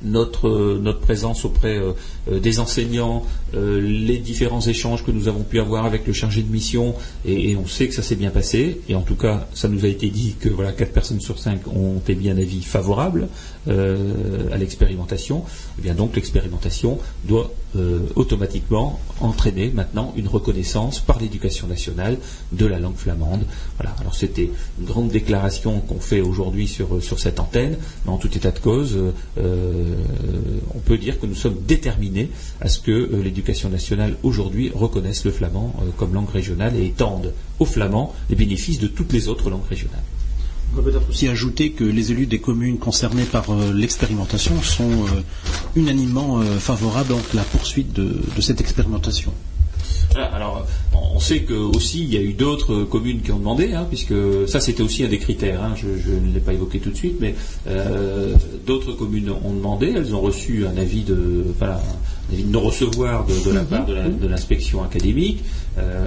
notre, 0.02 0.80
présence 1.00 1.44
auprès 1.44 1.80
des 2.30 2.58
enseignants, 2.58 3.24
les 3.54 4.18
différents 4.18 4.60
échanges 4.60 5.04
que 5.04 5.10
nous 5.10 5.28
avons 5.28 5.42
pu 5.42 5.58
avoir 5.60 5.86
avec 5.86 6.06
le 6.06 6.12
chargé 6.12 6.42
de 6.42 6.52
mission, 6.52 6.94
et, 7.24 7.50
et 7.50 7.56
on 7.56 7.66
sait 7.66 7.88
que 7.88 7.94
ça 7.94 8.02
s'est 8.02 8.16
bien 8.16 8.30
passé. 8.30 8.80
Et 8.88 8.94
en 8.94 9.02
tout 9.02 9.14
cas, 9.14 9.46
ça 9.54 9.68
nous 9.68 9.84
a 9.84 9.88
été 9.88 10.10
dit 10.10 10.34
que 10.38 10.48
voilà, 10.48 10.72
4 10.72 10.92
personnes 10.92 11.20
sur 11.20 11.38
5 11.38 11.66
ont 11.68 12.02
émis 12.08 12.28
un 12.28 12.36
avis 12.36 12.62
favorable 12.62 13.28
euh, 13.68 14.52
à 14.52 14.56
l'expérimentation. 14.56 15.44
Eh 15.84 15.90
donc 15.90 16.14
l'expérimentation 16.14 16.98
doit 17.24 17.52
euh, 17.76 18.00
automatiquement 18.14 19.00
entraîner 19.20 19.70
maintenant 19.70 20.12
une 20.16 20.28
reconnaissance 20.28 21.00
par 21.00 21.18
l'éducation 21.18 21.66
nationale 21.66 22.18
de 22.52 22.66
la 22.66 22.78
langue 22.78 22.96
flamande. 22.96 23.44
C'était 24.12 24.50
une 24.78 24.86
grande 24.86 25.08
déclaration 25.08 25.80
qu'on 25.80 25.98
fait 25.98 26.20
aujourd'hui 26.20 26.68
sur, 26.68 26.88
cette 27.18 27.40
antenne, 27.40 27.76
mais 28.04 28.12
en 28.12 28.18
tout 28.18 28.34
état 28.36 28.50
de 28.50 28.58
cause, 28.58 28.96
euh, 29.38 29.94
on 30.74 30.78
peut 30.78 30.96
dire 30.96 31.20
que 31.20 31.26
nous 31.26 31.34
sommes 31.34 31.58
déterminés 31.66 32.30
à 32.60 32.68
ce 32.68 32.80
que 32.80 33.16
l'éducation 33.22 33.68
nationale 33.68 34.16
aujourd'hui 34.22 34.70
reconnaisse 34.74 35.24
le 35.24 35.32
flamand 35.32 35.74
comme 35.98 36.14
langue 36.14 36.30
régionale 36.30 36.76
et 36.76 36.86
étende 36.86 37.34
aux 37.58 37.66
flamands 37.66 38.14
les 38.30 38.36
bénéfices 38.36 38.78
de 38.78 38.86
toutes 38.86 39.12
les 39.12 39.28
autres 39.28 39.50
langues 39.50 39.68
régionales. 39.68 40.02
On 40.76 40.82
peut 40.82 40.90
peut-être 40.90 41.08
aussi 41.08 41.26
ajouter 41.26 41.70
que 41.70 41.84
les 41.84 42.12
élus 42.12 42.26
des 42.26 42.38
communes 42.38 42.76
concernées 42.76 43.24
par 43.24 43.50
euh, 43.50 43.72
l'expérimentation 43.72 44.60
sont 44.60 44.90
euh, 44.90 45.22
unanimement 45.74 46.38
euh, 46.38 46.58
favorables 46.58 47.14
à 47.14 47.36
la 47.36 47.42
poursuite 47.44 47.94
de, 47.94 48.20
cette 48.40 48.60
expérimentation. 48.60 49.32
Voilà, 50.10 50.26
alors, 50.34 50.66
on 50.92 51.18
sait 51.18 51.40
que 51.40 51.54
aussi 51.54 52.02
il 52.02 52.12
y 52.12 52.18
a 52.18 52.20
eu 52.20 52.34
d'autres 52.34 52.84
communes 52.84 53.22
qui 53.22 53.32
ont 53.32 53.38
demandé, 53.38 53.72
hein, 53.72 53.86
puisque 53.88 54.14
ça 54.46 54.60
c'était 54.60 54.82
aussi 54.82 55.02
un 55.02 55.08
des 55.08 55.18
critères. 55.18 55.62
hein, 55.62 55.74
je, 55.76 55.86
ne 56.10 56.34
l'ai 56.34 56.40
pas 56.40 56.52
évoqué 56.52 56.78
tout 56.78 56.90
de 56.90 56.96
suite, 56.96 57.16
mais 57.20 57.34
d'autres 58.66 58.92
communes 58.92 59.30
ont 59.30 59.54
demandé. 59.54 59.94
Elles 59.96 60.14
ont 60.14 60.20
reçu 60.20 60.66
un 60.66 60.76
avis 60.76 61.04
de, 61.04 61.44
voilà, 61.58 61.80
avis 62.32 62.44
de 62.44 62.56
recevoir 62.56 63.24
de, 63.26 63.34
de 63.48 63.54
la 63.54 63.62
part 63.62 63.86
de 63.86 64.26
l'inspection 64.28 64.82
académique. 64.82 65.42
Euh, 65.78 66.06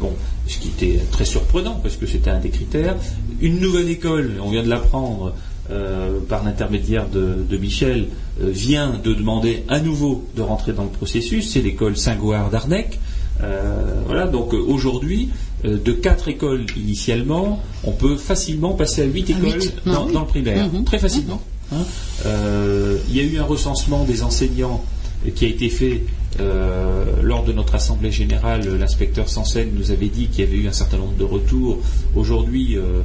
bon, 0.00 0.12
ce 0.46 0.58
qui 0.58 0.68
était 0.68 1.00
très 1.10 1.24
surprenant 1.24 1.78
parce 1.82 1.96
que 1.96 2.06
c'était 2.06 2.30
un 2.30 2.38
des 2.40 2.50
critères. 2.50 2.96
Une 3.40 3.58
nouvelle 3.60 3.88
école, 3.90 4.34
on 4.42 4.50
vient 4.50 4.62
de 4.62 4.68
l'apprendre. 4.68 5.34
euh, 5.70 6.18
par 6.26 6.44
l'intermédiaire 6.44 7.06
de, 7.10 7.44
de 7.46 7.56
Michel, 7.58 8.06
euh, 8.40 8.48
vient 8.50 8.94
de 9.04 9.12
demander 9.12 9.64
à 9.68 9.80
nouveau 9.80 10.24
de 10.34 10.40
rentrer 10.40 10.72
dans 10.72 10.84
le 10.84 10.88
processus. 10.88 11.50
C'est 11.50 11.60
l'école 11.60 11.94
Saint-Goard 11.94 12.50
d'Arnec. 12.50 12.98
Euh, 13.42 14.00
voilà, 14.06 14.26
donc 14.26 14.54
euh, 14.54 14.58
aujourd'hui, 14.66 15.28
euh, 15.66 15.76
de 15.76 15.92
quatre 15.92 16.28
écoles 16.28 16.64
initialement, 16.74 17.62
on 17.84 17.92
peut 17.92 18.16
facilement 18.16 18.72
passer 18.72 19.02
à 19.02 19.04
huit 19.04 19.28
écoles 19.28 19.60
huit, 19.60 19.74
dans, 19.84 20.06
mhm. 20.06 20.12
dans 20.14 20.20
le 20.20 20.26
primaire, 20.26 20.68
Mhm. 20.72 20.84
très 20.84 20.98
facilement. 20.98 21.42
hein. 21.70 21.84
Euh, 22.24 22.96
il 23.10 23.16
y 23.16 23.20
a 23.20 23.24
eu 23.24 23.38
un 23.38 23.44
recensement 23.44 24.04
des 24.04 24.22
enseignants 24.22 24.82
euh, 24.82 24.97
qui 25.34 25.44
a 25.44 25.48
été 25.48 25.68
fait 25.68 26.02
euh, 26.40 27.22
lors 27.22 27.44
de 27.44 27.52
notre 27.52 27.74
assemblée 27.74 28.12
générale. 28.12 28.66
L'inspecteur 28.78 29.28
Sansen 29.28 29.70
nous 29.74 29.90
avait 29.90 30.08
dit 30.08 30.28
qu'il 30.28 30.44
y 30.44 30.48
avait 30.48 30.56
eu 30.56 30.68
un 30.68 30.72
certain 30.72 30.98
nombre 30.98 31.16
de 31.16 31.24
retours. 31.24 31.78
Aujourd'hui, 32.14 32.76
euh, 32.76 33.00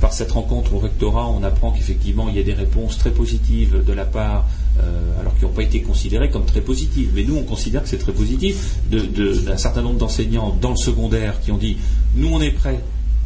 par 0.00 0.12
cette 0.12 0.32
rencontre 0.32 0.74
au 0.74 0.78
rectorat, 0.78 1.28
on 1.28 1.42
apprend 1.42 1.72
qu'effectivement 1.72 2.28
il 2.28 2.36
y 2.36 2.40
a 2.40 2.42
des 2.42 2.54
réponses 2.54 2.98
très 2.98 3.10
positives 3.10 3.84
de 3.84 3.92
la 3.92 4.04
part 4.04 4.46
euh, 4.80 5.20
alors 5.20 5.36
qui 5.36 5.44
n'ont 5.44 5.50
pas 5.50 5.62
été 5.62 5.82
considérées 5.82 6.30
comme 6.30 6.44
très 6.44 6.60
positives. 6.60 7.10
Mais 7.14 7.24
nous, 7.24 7.36
on 7.36 7.42
considère 7.42 7.82
que 7.82 7.88
c'est 7.88 7.98
très 7.98 8.12
positif 8.12 8.76
d'un 8.90 9.56
certain 9.56 9.82
nombre 9.82 9.98
d'enseignants 9.98 10.56
dans 10.60 10.70
le 10.70 10.76
secondaire 10.76 11.40
qui 11.40 11.50
ont 11.50 11.58
dit 11.58 11.78
nous, 12.14 12.28
on 12.28 12.40
est 12.40 12.52
prêts 12.52 12.80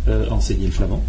euh, 0.08 0.28
à 0.30 0.32
enseigner 0.32 0.66
le 0.66 0.72
flamand. 0.72 1.02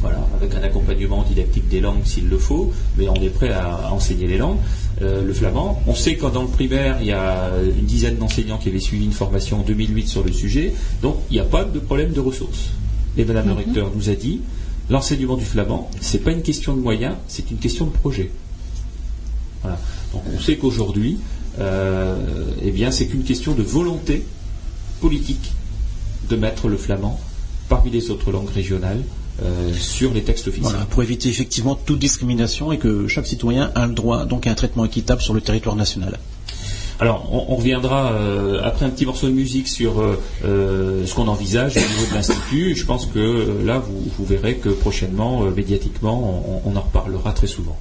Voilà, 0.00 0.26
avec 0.34 0.54
un 0.54 0.62
accompagnement 0.62 1.22
didactique 1.24 1.68
des 1.68 1.80
langues 1.80 2.04
s'il 2.04 2.28
le 2.28 2.38
faut, 2.38 2.72
mais 2.96 3.06
on 3.08 3.16
est 3.16 3.28
prêt 3.28 3.50
à 3.50 3.92
enseigner 3.92 4.26
les 4.26 4.38
langues. 4.38 4.56
Euh, 5.02 5.22
le 5.24 5.32
flamand. 5.32 5.80
On 5.86 5.94
sait 5.94 6.16
qu'en 6.16 6.28
dans 6.28 6.42
le 6.42 6.48
primaire, 6.48 6.98
il 7.00 7.06
y 7.06 7.12
a 7.12 7.52
une 7.78 7.86
dizaine 7.86 8.16
d'enseignants 8.16 8.58
qui 8.58 8.68
avaient 8.68 8.80
suivi 8.80 9.06
une 9.06 9.12
formation 9.12 9.60
en 9.60 9.62
2008 9.62 10.06
sur 10.06 10.22
le 10.22 10.30
sujet, 10.30 10.74
donc 11.00 11.16
il 11.30 11.34
n'y 11.34 11.40
a 11.40 11.44
pas 11.44 11.64
de 11.64 11.78
problème 11.78 12.12
de 12.12 12.20
ressources. 12.20 12.72
Et 13.16 13.24
Madame 13.24 13.46
le 13.46 13.54
recteur 13.54 13.90
nous 13.96 14.10
a 14.10 14.14
dit, 14.14 14.42
l'enseignement 14.90 15.38
du 15.38 15.46
flamand, 15.46 15.90
c'est 16.02 16.22
pas 16.22 16.32
une 16.32 16.42
question 16.42 16.74
de 16.74 16.82
moyens, 16.82 17.14
c'est 17.28 17.50
une 17.50 17.56
question 17.56 17.86
de 17.86 17.92
projet. 17.92 18.30
Voilà. 19.62 19.78
Donc 20.12 20.22
on 20.36 20.38
sait 20.38 20.56
qu'aujourd'hui, 20.56 21.18
euh, 21.60 22.18
eh 22.62 22.70
bien, 22.70 22.90
c'est 22.90 23.06
qu'une 23.06 23.24
question 23.24 23.54
de 23.54 23.62
volonté 23.62 24.26
politique 25.00 25.52
de 26.28 26.36
mettre 26.36 26.68
le 26.68 26.76
flamand 26.76 27.18
parmi 27.70 27.90
les 27.90 28.10
autres 28.10 28.32
langues 28.32 28.50
régionales 28.50 29.00
euh, 29.42 29.72
sur 29.74 30.12
les 30.12 30.22
textes 30.22 30.48
officiels. 30.48 30.70
Voilà, 30.70 30.86
pour 30.86 31.02
éviter 31.02 31.28
effectivement 31.28 31.74
toute 31.74 31.98
discrimination 31.98 32.72
et 32.72 32.78
que 32.78 33.08
chaque 33.08 33.26
citoyen 33.26 33.70
a 33.74 33.86
le 33.86 33.94
droit 33.94 34.24
donc 34.24 34.46
à 34.46 34.50
un 34.50 34.54
traitement 34.54 34.84
équitable 34.84 35.20
sur 35.22 35.34
le 35.34 35.40
territoire 35.40 35.76
national. 35.76 36.18
Alors, 36.98 37.28
on, 37.32 37.52
on 37.52 37.56
reviendra 37.56 38.12
euh, 38.12 38.60
après 38.62 38.84
un 38.84 38.90
petit 38.90 39.06
morceau 39.06 39.26
de 39.26 39.32
musique 39.32 39.68
sur 39.68 40.00
euh, 40.00 41.06
ce 41.06 41.14
qu'on 41.14 41.28
envisage 41.28 41.76
au 41.76 41.80
niveau 41.80 42.10
de 42.10 42.14
l'Institut. 42.14 42.74
Je 42.76 42.84
pense 42.84 43.06
que 43.06 43.62
là, 43.64 43.78
vous, 43.78 44.04
vous 44.18 44.24
verrez 44.24 44.56
que 44.56 44.68
prochainement, 44.68 45.42
médiatiquement, 45.44 46.60
on, 46.64 46.70
on 46.70 46.76
en 46.76 46.80
reparlera 46.82 47.32
très 47.32 47.46
souvent. 47.46 47.78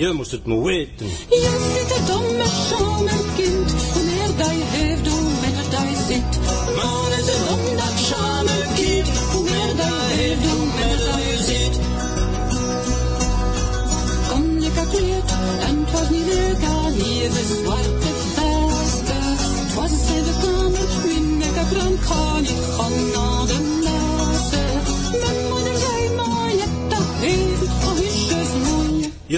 Je 0.00 0.12
moest 0.12 0.30
het 0.30 0.46
maar 0.46 0.62
weten. 0.62 1.06
Je 1.28 1.74
zit 1.74 1.98
er 1.98 2.06
domme 2.06 2.44
schaam 2.44 3.06
en 3.06 3.24
kind 3.36 3.92
Wanneer 3.94 4.36
dat 4.36 4.46
je 4.46 4.64
heeft 4.76 5.06
hoe 5.06 5.30
met 5.40 5.56
het 5.60 5.70
dat 5.70 5.80
je 5.80 6.04
zit 6.08 6.32
Maar 6.76 7.18
is 7.18 7.26
het 7.32 7.48
dom 7.48 7.76
dat 7.76 7.94
schaam 8.04 8.46
en 8.46 8.74
kind 8.74 9.08
Wanneer 9.32 9.76
dat 9.76 9.86
je 9.86 10.14
heeft 10.20 10.46
hoe 10.50 10.66
met 10.66 10.90
het 10.94 11.04
dat 11.08 11.22
je 11.28 11.36
zit 11.48 11.74
Kon 14.30 14.62
ik 14.62 14.72
gekleed 14.78 15.30
en 15.66 15.78
het 15.80 15.90
was 15.92 16.08
niet 16.10 16.26
leuk 16.26 16.62
al 16.68 16.92
even 16.92 17.56
zwarte 17.62 17.99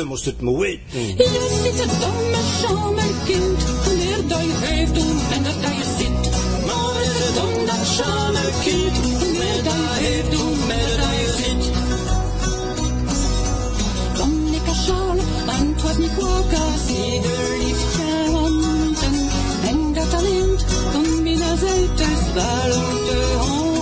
Je 0.03 0.09
moest 0.09 0.25
het 0.25 0.41
maar 0.41 0.57
weten. 0.59 1.01
Je 1.01 1.61
zit 1.63 1.81
er 1.81 1.87
domme 2.01 2.43
schaam 2.59 2.99
en 2.99 3.15
kind, 3.25 3.63
wanneer 3.85 4.29
dat 4.29 4.41
je 4.41 4.57
heeft 4.61 4.95
doen 4.95 5.19
en 5.31 5.43
dat 5.43 5.63
dat 5.63 5.75
je 5.81 5.87
zit. 5.99 6.31
Maar 6.67 7.01
is 7.03 7.19
het 7.25 7.35
dom 7.35 7.67
dat 7.67 7.87
schaam 7.87 8.35
en 8.35 8.53
kind, 8.65 8.97
wanneer 9.21 9.63
dat 9.65 9.73
je 9.73 9.99
heeft 9.99 10.31
doen 10.31 10.71
en 10.71 10.79
dat 10.87 10.99
dat 11.03 11.15
je 11.21 11.29
zit. 11.41 11.65
Kom 14.19 14.55
ik 14.55 14.69
als 14.69 14.85
sjaal, 14.85 15.17
en 15.59 15.69
het 15.73 15.83
was 15.83 15.97
niet 15.97 16.15
kwak 16.17 16.53
als 16.65 16.87
ieder 16.89 17.41
liefje 17.63 18.31
handen. 18.31 19.15
En 19.71 19.93
dat 19.93 20.11
talent 20.11 20.65
kon 20.93 21.23
binnen 21.23 21.49
uit 21.49 21.97
dus 21.97 22.33
wel 22.35 22.71
om 22.81 22.91
te 23.07 23.82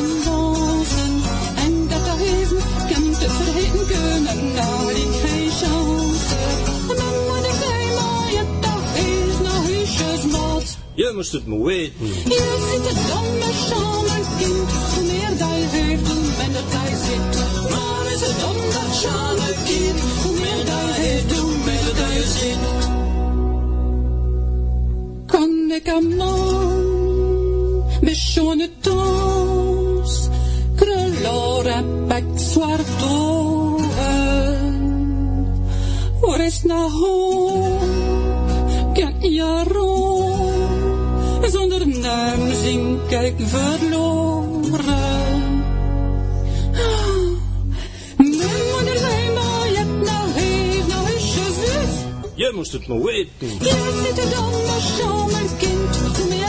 Je 11.01 11.11
moest 11.15 11.31
het 11.31 11.45
maar 11.45 11.61
weten. 11.61 12.05
Hier 12.05 12.57
zit 12.69 12.87
het 12.89 13.01
domme 13.09 13.51
schaam 13.65 14.05
en 14.05 14.25
kind, 14.39 14.71
hoe 14.93 15.03
meer 15.03 15.33
dat 15.37 15.53
je 15.61 15.67
heeft, 15.69 16.07
hoe 16.07 16.23
minder 16.39 16.63
dat 16.73 16.87
je 16.89 16.97
zit. 17.07 17.33
Maar 17.71 18.05
is 18.13 18.21
het 18.27 18.39
dom 18.39 18.57
dat 18.75 18.89
schaam 18.95 19.37
en 19.37 19.57
kind, 19.65 19.99
hoe 20.23 20.35
meer 20.39 20.65
dat 20.65 20.83
je 20.85 21.01
heeft, 21.01 21.39
hoe 21.39 21.55
minder 21.65 21.95
dat 22.01 22.11
je 22.17 22.25
zit. 22.37 22.63
Kan 25.25 25.71
ik 25.71 25.87
een 25.87 26.15
man 26.15 27.83
met 28.01 28.15
schone 28.15 28.69
dans, 28.81 30.27
krullar 30.75 31.65
en 31.65 32.07
becksvart 32.07 33.03
ogen, 33.09 34.61
och 36.21 36.35
resna 36.37 36.89
hår, 36.89 37.79
denk 38.93 39.23
ik 39.23 39.41
verloren. 39.41 39.90
Is 51.15 51.33
je 51.33 51.47
zus. 51.61 51.93
Je 52.35 52.51
moest 52.55 52.71
het 52.71 52.87
maar 52.87 53.01
weten. 53.01 53.47
Je 53.59 54.03
zit 54.03 54.17
er 54.23 54.29
dan 54.29 54.49
maar 54.49 54.81
zo, 54.97 55.25
mijn 55.25 55.57
kind. 55.57 56.40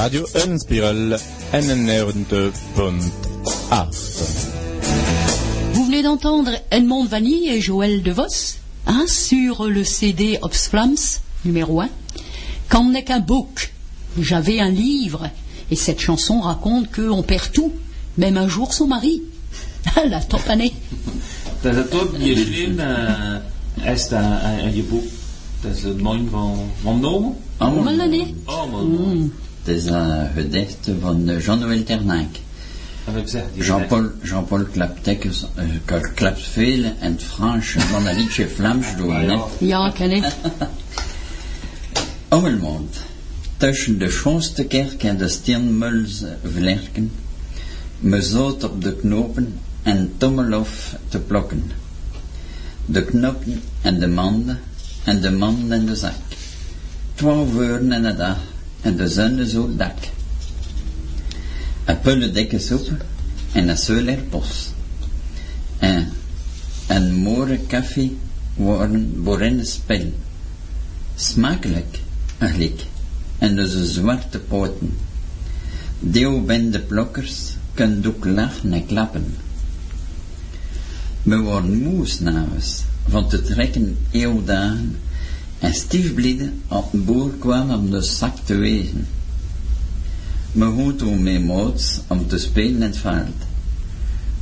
Radio 0.00 0.24
Unspiral 0.46 1.20
91.8. 1.52 2.52
Vous 5.74 5.84
venez 5.84 6.02
d'entendre 6.02 6.52
Edmond 6.70 7.04
Vanille 7.04 7.50
et 7.50 7.60
Joël 7.60 8.02
De 8.02 8.10
Vos 8.10 8.56
hein, 8.86 9.04
sur 9.06 9.66
le 9.66 9.84
CD 9.84 10.38
Obsflams 10.40 10.96
numéro 11.44 11.82
1. 11.82 11.90
Quand 12.70 12.88
n'est 12.88 13.04
qu'un 13.04 13.20
book, 13.20 13.74
j'avais 14.18 14.58
un 14.58 14.70
livre 14.70 15.28
et 15.70 15.76
cette 15.76 16.00
chanson 16.00 16.40
raconte 16.40 16.90
qu'on 16.90 17.22
perd 17.22 17.52
tout, 17.52 17.70
même 18.16 18.38
un 18.38 18.48
jour 18.48 18.72
son 18.72 18.86
mari. 18.86 19.20
La 20.08 20.20
topanée. 20.20 20.72
Dat 21.62 21.74
is 21.76 21.92
ook 21.92 22.18
die 22.18 22.36
slim, 22.36 22.80
is 23.84 24.08
dat 24.08 24.24
een 24.62 24.74
je 24.74 24.82
boek. 24.82 25.04
Dat 25.60 25.76
is 25.76 25.82
het 25.82 26.00
mooi 26.00 26.26
van, 26.30 26.70
van 26.82 27.00
Nomen. 27.00 27.36
Oh, 27.58 27.84
Mal 27.84 29.30
een 29.64 30.30
gedicht 30.34 30.88
van 31.00 31.38
Jean-Noël 31.38 31.84
die 33.54 33.64
Jean-Paul 33.64 34.10
Jean 34.22 34.46
Klaptek 34.72 35.24
uh, 35.24 36.02
klapt 36.14 36.42
veel 36.42 36.84
in 36.84 36.94
het 36.98 37.22
Frans 37.22 37.70
van 37.70 38.06
een 38.06 38.16
liedje 38.16 38.48
Vlaams 38.48 38.96
doen. 38.96 39.40
Ja, 39.58 39.90
ken 39.90 40.10
ik. 40.18 40.24
Ommelmond. 42.28 42.96
Tussen 43.56 43.98
de 43.98 44.10
schoonste 44.10 44.64
kerk 44.64 45.02
en 45.02 45.16
de 45.16 45.28
steenmuls 45.28 46.24
vlerken, 46.44 47.10
me 47.98 48.22
zoot 48.22 48.64
op 48.64 48.82
de 48.82 48.96
knopen 48.96 49.58
en 49.82 50.12
tommelof 50.16 50.96
te 51.08 51.18
plokken. 51.18 51.72
De 52.86 53.04
knoppen 53.04 53.62
en 53.82 53.98
de 53.98 54.06
manden 54.06 54.60
en 55.04 55.20
de 55.20 55.30
manden 55.30 55.72
en 55.72 55.86
de 55.86 55.96
zak. 55.96 56.14
Twaalf 57.14 57.54
uren 57.54 57.92
in 57.92 58.02
de 58.02 58.14
dag 58.14 58.38
en 58.82 58.96
de 58.96 59.08
zon 59.08 59.38
is 59.38 59.54
op 59.54 59.66
het 59.66 59.78
dak. 59.78 59.98
Een 61.84 62.00
pulle 62.00 62.30
dikke 62.30 62.58
soep 62.58 63.04
en 63.52 63.68
een 63.68 63.76
seuler 63.76 64.18
pos. 64.18 64.70
En 65.78 66.12
een 66.86 67.14
mooie 67.14 67.58
koffie 67.58 68.16
worden 68.54 69.22
boren 69.22 69.66
spel. 69.66 70.12
Smakelijk, 71.14 72.00
eigenlijk. 72.38 72.84
En 73.38 73.54
dus 73.54 73.92
zwarte 73.92 74.38
poten. 74.38 74.96
Deel 75.98 76.42
ben 76.42 76.70
de 76.70 76.80
kunnen 77.74 78.06
ook 78.06 78.24
lachen 78.24 78.72
en 78.72 78.86
klappen. 78.86 79.36
We 81.22 81.38
worden 81.38 81.82
moe 81.82 82.06
s'avonds 82.06 82.84
van 83.08 83.28
te 83.28 83.42
trekken 83.42 83.96
eeuwdagen 84.10 84.96
en 85.60 85.74
stiefblieden 85.74 86.62
op 86.68 86.92
een 86.92 87.04
boer 87.04 87.30
kwam 87.38 87.70
om 87.70 87.90
de 87.90 88.02
zak 88.02 88.36
te 88.44 88.54
wegen. 88.54 89.06
Me 90.52 90.70
goed 90.70 90.98
toen 90.98 91.22
mee 91.22 91.40
moots 91.40 92.00
om 92.06 92.26
te 92.26 92.38
spelen 92.38 92.74
in 92.74 92.82
het 92.82 92.96
veld. 92.96 93.36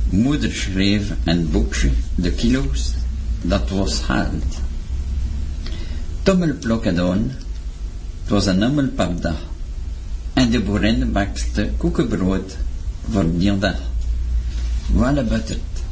Moeder 0.09 0.51
schreef 0.51 1.13
een 1.23 1.51
boekje, 1.51 1.91
de 2.15 2.31
kilo's, 2.31 2.93
dat 3.41 3.69
was 3.69 3.99
geld. 3.99 4.57
Tommel 6.23 6.57
plokken 6.59 6.95
dan, 6.95 7.31
het 8.21 8.29
was 8.29 8.45
een 8.45 8.63
ammel 8.63 8.87
per 8.87 9.21
dag. 9.21 9.37
En 10.33 10.49
de 10.49 10.61
boerin 10.61 11.11
bakte 11.11 11.71
koekenbrood 11.77 12.57
voor 13.11 13.37
die 13.37 13.57
dag. 13.57 13.77
Voilà 14.93 15.27
butterd, 15.27 15.83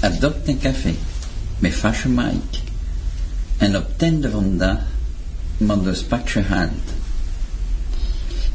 adopt 0.00 0.48
een 0.48 0.58
café, 0.58 0.94
met 1.58 1.72
fasje 1.72 2.08
Mike. 2.08 2.63
En 3.56 3.76
op 3.76 3.86
het 3.92 4.02
einde 4.02 4.30
van 4.30 4.58
de 4.58 4.76
maar 5.56 5.82
de 5.82 5.94
spatje 5.94 6.40
haalt. 6.42 6.88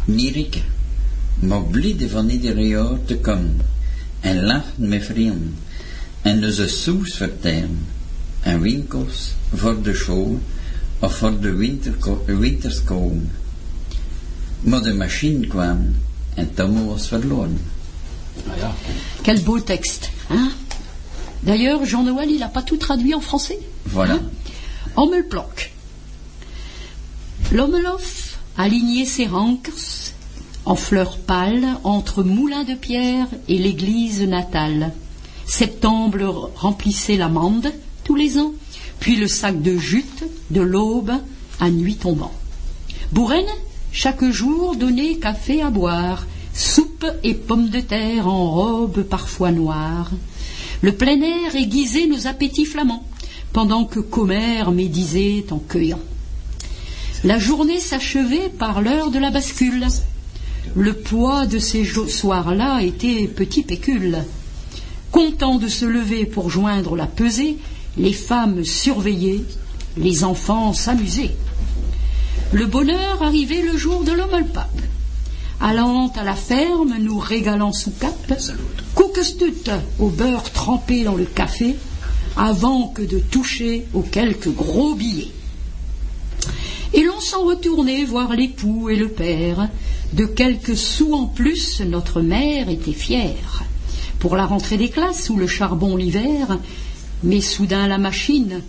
Nierike, 0.06 0.60
maar 1.40 1.62
blide 1.64 2.10
van 2.10 2.30
ieder 2.30 2.60
jaar 2.60 2.98
te 3.06 3.18
komen. 3.18 3.62
En 4.20 4.44
lachen 4.44 4.88
met 4.90 5.06
vrienden. 5.06 5.56
En 6.22 6.42
dus 6.42 6.58
een 6.58 6.70
soes 6.70 7.14
vertellen. 7.14 7.86
En 8.40 8.62
winkels 8.62 9.34
voor 9.54 9.82
de 9.82 9.94
show 9.94 10.38
of 11.00 11.16
voor 11.16 11.40
de 11.40 11.52
winterko- 11.54 12.24
winterskolen. 12.26 13.32
Maar 14.60 14.82
de 14.82 14.94
machine 14.94 15.48
kwam 15.48 15.96
en 16.34 16.54
Tom 16.54 16.86
was 16.86 17.08
verloren. 17.08 17.62
Quel 19.22 19.42
beau 19.44 19.62
texte. 19.62 20.08
Hein? 20.28 20.52
D'ailleurs, 21.40 21.90
Jean-Noël, 21.90 22.30
il 22.30 22.40
n'a 22.40 22.50
pas 22.50 22.64
tout 22.64 22.78
traduit 22.80 23.14
en 23.14 23.22
français. 23.22 23.58
Voilà. 23.94 24.10
Hein? 24.12 24.30
Hommelplock. 25.00 25.72
L'Hommelof 27.54 28.38
alignait 28.58 29.06
ses 29.06 29.28
rancres 29.28 30.12
en 30.66 30.76
fleurs 30.76 31.20
pâles 31.20 31.70
entre 31.86 32.22
Moulin 32.22 32.66
de 32.66 32.74
Pierre 32.74 33.30
et 33.48 33.58
l'église 33.58 34.22
natale. 34.24 34.92
Septembre 35.46 36.52
remplissait 36.54 37.16
l'amande 37.16 37.72
tous 38.04 38.16
les 38.16 38.38
ans, 38.40 38.52
puis 39.00 39.16
le 39.16 39.30
sac 39.30 39.62
de 39.62 39.78
jute 39.78 40.26
de 40.50 40.60
l'aube 40.60 41.14
à 41.62 41.70
nuit 41.70 41.96
tombant. 41.96 42.34
Bourraine, 43.14 43.46
chaque 43.94 44.26
jour, 44.26 44.76
donnait 44.76 45.16
café 45.16 45.62
à 45.62 45.70
boire, 45.70 46.28
soupe 46.54 47.08
et 47.24 47.36
pommes 47.36 47.70
de 47.70 47.80
terre 47.80 48.28
en 48.28 48.52
robe 48.52 49.04
parfois 49.04 49.52
noire. 49.52 50.12
Le 50.82 50.92
plein 50.92 51.22
air 51.22 51.56
aiguisait 51.56 52.08
nos 52.08 52.28
appétits 52.28 52.66
flamands, 52.66 53.06
pendant 53.54 53.86
que 53.86 54.00
Commère 54.00 54.72
médisait 54.72 55.46
en 55.52 55.58
cueillant. 55.58 56.00
La 57.24 57.38
journée 57.38 57.80
s'achevait 57.80 58.50
par 58.50 58.82
l'heure 58.82 59.12
de 59.12 59.20
la 59.20 59.32
bascule. 59.32 59.88
Le 60.76 60.94
poids 60.94 61.46
de 61.46 61.60
ces 61.60 61.84
soirs-là 61.84 62.82
était 62.82 63.28
petit 63.28 63.64
pécule. 63.64 64.24
Content 65.12 65.58
de 65.58 65.68
se 65.68 65.86
lever 65.86 66.26
pour 66.26 66.50
joindre 66.50 66.96
la 66.96 67.08
pesée, 67.08 67.58
les 67.98 68.14
femmes 68.14 68.64
surveillaient, 68.64 69.44
les 69.98 70.24
enfants 70.24 70.72
s'amusaient. 70.74 71.36
Le 72.54 72.66
bonheur 72.66 73.22
arrivait 73.22 73.62
le 73.62 73.78
jour 73.78 74.04
de 74.04 74.12
l'Ommelpack. 74.12 74.70
Allant 75.62 76.12
à 76.16 76.24
la 76.24 76.36
ferme, 76.36 76.96
nous 77.02 77.20
régalant 77.20 77.74
sous 77.74 77.92
cap, 77.92 78.34
cookestut 78.96 79.70
au 80.00 80.08
beurre 80.08 80.52
trempé 80.52 81.04
dans 81.04 81.16
le 81.16 81.26
café, 81.26 81.76
avant 82.40 82.88
que 82.88 83.02
de 83.02 83.20
toucher 83.20 83.86
aux 83.94 84.02
quelques 84.02 84.48
gros 84.50 84.96
billets. 84.96 85.32
Et 86.94 87.04
l'on 87.04 87.20
s'en 87.20 87.44
retournait 87.44 88.06
voir 88.06 88.34
l'époux 88.34 88.90
et 88.90 88.96
le 88.96 89.10
père. 89.10 89.68
De 90.14 90.26
quelques 90.26 90.76
sous 90.78 91.14
en 91.14 91.26
plus, 91.26 91.82
notre 91.82 92.22
mère 92.22 92.70
était 92.70 92.94
fière. 92.94 93.64
Pour 94.20 94.36
la 94.38 94.46
rentrée 94.46 94.78
des 94.78 94.90
classes 94.90 95.30
ou 95.30 95.36
le 95.38 95.48
charbon 95.48 95.98
l'hiver, 95.98 96.58
mais 97.24 97.42
soudain 97.42 97.88
la 97.88 97.98
machine 97.98 98.62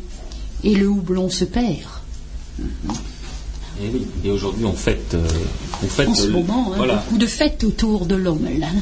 et 0.65 0.75
le 0.75 0.89
houblon 0.89 1.31
se 1.31 1.45
perd. 1.45 1.89
Et 3.83 3.89
oui. 3.95 4.07
Et 4.25 4.31
aujourd'hui, 4.31 4.65
on 4.67 4.75
fête. 4.75 5.15
euh, 5.15 5.27
on 5.83 5.87
fête 5.87 6.09
En 6.09 6.15
ce 6.15 6.27
moment, 6.29 6.73
hein, 6.73 6.77
voilà. 6.77 6.97
beaucoup 6.97 7.19
de 7.19 7.27
fêtes 7.27 7.65
autour 7.65 8.05
de 8.05 8.17
l'Ommel. 8.17 8.65
hein. 8.65 8.81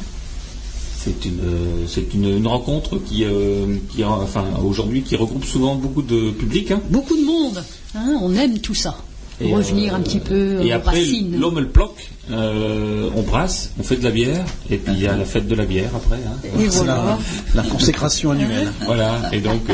C'est 1.01 1.23
une, 1.25 1.39
euh, 1.39 1.85
c'est 1.87 2.13
une, 2.13 2.25
une 2.37 2.47
rencontre 2.47 2.97
qui, 2.97 3.23
euh, 3.23 3.65
qui, 3.89 4.03
a- 4.03 4.09
enfin, 4.09 4.43
aujourd'hui, 4.65 5.01
qui 5.01 5.15
regroupe 5.15 5.45
souvent 5.45 5.75
beaucoup 5.75 6.01
de 6.01 6.31
public. 6.31 6.71
hein. 6.71 6.81
Beaucoup 6.89 7.15
de 7.15 7.23
monde, 7.23 7.63
hein, 7.95 8.17
on 8.21 8.35
aime 8.35 8.59
tout 8.59 8.73
ça. 8.75 8.97
Et, 9.41 9.53
Revenir 9.53 9.93
euh, 9.93 9.97
un 9.97 10.01
petit 10.01 10.19
peu 10.19 10.61
Et 10.61 10.73
aux 10.73 10.75
après, 10.75 10.99
racines. 10.99 11.39
l'homme 11.39 11.59
le 11.59 11.69
ploque, 11.69 12.09
euh, 12.31 13.09
on 13.15 13.21
brasse, 13.21 13.71
on 13.79 13.83
fait 13.83 13.95
de 13.95 14.03
la 14.03 14.11
bière, 14.11 14.43
et 14.69 14.75
puis 14.75 14.91
il 14.93 15.01
y 15.01 15.07
a 15.07 15.15
la 15.15 15.23
fête 15.23 15.47
de 15.47 15.55
la 15.55 15.63
bière 15.65 15.91
après. 15.95 16.17
hein. 16.17 16.35
Et 16.59 16.67
voilà. 16.67 17.17
la, 17.55 17.63
la 17.63 17.69
consécration 17.69 18.31
annuelle. 18.31 18.69
Voilà, 18.85 19.21
et 19.31 19.39
donc, 19.39 19.69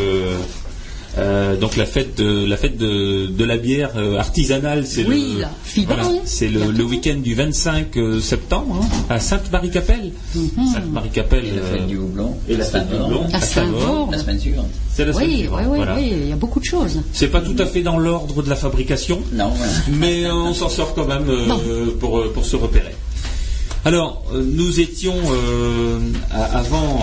euh, 1.18 1.56
donc 1.56 1.78
la 1.78 1.86
fête 1.86 2.18
de 2.18 2.46
la 2.46 2.58
fête 2.58 2.78
de, 2.78 3.28
de 3.28 3.46
la 3.46 3.58
bière 3.58 3.92
euh, 3.96 4.18
artisanale, 4.18 4.86
c'est 4.86 5.06
Oui, 5.06 5.38
le 5.40 5.84
voilà, 5.86 6.04
c'est 6.26 6.48
le, 6.50 6.72
le 6.72 6.84
week-end 6.84 7.16
du 7.24 7.34
25 7.36 7.96
euh, 7.98 8.20
septembre 8.20 8.82
hein, 8.82 9.06
à 9.10 9.20
Sainte-Marie-Capelle. 9.20 10.12
Mhm. 10.36 10.50
Sainte-Marie-Capelle. 10.74 11.46
Et 11.46 11.52
la 11.52 11.62
fête 11.62 11.82
euh, 11.82 11.86
du 11.86 11.98
houblon. 11.98 12.36
et 12.50 12.58
la 12.58 12.66
fête 12.66 12.88
du 12.90 12.96
houblon 12.96 13.24
À. 13.34 13.40
La 14.12 14.18
semaine 14.20 14.40
suivante. 14.40 14.70
c'est 14.94 15.06
la 15.06 15.14
semaine 15.14 15.28
Oui, 15.28 15.34
oui, 15.36 15.40
suivante, 15.42 15.60
oui, 15.70 15.76
voilà. 15.78 15.96
oui, 15.96 16.14
il 16.24 16.30
y 16.30 16.34
a 16.34 16.36
beaucoup 16.36 16.60
de 16.60 16.66
choses. 16.66 17.02
C'est 17.14 17.28
pas 17.30 17.42
tout 17.42 17.56
à 17.60 17.66
fait 17.66 17.82
dans 17.82 17.98
l'ordre 17.98 18.42
de 18.44 18.50
la 18.50 18.56
fabrication, 18.56 19.22
Non, 19.34 19.50
voilà. 19.56 19.72
mais 19.94 20.30
on 20.30 20.54
s'en 20.54 20.70
sort 20.70 20.94
quand 20.96 21.06
même 21.08 21.30
euh, 21.30 21.92
pour, 22.00 22.24
pour 22.34 22.46
se 22.46 22.56
repérer. 22.56 22.96
Alors, 23.86 24.24
nous 24.34 24.80
étions 24.80 25.14
euh, 25.32 26.00
avant, 26.32 27.02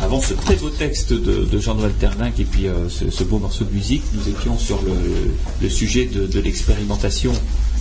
avant 0.00 0.20
ce 0.20 0.34
très 0.34 0.56
beau 0.56 0.70
texte 0.70 1.12
de, 1.12 1.58
Jean-Noël 1.58 1.92
Terdinck 1.92 2.38
et 2.38 2.44
puis 2.44 2.66
euh, 2.68 2.88
ce, 2.88 3.24
beau 3.24 3.38
morceau 3.38 3.64
de 3.64 3.72
musique, 3.72 4.02
nous 4.14 4.28
étions 4.28 4.58
sur 4.58 4.80
le, 4.82 5.68
sujet 5.68 6.06
de, 6.06 6.40
l'expérimentation 6.40 7.32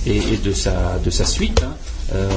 et, 0.06 0.38
de, 0.38 0.52
sa, 0.52 1.00
de 1.00 1.10
sa 1.10 1.26
suite. 1.26 1.62
hein. 1.64 1.76
Euh, 2.14 2.28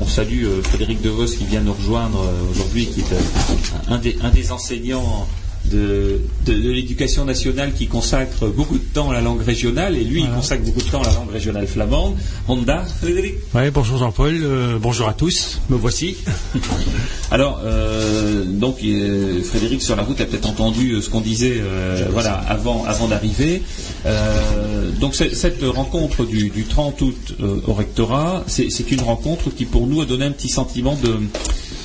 on, 0.00 0.06
salue 0.06 0.44
euh, 0.44 0.62
Frédéric 0.62 1.02
Devos 1.02 1.26
qui 1.26 1.44
vient 1.44 1.60
nous 1.60 1.74
rejoindre 1.74 2.24
aujourd'hui, 2.50 2.86
qui 2.86 3.00
est 3.00 3.88
un, 3.88 3.98
des, 3.98 4.16
un 4.22 4.30
des 4.30 4.52
enseignants 4.52 5.26
de, 5.70 6.20
de- 6.46 6.52
de 6.54 6.70
l'éducation 6.70 7.24
nationale 7.24 7.72
qui 7.74 7.86
consacre 7.86 8.46
beaucoup 8.48 8.78
de 8.78 8.84
temps 8.92 9.10
à 9.10 9.14
la 9.14 9.20
langue 9.20 9.42
régionale 9.42 9.96
et 9.96 10.04
lui 10.04 10.20
il 10.22 10.30
consacre 10.30 10.62
beaucoup 10.64 10.80
de 10.82 10.90
temps 10.90 11.02
à 11.02 11.06
la 11.06 11.14
langue 11.14 11.30
régionale 11.32 11.66
flamande. 11.66 12.14
Honda, 12.48 12.84
Frédéric? 13.00 13.34
Ouais, 13.54 13.70
bonjour 13.70 13.98
Jean-Paul, 13.98 14.40
euh, 14.42 14.78
bonjour 14.80 15.08
à 15.08 15.14
tous, 15.14 15.60
me 15.70 15.76
voici. 15.76 16.16
Alors, 17.30 17.60
euh, 17.64 18.44
donc 18.44 18.78
euh, 18.84 19.42
Frédéric 19.42 19.82
sur 19.82 19.96
la 19.96 20.02
route 20.02 20.20
a 20.20 20.26
peut-être 20.26 20.48
entendu 20.48 21.00
ce 21.02 21.08
qu'on 21.10 21.20
disait, 21.20 21.56
euh, 21.58 22.06
voilà, 22.12 22.34
avant, 22.34 22.84
avant 22.86 23.08
d'arriver. 23.08 23.62
Euh, 24.06 24.90
donc 25.00 25.14
cette 25.14 25.62
rencontre 25.62 26.24
du, 26.24 26.50
du 26.50 26.64
30 26.64 27.00
août 27.02 27.34
euh, 27.40 27.60
au 27.66 27.72
rectorat, 27.74 28.44
c'est 28.46 28.90
une 28.90 29.00
rencontre 29.00 29.50
qui 29.50 29.64
pour 29.64 29.86
nous 29.86 30.00
a 30.02 30.06
donné 30.06 30.26
un 30.26 30.30
petit 30.30 30.48
sentiment 30.48 30.96
de 31.02 31.14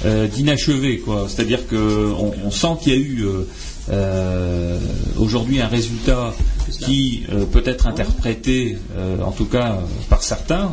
euh, 0.05 0.27
d'inachevé, 0.27 0.99
quoi. 0.99 1.27
C'est-à-dire 1.27 1.67
que 1.67 1.75
on, 2.17 2.31
on 2.45 2.51
sent 2.51 2.67
qu'il 2.81 2.93
y 2.93 2.95
a 2.95 2.99
eu 2.99 3.25
aujourd'hui 5.17 5.61
un 5.61 5.67
résultat 5.67 6.33
qui 6.69 7.23
euh, 7.31 7.45
peut 7.45 7.63
être 7.65 7.87
interprété, 7.87 8.77
euh, 8.95 9.21
en 9.21 9.31
tout 9.31 9.45
cas 9.45 9.73
euh, 9.73 9.81
par 10.09 10.23
certains. 10.23 10.71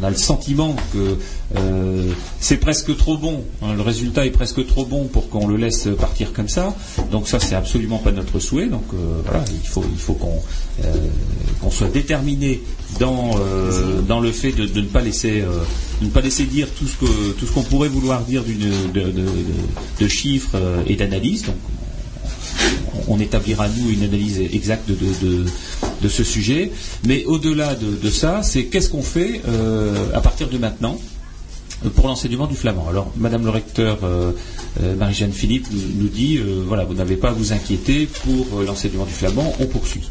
On 0.00 0.04
a 0.04 0.10
le 0.10 0.16
sentiment 0.16 0.74
que 0.92 1.16
euh, 1.56 2.12
c'est 2.40 2.56
presque 2.56 2.96
trop 2.96 3.16
bon. 3.16 3.44
hein, 3.62 3.74
le 3.76 3.80
résultat 3.82 4.26
est 4.26 4.32
presque 4.32 4.66
trop 4.66 4.84
bon 4.84 5.04
pour 5.04 5.30
qu'on 5.30 5.46
le 5.46 5.56
laisse 5.56 5.88
partir 5.98 6.32
comme 6.32 6.48
ça. 6.48 6.74
Donc 7.12 7.28
ça, 7.28 7.38
c'est 7.38 7.54
absolument 7.54 7.98
pas 7.98 8.10
notre 8.10 8.40
souhait. 8.40 8.66
Donc 8.66 8.84
euh, 8.92 8.96
voilà, 9.24 9.44
il 9.52 9.66
faut, 9.68 9.82
qu'on 10.14 10.42
euh, 10.84 11.70
soit 11.70 11.88
déterminé 11.88 12.60
dans 12.98 13.30
euh, 13.38 14.20
le 14.20 14.32
fait 14.32 14.52
de, 14.52 14.80
ne 14.80 14.86
pas 14.86 15.00
laisser 15.00 15.42
euh, 15.42 15.62
de 16.00 16.06
ne 16.06 16.10
pas 16.10 16.20
laisser 16.20 16.44
dire 16.44 16.66
tout 16.76 16.86
ce 16.86 17.52
qu'on 17.52 17.62
pourrait 17.62 17.88
vouloir 17.88 18.22
dire 18.22 18.42
de, 18.42 20.08
chiffres 20.08 20.56
euh, 20.56 20.82
et 20.88 20.96
d'analyses. 20.96 21.44
On 23.08 23.18
établira 23.20 23.68
nous 23.68 23.90
une 23.90 24.02
analyse 24.02 24.38
exacte 24.38 24.90
de, 24.90 26.08
ce 26.08 26.24
sujet. 26.24 26.70
Mais 27.06 27.24
au-delà 27.24 27.74
de, 27.74 27.96
de 27.96 28.10
ça, 28.10 28.42
c'est 28.42 28.64
qu'est-ce 28.66 28.90
qu'on 28.90 29.02
fait 29.02 29.40
euh, 29.48 30.06
à 30.14 30.20
partir 30.20 30.48
de 30.48 30.58
maintenant 30.58 30.98
pour 31.96 32.08
l'enseignement 32.08 32.46
du 32.46 32.54
flamand. 32.54 32.88
Alors, 32.88 33.12
Madame 33.16 33.44
le 33.44 33.50
recteur 33.50 33.98
euh, 34.04 34.32
euh, 34.82 34.96
Marie-Jeanne 34.96 35.32
Philippe 35.32 35.66
nous, 35.70 36.08
dit 36.08 36.40
voilà, 36.66 36.84
vous 36.84 36.94
n'avez 36.94 37.16
pas 37.16 37.28
à 37.28 37.32
vous 37.32 37.52
inquiéter 37.52 38.08
pour 38.24 38.62
l'enseignement 38.62 39.04
du 39.04 39.12
flamand, 39.12 39.54
on 39.60 39.66
poursuit. 39.66 40.08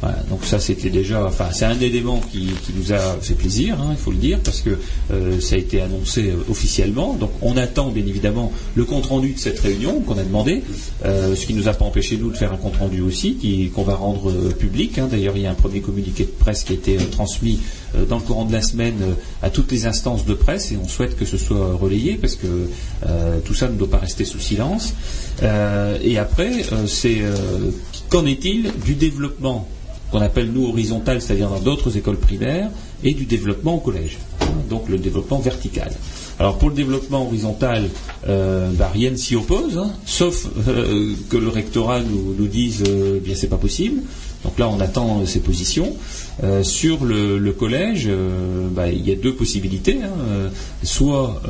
Voilà, 0.00 0.18
donc 0.28 0.44
ça 0.44 0.58
c'était 0.58 0.90
déjà, 0.90 1.24
enfin 1.24 1.48
c'est 1.52 1.64
un 1.64 1.78
élément 1.80 2.20
qui, 2.30 2.46
qui 2.66 2.72
nous 2.76 2.92
a 2.92 2.98
fait 3.22 3.34
plaisir, 3.34 3.80
hein, 3.80 3.88
il 3.92 3.96
faut 3.96 4.10
le 4.10 4.18
dire, 4.18 4.38
parce 4.44 4.60
que 4.60 4.76
euh, 5.12 5.40
ça 5.40 5.54
a 5.54 5.58
été 5.58 5.80
annoncé 5.80 6.28
euh, 6.30 6.34
officiellement. 6.50 7.14
Donc 7.14 7.30
on 7.40 7.56
attend 7.56 7.90
bien 7.90 8.04
évidemment 8.06 8.52
le 8.74 8.84
compte 8.84 9.06
rendu 9.06 9.32
de 9.32 9.38
cette 9.38 9.58
réunion 9.60 10.00
qu'on 10.00 10.18
a 10.18 10.22
demandé, 10.22 10.62
euh, 11.06 11.34
ce 11.34 11.46
qui 11.46 11.54
nous 11.54 11.68
a 11.68 11.72
pas 11.72 11.84
empêché 11.86 12.18
nous 12.18 12.30
de 12.30 12.36
faire 12.36 12.52
un 12.52 12.56
compte 12.58 12.76
rendu 12.76 13.00
aussi, 13.00 13.34
qui- 13.36 13.70
qu'on 13.70 13.82
va 13.84 13.94
rendre 13.94 14.30
public. 14.52 14.98
hein. 14.98 15.08
D'ailleurs 15.10 15.36
il 15.36 15.42
y 15.42 15.46
a 15.46 15.50
un 15.50 15.54
premier 15.54 15.80
communiqué 15.80 16.24
de 16.24 16.30
presse 16.30 16.64
qui 16.64 16.72
a 16.72 16.74
été 16.74 16.96
transmis 16.96 17.60
dans 18.08 18.16
le 18.16 18.22
courant 18.22 18.44
de 18.44 18.52
la 18.52 18.60
semaine 18.62 18.96
à 19.40 19.48
toutes 19.50 19.70
les 19.72 19.86
instances 19.86 20.26
de 20.26 20.34
presse 20.34 20.72
et 20.72 20.76
on 20.76 20.88
souhaite 20.88 21.16
que 21.16 21.24
ce 21.24 21.38
soit 21.38 21.74
relayé 21.74 22.16
parce 22.20 22.34
que 22.34 22.68
tout 23.44 23.54
ça 23.54 23.68
ne 23.68 23.76
doit 23.76 23.88
pas 23.90 23.98
rester 23.98 24.24
sous 24.24 24.40
silence. 24.40 24.94
Et 26.02 26.18
après, 26.18 26.50
c'est 26.88 27.22
qu'en 28.10 28.26
est-il 28.26 28.70
du 28.84 28.94
développement 28.94 29.68
qu'on 30.14 30.20
appelle 30.20 30.52
nous 30.52 30.68
horizontal, 30.68 31.20
c'est-à-dire 31.20 31.48
dans 31.48 31.58
d'autres 31.58 31.96
écoles 31.96 32.18
primaires, 32.18 32.70
et 33.02 33.14
du 33.14 33.24
développement 33.24 33.74
au 33.74 33.80
collège, 33.80 34.18
donc 34.70 34.88
le 34.88 34.96
développement 34.96 35.40
vertical. 35.40 35.90
Alors 36.38 36.56
pour 36.56 36.68
le 36.68 36.76
développement 36.76 37.26
horizontal, 37.26 37.90
euh, 38.28 38.70
bah, 38.74 38.88
rien 38.94 39.10
ne 39.10 39.16
s'y 39.16 39.34
oppose, 39.34 39.76
hein, 39.76 39.90
sauf 40.06 40.46
euh, 40.68 41.14
que 41.28 41.36
le 41.36 41.48
rectorat 41.48 41.98
nous, 42.00 42.32
nous 42.38 42.46
dise 42.46 42.84
euh, 42.86 43.18
bien 43.18 43.34
c'est 43.34 43.48
pas 43.48 43.56
possible. 43.56 44.02
Donc 44.44 44.56
là 44.60 44.68
on 44.68 44.78
attend 44.78 45.26
ces 45.26 45.40
positions. 45.40 45.96
Sur 46.62 47.04
le, 47.04 47.52
collège, 47.52 48.10
bah, 48.72 48.88
il 48.88 49.08
y 49.08 49.10
a 49.10 49.14
deux 49.16 49.34
possibilités. 49.34 50.00
hein. 50.02 50.50
Soit 50.82 51.40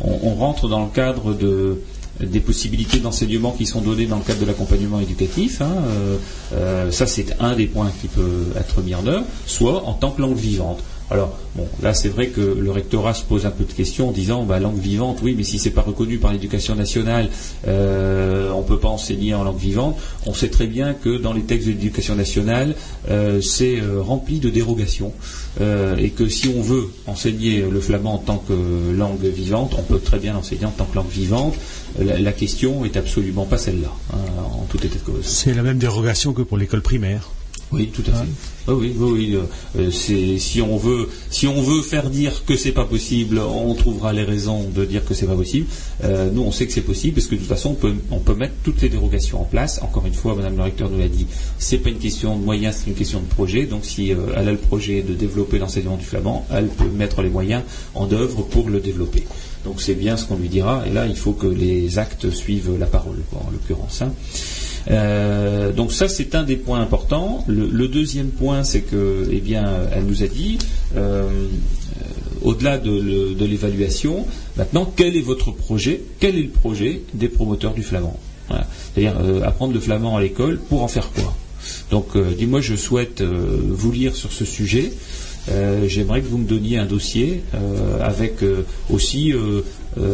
on 0.00 0.34
rentre 0.34 0.66
dans 0.68 0.80
le 0.80 0.88
cadre 0.92 1.32
de 1.32 1.78
des 2.20 2.40
possibilités 2.40 2.98
d'enseignement 2.98 3.52
qui 3.52 3.66
sont 3.66 3.80
données 3.80 4.06
dans 4.06 4.16
le 4.16 4.22
cadre 4.22 4.40
de 4.40 4.46
l'accompagnement 4.46 5.00
éducatif. 5.00 5.60
hein, 5.62 5.68
euh, 5.86 6.16
euh, 6.54 6.90
ça, 6.90 7.06
c'est 7.06 7.36
un 7.40 7.54
des 7.54 7.66
points 7.66 7.90
qui 8.00 8.08
peut 8.08 8.46
être 8.56 8.82
mis 8.82 8.94
en 8.94 9.06
œuvre, 9.06 9.24
soit 9.46 9.84
en 9.84 9.92
tant 9.92 10.10
que 10.10 10.20
langue 10.20 10.36
vivante. 10.36 10.80
Alors, 11.10 11.38
bon, 11.56 11.66
là, 11.82 11.94
c'est 11.94 12.10
vrai 12.10 12.28
que 12.28 12.40
le 12.40 12.70
rectorat 12.70 13.14
se 13.14 13.24
pose 13.24 13.46
un 13.46 13.50
peu 13.50 13.64
de 13.64 13.72
questions 13.72 14.10
en 14.10 14.12
disant, 14.12 14.44
bah, 14.44 14.60
langue 14.60 14.78
vivante, 14.78 15.20
oui, 15.22 15.34
mais 15.36 15.42
si 15.42 15.58
c'est 15.58 15.70
pas 15.70 15.80
reconnu 15.80 16.18
par 16.18 16.32
l'éducation 16.32 16.74
nationale, 16.74 17.30
euh, 17.66 18.50
on 18.50 18.62
peut 18.62 18.78
pas 18.78 18.88
enseigner 18.88 19.34
en 19.34 19.42
langue 19.42 19.58
vivante. 19.58 19.98
On 20.26 20.34
sait 20.34 20.48
très 20.48 20.66
bien 20.66 20.92
que 20.92 21.16
dans 21.16 21.32
les 21.32 21.42
textes 21.42 21.66
de 21.66 21.72
l'éducation 21.72 22.14
nationale, 22.14 22.74
euh, 23.10 23.40
c'est 23.40 23.80
euh, 23.80 24.02
rempli 24.02 24.38
de 24.38 24.50
dérogations, 24.50 25.12
et 25.98 26.10
que 26.10 26.28
si 26.28 26.48
on 26.48 26.62
veut 26.62 26.88
enseigner 27.06 27.64
le 27.68 27.80
flamand 27.80 28.14
en 28.14 28.18
tant 28.18 28.38
que 28.38 28.52
langue 28.96 29.24
vivante, 29.24 29.74
on 29.76 29.82
peut 29.82 29.98
très 29.98 30.18
bien 30.18 30.34
l'enseigner 30.34 30.66
en 30.66 30.70
tant 30.70 30.84
que 30.84 30.94
langue 30.94 31.10
vivante. 31.10 31.54
La, 31.98 32.18
la 32.18 32.32
question 32.32 32.84
est 32.84 32.96
absolument 32.96 33.44
pas 33.44 33.58
celle-là, 33.58 33.90
hein, 34.12 34.16
en 34.52 34.66
tout 34.66 34.78
état 34.86 34.98
de 34.98 35.00
cause. 35.00 35.24
C'est 35.24 35.54
la 35.54 35.64
même 35.64 35.78
dérogation 35.78 36.32
que 36.32 36.42
pour 36.42 36.58
l'école 36.58 36.82
primaire. 36.82 37.30
Oui, 37.70 37.88
tout 37.92 38.02
à 38.10 38.12
fait. 38.12 38.28
Ah 38.66 38.74
oui, 38.74 38.94
oui, 38.96 39.10
oui. 39.12 39.34
euh, 39.34 39.42
euh, 39.78 39.90
si 40.38 40.60
on 40.62 40.76
veut, 40.78 41.08
si 41.30 41.46
on 41.46 41.60
veut 41.60 41.82
faire 41.82 42.08
dire 42.08 42.44
que 42.46 42.56
c'est 42.56 42.72
pas 42.72 42.84
possible, 42.86 43.38
on 43.38 43.74
trouvera 43.74 44.12
les 44.14 44.24
raisons 44.24 44.64
de 44.74 44.84
dire 44.86 45.04
que 45.04 45.12
c'est 45.14 45.26
pas 45.26 45.34
possible. 45.34 45.66
Euh, 46.04 46.30
nous, 46.32 46.42
on 46.42 46.50
sait 46.50 46.66
que 46.66 46.72
c'est 46.72 46.80
possible 46.82 47.14
parce 47.16 47.26
que 47.26 47.34
de 47.34 47.40
toute 47.40 47.48
façon, 47.48 47.70
on 47.70 47.74
peut, 47.74 47.94
on 48.10 48.20
peut 48.20 48.34
mettre 48.34 48.54
toutes 48.62 48.80
les 48.80 48.88
dérogations 48.88 49.40
en 49.42 49.44
place. 49.44 49.80
Encore 49.82 50.06
une 50.06 50.14
fois, 50.14 50.34
Madame 50.34 50.56
le 50.56 50.62
recteur 50.62 50.88
nous 50.90 50.98
l'a 50.98 51.08
dit, 51.08 51.26
c'est 51.58 51.78
pas 51.78 51.90
une 51.90 51.98
question 51.98 52.38
de 52.38 52.44
moyens, 52.44 52.76
c'est 52.80 52.90
une 52.90 52.96
question 52.96 53.20
de 53.20 53.26
projet. 53.26 53.64
Donc, 53.66 53.84
si 53.84 54.12
euh, 54.12 54.16
elle 54.36 54.48
a 54.48 54.52
le 54.52 54.58
projet 54.58 55.02
de 55.02 55.12
développer 55.14 55.58
l'enseignement 55.58 55.96
du 55.96 56.04
flamand, 56.04 56.46
elle 56.50 56.68
peut 56.68 56.88
mettre 56.88 57.20
les 57.22 57.30
moyens 57.30 57.62
en 57.94 58.10
œuvre 58.12 58.42
pour 58.42 58.68
le 58.70 58.80
développer. 58.80 59.24
Donc, 59.64 59.82
c'est 59.82 59.94
bien 59.94 60.16
ce 60.16 60.24
qu'on 60.24 60.36
lui 60.36 60.48
dira. 60.48 60.84
Et 60.86 60.90
là, 60.90 61.06
il 61.06 61.16
faut 61.16 61.32
que 61.32 61.46
les 61.46 61.98
actes 61.98 62.30
suivent 62.30 62.76
la 62.78 62.86
parole, 62.86 63.18
quoi, 63.30 63.42
en 63.46 63.50
l'occurrence. 63.50 64.00
hein. 64.02 64.12
Euh, 64.90 65.72
donc 65.72 65.92
ça 65.92 66.08
c'est 66.08 66.34
un 66.34 66.42
des 66.42 66.56
points 66.56 66.80
importants. 66.80 67.44
Le, 67.46 67.88
deuxième 67.88 68.28
point 68.28 68.64
c'est 68.64 68.80
que, 68.80 69.28
eh 69.30 69.40
bien, 69.40 69.66
elle 69.94 70.04
nous 70.04 70.22
a 70.22 70.26
dit, 70.26 70.58
euh, 70.96 71.22
euh, 71.22 72.04
au-delà 72.42 72.78
de, 72.78 73.44
l'évaluation, 73.44 74.26
maintenant 74.56 74.90
quel 74.94 75.16
est 75.16 75.22
votre 75.22 75.50
projet? 75.50 76.02
Quel 76.20 76.38
est 76.38 76.42
le 76.42 76.50
projet 76.50 77.02
des 77.14 77.28
promoteurs 77.28 77.74
du 77.74 77.82
flamand? 77.82 78.18
C'est-à-dire 78.94 79.14
apprendre 79.44 79.74
le 79.74 79.80
flamand 79.80 80.16
à 80.16 80.22
l'école 80.22 80.58
pour 80.58 80.82
en 80.82 80.88
faire 80.88 81.10
quoi? 81.10 81.36
Donc 81.90 82.16
dis-moi, 82.16 82.62
je 82.62 82.76
souhaite 82.76 83.22
vous 83.22 83.92
lire 83.92 84.16
sur 84.16 84.32
ce 84.32 84.46
sujet. 84.46 84.92
J'aimerais 85.86 86.22
que 86.22 86.28
vous 86.28 86.38
me 86.38 86.46
donniez 86.46 86.78
un 86.78 86.86
dossier 86.86 87.42
avec 88.00 88.36
aussi 88.88 89.34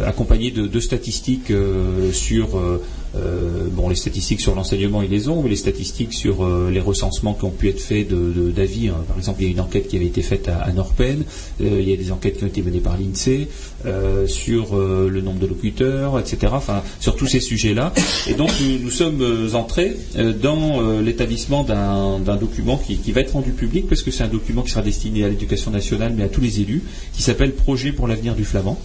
accompagné 0.05 0.51
de, 0.51 0.79
statistiques 0.79 1.51
euh, 1.51 2.11
sur 2.11 2.57
euh, 2.57 2.81
euh, 3.17 3.89
les 3.89 3.95
statistiques 3.95 4.41
sur 4.41 4.55
l'enseignement 4.55 5.01
ils 5.01 5.09
les 5.09 5.29
ont, 5.29 5.41
mais 5.43 5.49
les 5.49 5.55
statistiques 5.55 6.13
sur 6.13 6.43
euh, 6.43 6.69
les 6.71 6.79
recensements 6.79 7.33
qui 7.33 7.45
ont 7.45 7.51
pu 7.51 7.69
être 7.69 7.79
faits 7.79 8.07
d'avis. 8.09 8.89
hein. 8.89 8.95
Par 9.07 9.17
exemple, 9.17 9.41
il 9.41 9.45
y 9.45 9.47
a 9.49 9.51
une 9.51 9.59
enquête 9.59 9.87
qui 9.87 9.95
avait 9.95 10.05
été 10.07 10.21
faite 10.21 10.47
à, 10.49 10.71
Norpen, 10.71 11.23
euh, 11.61 11.81
il 11.81 11.89
y 11.89 11.93
a 11.93 11.97
des 11.97 12.11
enquêtes 12.11 12.37
qui 12.37 12.43
ont 12.43 12.47
été 12.47 12.61
menées 12.61 12.79
par 12.79 12.97
l'INSEE 12.97 13.47
euh, 13.85 14.27
sur 14.27 14.75
euh, 14.75 15.09
le 15.09 15.21
nombre 15.21 15.39
de 15.39 15.47
locuteurs, 15.47 16.19
etc. 16.19 16.53
Enfin, 16.55 16.81
sur 16.99 17.15
tous 17.15 17.27
ces 17.27 17.39
sujets-là. 17.39 17.93
Et 18.27 18.33
donc 18.33 18.49
nous, 18.81 18.89
sommes 18.89 19.21
euh, 19.21 19.53
entrés 19.53 19.95
euh, 20.17 20.33
dans 20.33 20.81
euh, 20.81 21.01
l'établissement 21.01 21.63
d'un 21.63 22.35
document 22.35 22.77
qui 22.77 23.11
va 23.11 23.21
être 23.21 23.33
rendu 23.33 23.51
public 23.51 23.87
parce 23.87 24.01
que 24.01 24.11
c'est 24.11 24.23
un 24.23 24.27
document 24.27 24.61
qui 24.63 24.71
sera 24.71 24.81
destiné 24.81 25.23
à 25.23 25.29
l'éducation 25.29 25.71
nationale 25.71 26.13
mais 26.15 26.23
à 26.23 26.29
tous 26.29 26.41
les 26.41 26.59
élus, 26.61 26.83
qui 27.13 27.21
s'appelle 27.21 27.53
Projet 27.53 27.91
pour 27.91 28.07
l'avenir 28.07 28.35
du 28.35 28.43
flamand 28.43 28.79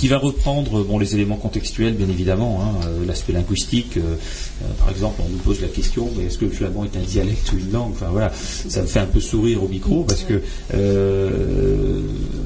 qui 0.00 0.08
va 0.08 0.16
reprendre 0.16 0.82
bon, 0.82 0.98
les 0.98 1.14
éléments 1.14 1.36
contextuels, 1.36 1.92
bien 1.92 2.08
évidemment, 2.08 2.62
hein, 2.62 2.86
euh, 2.86 3.04
l'aspect 3.06 3.34
linguistique. 3.34 3.98
euh, 3.98 4.16
euh, 4.62 4.66
par 4.78 4.88
exemple, 4.88 5.20
on 5.22 5.28
nous 5.28 5.36
pose 5.36 5.60
la 5.60 5.68
question, 5.68 6.08
mais 6.16 6.24
est-ce 6.24 6.38
que 6.38 6.46
le 6.46 6.50
flamand 6.52 6.84
est 6.84 6.96
un 6.96 7.02
dialecte 7.02 7.52
ou 7.52 7.58
une 7.58 7.70
langue? 7.70 7.92
Enfin 7.92 8.08
voilà, 8.10 8.32
ça 8.34 8.80
me 8.80 8.86
fait 8.86 9.00
un 9.00 9.06
peu 9.06 9.20
sourire 9.20 9.62
au 9.62 9.68
micro 9.68 10.04
parce 10.04 10.22
que 10.22 10.40
euh, 10.72 12.00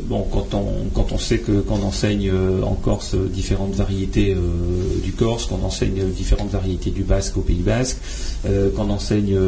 bon, 0.09 0.27
quand 0.33 0.53
on 0.55 0.89
quand 0.93 1.13
on 1.13 1.19
sait 1.19 1.39
que 1.39 1.61
qu'on 1.61 1.81
enseigne 1.83 2.33
en 2.65 2.75
Corse 2.75 3.15
différentes 3.15 3.75
variétés 3.75 4.35
euh, 4.35 4.41
du 5.05 5.13
Corse, 5.13 5.47
qu'on 5.47 5.63
enseigne 5.63 6.05
différentes 6.11 6.51
variétés 6.51 6.91
du 6.91 7.05
Basque 7.05 7.37
au 7.37 7.43
Pays 7.43 7.63
Basque, 7.63 7.99
qu'on 8.77 8.91
enseigne 8.91 9.39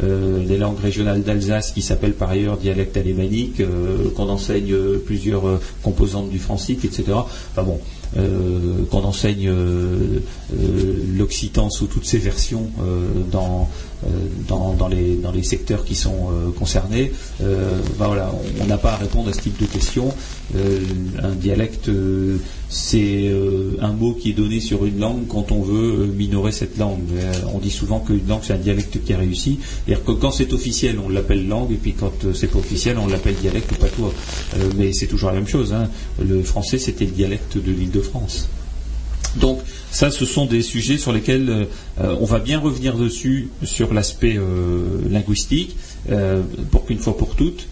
les 0.00 0.58
langues 0.58 0.78
régionales 0.78 1.22
d'Alsace 1.22 1.72
qui 1.72 1.82
s'appellent 1.82 2.14
par 2.14 2.30
ailleurs 2.30 2.56
dialecte 2.56 2.96
alémanique, 2.96 3.62
qu'on 4.14 4.28
enseigne 4.28 4.74
plusieurs 5.04 5.60
composantes 5.82 6.30
du 6.30 6.38
francique, 6.38 6.84
etc. 6.84 7.04
Enfin 7.56 7.62
bon, 7.62 7.78
euh, 8.16 8.84
qu'on 8.90 9.04
enseigne 9.04 9.48
euh, 9.48 10.18
euh, 10.52 11.04
l'occitan 11.16 11.70
sous 11.70 11.86
toutes 11.86 12.04
ses 12.04 12.18
versions 12.18 12.68
dans, 13.30 13.68
les, 14.88 15.42
secteurs 15.44 15.84
qui 15.84 15.94
sont 15.94 16.30
concernés. 16.58 17.12
Ben 17.40 18.10
on- 18.60 18.66
n'a 18.66 18.78
pas 18.78 18.94
à 18.94 18.96
répondre 18.96 19.28
à 19.28 19.32
ce 19.32 19.40
type 19.40 19.60
de 19.60 19.66
questions. 19.66 20.12
Un 20.54 21.30
dialecte, 21.30 21.90
c'est 22.68 23.28
euh, 23.28 23.76
un 23.80 23.92
mot 23.92 24.14
qui 24.14 24.30
est 24.30 24.34
donné 24.34 24.60
sur 24.60 24.84
une 24.84 24.98
langue 24.98 25.26
quand 25.28 25.52
on 25.52 25.62
veut 25.62 26.00
euh, 26.00 26.06
minorer 26.06 26.52
cette 26.52 26.76
langue. 26.78 27.00
Euh, 27.14 27.32
on 27.54 27.58
dit 27.58 27.70
souvent 27.70 28.00
qu'une 28.00 28.26
langue 28.26 28.40
c'est 28.42 28.52
un 28.52 28.58
dialecte 28.58 29.02
qui 29.04 29.12
a 29.12 29.18
réussi. 29.18 29.58
C'est-à-dire 29.62 30.04
que 30.04 30.12
quand 30.12 30.30
c'est 30.30 30.52
officiel, 30.52 30.98
on 31.04 31.08
l'appelle 31.08 31.46
langue, 31.46 31.70
et 31.72 31.76
puis 31.76 31.92
quand 31.92 32.12
c'est 32.34 32.48
pas 32.48 32.58
officiel, 32.58 32.98
on 32.98 33.06
l'appelle 33.06 33.36
dialecte 33.36 33.70
ou 33.72 33.74
patois. 33.76 34.12
Mais 34.76 34.92
c'est 34.92 35.06
toujours 35.06 35.30
la 35.30 35.36
même 35.36 35.48
chose. 35.48 35.72
hein. 35.72 35.88
Le 36.20 36.42
français, 36.42 36.78
c'était 36.78 37.04
le 37.04 37.12
dialecte 37.12 37.58
de 37.58 37.70
l'île 37.70 37.90
de 37.90 38.00
France. 38.00 38.48
Donc 39.36 39.60
ça, 39.90 40.10
ce 40.10 40.24
sont 40.24 40.46
des 40.46 40.62
sujets 40.62 40.96
sur 40.98 41.12
lesquels 41.12 41.66
on 41.98 42.24
va 42.24 42.38
bien 42.38 42.58
revenir 42.60 42.96
dessus 42.96 43.48
sur 43.64 43.92
l'aspect 43.92 44.38
linguistique, 45.10 45.76
pour 46.70 46.86
qu'une 46.86 46.98
fois 46.98 47.16
pour 47.16 47.34
toutes, 47.34 47.66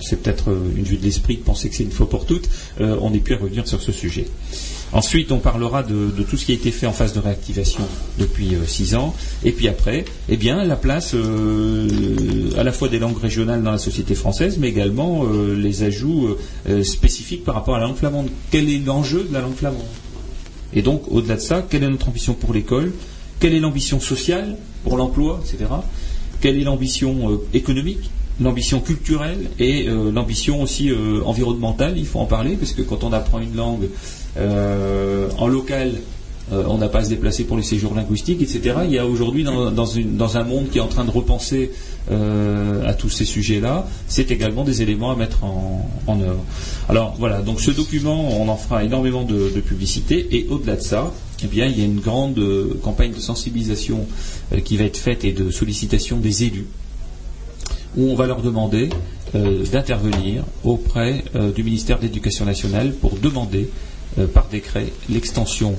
c'est 0.00 0.22
peut-être 0.22 0.50
euh, 0.50 0.72
une 0.76 0.84
vue 0.84 0.96
de 0.96 1.04
l'esprit 1.04 1.36
de 1.36 1.42
penser 1.42 1.68
que 1.68 1.74
c'est 1.74 1.84
une 1.84 1.90
fois 1.90 2.08
pour 2.08 2.26
toutes, 2.26 2.48
euh, 2.80 2.96
on 3.00 3.12
ait 3.12 3.18
pu 3.18 3.34
revenir 3.34 3.66
sur 3.66 3.82
ce 3.82 3.92
sujet. 3.92 4.26
Ensuite, 4.92 5.32
on 5.32 5.38
parlera 5.38 5.82
de, 5.82 6.10
tout 6.28 6.36
ce 6.36 6.46
qui 6.46 6.52
a 6.52 6.54
été 6.54 6.70
fait 6.70 6.86
en 6.86 6.92
phase 6.92 7.12
de 7.12 7.20
réactivation 7.20 7.82
depuis 8.18 8.54
euh, 8.54 8.64
six 8.66 8.94
ans. 8.94 9.14
Et 9.44 9.52
puis 9.52 9.68
après, 9.68 10.04
eh 10.28 10.36
bien, 10.36 10.64
la 10.64 10.76
place 10.76 11.14
à 11.14 12.62
la 12.62 12.72
fois 12.72 12.88
des 12.88 12.98
langues 12.98 13.18
régionales 13.18 13.62
dans 13.62 13.72
la 13.72 13.78
société 13.78 14.14
française, 14.14 14.56
mais 14.58 14.68
également 14.68 15.24
les 15.56 15.82
ajouts 15.82 16.36
spécifiques 16.82 17.44
par 17.44 17.54
rapport 17.54 17.76
à 17.76 17.80
la 17.80 17.86
langue 17.86 17.96
flamande. 17.96 18.28
Quel 18.50 18.68
est 18.70 18.78
l'enjeu 18.78 19.26
de 19.28 19.32
la 19.32 19.40
langue 19.40 19.54
flamande? 19.54 19.84
Et 20.72 20.82
donc, 20.82 21.02
au-delà 21.08 21.36
de 21.36 21.40
ça, 21.40 21.66
quelle 21.68 21.82
est 21.82 21.88
notre 21.88 22.08
ambition 22.08 22.34
pour 22.34 22.52
l'école? 22.52 22.92
Quelle 23.40 23.54
est 23.54 23.60
l'ambition 23.60 24.00
sociale 24.00 24.56
pour 24.84 24.96
l'emploi, 24.96 25.40
etc. 25.44 25.70
Quelle 26.40 26.58
est 26.58 26.64
l'ambition 26.64 27.40
économique? 27.52 28.10
L'ambition 28.40 28.78
culturelle 28.78 29.50
et 29.58 29.88
euh, 29.88 30.12
l'ambition 30.12 30.62
aussi 30.62 30.90
euh, 30.90 31.20
environnementale, 31.24 31.98
il 31.98 32.06
faut 32.06 32.20
en 32.20 32.26
parler, 32.26 32.54
parce 32.54 32.70
que 32.72 32.82
quand 32.82 33.02
on 33.02 33.12
apprend 33.12 33.40
une 33.40 33.56
langue 33.56 33.88
euh, 34.36 35.28
en 35.38 35.48
local, 35.48 35.92
on 36.50 36.78
n'a 36.78 36.88
pas 36.88 37.00
à 37.00 37.04
se 37.04 37.10
déplacer 37.10 37.44
pour 37.44 37.58
les 37.58 37.62
séjours 37.62 37.94
linguistiques, 37.94 38.40
etc. 38.40 38.76
Il 38.86 38.90
y 38.92 38.96
a 38.96 39.04
aujourd'hui 39.04 39.44
dans, 39.44 39.70
dans 39.70 40.36
un 40.38 40.44
monde 40.44 40.70
qui 40.70 40.78
est 40.78 40.80
en 40.80 40.86
train 40.86 41.04
de 41.04 41.10
repenser 41.10 41.72
à 42.10 42.94
tous 42.94 43.10
ces 43.10 43.26
sujets-là, 43.26 43.86
c'est 44.06 44.30
également 44.30 44.64
des 44.64 44.80
éléments 44.80 45.10
à 45.10 45.14
mettre 45.14 45.44
en, 45.44 45.90
œuvre. 46.08 46.42
Alors 46.88 47.16
voilà, 47.18 47.42
donc 47.42 47.60
ce 47.60 47.70
document, 47.70 48.30
on 48.40 48.48
en 48.48 48.56
fera 48.56 48.82
énormément 48.82 49.24
de, 49.24 49.52
de 49.54 49.60
publicité, 49.60 50.26
et 50.30 50.46
au-delà 50.48 50.76
de 50.76 50.80
ça, 50.80 51.12
eh 51.44 51.48
bien, 51.48 51.66
il 51.66 51.78
y 51.78 51.82
a 51.82 51.84
une 51.84 52.00
grande 52.00 52.42
campagne 52.82 53.12
de 53.12 53.20
sensibilisation 53.20 54.06
qui 54.64 54.78
va 54.78 54.84
être 54.84 54.96
faite 54.96 55.24
et 55.24 55.32
de 55.32 55.50
sollicitation 55.50 56.16
des 56.16 56.44
élus, 56.44 56.64
où 57.96 58.10
on 58.10 58.14
va 58.14 58.26
leur 58.26 58.42
demander 58.42 58.90
euh, 59.34 59.62
d'intervenir 59.64 60.42
auprès 60.64 61.22
euh, 61.34 61.52
du 61.52 61.62
ministère 61.62 61.98
de 61.98 62.04
l'Éducation 62.04 62.46
nationale 62.46 62.92
pour 62.92 63.16
demander 63.18 63.68
euh, 64.18 64.26
par 64.26 64.46
décret 64.48 64.86
l'extension 65.10 65.74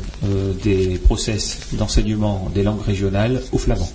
des 0.64 1.00
process 1.04 1.60
d'enseignement 1.74 2.52
des 2.54 2.62
langues 2.62 2.84
régionales 2.86 3.42
au 3.52 3.58
flamand. 3.58 3.90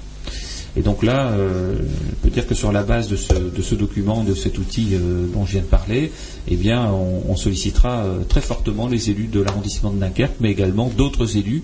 Et 0.76 0.82
donc 0.82 1.04
là, 1.04 1.32
je 1.36 2.14
peux 2.20 2.30
dire 2.30 2.48
que 2.48 2.54
sur 2.56 2.72
la 2.72 2.82
base 2.82 3.06
de 3.06 3.14
ce, 3.14 3.74
document, 3.76 4.24
de 4.24 4.34
cet 4.34 4.58
outil 4.58 4.96
dont 5.32 5.46
je 5.46 5.52
viens 5.52 5.60
de 5.60 5.66
parler, 5.66 6.10
eh 6.48 6.58
on, 6.74 7.22
on 7.30 7.36
sollicitera 7.36 8.04
très 8.28 8.40
fortement 8.40 8.88
les 8.88 9.08
élus 9.08 9.28
de 9.28 9.40
l'arrondissement 9.40 9.92
de 9.92 10.00
Dunkerque, 10.00 10.34
mais 10.40 10.50
également 10.50 10.88
d'autres 10.88 11.36
élus 11.36 11.62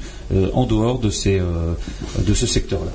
en 0.52 0.64
dehors 0.64 1.00
de 1.00 1.10
ce 1.10 2.46
secteur-là. 2.46 2.92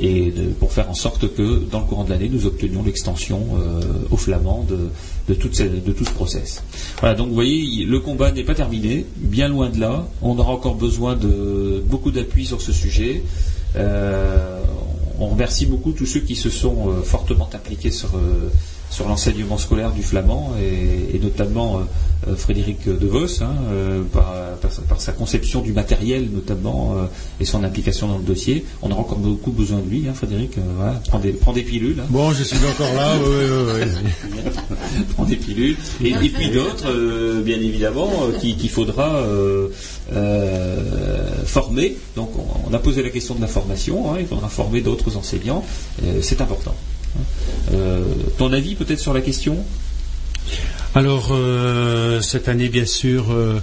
Et 0.00 0.30
de- 0.30 0.50
pour 0.58 0.72
faire 0.72 0.88
en 0.90 0.94
sorte 0.94 1.32
que, 1.34 1.62
dans 1.70 1.80
le 1.80 1.86
courant 1.86 2.04
de 2.04 2.10
l'année, 2.10 2.28
nous 2.28 2.46
obtenions 2.46 2.82
l'extension 2.82 3.40
euh, 3.60 3.80
au 4.10 4.16
flamand 4.16 4.64
de, 4.68 5.34
tout 5.34 5.48
ce 5.52 6.10
process. 6.10 6.62
Voilà, 7.00 7.14
donc 7.14 7.28
vous 7.28 7.34
voyez, 7.34 7.84
le 7.84 8.00
combat 8.00 8.32
n'est 8.32 8.44
pas 8.44 8.54
terminé, 8.54 9.04
bien 9.16 9.48
loin 9.48 9.68
de 9.68 9.78
là. 9.80 10.08
On 10.22 10.38
aura 10.38 10.52
encore 10.52 10.74
besoin 10.74 11.16
de 11.16 11.82
beaucoup 11.86 12.10
d'appui 12.10 12.46
sur 12.46 12.60
ce 12.62 12.72
sujet. 12.72 13.22
Euh, 13.76 14.60
on 15.20 15.26
remercie 15.28 15.66
beaucoup 15.66 15.92
tous 15.92 16.06
ceux 16.06 16.20
qui 16.20 16.36
se 16.36 16.48
sont 16.50 16.88
euh, 16.90 17.02
fortement 17.02 17.48
impliqués 17.52 17.90
sur, 17.90 18.10
euh, 18.16 18.48
sur 18.90 19.06
l'enseignement 19.08 19.58
scolaire 19.58 19.92
du 19.92 20.02
flamand 20.02 20.52
et, 20.60 21.14
et 21.16 21.18
notamment 21.18 21.76
euh, 21.78 21.80
euh, 22.32 22.36
Frédéric 22.36 22.88
De 22.88 23.06
Vos 23.06 23.42
hein, 23.42 23.54
euh, 23.70 24.02
par, 24.12 24.32
par 24.60 24.72
sa- 24.72 24.82
par 24.82 25.00
sa 25.00 25.12
conception 25.12 25.60
du 25.60 25.72
matériel 25.72 26.28
notamment 26.32 26.94
euh, 26.96 27.04
et 27.40 27.44
son 27.44 27.62
implication 27.64 28.08
dans 28.08 28.18
le 28.18 28.24
dossier. 28.24 28.64
On 28.82 28.90
aura 28.90 29.00
encore 29.02 29.18
beaucoup 29.18 29.52
besoin 29.52 29.78
de 29.78 29.88
lui, 29.90 30.06
hein, 30.08 30.14
Frédéric. 30.14 30.52
voilà, 30.76 31.00
prends, 31.08 31.18
des, 31.18 31.32
prends 31.32 31.52
des 31.52 31.62
pilules. 31.62 32.00
hein. 32.00 32.06
Bon, 32.10 32.32
je 32.32 32.42
suis 32.42 32.56
encore 32.58 32.94
là, 32.94 33.16
oui, 33.18 33.26
oui, 33.28 33.82
oui. 34.34 35.04
prend 35.14 35.24
des 35.24 35.36
pilules. 35.36 35.76
Et, 36.02 36.08
et 36.10 36.28
puis 36.30 36.50
d'autres, 36.50 37.40
bien 37.42 37.56
évidemment, 37.60 38.10
euh, 38.22 38.38
qui- 38.38 38.56
qu'il 38.56 38.70
faudra 38.70 39.22
former. 41.44 41.96
Donc 42.16 42.30
on, 42.36 42.70
on 42.70 42.74
a 42.74 42.78
posé 42.78 43.02
la 43.02 43.10
question 43.10 43.34
de 43.34 43.40
la 43.40 43.46
formation, 43.46 44.12
hein, 44.12 44.16
il 44.20 44.26
faudra 44.26 44.48
former 44.48 44.80
d'autres 44.80 45.16
enseignants. 45.16 45.64
C'est 46.22 46.40
important. 46.40 46.74
Euh, 47.72 48.02
ton 48.38 48.52
avis 48.52 48.74
peut-être 48.74 49.00
sur 49.00 49.12
la 49.12 49.20
question? 49.20 49.64
Alors, 50.94 51.28
euh, 51.32 52.20
cette 52.20 52.48
année, 52.48 52.68
bien 52.68 52.86
sûr, 52.86 53.26
euh, 53.30 53.60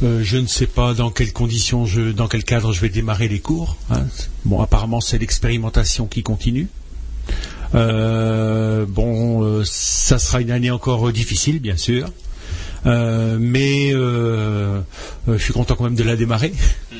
je 0.00 0.36
ne 0.36 0.46
sais 0.46 0.66
pas 0.66 0.94
dans 0.94 1.10
quelles 1.10 1.32
conditions, 1.32 1.86
je, 1.86 2.12
dans 2.12 2.28
quel 2.28 2.44
cadre 2.44 2.72
je 2.72 2.80
vais 2.80 2.88
démarrer 2.88 3.28
les 3.28 3.40
cours. 3.40 3.76
hein. 3.90 4.06
Bon, 4.44 4.60
apparemment, 4.60 5.00
c'est 5.00 5.18
l'expérimentation 5.18 6.06
qui 6.06 6.22
continue. 6.22 6.68
Bon, 7.72 9.62
ça 9.64 10.18
sera 10.18 10.40
une 10.40 10.50
année 10.50 10.70
encore 10.70 11.12
difficile, 11.12 11.58
bien 11.60 11.76
sûr. 11.76 12.10
Euh, 12.88 13.36
mais 13.38 13.90
euh, 13.92 14.80
euh, 15.28 15.36
je 15.38 15.42
suis 15.42 15.52
content 15.52 15.74
quand 15.76 15.84
même 15.84 15.94
de 15.94 16.02
la 16.02 16.16
démarrer. 16.16 16.52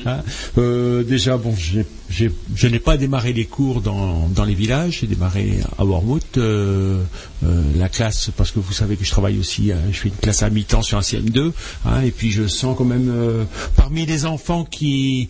hein. 0.05 0.19
Euh, 0.57 1.03
déjà, 1.03 1.35
bon, 1.37 1.55
j'ai- 1.57 1.85
j'ai- 2.09 2.31
je 2.55 2.67
n'ai 2.67 2.79
pas 2.79 2.95
démarré 2.95 3.33
les 3.33 3.45
cours 3.45 3.81
dans, 3.81 4.27
dans 4.29 4.45
les 4.45 4.53
villages, 4.53 4.99
j'ai 5.01 5.07
démarré 5.07 5.59
à 5.77 5.83
Wormwood, 5.85 6.21
euh, 6.37 7.01
euh, 7.43 7.61
la 7.77 7.89
classe, 7.89 8.29
parce 8.37 8.51
que 8.51 8.59
vous 8.59 8.71
savez 8.73 8.95
que 8.97 9.03
je 9.05 9.09
travaille 9.11 9.39
aussi, 9.39 9.71
je 9.91 9.97
fais 9.97 10.09
une 10.09 10.15
classe 10.15 10.43
à 10.43 10.49
mi-temps 10.49 10.83
sur 10.83 10.97
un 10.97 11.01
CM2, 11.01 11.51
hein, 11.85 12.01
et 12.01 12.11
puis 12.11 12.29
je 12.31 12.47
sens 12.47 12.75
quand 12.77 12.85
même 12.85 13.09
euh, 13.09 13.43
parmi 13.75 14.05
les 14.05 14.25
enfants 14.25 14.65
qui 14.65 15.27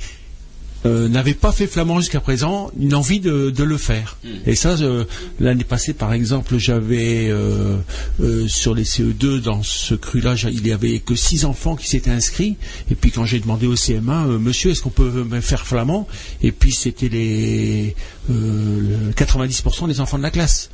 euh, 0.85 1.07
n'avaient 1.09 1.33
pas 1.33 1.51
fait 1.51 1.67
flamand 1.67 1.99
jusqu'à 1.99 2.19
présent, 2.21 2.71
une 2.79 2.95
envie 2.95 3.19
de, 3.19 3.49
de 3.49 3.63
le 3.63 3.77
faire. 3.77 4.17
Et 4.45 4.55
ça, 4.55 4.71
euh, 4.81 5.03
l'année 5.39 5.63
passée, 5.63 5.93
par 5.93 6.13
exemple, 6.13 6.57
j'avais 6.57 7.27
euh, 7.29 7.77
euh, 8.21 8.47
sur 8.47 8.73
les 8.75 8.83
CE2 8.85 9.41
dans 9.41 9.61
ce 9.63 9.95
cru-là, 9.95 10.35
il 10.51 10.65
y 10.67 10.71
avait 10.71 10.99
que 10.99 11.15
six 11.15 11.45
enfants 11.45 11.75
qui 11.75 11.87
s'étaient 11.87 12.11
inscrits. 12.11 12.57
Et 12.89 12.95
puis 12.95 13.11
quand 13.11 13.25
j'ai 13.25 13.39
demandé 13.39 13.67
au 13.67 13.75
CM1, 13.75 14.29
euh, 14.29 14.39
Monsieur, 14.39 14.71
est-ce 14.71 14.81
qu'on 14.81 14.89
peut 14.89 15.23
me 15.23 15.41
faire 15.41 15.65
flamand? 15.67 16.07
Et 16.41 16.51
puis 16.51 16.71
c'était 16.71 17.09
les 17.09 17.95
euh, 18.29 18.79
le 19.07 19.11
90% 19.13 19.87
des 19.87 19.99
enfants 19.99 20.17
de 20.17 20.23
la 20.23 20.31
classe. 20.31 20.69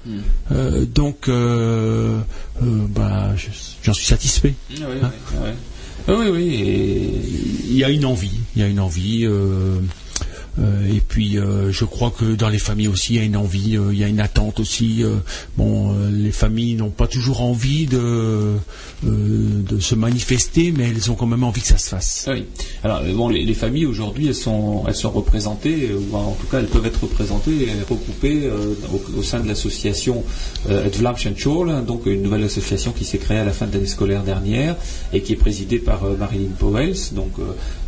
Euh, 0.51 0.85
donc, 0.85 1.27
bah, 1.29 3.33
je- 3.35 3.47
j'en 3.83 3.93
suis 3.93 4.05
satisfait. 4.05 4.53
Oui, 4.69 4.77
oui, 4.81 5.07
oui. 5.43 5.49
Oui, 6.07 6.29
oui, 6.31 7.21
Il 7.67 7.77
y 7.77 7.83
a 7.83 7.89
une 7.89 8.05
envie, 8.05 8.39
il 8.55 8.61
y 8.61 8.65
a 8.65 8.67
une 8.67 8.79
envie. 8.79 9.25
Euh, 9.25 9.79
et 10.57 11.01
puis, 11.01 11.37
euh, 11.37 11.71
je 11.71 11.85
crois 11.85 12.11
que 12.11 12.35
dans 12.35 12.49
les 12.49 12.59
familles 12.59 12.87
aussi, 12.87 13.13
il 13.13 13.17
y 13.17 13.19
a 13.19 13.23
une 13.23 13.35
envie, 13.37 13.77
euh, 13.77 13.89
il 13.91 13.99
y 13.99 14.03
a 14.03 14.07
une 14.07 14.19
attente 14.19 14.59
aussi. 14.59 15.03
euh, 15.03 15.17
bon, 15.57 15.93
euh, 15.93 16.09
les 16.09 16.31
familles 16.31 16.75
n'ont 16.75 16.89
pas 16.89 17.07
toujours 17.07 17.41
envie 17.41 17.85
de, 17.87 17.97
euh, 19.05 19.79
se 19.79 19.95
manifester, 19.95 20.73
mais 20.75 20.89
elles 20.89 21.11
ont 21.11 21.15
quand 21.15 21.25
même 21.25 21.43
envie 21.43 21.61
que 21.61 21.67
ça 21.67 21.77
se 21.77 21.89
fasse. 21.89 22.25
Oui. 22.31 22.45
Alors 22.83 23.01
euh, 23.03 23.13
bon, 23.13 23.29
les, 23.29 23.43
les 23.43 23.53
familles 23.53 23.85
aujourd'hui, 23.85 24.27
elles 24.27 24.35
sont, 24.35 24.83
elles 24.87 24.95
sont 24.95 25.11
représentées, 25.11 25.89
euh, 25.91 25.99
ou 26.11 26.15
en 26.15 26.31
tout 26.39 26.47
cas, 26.47 26.59
elles 26.59 26.67
peuvent 26.67 26.85
être 26.85 27.01
représentées 27.03 27.63
et 27.63 27.71
regroupées 27.89 28.43
euh, 28.45 28.73
au, 29.17 29.23
sein 29.23 29.39
de 29.41 29.47
l'association 29.47 30.23
euh, 30.69 30.89
School, 31.37 31.83
donc 31.85 32.05
une 32.05 32.21
nouvelle 32.21 32.43
association 32.43 32.91
qui 32.91 33.05
s'est 33.05 33.17
créée 33.17 33.39
à 33.39 33.45
la 33.45 33.51
fin 33.51 33.67
de 33.67 33.73
l'année 33.73 33.85
scolaire 33.87 34.23
dernière 34.23 34.75
et 35.11 35.21
qui 35.21 35.33
est 35.33 35.37
présidée 35.37 35.79
par 35.79 36.03
euh, 36.05 36.15
Marilyn 36.17 36.51
Powells. 36.57 37.13
Donc 37.13 37.33
euh, 37.39 37.43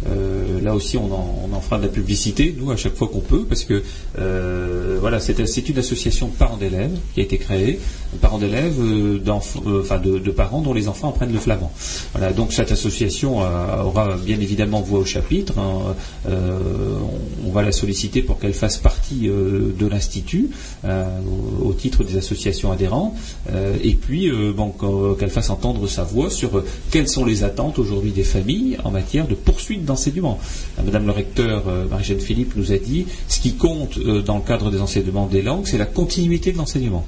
euh, 0.08 0.62
là 0.62 0.76
aussi, 0.76 0.98
on 0.98 1.12
en 1.12 1.62
fera 1.62 1.78
de 1.78 1.84
la 1.84 1.90
publicité, 1.90 2.52
nous, 2.58 2.72
à 2.72 2.76
chaque 2.76 2.96
fois 2.96 3.08
qu'on 3.08 3.20
peut, 3.20 3.46
parce 3.48 3.64
que 3.64 3.84
euh, 4.20 4.98
voilà, 5.00 5.20
c'est 5.20 5.70
une 5.70 5.78
association 5.78 6.28
de 6.28 6.34
parents 6.34 6.58
d'élèves 6.58 6.98
qui 7.14 7.20
a 7.22 7.24
été 7.24 7.38
créée, 7.38 7.80
parents 8.22 8.38
d'élèves, 8.38 8.80
euh, 8.80 9.20
euh, 9.26 9.82
enfin 9.82 10.00
de, 10.00 10.32
parents 10.32 10.62
dont 10.62 10.74
les 10.74 10.88
enfants 10.88 11.10
apprennent 11.10 11.34
le 11.34 11.40
flamand. 11.40 11.72
Voilà, 12.14 12.34
donc 12.34 12.54
cette 12.54 12.72
association 12.72 13.40
aura 13.40 14.18
bien 14.18 14.40
évidemment 14.40 14.82
voix 14.82 15.00
au 15.00 15.06
chapitre. 15.06 15.58
hein. 15.60 15.96
On, 17.46 17.52
va 17.52 17.64
la 17.64 17.72
solliciter 17.72 18.22
pour 18.22 18.40
qu'elle 18.40 18.54
fasse 18.54 18.78
partie 18.78 19.28
de 19.28 19.88
l'institut 19.88 20.50
au, 21.64 21.74
titre 21.74 22.04
des 22.04 22.18
associations 22.18 22.72
adhérentes, 22.72 23.16
et 23.84 23.94
puis 23.94 24.30
bon, 24.56 24.74
qu'elle 25.18 25.30
fasse 25.30 25.50
entendre 25.50 25.88
sa 25.88 26.04
voix 26.04 26.30
sur 26.30 26.64
quelles 26.92 27.08
sont 27.08 27.26
les 27.26 27.44
attentes 27.44 27.80
aujourd'hui 27.80 28.12
des 28.12 28.24
familles 28.24 28.78
en 28.84 28.92
matière 28.92 29.28
de 29.28 29.36
poursuite 29.36 29.86
d'enseignement. 29.86 30.40
Madame 30.84 31.06
le 31.06 31.12
recteur 31.12 31.64
Marie-Jeanne 31.90 32.20
Philippe 32.20 32.47
nous 32.56 32.72
a 32.72 32.78
dit 32.78 33.06
ce 33.28 33.40
qui 33.40 33.54
compte 33.56 33.98
euh, 33.98 34.22
dans 34.22 34.38
le 34.38 34.44
cadre 34.44 34.72
des 34.72 34.80
enseignements 34.80 35.28
des 35.28 35.42
langues, 35.42 35.66
c'est 35.68 35.78
la 35.78 35.86
continuité 35.86 36.52
de 36.52 36.58
l'enseignement. 36.58 37.06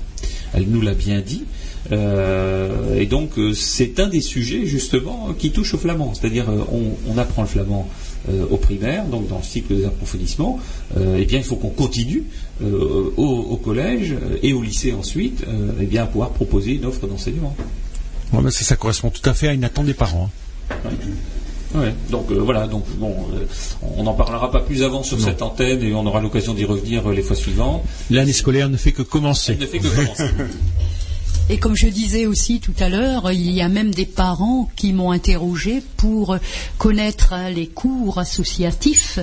Elle 0.53 0.65
nous 0.67 0.81
l'a 0.81 0.93
bien 0.93 1.21
dit. 1.21 1.43
Euh, 1.91 2.99
et 2.99 3.05
donc 3.05 3.37
euh, 3.37 3.53
c'est 3.53 3.99
un 3.99 4.07
des 4.07 4.21
sujets 4.21 4.65
justement 4.65 5.29
qui 5.37 5.51
touche 5.51 5.73
au 5.73 5.77
flamand. 5.77 6.13
C'est-à-dire 6.13 6.45
on, 6.71 7.11
on 7.11 7.17
apprend 7.17 7.43
le 7.43 7.47
flamand 7.47 7.87
au 8.51 8.57
primaire, 8.57 9.05
donc 9.05 9.27
dans 9.29 9.37
le 9.37 9.43
cycle 9.43 9.75
des 9.75 9.85
approfondissements. 9.85 10.59
Euh, 10.97 11.17
eh 11.19 11.25
bien 11.25 11.39
il 11.39 11.43
faut 11.45 11.55
qu'on 11.55 11.69
continue 11.69 12.25
euh, 12.61 13.11
au, 13.15 13.23
au 13.25 13.55
collège 13.55 14.13
et 14.43 14.51
au 14.53 14.61
lycée 14.61 14.93
ensuite, 14.93 15.43
euh, 15.47 15.71
eh 15.79 15.85
bien 15.85 16.03
à 16.03 16.05
pouvoir 16.05 16.31
proposer 16.31 16.73
une 16.73 16.85
offre 16.85 17.07
d'enseignement. 17.07 17.55
Ouais, 18.33 18.51
ça, 18.51 18.63
ça 18.65 18.75
correspond 18.75 19.09
tout 19.09 19.27
à 19.27 19.33
fait 19.33 19.47
à 19.47 19.53
une 19.53 19.63
attente 19.63 19.85
des 19.85 19.93
parents. 19.93 20.29
hein. 20.71 20.75
Ouais, 20.85 20.91
donc 22.09 22.31
euh, 22.31 22.35
voilà, 22.39 22.67
donc 22.67 22.85
bon, 22.97 23.15
euh, 23.33 23.45
on 23.95 24.03
n'en 24.03 24.13
parlera 24.13 24.51
pas 24.51 24.59
plus 24.59 24.83
avant 24.83 25.03
sur 25.03 25.17
Non. 25.17 25.25
cette 25.25 25.41
antenne 25.41 25.83
et 25.83 25.93
on 25.93 26.05
aura 26.05 26.19
l'occasion 26.21 26.53
d'y 26.53 26.65
revenir 26.65 27.07
euh, 27.09 27.13
les 27.13 27.21
fois 27.21 27.35
suivantes. 27.35 27.83
L'année 28.09 28.33
scolaire 28.33 28.69
ne 28.69 28.77
fait 28.77 28.91
que 28.91 29.03
commencer. 29.03 29.53
Elle 29.53 29.59
ne 29.59 29.65
fait 29.65 29.79
que 29.79 29.87
commencer. 29.87 30.31
Et 31.51 31.57
comme 31.57 31.75
je 31.75 31.87
disais 31.87 32.27
aussi 32.27 32.59
tout 32.59 32.75
à 32.79 32.89
l'heure, 32.89 33.31
il 33.31 33.49
y 33.49 33.61
a 33.61 33.69
même 33.69 33.91
des 33.91 34.05
parents 34.05 34.69
qui 34.75 34.93
m'ont 34.93 35.09
interrogé 35.09 35.81
pour 35.97 36.37
connaître 36.77 37.33
les 37.55 37.65
cours 37.65 38.19
associatifs 38.19 39.17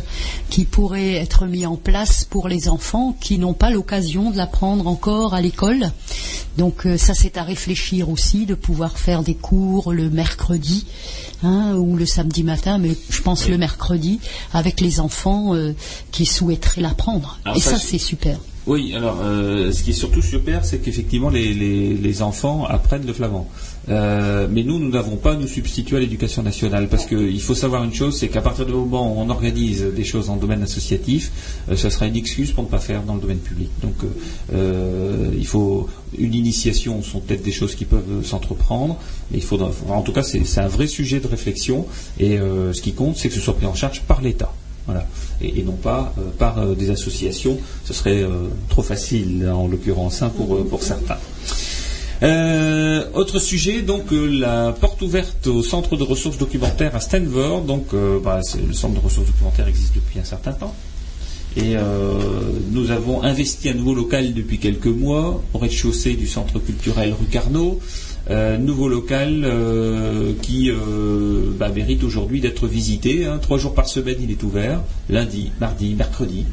qui 0.51 0.65
pourraient 0.65 1.15
être 1.15 1.47
mis 1.47 1.67
en 1.67 1.77
place 1.77 2.25
pour 2.25 2.49
les 2.49 2.69
enfants 2.69 3.17
qui 3.21 3.39
n'ont 3.39 3.55
pas 3.55 3.71
l'occasion 3.71 4.33
de 4.33 4.37
l'apprendre 4.39 4.89
encore 4.89 5.35
à 5.35 5.41
l'école. 5.41 5.93
Donc 6.57 6.87
euh, 6.87 6.97
ça 6.97 7.15
c'est 7.15 7.37
à 7.37 7.43
réfléchir 7.43 8.09
aussi 8.09 8.47
de 8.47 8.55
pouvoir 8.55 8.99
faire 8.99 9.23
des 9.23 9.35
cours 9.35 9.93
le 9.93 10.11
mercredi 10.11 10.87
hein, 11.43 11.75
ou 11.75 11.97
le 11.97 12.07
samedi 12.07 12.43
matin, 12.43 12.79
mais 12.79 12.97
je 13.11 13.23
pense 13.23 13.49
le 13.49 13.59
mercredi 13.59 14.21
avec 14.53 14.81
les 14.81 15.01
enfants 15.01 15.55
euh, 15.55 15.75
qui 16.13 16.27
souhaiteraient 16.27 16.81
l'apprendre. 16.81 17.39
Alors 17.45 17.57
Et 17.57 17.61
ça, 17.61 17.79
c'est 17.79 17.99
super. 17.99 18.39
Oui, 18.67 18.93
alors 18.95 19.21
euh, 19.23 19.71
ce 19.71 19.85
qui 19.85 19.91
est 19.91 19.95
surtout 19.95 20.23
super, 20.23 20.65
c'est 20.65 20.79
qu'effectivement 20.79 21.31
les, 21.31 22.23
enfants 22.23 22.65
apprennent 22.65 23.07
le 23.07 23.13
flamand. 23.13 23.49
Euh, 23.89 24.49
mais 24.51 24.65
nous, 24.65 24.81
nous 24.81 24.91
n'avons 24.91 25.17
pas 25.17 25.37
nous 25.37 25.47
substituer 25.47 25.99
à 25.99 26.01
l'éducation 26.01 26.43
nationale 26.43 26.89
parce 26.89 27.07
qu'il 27.07 27.41
faut 27.41 27.55
savoir 27.55 27.85
une 27.85 27.95
chose, 27.95 28.19
c'est 28.19 28.29
qu'à 28.29 28.41
partir 28.41 28.67
du 28.67 28.73
moment 28.73 29.13
où 29.13 29.21
on 29.21 29.31
organise 29.31 29.85
des 29.85 30.03
choses 30.03 30.31
en 30.31 30.37
domaine 30.37 30.63
associatif, 30.63 31.31
euh, 31.69 31.77
ça 31.77 31.91
sera 31.91 32.07
une 32.07 32.17
excuse 32.17 32.51
pour 32.51 32.65
ne 32.65 32.69
pas 32.69 32.81
faire 32.81 33.03
dans 33.03 33.15
le 33.15 33.21
domaine 33.21 33.39
public. 33.39 33.71
Donc, 33.83 33.95
euh, 34.53 35.31
il 35.37 35.47
faut 35.47 35.89
une 36.19 36.35
initiation, 36.35 37.03
sont 37.03 37.21
peut-être 37.21 37.43
des 37.43 37.53
choses 37.53 37.77
qui 37.77 37.85
peuvent 37.85 38.25
s'entreprendre, 38.25 38.97
mais 39.31 39.39
il 39.39 39.45
faudra, 39.45 39.71
en 39.89 40.03
tout 40.03 40.13
cas, 40.13 40.25
c'est 40.25 40.61
un 40.61 40.69
vrai 40.69 40.89
sujet 40.89 41.21
de 41.21 41.29
réflexion 41.29 41.87
et 42.19 42.39
ce 42.39 42.81
qui 42.81 42.95
compte, 42.95 43.17
c'est 43.17 43.29
que 43.29 43.35
ce 43.35 43.41
soit 43.41 43.57
pris 43.57 43.67
en 43.67 43.75
charge 43.75 44.03
par 44.03 44.23
l'État. 44.23 44.53
Voilà. 44.87 45.07
Et, 45.41 45.63
non 45.63 45.73
pas 45.73 46.15
euh, 46.19 46.23
par 46.39 46.59
euh, 46.59 46.75
des 46.75 46.91
associations. 46.91 47.59
Ce 47.85 47.93
serait 47.93 48.23
euh, 48.23 48.49
trop 48.69 48.83
facile, 48.83 49.49
en 49.49 49.69
l'occurrence, 49.69 50.23
hein, 50.23 50.31
pour, 50.37 50.67
pour 50.67 50.83
certains. 50.83 51.19
Autre 53.15 53.39
sujet, 53.39 53.83
donc 53.83 54.05
la 54.11 54.73
porte 54.73 55.03
ouverte 55.03 55.47
au 55.49 55.63
centre 55.63 55.97
de 55.97 56.03
ressources 56.03 56.39
documentaires 56.39 56.97
à 56.97 57.01
Stanford. 57.01 57.63
Donc, 57.63 57.89
bah, 58.25 58.41
le 58.67 58.73
centre 58.73 58.95
de 58.95 59.05
ressources 59.05 59.27
documentaires 59.27 59.69
existe 59.69 59.95
depuis 59.95 60.19
un 60.19 60.25
certain 60.25 60.53
temps. 60.53 60.75
Et 61.59 61.75
nous 62.71 62.91
avons 62.91 63.23
investi 63.23 63.69
un 63.69 63.75
nouveau 63.75 63.95
local 63.95 64.33
depuis 64.33 64.59
quelques 64.59 64.87
mois 64.87 65.43
au 65.53 65.59
rez-de-chaussée 65.59 66.15
du 66.15 66.27
centre 66.27 66.59
culturel 66.59 67.13
rue 67.13 67.27
Carnot. 67.27 67.81
Euh, 68.29 68.59
nouveau 68.59 68.89
local 68.89 69.43
euh, 69.45 70.33
qui 70.43 70.69
euh, 70.69 71.53
bah, 71.57 71.69
mérite 71.73 72.03
aujourd'hui 72.03 72.41
d'être 72.41 72.67
visité. 72.67 73.25
hein. 73.25 73.39
Trois 73.41 73.57
jours 73.57 73.73
par 73.73 73.87
semaine, 73.89 74.17
il 74.21 74.33
est 74.33 74.43
ouvert, 74.43 74.83
lundi, 75.09 75.53
mardi, 75.61 75.95
mercredi, 75.95 76.45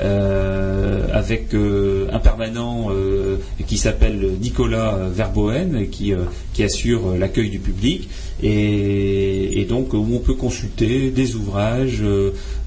euh, 0.00 1.06
avec 1.10 1.54
euh, 1.54 2.06
un 2.12 2.18
permanent 2.18 2.88
euh, 2.90 3.36
qui 3.66 3.78
s'appelle 3.78 4.32
Nicolas 4.42 4.98
Verboen 5.10 5.88
qui, 5.90 6.12
qui 6.52 6.62
assure 6.64 7.16
l'accueil 7.18 7.48
du 7.48 7.60
public 7.60 8.10
et, 8.42 9.58
et 9.60 9.64
donc 9.64 9.94
où 9.94 10.06
on 10.12 10.18
peut 10.18 10.34
consulter 10.34 11.10
des 11.10 11.34
ouvrages, 11.36 12.02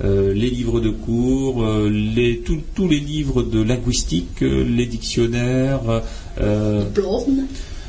les 0.03 0.49
livres 0.49 0.79
de 0.79 0.89
cours, 0.89 1.63
les, 1.87 2.39
tous- 2.39 2.87
les 2.87 2.99
livres 2.99 3.43
de 3.43 3.61
linguistique, 3.61 4.41
les 4.41 4.87
dictionnaires. 4.87 6.01
euh, 6.41 6.83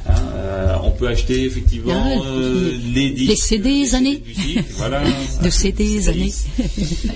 Hein, 0.09 0.15
euh, 0.37 0.75
on 0.85 0.91
peut 0.91 1.09
acheter 1.09 1.45
effectivement 1.45 1.93
Ah, 1.95 2.21
euh, 2.31 2.73
les, 2.95 3.09
les 3.11 3.37
CD 3.37 3.95
années. 3.95 4.23
musique, 4.27 4.61
voilà. 4.77 5.03
De 5.43 5.51
CD 5.51 6.09
années. 6.09 6.33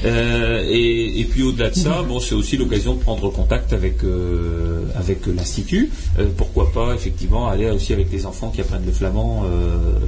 Euh, 0.05 0.65
et, 0.71 1.21
et 1.21 1.25
puis 1.25 1.43
au-delà 1.43 1.69
de 1.71 1.75
ça, 1.75 2.03
bon, 2.03 2.21
c'est 2.21 2.35
aussi 2.35 2.57
l'occasion 2.57 2.95
de 2.95 3.01
prendre 3.01 3.31
contact 3.31 3.73
avec 3.75 3.97
avec 4.97 5.27
l'institut. 5.27 5.91
Pourquoi 6.39 6.73
pas 6.73 6.95
effectivement 6.95 7.49
aller 7.49 7.69
aussi 7.71 7.93
avec 7.93 8.11
les 8.11 8.25
enfants 8.25 8.51
qui 8.51 8.63
apprennent 8.63 8.87
le 8.87 8.93
flamand 8.93 9.45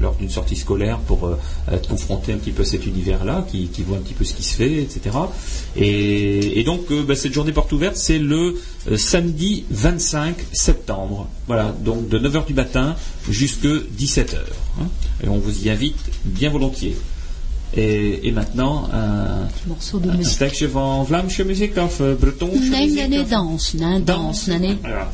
lors 0.01 0.15
d'une 0.15 0.31
sortie 0.31 0.57
scolaire 0.57 0.99
pour 1.01 1.31
être 1.71 1.89
confronté 1.89 2.33
un 2.33 2.39
petit 2.39 2.53
peu 2.53 2.63
à 2.63 2.65
cet 2.67 2.87
univers-là, 2.87 3.47
qui, 3.51 3.67
qui 3.69 3.83
voit 3.83 3.99
un 3.99 4.01
petit 4.01 4.15
peu 4.15 4.25
ce 4.25 4.33
qui 4.35 4.43
se 4.45 4.55
fait, 4.55 4.81
etc. 4.83 5.11
Et, 5.77 6.59
et 6.61 6.65
donc 6.65 6.91
bah, 7.07 7.15
cette 7.15 7.33
journée 7.35 7.53
porte 7.53 7.73
ouverte, 7.73 7.97
c'est 7.97 8.19
le 8.19 8.57
samedi 8.97 9.65
25 9.71 10.37
septembre. 10.53 11.29
Voilà, 11.53 11.75
donc 11.85 12.09
de 12.09 12.19
9h 12.19 12.47
du 12.47 12.55
matin 12.55 12.95
jusque 13.29 13.67
17h. 13.99 14.37
hein. 14.81 14.87
et 15.23 15.29
on 15.29 15.39
vous 15.39 15.67
y 15.67 15.71
invite 15.71 15.97
bien 16.25 16.51
volontiers. 16.51 16.97
Et, 17.77 18.27
et 18.29 18.33
maintenant, 18.33 18.89
un, 18.93 19.49
Morceau 19.67 19.99
de 19.99 20.09
een 20.09 20.17
musique. 20.17 20.33
stukje 20.35 20.69
van 20.69 21.05
Vlaamse 21.07 21.45
muziek 21.45 21.77
of 21.77 22.01
Bretonse 22.21 22.69
Nee, 22.71 22.91
nee, 22.91 23.09
nee, 23.09 23.25
danse, 23.27 23.77
nee, 23.77 24.01
danse, 24.05 24.51
nee, 24.51 24.59
nee. 24.59 24.79
Ja. 24.83 25.09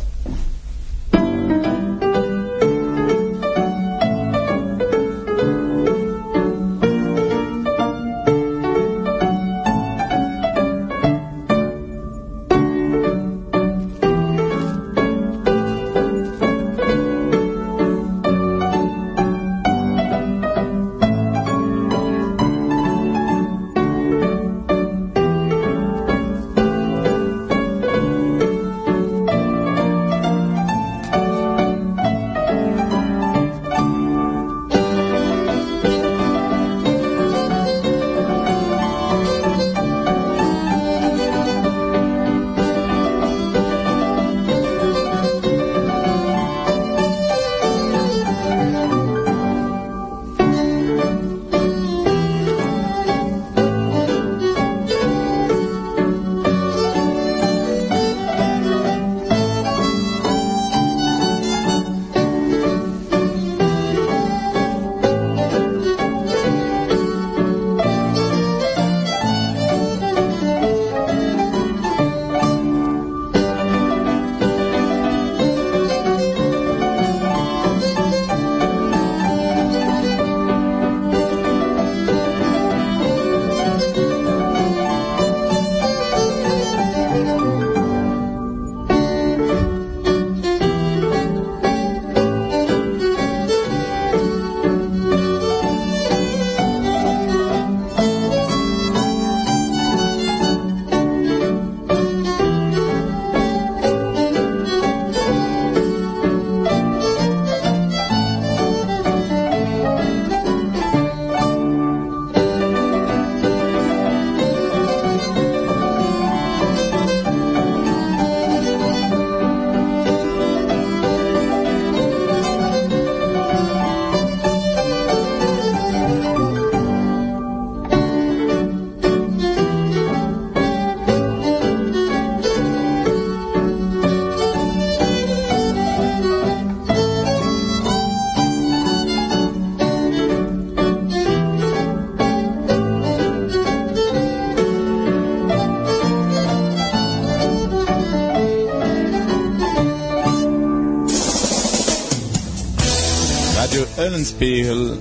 Eulenspiegel, 154.40 154.97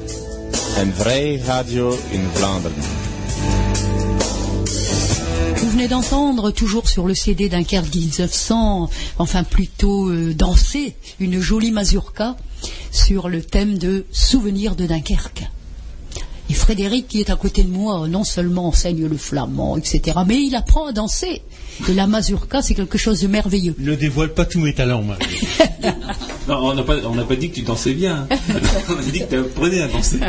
een 0.77 0.93
vrij 0.93 1.41
radio 1.45 1.97
in 2.11 2.26
Vlaanderen. 2.34 2.81
Vous 5.55 5.69
venez 5.69 5.88
d'entendre, 5.88 6.51
toujours 6.51 6.88
sur 6.88 7.07
le 7.07 7.14
CD 7.14 7.49
Dunkerque 7.49 7.93
1900, 7.93 8.89
enfin 9.18 9.43
plutôt 9.43 10.09
euh, 10.09 10.34
danser, 10.34 10.95
une 11.19 11.39
jolie 11.39 11.72
mazurka 11.72 12.35
sur 12.91 13.30
le 13.30 13.43
thème 13.43 13.77
de 13.77 14.05
Souvenirs 14.11 14.76
de 14.76 14.88
Dunkerque. 14.88 15.43
Et 16.49 16.53
Frédéric, 16.53 17.07
qui 17.07 17.19
est 17.19 17.30
à 17.30 17.35
côté 17.35 17.64
de 17.64 17.69
moi, 17.69 18.07
non 18.07 18.23
seulement 18.23 18.68
enseigne 18.68 19.05
le 19.05 19.18
flamand, 19.18 19.77
etc., 19.77 20.19
mais 20.26 20.41
il 20.41 20.55
apprend 20.55 20.88
à 20.88 20.93
danser. 20.93 21.41
Et 21.88 21.93
la 21.93 22.07
mazurka, 22.07 22.61
c'est 22.61 22.73
quelque 22.73 22.97
chose 22.97 23.19
de 23.19 23.27
merveilleux. 23.27 23.76
Ne 23.77 23.95
dévoile 23.95 24.34
pas 24.34 24.45
tous 24.45 24.61
mes 24.61 24.73
talents, 24.73 25.03
moi. 25.03 25.18
Non, 26.48 26.60
on 26.64 26.74
n'a 26.76 26.84
pas, 26.84 26.95
on 27.06 27.15
n'a 27.15 27.24
pas 27.24 27.36
dit 27.36 27.49
que 27.49 27.56
tu 27.56 27.61
dansais 27.64 27.94
bien. 27.94 28.28
on 28.90 28.94
a 28.98 29.02
dit 29.11 29.19
que 29.19 29.26
tu 29.26 29.38
apprenais 29.38 29.82
à 29.82 29.88
danser. 29.88 30.19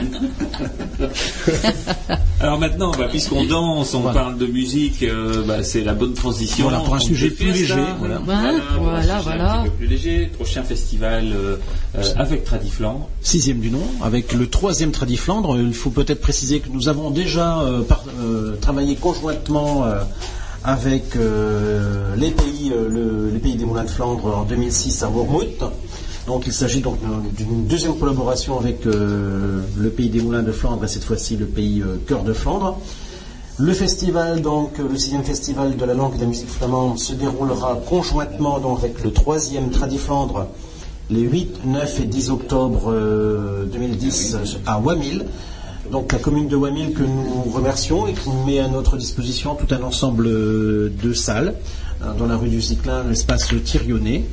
Alors 2.41 2.59
maintenant, 2.59 2.93
bah, 2.97 3.07
puisqu'on 3.09 3.45
danse, 3.45 3.95
on 3.95 4.01
Voilà. 4.01 4.21
parle 4.21 4.39
de 4.39 4.47
musique, 4.47 5.03
euh, 5.03 5.43
bah, 5.47 5.63
c'est 5.63 5.83
la 5.83 5.95
bonne 5.95 6.15
transition. 6.15 6.65
Voilà, 6.65 6.81
pour 6.81 6.95
un 6.95 7.01
sujet 7.01 7.31
plus 7.31 7.53
léger, 7.53 7.75
voilà. 7.99 8.21
Voilà, 8.25 8.53
voilà, 8.81 9.03
sujet 9.03 9.23
voilà. 9.25 9.53
un 9.55 9.63
petit 9.63 9.71
peu 9.71 9.77
plus 9.77 9.87
léger. 9.87 10.27
Prochain 10.35 10.63
festival 10.63 11.33
euh, 11.33 11.57
euh, 11.97 12.03
avec 12.17 12.45
Tradiflan. 12.45 13.09
Sixième 13.23 13.59
du 13.61 13.71
nom, 13.71 13.83
avec 14.03 14.33
le 14.33 14.49
troisième 14.49 14.91
Tradiflandre. 14.93 15.57
Il 15.59 15.75
faut 15.75 15.91
peut-être 15.91 16.21
préciser 16.21 16.61
que 16.61 16.69
nous 16.73 16.89
avons 16.89 17.11
déjà 17.11 17.61
euh, 17.61 17.83
par- 17.83 18.05
euh, 18.21 18.57
travaillé 18.61 18.97
conjointement 18.97 19.85
euh, 19.85 20.01
avec 20.65 21.15
euh, 21.17 22.15
les, 22.17 22.31
pays, 22.31 22.73
euh, 22.73 22.89
le- 22.89 23.31
les 23.33 23.39
pays 23.39 23.55
des 23.57 23.65
Moulins 23.65 23.85
de 23.85 23.91
Flandre 23.91 24.37
en 24.37 24.43
2006 24.43 25.03
à 25.05 25.09
Wormhout. 25.09 25.45
Donc 26.29 26.47
il 26.47 26.53
s'agit 26.53 26.83
donc 26.83 26.99
euh, 27.03 27.09
d'une 27.37 27.67
deuxième 27.67 27.97
collaboration 27.99 28.61
avec 28.61 28.87
euh, 28.87 29.63
le 29.77 29.89
pays 29.89 30.11
des 30.11 30.21
Moulins 30.21 30.43
de 30.43 30.53
Flandre 30.53 30.85
et 30.85 30.89
cette 30.89 31.05
fois-ci 31.05 31.37
le 31.37 31.47
pays 31.47 31.81
euh, 31.81 31.97
Cœur 32.07 32.23
de 32.23 32.35
Flandre. 32.35 32.79
Le 33.61 33.73
festival, 33.73 34.41
donc 34.41 34.79
euh, 34.79 34.87
le 34.89 34.97
sixième 34.97 35.25
festival 35.25 35.77
de 35.77 35.85
la 35.85 35.95
langue 35.95 36.13
et 36.15 36.19
de 36.19 36.21
la 36.21 36.29
musique 36.29 36.49
flamande, 36.49 36.97
se 36.99 37.13
déroulera 37.13 37.77
conjointement 37.89 38.61
donc, 38.61 38.79
avec 38.79 39.03
le 39.03 39.11
troisième 39.11 39.71
Tradiflandre 39.71 40.47
les 41.11 41.23
8, 41.23 41.65
9 41.65 42.01
et 42.01 42.05
10 42.05 42.31
octobre 42.31 42.93
euh, 42.93 43.65
2010 43.65 44.37
à 44.67 44.79
Wamil. 44.79 45.25
Donc 45.91 46.13
la 46.13 46.19
commune 46.19 46.47
de 46.47 46.55
Wamil 46.55 46.93
que 46.93 47.03
nous 47.03 47.51
remercions 47.51 48.07
et 48.07 48.13
qui 48.13 48.29
met 48.47 48.59
à 48.59 48.69
notre 48.69 48.97
disposition 48.97 49.55
tout 49.55 49.75
un 49.75 49.83
ensemble 49.83 50.27
euh, 50.27 50.93
de 51.03 51.13
salles 51.15 51.55
hein, 52.01 52.15
dans 52.19 52.27
la 52.27 52.37
rue 52.37 52.51
du 52.51 52.61
Cyclin, 52.61 53.05
l'espace 53.09 53.49
Thirionnet. 53.65 54.25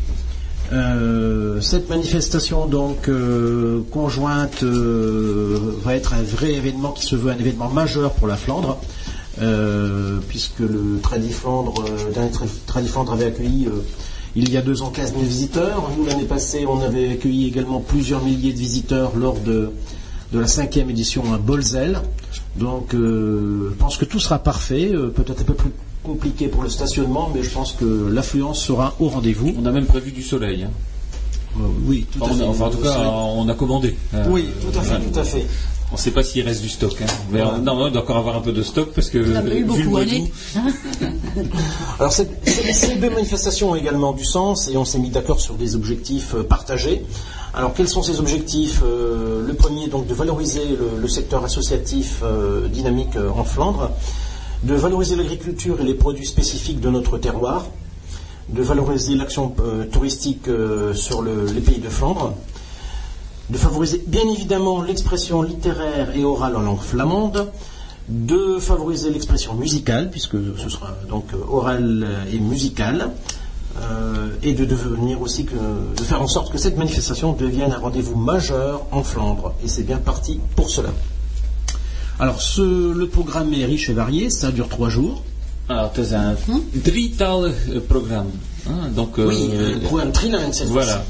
Euh, 0.74 1.62
cette 1.62 1.90
manifestation 1.90 2.66
donc 2.66 3.08
euh, 3.08 3.82
conjointe 3.92 4.64
euh, 4.64 5.58
va 5.84 5.96
être 5.96 6.14
un 6.14 6.24
vrai 6.24 6.54
événement 6.54 6.92
qui 6.92 7.06
se 7.06 7.16
veut 7.16 7.32
un 7.32 7.38
événement 7.38 7.70
majeur 7.70 8.12
pour 8.14 8.28
la 8.28 8.36
Flandre, 8.36 8.78
puisque 10.28 10.60
le 10.60 11.00
Tradiflandre, 11.04 11.74
euh, 11.88 12.12
dernier 12.14 12.32
Tra- 12.32 12.48
Tradiflandre 12.66 13.14
avait 13.14 13.26
accueilli 13.26 13.68
il 14.38 14.52
y 14.52 14.58
a 14.58 14.62
deux 14.62 14.82
ans 14.82 14.90
15 14.90 15.12
000 15.14 15.24
visiteurs. 15.24 15.90
Nous 15.98 16.06
l'année 16.06 16.24
passée, 16.26 16.66
on 16.68 16.82
avait 16.82 17.12
accueilli 17.12 17.48
également 17.48 17.80
plusieurs 17.80 18.24
milliers 18.24 18.52
de 18.52 18.58
visiteurs 18.58 19.16
lors 19.16 19.40
de, 19.40 19.70
de 20.34 20.40
la 20.40 20.48
cinquième 20.48 20.90
édition 20.90 21.32
à 21.34 21.38
Bolzel. 21.38 22.02
Donc 22.58 22.90
je 22.94 23.74
pense 23.78 23.98
que 23.98 24.06
tout 24.06 24.20
sera 24.20 24.40
parfait, 24.40 24.92
peut-être 25.16 25.42
un 25.42 25.46
peu 25.46 25.54
plus 25.54 25.72
compliqué 26.06 26.48
pour 26.48 26.64
le 26.64 26.69
stationnement, 26.69 27.30
mais 27.34 27.44
je 27.44 27.49
pense 27.49 27.73
que 27.73 28.07
l'affluence 28.11 28.60
sera 28.61 28.95
au 28.99 29.10
rendez-vous. 29.10 29.53
On 29.61 29.65
a 29.65 29.72
même 29.72 29.86
prévu 29.88 30.11
du 30.11 30.23
soleil. 30.23 30.64
hein. 30.64 30.69
Euh, 31.57 31.64
oui, 31.86 32.06
tout 32.11 32.22
à 32.23 32.27
Enfin, 32.27 32.34
on 32.36 32.38
fait. 32.38 32.44
enfin, 32.45 32.65
en 32.65 32.69
tout 32.69 32.77
cas, 32.80 32.99
on 33.36 33.48
a 33.49 33.53
commandé. 33.53 33.95
Euh, 34.14 34.26
oui, 34.30 34.45
tout 34.61 34.77
à 34.77 34.82
fait, 34.82 34.95
ouais. 34.95 35.02
tout 35.11 35.19
à 35.19 35.23
fait. 35.23 35.45
On 35.91 35.95
ne 35.95 35.99
sait 35.99 36.11
pas 36.11 36.23
s'il 36.23 36.44
reste 36.45 36.61
du 36.61 36.68
stock. 36.69 36.94
hein. 37.02 37.06
Mais 37.32 37.41
Voilà. 37.41 37.57
on, 37.57 37.61
non, 37.61 37.73
on 37.86 37.90
doit 37.91 38.02
encore 38.02 38.18
avoir 38.18 38.36
un 38.36 38.41
peu 38.41 38.52
de 38.52 38.61
stock 38.64 38.90
parce 38.94 39.10
que 39.10 39.19
On 39.19 39.36
a 39.36 39.41
eu 39.44 39.49
vu 39.53 39.60
le 39.61 39.65
beaucoup 39.84 39.98
année. 39.98 40.19
d'août, 40.22 40.32
Hein 40.57 40.72
Alors 41.99 42.11
cette- 42.11 42.41
ces 42.48 42.73
ces 42.73 42.95
deux 42.95 43.10
manifestations 43.10 43.72
ont 43.72 43.76
également 43.76 44.11
du 44.14 44.26
sens 44.26 44.68
et 44.68 44.77
on 44.77 44.84
s'est 44.86 44.99
mis 44.99 45.10
d'accord 45.11 45.40
sur 45.40 45.53
des 45.56 45.76
objectifs 45.76 46.34
euh, 46.36 46.44
partagés. 46.44 47.06
Alors 47.53 47.73
quels 47.73 47.88
sont 47.88 48.03
ces 48.03 48.19
objectifs 48.19 48.82
Euh, 48.84 49.45
Le 49.48 49.53
premier 49.53 49.88
donc 49.88 50.07
de 50.07 50.14
valoriser 50.14 50.64
le, 50.69 50.99
le 51.02 51.07
secteur 51.07 51.45
associatif 51.45 52.19
euh, 52.23 52.68
dynamique 52.68 53.15
euh, 53.15 53.30
en 53.30 53.44
Flandre, 53.45 53.91
de 54.66 54.74
valoriser 54.76 55.16
l'agriculture 55.16 55.80
et 55.80 55.84
les 55.84 55.94
produits 55.94 56.26
spécifiques 56.26 56.80
de 56.82 56.90
notre 56.90 57.18
terroir, 57.18 57.66
de 58.50 58.62
valoriser 58.62 59.16
l'action 59.16 59.54
euh, 59.60 59.86
touristique 59.86 60.48
euh, 60.48 60.94
sur 60.94 61.22
le- 61.22 61.46
les 61.46 61.62
pays 61.62 61.80
de 61.80 61.90
Flandre, 61.90 62.34
de 63.50 63.58
favoriser 63.58 64.04
bien 64.08 64.28
évidemment 64.28 64.82
l'expression 64.82 65.42
littéraire 65.44 66.16
et 66.16 66.24
orale 66.24 66.56
en 66.56 66.62
langue 66.62 66.80
flamande, 66.82 67.48
de 68.10 68.60
favoriser 68.60 69.10
l'expression 69.12 69.54
musicale, 69.56 70.10
puisque 70.12 70.38
ce 70.58 70.70
sera 70.70 70.90
donc 71.10 71.26
euh, 71.34 71.38
oral 71.50 72.08
et 72.34 72.40
musical, 72.40 73.12
euh, 73.82 74.30
et 74.42 74.54
de 74.54 74.64
devenir 74.66 75.22
aussi 75.22 75.44
de 75.44 76.04
faire 76.04 76.22
en 76.22 76.28
sorte 76.28 76.52
que 76.52 76.58
cette 76.58 76.78
manifestation 76.78 77.34
devienne 77.34 77.72
un 77.74 77.78
rendez-vous 77.80 78.16
majeur 78.16 78.84
en 78.92 79.04
Flandre. 79.04 79.54
Et 79.64 79.68
c'est 79.68 79.84
bien 79.84 79.98
parti 79.98 80.40
pour 80.56 80.70
cela. 80.70 80.90
Alors, 82.20 82.42
ce- 82.42 82.94
le 82.94 83.08
programme 83.08 83.54
est 83.54 83.66
riche 83.66 83.90
et 83.90 83.94
varié, 83.94 84.30
ça 84.30 84.52
dure 84.52 84.70
trois 84.70 84.90
jours. 84.90 85.24
Alors, 85.68 85.92
het 85.96 86.06
is 86.06 86.12
een 86.12 86.64
drietal 86.84 87.48
eh, 87.48 87.54
programma. 87.88 88.30
hein. 88.70 88.92
Donc, 88.96 89.18
euh, 89.18 89.26
oui, 89.28 89.50
un 89.76 89.80
programme 89.80 90.12
trilingue 90.12 90.54
cette 90.54 90.68
Voilà. 90.68 91.04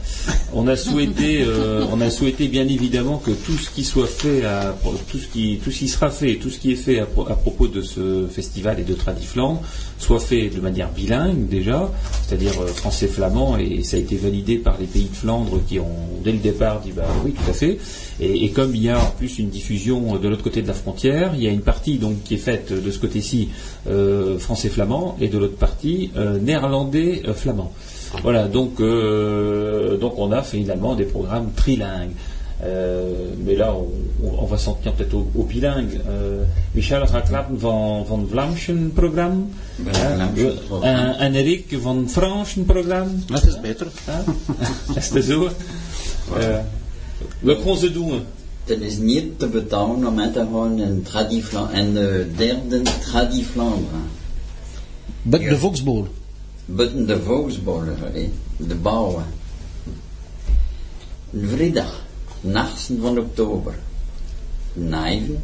On 0.54 0.66
a 0.68 0.78
souhaité, 0.78 1.44
euh, 1.46 1.84
on 1.92 2.00
a 2.00 2.10
souhaité 2.10 2.48
bien 2.48 2.66
évidemment 2.68 3.18
que 3.18 3.32
tout 3.32 3.58
ce 3.58 3.70
qui 3.70 3.84
soit 3.84 4.08
fait, 4.08 4.46
à, 4.46 4.74
tout 5.12 5.18
ce 5.18 5.28
qui, 5.28 5.60
tout 5.62 5.72
ce 5.72 5.80
qui 5.80 5.90
sera 5.90 6.10
fait, 6.10 6.36
tout 6.38 6.50
ce 6.50 6.58
qui 6.58 6.72
est 6.72 6.76
fait 6.78 7.00
à, 7.00 7.06
pro- 7.06 7.28
à 7.28 7.36
propos 7.36 7.68
de 7.68 7.82
ce 7.82 8.28
festival 8.32 8.80
et 8.80 8.84
de 8.84 8.94
Tradifland 8.94 9.62
soit 10.00 10.22
fait 10.22 10.50
de 10.50 10.62
manière 10.62 10.90
bilingue 10.90 11.50
déjà, 11.50 11.92
c'est-à-dire 12.26 12.54
euh, 12.62 12.68
français-flamand, 12.68 13.58
et 13.58 13.84
ça 13.84 13.98
a 13.98 14.00
été 14.00 14.16
validé 14.16 14.56
par 14.58 14.78
les 14.80 14.88
pays 14.88 15.10
de 15.12 15.16
Flandre 15.16 15.60
qui 15.68 15.80
ont 15.80 15.98
dès 16.24 16.32
le 16.32 16.40
départ 16.40 16.80
dit 16.80 16.94
bah 16.96 17.08
oui 17.26 17.34
tout 17.34 17.50
à 17.50 17.54
fait. 17.54 17.78
Et, 18.20 18.46
et 18.46 18.50
comme 18.52 18.74
il 18.76 18.82
y 18.84 18.90
a 18.90 18.98
en 19.00 19.12
plus 19.18 19.40
une 19.40 19.50
diffusion 19.50 20.16
de 20.18 20.28
l'autre 20.30 20.44
côté 20.44 20.62
de 20.62 20.68
la 20.68 20.74
frontière, 20.74 21.34
il 21.36 21.44
y 21.44 21.48
a 21.48 21.52
une 21.52 21.62
partie 21.62 21.98
donc 21.98 22.24
qui 22.24 22.36
est 22.36 22.38
faite 22.38 22.72
de 22.72 22.92
ce 22.92 23.00
côté-ci 23.00 23.50
euh, 23.90 24.40
français-flamand 24.40 25.18
et 25.20 25.28
de 25.28 25.38
l'autre 25.38 25.58
partie 25.58 26.12
euh, 26.16 26.40
néerlandais-flamand. 26.40 27.72
Voilà, 28.24 28.48
donc, 28.48 28.80
euh, 28.80 29.98
donc 29.98 30.14
on 30.18 30.32
a 30.32 30.42
finalement 30.44 30.96
des 30.96 31.04
programmes 31.06 31.52
trilingues. 31.56 32.12
Euh, 32.64 33.12
mais 33.46 33.56
là, 33.58 33.76
on, 33.76 33.90
on- 34.26 34.44
on 34.44 34.46
va 34.46 34.58
s'en 34.58 34.76
tenir 34.76 34.94
peut-être 34.94 35.14
au, 35.14 35.28
au 35.36 35.44
bilingue. 35.44 36.00
Euh, 36.08 36.44
Michel 36.74 37.04
gaat 37.06 37.28
klappen 37.28 37.58
van, 37.58 38.06
van 38.06 38.26
Vlaamschen 38.32 38.92
programma. 38.96 39.44
Van 39.84 39.94
Hein, 39.94 40.16
Vlaamschen 40.16 40.46
euh, 40.48 40.56
programma. 40.68 41.18
en, 41.20 41.20
en 41.20 41.34
Erik 41.36 41.78
van 41.82 42.08
Franschen 42.08 42.64
programma. 42.66 43.12
Dat 43.28 43.44
is 43.46 43.60
beter. 43.60 43.88
Is 44.96 45.10
dat 45.10 45.24
zo? 45.24 45.50
We 47.46 47.62
gaan 47.64 47.78
ze 47.78 47.92
doen. 47.92 48.26
Het 48.64 48.82
is 48.82 48.98
niet 48.98 49.40
te 49.40 49.48
betalen 49.48 50.08
om 50.08 50.20
uit 50.20 50.34
te 50.34 50.48
gaan 50.52 50.82
in 50.82 51.02
Tradifla- 51.02 51.72
en 51.72 51.94
de 51.94 52.32
derde 52.38 52.82
Tradiflandre. 52.82 53.98
But 55.22 55.42
de 55.42 55.58
Volksbol. 55.58 56.08
Buiten 56.66 57.06
de 57.06 57.22
volksbollen, 57.22 57.98
hè, 58.00 58.32
de 58.58 58.76
bouwen. 58.76 59.26
Een 61.34 61.48
vrijdag, 61.48 62.04
18 62.54 63.00
van 63.02 63.20
oktober. 63.20 63.76
Nijven, 64.74 65.44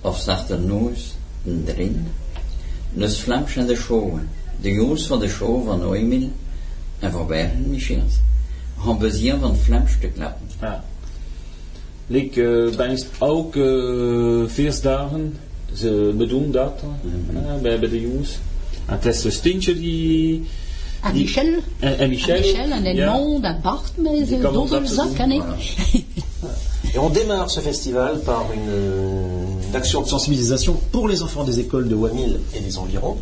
of 0.00 0.18
Sarternoos, 0.18 1.14
een 1.44 1.64
drin. 1.64 2.06
Dus 2.92 3.20
Vlaams 3.20 3.56
en 3.56 3.66
de 3.66 3.76
show. 3.76 4.18
De 4.60 4.70
jongens 4.70 5.06
van 5.06 5.20
de 5.20 5.28
show 5.28 5.66
van 5.66 5.84
Oemil 5.84 6.30
en 6.98 7.12
van 7.12 7.26
Bergen 7.26 7.70
Michels. 7.70 8.14
Gaan 8.78 8.98
bezien 8.98 9.40
van 9.40 9.56
Vlaams 9.56 9.92
te 10.00 10.06
klappen. 10.06 10.46
Ja. 10.60 10.84
Ik 12.06 12.40
ook 13.18 13.52
feestdagen. 14.50 15.38
Ze 15.74 16.14
bedoelen 16.16 16.50
dat 16.52 16.80
bij, 17.62 17.78
bij 17.78 17.88
de 17.88 18.00
jongens. 18.00 18.38
En 18.86 18.94
het 18.94 19.04
is 19.14 19.24
een 19.24 19.32
stintje 19.32 19.74
die. 19.74 20.42
À 21.04 21.12
die- 21.12 21.22
Michel 21.24 21.46
En, 21.80 21.98
en 21.98 22.08
Michel. 22.08 22.36
À 22.36 22.40
Michel, 22.40 22.72
un 22.72 22.82
ja. 22.84 22.90
Edmond, 23.14 23.44
un 23.44 23.60
Bart, 23.62 23.92
mais 23.96 24.28
Die 24.28 24.38
kan 24.38 24.52
dans 24.52 24.62
ons 24.62 24.70
dat 24.70 24.80
le 24.80 24.86
te 24.88 24.94
Zac, 24.94 25.16
doen. 25.28 25.42
Et 26.94 26.98
on 26.98 27.10
démarre 27.10 27.50
ce 27.50 27.60
festival 27.60 28.20
par 28.24 28.44
une, 28.54 28.68
euh, 28.68 29.68
une 29.68 29.76
action 29.76 30.00
de 30.02 30.08
sensibilisation 30.08 30.74
pour 30.90 31.08
les 31.08 31.22
enfants 31.22 31.44
des 31.44 31.58
écoles 31.58 31.88
de 31.88 31.94
Wamil 31.94 32.40
et 32.54 32.60
des 32.60 32.78
environs. 32.78 33.16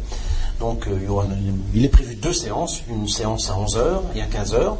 Donc 0.61 0.87
euh, 0.87 0.97
il 1.01 1.05
y 1.05 1.09
aura- 1.09 1.27
il 1.75 1.85
est 1.85 1.89
prévu 1.89 2.15
deux 2.15 2.33
séances, 2.33 2.83
une 2.89 3.09
séance 3.09 3.51
à 3.51 3.55
11h 3.55 4.03
et 4.15 4.23
à 4.23 4.27
15h. 4.27 4.77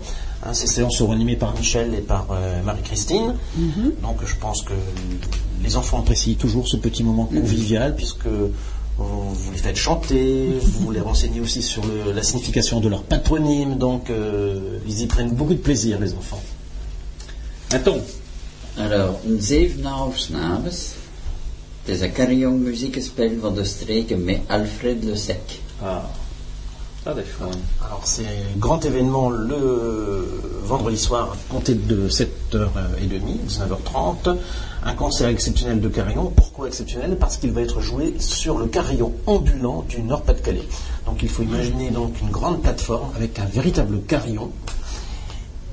Hein, 0.47 0.53
ces 0.53 0.67
séances 0.67 0.97
seront 0.99 1.13
animées 1.13 1.37
par 1.37 1.55
Michel 1.57 1.95
et 1.95 2.01
par 2.03 2.27
euh, 2.31 2.63
Marie-Christine. 2.63 3.35
Donc 4.03 4.19
je 4.27 4.35
pense 4.37 4.63
que 4.63 4.75
les 5.63 5.77
enfants 5.77 6.01
apprécient 6.01 6.35
toujours 6.35 6.69
ce 6.69 6.77
petit 6.77 7.03
moment 7.03 7.25
convivial 7.25 7.95
puisque 7.97 8.27
vous, 8.99 9.35
vous 9.35 9.53
les 9.53 9.59
faites 9.59 9.77
chanter, 9.77 10.59
vous 10.63 10.91
les 10.91 11.01
renseignez 11.01 11.41
aussi 11.41 11.63
sur 11.63 11.83
le- 11.87 12.13
la 12.13 12.23
signification 12.23 12.81
de 12.81 12.89
leur 12.89 13.03
patronyme. 13.05 13.77
Donc 13.79 14.11
euh, 14.11 14.79
ils 14.87 15.01
y 15.01 15.07
prennent 15.07 15.31
beaucoup 15.35 15.55
de 15.55 15.59
plaisir 15.63 15.99
les 15.99 16.13
enfants. 16.15 16.43
En 17.75 17.79
Tom, 17.79 18.01
Alors. 18.77 19.21
Het 21.87 21.95
is 21.95 22.01
een 22.01 22.13
carillon-muziekspel 22.13 23.31
van 23.41 23.55
de 23.55 23.65
streken 23.65 24.25
met 24.25 24.41
Alfred 24.47 25.05
Le 25.05 25.17
Sec. 25.17 25.61
Ah, 25.83 26.05
Alors 27.07 28.01
c'est 28.05 28.25
grand 28.57 28.83
événement 28.83 29.29
le 29.29 30.27
vendredi 30.63 30.97
soir, 30.97 31.37
compté 31.51 31.75
de 31.75 32.09
7h30, 32.09 32.69
19h30. 33.47 34.37
Un 34.87 34.95
concert 34.95 35.29
exceptionnel 35.29 35.81
de 35.81 35.89
carillon. 35.89 36.33
Pourquoi 36.35 36.69
exceptionnel? 36.69 37.17
Parce 37.19 37.37
qu'il 37.37 37.53
va 37.53 37.61
être 37.61 37.81
joué 37.81 38.15
sur 38.19 38.59
le 38.59 38.67
carillon 38.67 39.13
ambulant 39.27 39.85
du 39.87 40.03
Nord-Pas-de-Calais. 40.03 40.67
Donc 41.05 41.23
il 41.23 41.29
faut 41.29 41.43
imaginer 41.43 41.91
donc 41.91 42.19
une 42.23 42.31
grande 42.31 42.63
plateforme 42.63 43.11
avec 43.17 43.39
un 43.39 43.47
véritable 43.47 44.01
carillon. 44.09 44.51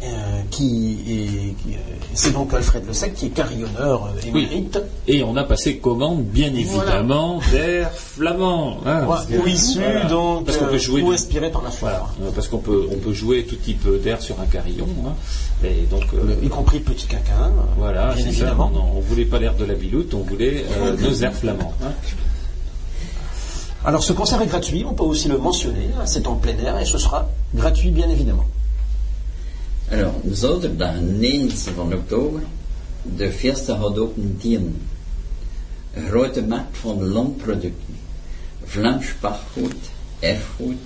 Euh, 0.04 0.42
qui 0.50 0.98
est, 1.08 1.62
qui, 1.64 1.76
euh, 1.76 1.80
c'est 2.14 2.32
donc 2.34 2.54
Alfred 2.54 2.86
Le 2.88 2.94
Sec 2.94 3.14
qui 3.14 3.28
est 3.28 3.30
carillonneur 3.30 4.06
euh, 4.08 4.28
émérite. 4.28 4.80
Et 5.08 5.24
on 5.24 5.36
a 5.38 5.44
passé 5.44 5.78
commande, 5.78 6.24
bien 6.24 6.54
évidemment, 6.54 7.40
d'air 7.52 7.92
flamand. 7.94 8.78
hein, 8.86 9.08
ou 9.44 9.48
issu 9.48 9.80
voilà. 9.80 10.06
donc 10.06 10.46
Parce 10.46 10.58
qu'on 10.58 10.66
peut 10.66 10.76
euh, 10.76 10.80
jouer 10.80 11.02
ou 11.04 11.10
du- 11.10 11.14
inspiré 11.14 11.52
par 11.52 11.62
la 11.62 11.70
foi. 11.70 11.90
Voilà, 11.92 12.06
euh, 12.24 12.32
parce 12.34 12.48
qu'on 12.48 12.58
peut, 12.58 12.88
on 12.92 12.98
peut 12.98 13.14
jouer 13.14 13.44
tout 13.46 13.56
type 13.56 13.88
d'air 14.04 14.22
sur 14.22 14.40
un 14.42 14.46
carillon. 14.46 14.88
hein. 15.06 15.14
Et 15.64 15.86
donc, 15.90 16.04
euh, 16.16 16.36
Le- 16.40 16.46
y 16.46 16.50
compris 16.50 16.80
petit 16.80 17.06
caquin. 17.08 17.34
euh, 17.44 17.50
voilà, 17.78 18.08
bien 18.08 18.16
c'est 18.18 18.22
ça. 18.24 18.30
évidemment. 18.30 18.72
Non, 18.74 18.86
on 18.96 19.00
voulait 19.02 19.26
pas 19.26 19.38
l'air 19.40 19.54
de 19.56 19.66
la 19.66 19.76
biloute, 19.76 20.14
on 20.16 20.24
voulait 20.24 20.66
euh, 20.80 20.98
nos 21.00 21.14
airs 21.14 21.34
flamands. 21.36 21.74
hein. 21.84 21.92
Alors 23.84 24.04
ce 24.04 24.14
concert 24.14 24.42
est 24.42 24.48
gratuit, 24.48 24.86
on 24.88 24.94
peut 24.94 25.04
aussi 25.04 25.28
le 25.28 25.38
mentionner, 25.40 25.90
hein, 25.98 26.06
c'est 26.06 26.28
en 26.28 26.36
plein 26.36 26.56
air 26.58 26.80
et 26.80 26.86
ce 26.86 26.98
sera 27.00 27.28
gratuit 27.56 27.90
bien 27.90 28.08
évidemment. 28.10 28.46
Alors, 29.92 30.14
zaterdag 30.32 30.96
9 31.02 31.74
van 31.76 31.94
oktober, 31.94 32.42
de 33.18 33.32
Fiesta 33.32 33.76
had 33.76 33.98
ook 33.98 34.16
een 34.18 34.38
tien. 34.40 34.82
Een 35.94 36.08
grote 36.08 36.42
markt 36.44 36.78
van 36.78 37.04
landproducten. 37.08 37.96
Vlaams 38.64 39.06
pachtgoed, 39.20 39.76
erfgoed, 40.20 40.78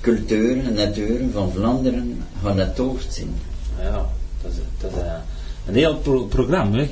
cultuur 0.00 0.64
en 0.64 0.74
natuur 0.74 1.20
van 1.32 1.52
Vlaanderen 1.52 2.22
gaan 2.42 2.58
het 2.58 2.78
hoofd 2.78 3.12
zien. 3.14 3.34
Ja, 3.80 4.06
dat 4.42 4.50
is, 4.52 4.56
dat 4.80 4.90
is 4.90 4.96
een, 4.96 5.06
een 5.66 5.74
heel 5.74 5.96
pro- 5.96 6.24
programma. 6.24 6.76
Hè? 6.76 6.90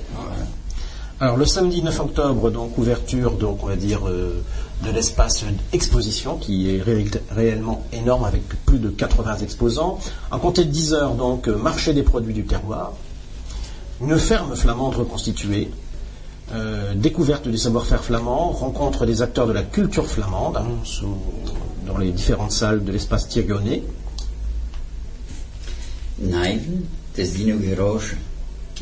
Alors 1.16 1.39
le 1.39 1.47
samedi 1.47 1.83
9 1.83 2.05
octobre, 2.05 2.51
donc 2.51 2.77
ouverture, 2.77 3.37
donc 3.37 3.62
on 3.62 3.69
va 3.69 3.77
dire 3.77 4.09
euh, 4.09 4.27
de 4.85 4.91
l'espace 4.91 5.45
exposition 5.73 6.37
qui 6.39 6.75
est 6.75 6.83
ré- 6.83 7.07
réellement 7.31 7.85
énorme 7.93 8.25
avec 8.25 8.43
plus 8.65 8.79
de 8.79 8.89
80 8.91 9.39
exposants. 9.39 9.99
À 10.31 10.39
compter 10.39 10.65
de 10.65 10.71
10 10.71 10.93
heures, 10.95 11.15
donc 11.15 11.49
euh, 11.49 11.57
marché 11.57 11.93
des 11.95 12.03
produits 12.03 12.35
du 12.35 12.45
terroir, 12.45 12.93
une 14.01 14.19
ferme 14.19 14.57
flamande 14.57 14.97
reconstituée, 14.97 15.71
euh, 16.53 16.95
découverte 16.95 17.47
du 17.49 17.57
savoir-faire 17.59 18.03
flamand, 18.05 18.51
rencontre 18.51 19.07
des 19.07 19.23
acteurs 19.23 19.47
de 19.47 19.53
la 19.53 19.63
culture 19.63 20.07
flamande 20.07 20.57
hein, 20.57 20.67
sous- 20.85 21.17
dans 21.87 21.99
les 21.99 22.11
différentes 22.11 22.53
salles 22.53 22.85
de 22.85 22.93
l'espace 22.93 23.29
Thiergonnet. 23.29 23.83
Nijven, 26.19 26.89
het 27.15 27.19
is 27.27 27.33
Dino 27.33 27.57
Garage. 27.61 28.15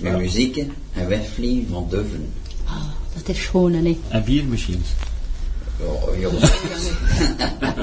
Met 0.00 0.16
muziek 0.18 0.56
en 0.94 1.08
wegvliegen 1.08 1.66
van 1.72 1.86
duven. 1.90 2.28
Ah, 2.66 2.82
dat 3.14 3.28
is 3.28 3.42
schoon, 3.42 3.72
hè. 3.72 3.96
En 4.08 4.24
biermachines. 4.24 4.86
Oh, 5.00 5.09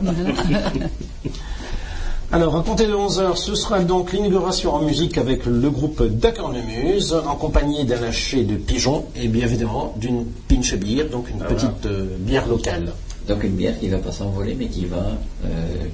Alors, 2.31 2.57
à 2.57 2.63
compter 2.63 2.87
de 2.89 2.93
11h, 2.93 3.37
ce 3.37 3.55
sera 3.55 3.79
donc 3.81 4.13
l'inauguration 4.13 4.75
en 4.75 4.83
musique 4.83 5.17
avec 5.17 5.47
le 5.47 5.71
groupe 5.71 6.03
Dacornemuse, 6.03 7.13
en 7.15 7.37
compagnie 7.37 7.85
d'un 7.85 8.01
lâcher 8.01 8.43
de 8.43 8.57
pigeons 8.57 9.05
et 9.15 9.29
bien 9.29 9.47
évidemment 9.47 9.95
d'une 9.97 10.25
pinche 10.49 10.75
bière, 10.75 11.07
donc 11.09 11.31
une 11.31 11.39
petite 11.39 11.87
euh, 11.87 12.05
bière 12.19 12.47
locale. 12.49 12.93
Donc 13.29 13.45
une 13.45 13.53
bière 13.55 13.79
qui 13.79 13.89
va 13.89 13.99
pas 13.99 14.11
s'envoler, 14.13 14.57
mais 14.59 14.67
qui 14.67 14.87
va 14.87 14.97
euh, 15.45 15.49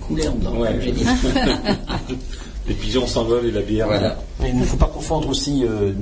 couler 0.07 0.27
en 0.29 0.33
blanc, 0.33 0.57
Ouais. 0.59 0.69
comme 0.73 0.81
j'ai 0.81 0.93
dit. 0.93 1.05
Les 2.67 2.75
pigeons 2.75 3.07
s'envolent 3.07 3.47
et 3.47 3.51
la 3.51 3.61
bière. 3.61 3.87
Voilà. 3.87 4.17
Mais 4.41 4.51
il 4.51 4.59
ne 4.59 4.65
faut 4.65 4.77
pas 4.77 4.87
confondre 4.95 5.29
aussi 5.29 5.65
euh, 5.65 5.93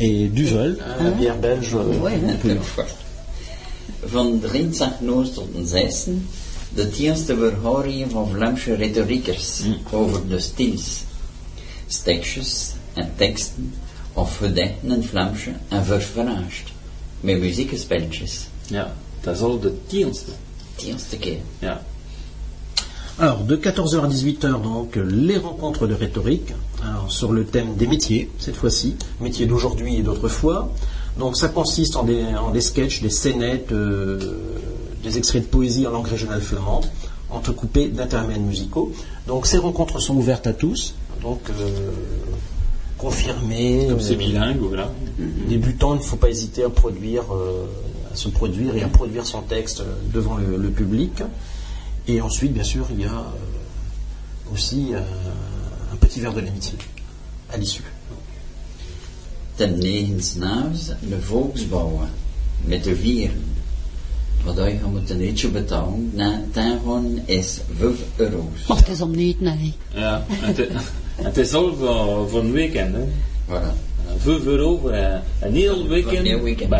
et 0.00 0.28
Duvel, 0.28 0.78
la 1.02 1.10
bière 1.10 1.36
belge. 1.36 1.76
pure. 2.40 2.86
Van 4.06 4.30
23 4.30 5.00
noord 5.02 5.34
tot 5.34 5.48
den 5.54 5.66
6 5.66 6.10
de 6.74 6.88
tienste 6.90 7.36
verhoringen 7.36 8.10
van 8.10 8.28
Vlaamse 8.28 8.76
over 9.90 10.28
de 10.28 10.40
stils, 10.40 11.02
stekjes 11.86 12.72
en 12.94 13.12
teksten 13.16 13.72
of 14.12 14.36
gedichten 14.36 14.90
in 14.90 15.04
Vlaamse 15.04 15.52
en 15.68 15.84
verfraasd, 15.84 16.72
met 17.20 17.38
muziekspelletjes. 17.38 18.46
Ja, 18.66 18.94
dat 19.20 19.34
is 19.34 19.40
al 19.40 19.58
de 19.60 19.72
tienste. 19.86 20.30
Tienste 20.74 21.16
keer. 21.16 21.38
Ja. 21.58 21.82
Alors, 23.20 23.44
de 23.44 23.56
14h 23.56 24.00
à 24.00 24.08
18h, 24.08 24.60
donc, 24.60 24.96
les 24.96 25.38
rencontres 25.38 25.86
de 25.86 25.94
rhétorique, 25.94 26.52
alors, 26.82 27.12
sur 27.12 27.32
le 27.32 27.44
thème 27.44 27.76
des 27.76 27.86
métiers, 27.86 28.28
cette 28.40 28.56
fois-ci, 28.56 28.96
métiers 29.20 29.46
d'aujourd'hui 29.46 29.98
et 29.98 30.02
d'autrefois. 30.02 30.72
Donc, 31.16 31.36
ça 31.36 31.46
consiste 31.46 31.94
en 31.94 32.02
des, 32.02 32.24
en 32.24 32.50
des 32.50 32.60
sketchs, 32.60 33.02
des 33.02 33.10
scénettes, 33.10 33.70
euh, 33.70 34.18
des 35.04 35.16
extraits 35.16 35.44
de 35.44 35.46
poésie 35.46 35.86
en 35.86 35.90
langue 35.90 36.08
régionale 36.08 36.40
flamande, 36.40 36.86
entrecoupés 37.30 37.86
d'intermèdes 37.86 38.42
musicaux. 38.42 38.92
Donc, 39.28 39.46
ces 39.46 39.58
rencontres 39.58 40.00
sont 40.00 40.16
ouvertes 40.16 40.48
à 40.48 40.52
tous, 40.52 40.96
donc, 41.22 41.40
euh, 41.50 41.90
confirmées. 42.98 43.86
Comme 43.88 44.00
c'est 44.00 44.14
euh, 44.14 44.18
bilingue, 44.18 44.58
voilà. 44.58 44.90
débutant, 45.48 45.94
il 45.94 45.98
ne 45.98 46.02
faut 46.02 46.16
pas 46.16 46.30
hésiter 46.30 46.64
à 46.64 46.68
produire, 46.68 47.32
euh, 47.32 47.66
à 48.12 48.16
se 48.16 48.28
produire 48.28 48.74
et 48.74 48.82
à 48.82 48.88
produire 48.88 49.24
son 49.24 49.42
texte 49.42 49.84
devant 50.12 50.36
le, 50.36 50.56
le 50.56 50.70
public. 50.70 51.22
Et 52.06 52.20
ensuite, 52.20 52.52
bien 52.52 52.64
sûr, 52.64 52.86
il 52.90 53.00
y 53.00 53.04
a 53.04 53.08
euh, 53.08 54.52
aussi 54.52 54.92
euh, 54.94 55.00
un 55.92 55.96
petit 55.96 56.20
verre 56.20 56.34
de 56.34 56.40
l'amitié 56.40 56.74
à 57.52 57.56
l'issue. 57.56 57.82
Ten 59.56 59.78
negensnaams 59.78 60.92
de 61.02 61.16
volksbouwen 61.20 62.08
met 62.66 62.84
de 62.84 62.94
vieren. 62.96 63.42
Wat 64.44 64.56
je 64.56 64.78
moet 64.90 65.10
een 65.10 65.18
ritje 65.18 65.48
betalen, 65.48 66.10
na 66.14 66.40
daarvan 66.52 67.20
is 67.26 67.60
5 67.78 67.98
euro's. 68.16 68.66
Maar 68.68 68.76
het 68.76 68.88
is 68.88 69.00
om 69.00 69.14
niet, 69.16 69.40
nee. 69.40 69.74
Ja, 69.94 70.24
en 70.42 70.54
het- 71.24 71.36
is 71.36 71.54
al 71.54 71.74
voor, 71.76 72.28
voor 72.30 72.40
een 72.40 72.52
weekend. 72.52 72.94
Hè. 72.94 73.04
Voilà. 73.48 73.72
5 74.18 74.44
euro 74.44 74.78
voor 74.78 74.92
een, 74.92 75.20
een 75.40 75.54
heel 75.54 75.86
weekend. 75.88 76.18
Een 76.18 76.24
heel 76.24 76.42
weekend. 76.42 76.72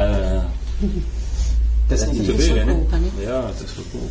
Is 1.89 2.11
niet 2.11 2.25
te 2.25 2.35
veel. 2.39 2.55
hè. 2.57 2.73
Ja, 3.23 3.47
het 3.47 3.61
is 3.65 3.71
goedkoop. 3.77 4.11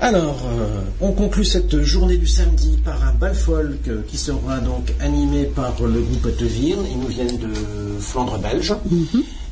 Alors, 0.00 0.42
euh, 0.46 0.80
on 1.00 1.10
conclut 1.12 1.44
cette 1.44 1.80
journée 1.82 2.18
du 2.18 2.26
samedi 2.28 2.78
par 2.84 3.02
un 3.04 3.12
bal 3.14 3.34
folk 3.34 3.88
euh, 3.88 4.02
qui 4.06 4.16
sera 4.16 4.58
donc 4.60 4.92
animé 5.00 5.44
par 5.44 5.74
le 5.82 6.00
groupe 6.00 6.36
Teville. 6.36 6.76
Ils 6.92 7.00
nous 7.00 7.08
viennent 7.08 7.36
de 7.38 7.52
Flandre 7.98 8.38
belge. 8.38 8.74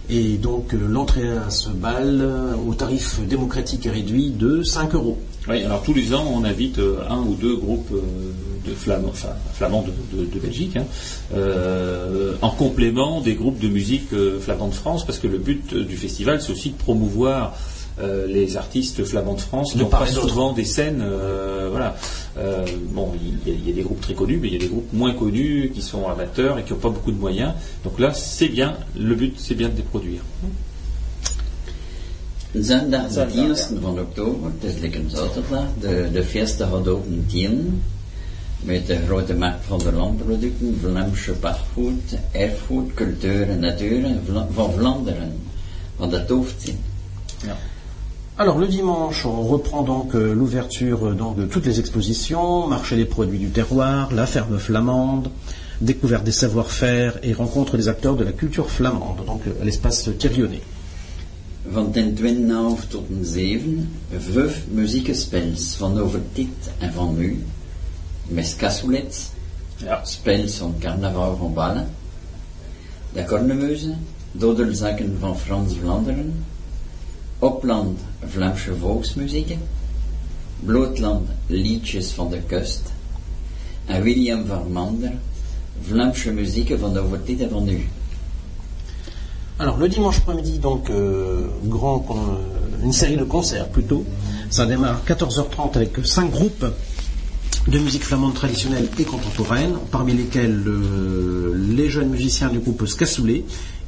Et 0.08 0.36
donc, 0.36 0.72
euh, 0.72 0.78
l'entrée 0.88 1.28
à 1.28 1.50
ce 1.50 1.70
bal 1.70 2.20
euh, 2.22 2.52
au 2.68 2.74
tarif 2.74 3.18
démocratique 3.26 3.88
réduit 3.92 4.30
de 4.30 4.62
5 4.62 4.94
euros. 4.94 5.18
Oui, 5.48 5.64
alors 5.64 5.82
tous 5.82 5.94
les 5.94 6.14
ans, 6.14 6.24
on 6.32 6.44
invite 6.44 6.78
euh, 6.78 6.98
un 7.10 7.18
ou 7.18 7.34
deux 7.34 7.56
groupes 7.56 7.90
euh, 7.92 8.70
de 8.70 8.72
flamands, 8.72 9.08
enfin, 9.08 9.30
flamands 9.54 9.82
de, 9.82 10.16
de- 10.16 10.26
de 10.26 10.38
Belgique, 10.38 10.76
hein, 10.76 10.84
euh, 11.34 12.34
en 12.40 12.50
complément 12.50 13.20
des 13.20 13.34
groupes 13.34 13.58
de 13.58 13.68
musique 13.68 14.12
euh, 14.12 14.38
flamands 14.40 14.68
de 14.68 14.74
France, 14.74 15.04
parce 15.04 15.18
que 15.18 15.26
le 15.26 15.38
but 15.38 15.74
du 15.74 15.96
festival, 15.96 16.40
c'est 16.40 16.52
aussi 16.52 16.70
de 16.70 16.76
promouvoir 16.76 17.54
euh, 17.98 18.26
les 18.26 18.56
artistes 18.56 19.04
flamands 19.04 19.34
de 19.34 19.40
France 19.40 19.72
qui 19.72 19.84
part 19.84 20.04
pas 20.04 20.06
souvent 20.06 20.52
des 20.52 20.64
scènes. 20.64 21.00
euh, 21.02 21.68
voilà. 21.70 21.96
Euh, 22.38 22.64
bon, 22.90 23.12
il 23.46 23.52
y, 23.52 23.68
y 23.68 23.70
a 23.70 23.74
des 23.74 23.82
groupes 23.82 24.00
très 24.00 24.14
connus, 24.14 24.38
mais 24.40 24.48
il 24.48 24.52
y 24.54 24.56
a 24.56 24.60
des 24.60 24.68
groupes 24.68 24.92
moins 24.92 25.14
connus 25.14 25.70
qui 25.74 25.82
sont 25.82 26.06
amateurs 26.08 26.58
et 26.58 26.62
qui 26.62 26.72
n'ont 26.72 26.78
pas 26.78 26.90
beaucoup 26.90 27.12
de 27.12 27.18
moyens. 27.18 27.52
Donc 27.84 27.98
là, 27.98 28.12
c'est 28.12 28.48
bien. 28.48 28.76
Le 28.96 29.14
but, 29.14 29.34
c'est 29.38 29.54
bien 29.54 29.68
de 29.68 29.76
les 29.76 29.82
produire. 29.82 30.20
Zondag 32.54 33.08
de 33.08 33.12
Zondag, 33.12 33.68
10 33.68 33.80
van 33.82 33.98
oktober, 34.00 34.50
het 34.60 34.74
is 34.74 34.80
lekker 34.80 35.00
een 35.00 35.10
zaterdag, 35.10 35.64
de, 35.80 36.08
de 36.12 36.22
fiesta 36.24 36.66
had 36.66 36.88
ook 36.88 37.04
een 37.06 37.24
tien. 37.28 37.82
Met 38.60 38.86
de 38.86 38.98
grote 39.06 39.34
markt 39.34 39.64
van 39.66 39.78
de 39.78 39.92
landproducten, 39.92 40.78
Vlaamse 40.80 41.32
pachtgoed, 41.32 42.16
erfgoed, 42.32 42.94
cultuur 42.94 43.48
en 43.50 43.60
natuur 43.60 44.06
van 44.52 44.72
Vlaanderen. 44.72 45.32
Van 45.96 46.10
dat 46.10 46.28
hoofdzin. 46.28 46.78
Alors 48.38 48.58
le 48.58 48.66
dimanche, 48.66 49.24
on 49.24 49.42
reprend 49.44 49.82
donc 49.82 50.14
euh, 50.14 50.34
l'ouverture 50.34 51.06
euh, 51.06 51.34
de 51.38 51.46
toutes 51.46 51.64
les 51.64 51.80
expositions, 51.80 52.66
marché 52.66 52.94
des 52.94 53.06
produits 53.06 53.38
du 53.38 53.48
terroir, 53.48 54.12
la 54.12 54.26
ferme 54.26 54.58
flamande, 54.58 55.30
découverte 55.80 56.22
des 56.22 56.32
savoir-faire 56.32 57.18
et 57.22 57.32
rencontre 57.32 57.78
des 57.78 57.88
acteurs 57.88 58.14
de 58.14 58.24
la 58.24 58.32
culture 58.32 58.70
flamande, 58.70 59.24
donc 59.24 59.40
euh, 59.46 59.52
l'espace 59.64 60.10
Thierionnet. 60.18 60.60
Van 61.64 61.86
ten 61.86 62.14
12 62.14 62.88
tot 62.88 63.06
en 63.10 63.24
7, 63.24 63.86
vijf 64.18 64.66
muziekspels 64.70 65.76
van 65.80 65.98
over 65.98 66.20
dit 66.34 66.70
en 66.80 66.92
van 66.92 67.16
nu. 67.16 67.42
Met 68.28 68.54
cassoulet, 68.56 69.32
Ja. 69.78 70.04
spels 70.04 70.56
van 70.58 70.74
carnaval 70.78 71.36
van 71.36 71.54
Ballen. 71.54 71.88
De 73.12 73.24
cornemeuze, 73.24 73.94
dodelzakken 74.32 75.16
van 75.20 75.38
Frans 75.38 75.74
Vlaanderen. 75.80 76.45
Opland, 77.38 77.98
Vlaamse 78.26 78.76
volksmuziek. 78.78 79.56
Blootland, 80.60 81.28
liedjes 81.46 82.12
van 82.12 82.30
de 82.30 82.40
kust. 82.46 82.92
En 83.86 84.02
William 84.02 84.46
Vermander, 84.46 85.12
Vlaamse 85.82 86.32
muziek 86.32 86.78
van 86.78 86.96
over 86.96 87.20
dit 87.24 87.40
en 87.40 87.50
van 87.50 87.64
nu. 87.64 87.88
Alors 89.58 89.78
le 89.78 89.88
dimanche 89.88 90.18
après-midi, 90.18 90.58
donc 90.58 90.90
euh, 90.90 91.46
grand, 91.64 92.04
euh, 92.10 92.84
une 92.84 92.92
série 92.92 93.16
de 93.16 93.24
concerts 93.24 93.68
plutôt. 93.68 94.04
Ça 94.50 94.66
démarre 94.66 95.00
à 95.06 95.12
14h30 95.12 95.76
avec 95.76 95.96
cinq 96.04 96.30
groupes 96.30 96.66
de 97.66 97.78
musique 97.78 98.04
flamande 98.04 98.34
traditionnelle 98.34 98.88
et 98.98 99.04
contemporaine, 99.04 99.74
parmi 99.90 100.12
lesquels 100.12 100.62
euh, 100.66 101.54
les 101.74 101.88
jeunes 101.90 102.10
musiciens 102.10 102.48
du 102.48 102.58
groupe 102.58 102.86
Scassoulet, 102.86 103.44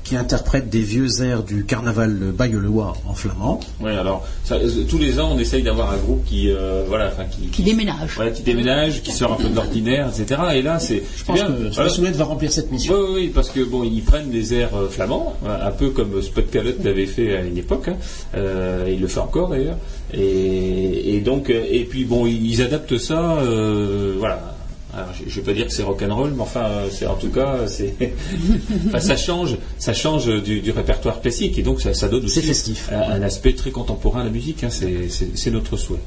qui 0.09 0.17
interprètent 0.17 0.71
des 0.71 0.81
vieux 0.81 1.23
airs 1.23 1.43
du 1.43 1.67
carnaval 1.67 2.33
bayeullois 2.33 2.95
en 3.07 3.13
flamand. 3.13 3.61
Ouais, 3.81 3.95
alors 3.95 4.27
ça, 4.43 4.55
euh, 4.55 4.85
tous 4.89 4.97
les 4.97 5.21
ans, 5.21 5.33
on 5.35 5.39
essaye 5.39 5.63
d'avoir 5.63 5.93
un 5.93 5.99
groupe 5.99 6.25
qui, 6.25 6.51
euh, 6.51 6.85
voilà, 6.89 7.13
qui, 7.31 7.49
Qui 7.49 7.63
déménage. 7.63 8.13
voilà, 8.17 8.31
qui 8.31 8.43
déménage, 8.43 9.03
qui 9.03 9.13
sort 9.13 9.35
un 9.35 9.37
peu 9.37 9.51
de 9.51 9.55
l'ordinaire, 9.55 10.09
etc. 10.09 10.41
Et 10.55 10.63
là, 10.63 10.79
c'est 10.79 11.03
Je 11.17 11.25
pense 11.25 11.43
que 11.43 11.47
voilà. 11.53 11.73
Scassoulet 11.73 12.11
va 12.13 12.25
remplir 12.25 12.51
cette 12.51 12.73
mission. 12.73 12.95
Oui, 12.95 13.01
oui, 13.07 13.15
oui, 13.17 13.31
parce 13.35 13.51
que 13.51 13.61
bon, 13.63 13.85
ils 13.85 14.03
prennent 14.03 14.31
des 14.31 14.55
airs 14.55 14.75
euh, 14.77 14.89
flamands, 14.89 15.35
hein, 15.47 15.59
un 15.63 15.71
peu 15.73 15.91
comme 15.91 16.23
Spot 16.23 16.51
Calotte 16.51 16.83
l'avait 16.83 17.05
fait 17.07 17.37
à 17.37 17.43
une 17.43 17.59
époque. 17.59 17.89
hein. 17.89 17.97
Euh, 18.35 18.87
il 18.89 19.01
le 19.01 19.09
fait 19.09 19.21
encore 19.21 19.51
d'ailleurs. 19.51 19.77
Et, 20.15 21.17
et 21.17 21.21
donc, 21.21 21.51
et 21.51 21.85
puis 21.85 22.05
bon, 22.07 22.27
ils 22.27 22.63
adaptent 22.63 22.97
ça, 22.99 23.37
euh, 23.43 24.15
voilà. 24.19 24.57
Alors, 24.95 25.09
je, 25.13 25.29
je 25.29 25.37
vais 25.37 25.43
pas 25.43 25.53
dire 25.53 25.67
que 25.67 25.73
c'est 25.73 25.83
rock'n'roll, 25.83 26.33
mais 26.35 26.41
enfin, 26.43 26.65
euh, 26.65 26.89
c'est 26.91 27.07
en 27.07 27.17
tout 27.17 27.29
cas, 27.29 27.67
c'est, 27.67 27.95
enfin, 28.87 29.01
ça 29.01 29.17
change, 29.17 29.57
ça 29.79 29.93
change 29.93 30.27
du, 30.43 30.61
du 30.61 30.71
répertoire 30.71 31.21
classique, 31.21 31.59
et 31.59 31.63
donc 31.63 31.81
ça, 31.83 31.93
ça 31.93 32.09
donne 32.09 32.25
aussi 32.25 32.41
festif. 32.41 32.89
un, 32.91 33.13
un 33.13 33.23
aspect 33.23 33.55
très 33.55 33.71
contemporain 33.71 34.23
à 34.23 34.25
la 34.25 34.31
musique. 34.31 34.65
hein, 34.65 34.69
c'est, 34.71 35.51
notre 35.51 35.77
souhait. 35.77 36.01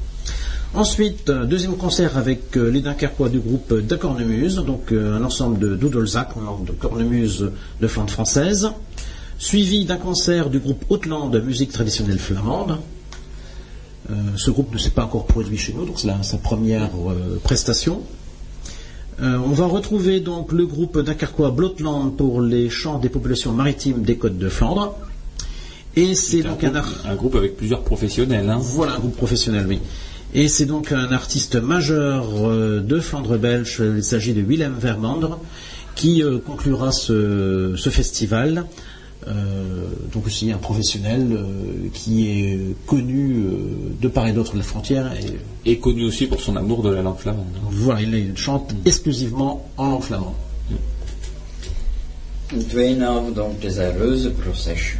Ensuite, 0.74 1.30
un 1.30 1.44
deuxième 1.44 1.76
concert 1.76 2.16
avec 2.16 2.56
euh, 2.56 2.70
les 2.70 2.80
Dunkerquois 2.80 3.28
du 3.28 3.38
groupe 3.38 3.72
de 3.74 3.94
Cornemuse, 3.96 4.56
donc 4.56 4.90
euh, 4.90 5.16
un 5.16 5.22
ensemble 5.24 5.58
de 5.58 5.76
Doodlezac, 5.76 6.30
un 6.40 6.44
nombre 6.44 6.64
de 6.64 6.72
cornemuse 6.72 7.50
de 7.80 7.86
Flandre 7.86 8.10
française, 8.10 8.70
suivi 9.38 9.84
d'un 9.84 9.96
concert 9.98 10.50
du 10.50 10.58
groupe 10.58 10.84
Hautland 10.88 11.30
musique 11.44 11.72
traditionnelle 11.72 12.18
flamande. 12.18 12.78
Euh, 14.10 14.14
ce 14.36 14.50
groupe 14.50 14.72
ne 14.72 14.78
s'est 14.78 14.90
pas 14.90 15.04
encore 15.04 15.26
produit 15.26 15.58
chez 15.58 15.72
nous, 15.72 15.84
donc 15.84 16.00
c'est 16.00 16.08
sa 16.22 16.38
première 16.38 16.90
euh, 17.08 17.38
prestation. 17.44 18.02
Euh, 19.20 19.36
on 19.44 19.50
va 19.50 19.66
retrouver 19.66 20.20
donc 20.20 20.52
le 20.52 20.66
groupe 20.66 20.98
dunkerquois 20.98 21.50
Blotland 21.50 22.16
pour 22.16 22.40
les 22.40 22.70
chants 22.70 22.98
des 22.98 23.08
populations 23.08 23.52
maritimes 23.52 24.02
des 24.02 24.16
côtes 24.16 24.38
de 24.38 24.48
Flandre. 24.48 24.94
Et 25.96 26.14
c'est 26.14 26.42
donc 26.42 26.64
un, 26.64 26.70
groupe, 26.70 26.76
art- 26.76 27.06
un 27.10 27.14
groupe 27.14 27.34
avec 27.36 27.56
plusieurs 27.56 27.82
professionnels. 27.82 28.48
hein. 28.48 28.58
voilà 28.60 28.94
un 28.94 28.98
groupe 28.98 29.16
professionnel, 29.16 29.66
oui. 29.68 29.78
Et 30.34 30.48
c'est 30.48 30.64
donc 30.64 30.92
un 30.92 31.12
artiste 31.12 31.56
majeur 31.56 32.24
euh, 32.48 32.80
de 32.80 32.98
Flandre 33.00 33.36
belge. 33.36 33.82
Il 33.96 34.02
s'agit 34.02 34.32
de 34.32 34.40
Willem 34.40 34.74
Vermandre 34.80 35.38
qui 35.94 36.22
euh, 36.22 36.38
conclura 36.38 36.90
ce, 36.90 37.74
ce 37.76 37.90
festival. 37.90 38.64
Euh, 39.28 39.86
donc 40.12 40.26
aussi 40.26 40.50
un 40.50 40.58
professionnel 40.58 41.28
euh, 41.32 41.88
qui 41.92 42.28
est 42.28 42.58
connu 42.86 43.36
euh, 43.36 43.94
de 44.00 44.08
part 44.08 44.26
et 44.26 44.32
d'autre 44.32 44.52
de 44.54 44.58
la 44.58 44.64
frontière. 44.64 45.12
Et 45.64 45.70
Et 45.70 45.78
connu 45.78 46.04
aussi 46.04 46.26
pour 46.26 46.40
son 46.40 46.56
amour 46.56 46.82
de 46.82 46.90
la 46.90 47.02
langue 47.02 47.18
flamande. 47.18 47.46
hein. 47.56 47.68
voilà, 47.70 48.00
il 48.00 48.36
chante 48.36 48.74
exclusivement 48.84 49.68
en 49.76 49.90
langue 49.90 50.02
flamande. 50.02 50.34
In 52.52 52.66
tweeënhalf 52.66 53.32
donc 53.32 53.64
is 53.64 53.78
een 53.78 53.96
reuze 53.96 54.30
procesje. 54.30 54.96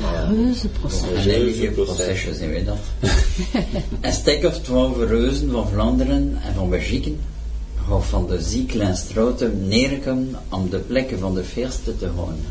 Heureuse 0.00 0.68
procès. 0.68 1.02
Een 1.02 1.30
heilige 1.30 1.66
procesje 1.66 2.34
zijn 2.34 2.50
wij 2.50 2.64
dat. 2.64 2.78
een 4.00 4.12
stek 4.12 4.44
of 4.44 4.60
twaalf 4.60 4.96
reuzen 4.98 5.50
van 5.50 5.68
Vlaanderen 5.68 6.38
en 6.44 6.54
van 6.54 6.70
België 6.70 7.16
gaan 7.88 8.04
van 8.04 8.26
de 8.26 8.42
Zieklijnstraten 8.42 9.68
neerkomen 9.68 10.36
om 10.48 10.70
de 10.70 10.78
plekken 10.78 11.18
van 11.18 11.34
de 11.34 11.44
feesten 11.44 11.98
te 11.98 12.06
houden. 12.06 12.44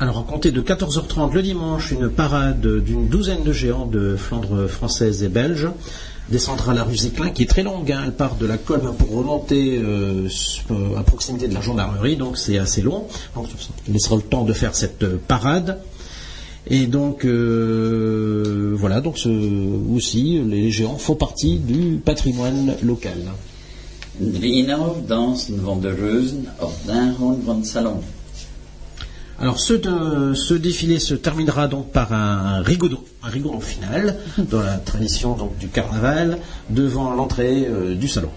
Alors, 0.00 0.16
à 0.16 0.22
compter 0.22 0.50
de 0.50 0.62
14h30 0.62 1.34
le 1.34 1.42
dimanche, 1.42 1.90
une 1.90 2.08
parade 2.08 2.66
d'une 2.66 3.08
douzaine 3.08 3.42
de 3.44 3.52
géants 3.52 3.84
de 3.84 4.16
Flandre 4.16 4.66
française 4.66 5.22
et 5.22 5.28
belge 5.28 5.68
descendra 6.30 6.72
la 6.72 6.84
rue 6.84 6.96
Zéclin, 6.96 7.28
qui 7.28 7.42
est 7.42 7.46
très 7.46 7.62
longue. 7.62 7.92
hein. 7.92 8.00
Elle 8.06 8.12
part 8.14 8.36
de 8.36 8.46
la 8.46 8.56
colme 8.56 8.94
pour 8.96 9.10
remonter 9.14 9.76
euh, 9.76 10.26
euh, 10.70 10.96
à 10.96 11.02
proximité 11.02 11.48
de 11.48 11.54
la 11.54 11.60
gendarmerie, 11.60 12.16
donc 12.16 12.38
c'est 12.38 12.56
assez 12.56 12.80
long. 12.80 13.08
Donc, 13.34 13.48
ça 13.48 13.68
laissera 13.92 14.16
le 14.16 14.22
temps 14.22 14.44
de 14.44 14.54
faire 14.54 14.74
cette 14.74 15.02
euh, 15.02 15.18
parade. 15.28 15.78
Et 16.66 16.86
donc, 16.86 17.26
voilà, 17.26 19.00
donc 19.02 19.18
aussi, 19.94 20.40
les 20.46 20.70
géants 20.70 20.96
font 20.96 21.14
partie 21.14 21.56
du 21.56 22.00
patrimoine 22.02 22.74
local. 22.82 23.18
Alors 29.40 29.58
ce, 29.58 29.72
de- 29.72 30.34
ce 30.34 30.52
défilé 30.54 30.98
se 31.00 31.14
terminera 31.14 31.66
donc 31.66 31.90
par 31.92 32.12
un 32.12 32.60
rigodon, 32.62 33.02
un 33.22 33.28
rigodon 33.30 33.60
final 33.60 34.16
dans 34.38 34.60
la 34.62 34.76
tradition 34.76 35.34
donc 35.34 35.56
du 35.58 35.68
carnaval 35.68 36.38
devant 36.68 37.14
l'entrée 37.14 37.66
euh, 37.66 37.94
du 37.94 38.06
salon. 38.08 38.30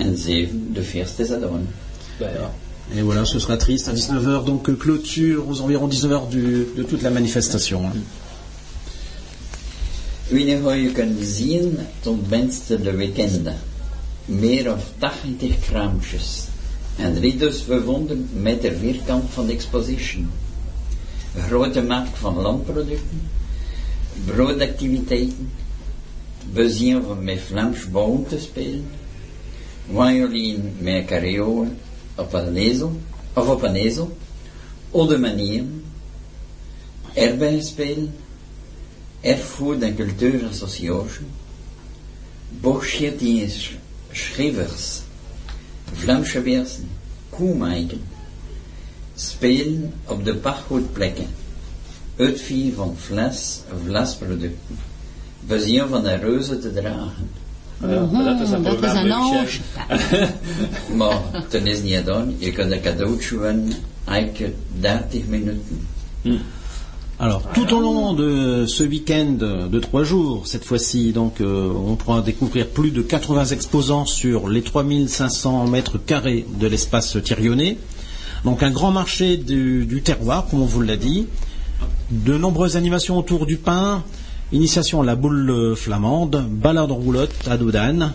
En 0.00 0.04
de 0.06 0.82
zadon. 1.24 1.60
Et 2.94 3.00
voilà, 3.02 3.24
ce 3.24 3.38
sera 3.38 3.56
triste 3.56 3.88
à 3.88 3.92
19h 3.94 4.44
donc 4.44 4.68
euh, 4.68 4.74
clôture 4.74 5.48
aux 5.48 5.60
environs 5.60 5.88
19h 5.88 6.28
du- 6.28 6.66
de 6.76 6.82
toute 6.82 7.02
la 7.02 7.10
manifestation. 7.10 7.86
hein. 7.86 7.92
Wie 10.32 10.56
hoe 10.56 10.74
je 10.74 10.88
kunt 10.88 11.20
zien 11.22 11.76
tot 12.02 12.16
wenste 12.30 12.78
de 12.82 12.90
weekende. 12.96 13.52
Meer 14.26 14.72
of 14.72 14.80
80 14.98 15.54
kraamtjes. 15.68 16.48
En 16.96 17.14
drie 17.14 17.36
dus 17.36 17.62
500 17.62 18.34
meter 18.34 18.72
vierkant 18.72 19.30
van 19.30 19.46
de 19.46 19.52
exposition. 19.52 20.30
Een 21.34 21.42
grote 21.42 21.82
markt 21.82 22.18
van 22.18 22.40
landproducten. 22.40 23.30
Broodactiviteiten. 24.24 25.50
Bezien 26.52 27.02
van 27.02 27.24
met 27.24 27.40
Vlaams 27.40 27.90
bouwen 27.90 28.26
te 28.26 28.38
spelen. 28.38 28.84
Violin 29.92 30.76
met 30.78 31.04
carriole 31.04 31.68
op 32.14 32.32
een 32.32 32.56
ezel. 32.56 33.00
Of 33.32 33.48
op 33.48 33.62
een 33.62 33.74
ezel. 33.74 34.16
Oude 34.90 35.18
manieren. 35.18 35.84
Erbij 37.12 37.60
spelen. 37.60 38.14
Erfgoed 39.24 39.82
en 39.82 39.94
Cultuur 39.96 40.44
Association, 40.48 41.26
Borgetië 42.60 43.48
Schrijvers, 44.12 45.00
Vlaamse 45.92 46.40
Beersen, 46.40 46.88
Koemijken, 47.30 48.00
spelen 49.14 49.92
op 50.04 50.24
de 50.24 50.34
pachtgoedplekken, 50.34 51.26
uitvier 52.16 52.74
van 52.74 52.96
vlees, 52.96 53.60
vleesproducten, 53.84 54.78
bezien 55.40 55.88
van 55.88 56.06
een 56.06 56.20
reuze 56.20 56.58
te 56.58 56.72
dragen. 56.72 57.30
Dat 57.78 58.40
is 58.40 58.50
een 58.50 58.62
dat 58.62 58.82
is 58.82 58.92
een 58.92 59.12
ange. 59.12 59.48
Maar 60.96 61.20
ten 61.48 61.66
is 61.66 61.82
niet 61.82 61.94
gedaan, 61.94 62.34
je 62.38 62.52
kunt 62.52 62.72
een 62.72 62.80
cadeautje 62.80 63.38
winnen, 63.38 63.72
elke 64.04 64.52
30 64.80 65.26
minuten. 65.26 65.86
Tout 67.54 67.72
au 67.72 67.80
long 67.80 68.12
de 68.12 68.66
ce 68.66 68.84
week-end 68.84 69.36
de 69.70 69.78
trois 69.80 70.04
jours, 70.04 70.46
cette 70.46 70.64
fois-ci, 70.64 71.12
donc, 71.12 71.40
euh, 71.40 71.72
on 71.72 71.96
pourra 71.96 72.20
découvrir 72.20 72.68
plus 72.68 72.90
de 72.90 73.00
80 73.00 73.46
exposants 73.46 74.04
sur 74.04 74.48
les 74.48 74.60
3500 74.60 75.66
mètres 75.68 75.96
carrés 75.96 76.44
de 76.60 76.66
l'espace 76.66 77.16
Thierionnet. 77.22 77.78
Donc, 78.44 78.62
un 78.62 78.70
grand 78.70 78.90
marché 78.90 79.38
du, 79.38 79.86
du 79.86 80.02
terroir, 80.02 80.46
comme 80.50 80.60
on 80.60 80.66
vous 80.66 80.82
l'a 80.82 80.96
dit. 80.96 81.26
De 82.10 82.36
nombreuses 82.36 82.76
animations 82.76 83.16
autour 83.16 83.46
du 83.46 83.56
pain, 83.56 84.02
initiation 84.52 85.00
à 85.00 85.04
la 85.04 85.16
boule 85.16 85.74
flamande, 85.76 86.44
balade 86.50 86.92
en 86.92 86.96
roulotte 86.96 87.34
à 87.48 87.56
Dodane, 87.56 88.12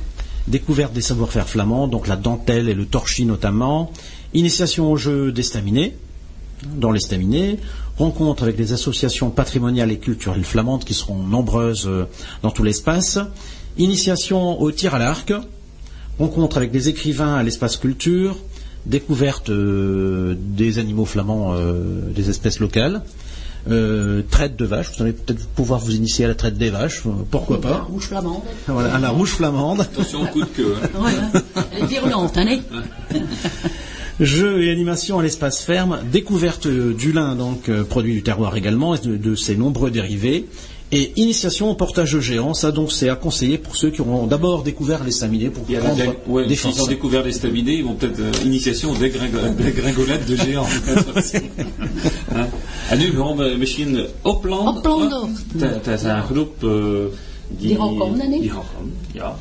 découverte 0.47 0.93
des 0.93 1.01
savoir-faire 1.01 1.49
flamands, 1.49 1.87
donc 1.87 2.07
la 2.07 2.15
dentelle 2.15 2.69
et 2.69 2.75
le 2.75 2.85
torchis 2.85 3.25
notamment, 3.25 3.91
initiation 4.35 4.91
au 4.91 4.97
jeu 4.97 5.31
d'estaminet, 5.31 5.95
dans 6.75 6.91
l'estaminet, 6.91 7.57
rencontre 7.99 8.43
avec 8.43 8.55
des 8.55 8.73
associations 8.73 9.29
patrimoniales 9.29 9.91
et 9.91 9.99
culturelles 9.99 10.43
flamandes 10.45 10.83
qui 10.85 10.93
seront 10.95 11.17
nombreuses 11.17 11.85
euh, 11.87 12.05
dans 12.41 12.49
tout 12.51 12.63
l'espace, 12.63 13.19
initiation 13.77 14.59
au 14.61 14.71
tir 14.71 14.95
à 14.95 14.99
l'arc, 14.99 15.31
rencontre 16.17 16.57
avec 16.57 16.71
des 16.71 16.89
écrivains 16.89 17.35
à 17.35 17.43
l'espace 17.43 17.77
culture, 17.77 18.37
découverte 18.85 19.49
euh, 19.49 20.35
des 20.37 20.79
animaux 20.79 21.05
flamands, 21.05 21.53
euh, 21.53 22.01
des 22.15 22.29
espèces 22.29 22.59
locales, 22.59 23.03
euh, 23.69 24.21
traite 24.31 24.55
de 24.55 24.65
vaches. 24.65 24.91
Vous 24.95 25.03
allez 25.03 25.13
peut-être 25.13 25.45
pouvoir 25.49 25.79
vous 25.79 25.93
initier 25.93 26.25
à 26.25 26.29
la 26.29 26.35
traite 26.35 26.57
des 26.57 26.69
vaches, 26.69 27.03
pourquoi 27.29 27.59
pas. 27.59 27.85
Rouge 27.89 28.07
flamande. 28.07 28.41
Voilà, 28.67 28.95
à 28.95 28.99
la 28.99 29.09
rouge 29.09 29.31
flamande. 29.31 29.81
Attention 29.81 30.23
au 30.23 30.27
coup 30.27 30.39
de 30.39 30.45
queue. 30.45 30.75
hein. 30.81 30.87
Voilà. 30.95 31.31
Elle 31.73 31.83
est 31.83 31.87
virulente, 31.87 32.37
hein, 32.37 32.59
Jeux 34.19 34.63
et 34.63 34.71
animation 34.71 35.17
à 35.19 35.23
l'espace 35.23 35.61
ferme, 35.63 35.99
découverte 36.11 36.65
euh, 36.65 36.93
du 36.93 37.13
lin, 37.13 37.35
donc 37.35 37.69
euh, 37.69 37.83
produit 37.85 38.13
du 38.13 38.21
terroir 38.21 38.55
également, 38.57 38.93
et 38.95 38.99
de, 38.99 39.15
de 39.15 39.33
ses 39.35 39.55
nombreux 39.55 39.91
dérivés, 39.91 40.45
et 40.91 41.13
initiation 41.15 41.69
au 41.71 41.75
portage 41.75 42.19
géant. 42.19 42.53
Ça 42.53 42.71
donc 42.71 42.91
c'est 42.91 43.07
à 43.09 43.15
conseiller 43.15 43.57
pour 43.57 43.77
ceux 43.77 43.91
qui 43.91 44.01
auront 44.01 44.27
d'abord 44.27 44.63
découvert 44.63 45.03
les 45.05 45.11
staminés 45.11 45.49
pour 45.49 45.63
la 45.69 45.79
prendre 45.79 46.01
dég- 46.01 46.15
ouais, 46.27 46.47
des 46.47 46.55
s'ils 46.55 46.81
ont 46.81 46.87
découvert 46.87 47.23
les 47.23 47.31
staminés, 47.31 47.75
ils 47.75 47.83
vont 47.85 47.93
peut-être 47.93 48.19
euh, 48.19 48.31
initiation 48.43 48.91
aux 48.91 48.95
dégringo- 48.95 49.55
dégringolades 49.57 50.25
de 50.25 50.35
géants. 50.35 50.67
hein? 52.35 52.47
En 52.91 52.97
nu 52.97 53.11
we 53.11 53.55
misschien 53.57 54.05
Opland. 54.23 54.77
Oplanden. 54.77 55.37
Dat 55.53 55.85
dat 55.85 55.99
is 55.99 56.03
een 56.03 56.23
groep 56.23 56.63
eh, 56.63 56.69
die... 57.47 57.77
Die 58.39 58.51
ja. 59.13 59.35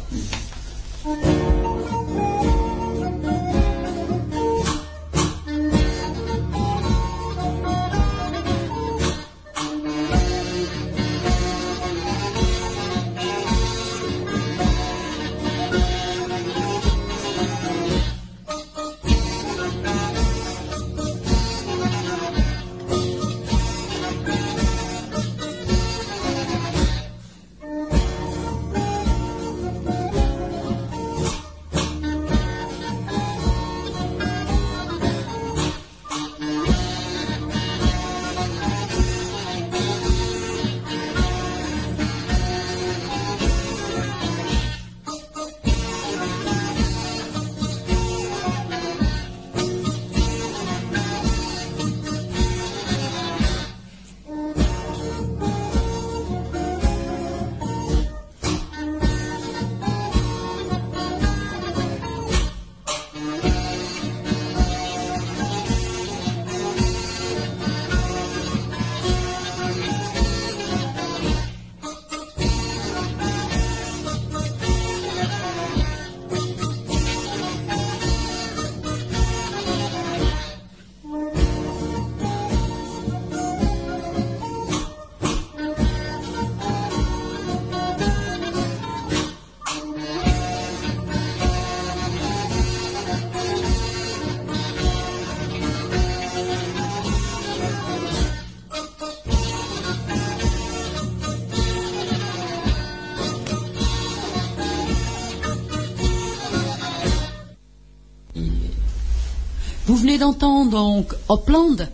Venez 110.18 110.32
d'entendre 110.32 110.70
donc 110.70 111.14
Hopland, 111.28 111.88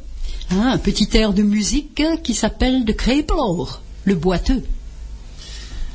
hein, 0.51 0.73
un 0.73 0.79
petit 0.79 1.09
air 1.17 1.33
de 1.33 1.43
musique 1.43 2.03
qui 2.23 2.35
s'appelle 2.35 2.85
de 2.85 2.93
Krepelor, 2.93 3.81
le 4.05 4.15
boiteux. 4.15 4.63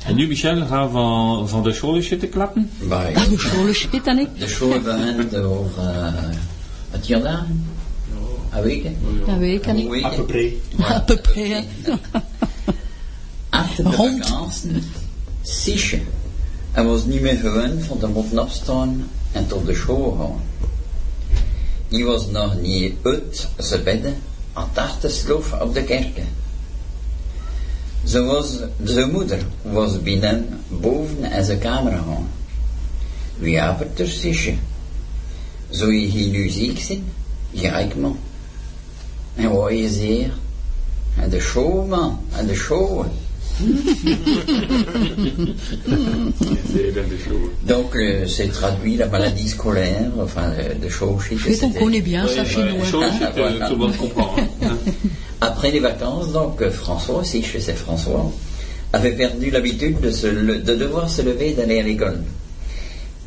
En 0.06 0.14
nu, 0.14 0.26
Michel, 0.26 0.66
gaan 0.66 0.86
we 0.86 0.92
van, 0.92 1.48
van 1.48 1.62
de 1.62 1.72
scholen 1.72 2.02
zitten 2.02 2.28
klappen? 2.30 2.70
Bij 2.88 3.14
Ah, 3.16 3.28
de 3.28 3.38
scholen 3.38 3.74
hein, 3.74 4.14
né 4.16 4.26
de 4.38 4.48
school 4.48 4.80
begint 4.80 5.34
over 5.36 5.82
uh, 5.82 6.34
wat 6.90 7.06
jaar 7.06 7.22
dagen? 7.22 7.64
Een 8.52 8.62
week? 8.62 8.82
hè? 8.84 8.90
Een 9.72 9.80
À 10.04 10.08
peu 10.08 10.16
hè? 10.16 10.22
près. 10.22 10.52
À 10.78 11.00
peu 11.04 11.16
près. 11.20 11.64
Achter 13.50 13.84
de 13.84 13.90
Rond. 13.96 14.26
vakantie, 14.26 14.82
Sisje. 15.42 15.98
Hij 16.72 16.84
was 16.84 17.04
niet 17.04 17.20
meer 17.20 17.36
gewend 17.36 17.84
van 17.84 17.98
te 17.98 18.06
moeten 18.06 18.38
opstaan 18.38 19.08
en 19.32 19.46
tot 19.46 19.66
de 19.66 19.74
school 19.74 20.16
gaan. 20.18 20.68
Hij 21.90 22.04
was 22.04 22.26
nog 22.26 22.60
niet 22.60 22.94
uit 23.02 23.48
bedden 23.84 24.16
aan 24.52 24.68
het 24.68 24.78
achtersloof 24.78 25.60
op 25.60 25.74
de 25.74 25.84
kerken. 25.84 26.28
Ze 28.04 28.22
was, 28.22 28.58
zijn 28.82 29.10
moeder 29.10 29.38
was 29.62 30.02
binnen 30.02 30.60
boven 30.68 31.32
in 31.32 31.44
zijn 31.44 31.58
kamer. 31.58 32.00
Wie 33.38 33.62
heeft 33.62 33.98
er, 33.98 34.08
Sisje? 34.08 34.54
Zou 35.68 35.94
je 35.94 36.06
hier 36.06 36.28
nu 36.28 36.48
ziek 36.48 36.78
zijn? 36.78 37.04
Ja, 37.50 37.78
ik 37.78 37.96
man. 37.96 38.18
En 39.34 39.50
wat 39.50 39.70
je 39.70 39.88
zeer? 39.88 40.32
En 41.16 41.30
de 41.30 41.40
show, 41.40 41.88
man. 41.88 42.18
En 42.30 42.46
de 42.46 42.54
show. 42.54 43.06
Donc, 47.66 47.94
euh, 47.96 48.26
c'est 48.26 48.48
traduit 48.48 48.96
la 48.96 49.06
maladie 49.06 49.48
scolaire, 49.48 50.10
enfin, 50.22 50.50
euh, 50.58 50.74
de. 50.74 50.88
Fait 51.38 51.56
qu'on 51.58 51.70
connaît 51.84 52.00
bien 52.00 52.26
ça 52.26 52.44
chez 52.44 52.62
nous. 52.64 52.84
School 52.84 53.04
zit, 53.12 53.18
tout 53.68 53.72
le 53.72 53.76
monde 53.76 53.96
comprend. 53.96 54.34
hein. 54.62 54.76
Après 55.40 55.70
les 55.70 55.80
vacances, 55.80 56.32
donc, 56.32 56.60
euh, 56.62 56.70
François, 56.70 57.24
si 57.24 57.42
je 57.42 57.58
sais 57.58 57.74
François, 57.74 58.30
avait 58.92 59.12
perdu 59.12 59.50
l'habitude 59.50 60.00
de, 60.00 60.10
se 60.10 60.26
le- 60.26 60.58
de 60.58 60.74
devoir 60.74 61.08
se 61.08 61.22
lever 61.22 61.50
et 61.50 61.54
d'aller 61.54 61.80
à 61.80 61.82
l'école. 61.82 62.22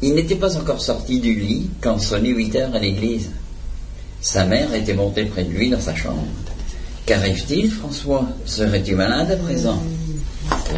Il 0.01 0.13
n'était 0.15 0.35
pas 0.35 0.57
encore 0.57 0.81
sorti 0.81 1.19
du 1.19 1.33
lit 1.35 1.69
quand 1.81 1.99
sonnait 1.99 2.29
8 2.29 2.55
heures 2.57 2.75
à 2.75 2.79
l'église. 2.79 3.29
Sa 4.21 4.45
mère 4.45 4.73
était 4.73 4.93
montée 4.93 5.25
près 5.25 5.43
de 5.43 5.51
lui 5.51 5.69
dans 5.69 5.79
sa 5.79 5.95
chambre. 5.95 6.25
Qu'arrive-t-il, 7.05 7.71
François? 7.71 8.27
Serais-tu 8.45 8.95
malade 8.95 9.31
à 9.31 9.35
présent? 9.37 9.81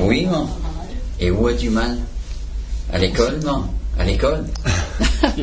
Oui, 0.02 0.26
maman. 0.26 0.49
Et 1.19 1.31
où 1.31 1.47
as-tu 1.47 1.69
mal? 1.69 1.97
À 2.91 2.97
l'école, 2.99 3.39
maman. 3.43 3.73
À 3.97 4.06
l'école? 4.06 4.45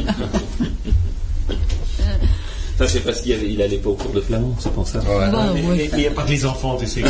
Ça, 2.78 2.88
c'est 2.88 3.00
parce 3.00 3.20
qu'il 3.20 3.32
avait- 3.32 3.50
il 3.52 3.60
allait 3.60 3.76
pas 3.76 3.90
au 3.90 3.94
cours 3.94 4.12
de 4.12 4.20
flamand, 4.20 4.56
c'est 4.58 4.72
pour 4.72 4.88
ça. 4.88 4.98
Voilà. 5.00 5.30
Bah, 5.30 5.50
Mais 5.54 5.62
ouais. 5.62 5.90
il 5.92 5.98
n'y 5.98 6.06
a 6.06 6.10
pas 6.10 6.22
que 6.22 6.30
les 6.30 6.44
enfants, 6.46 6.76
tu 6.76 6.86
sais. 6.86 7.02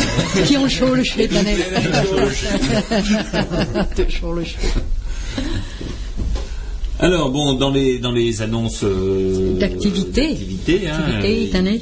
Qui 0.45 0.57
ont 0.57 0.67
chaud 0.67 0.93
le 0.93 1.03
cheveu, 1.03 1.27
chaud 4.09 4.33
le 4.33 4.43
cheveu. 4.43 4.67
Alors 7.03 7.29
bon, 7.31 7.53
dans 7.53 7.69
les 7.69 7.99
dans 7.99 8.11
les 8.13 8.41
annonces 8.41 8.83
euh, 8.83 9.53
D'activités. 9.59 10.29
d'activités, 10.29 10.87
hein, 10.87 11.19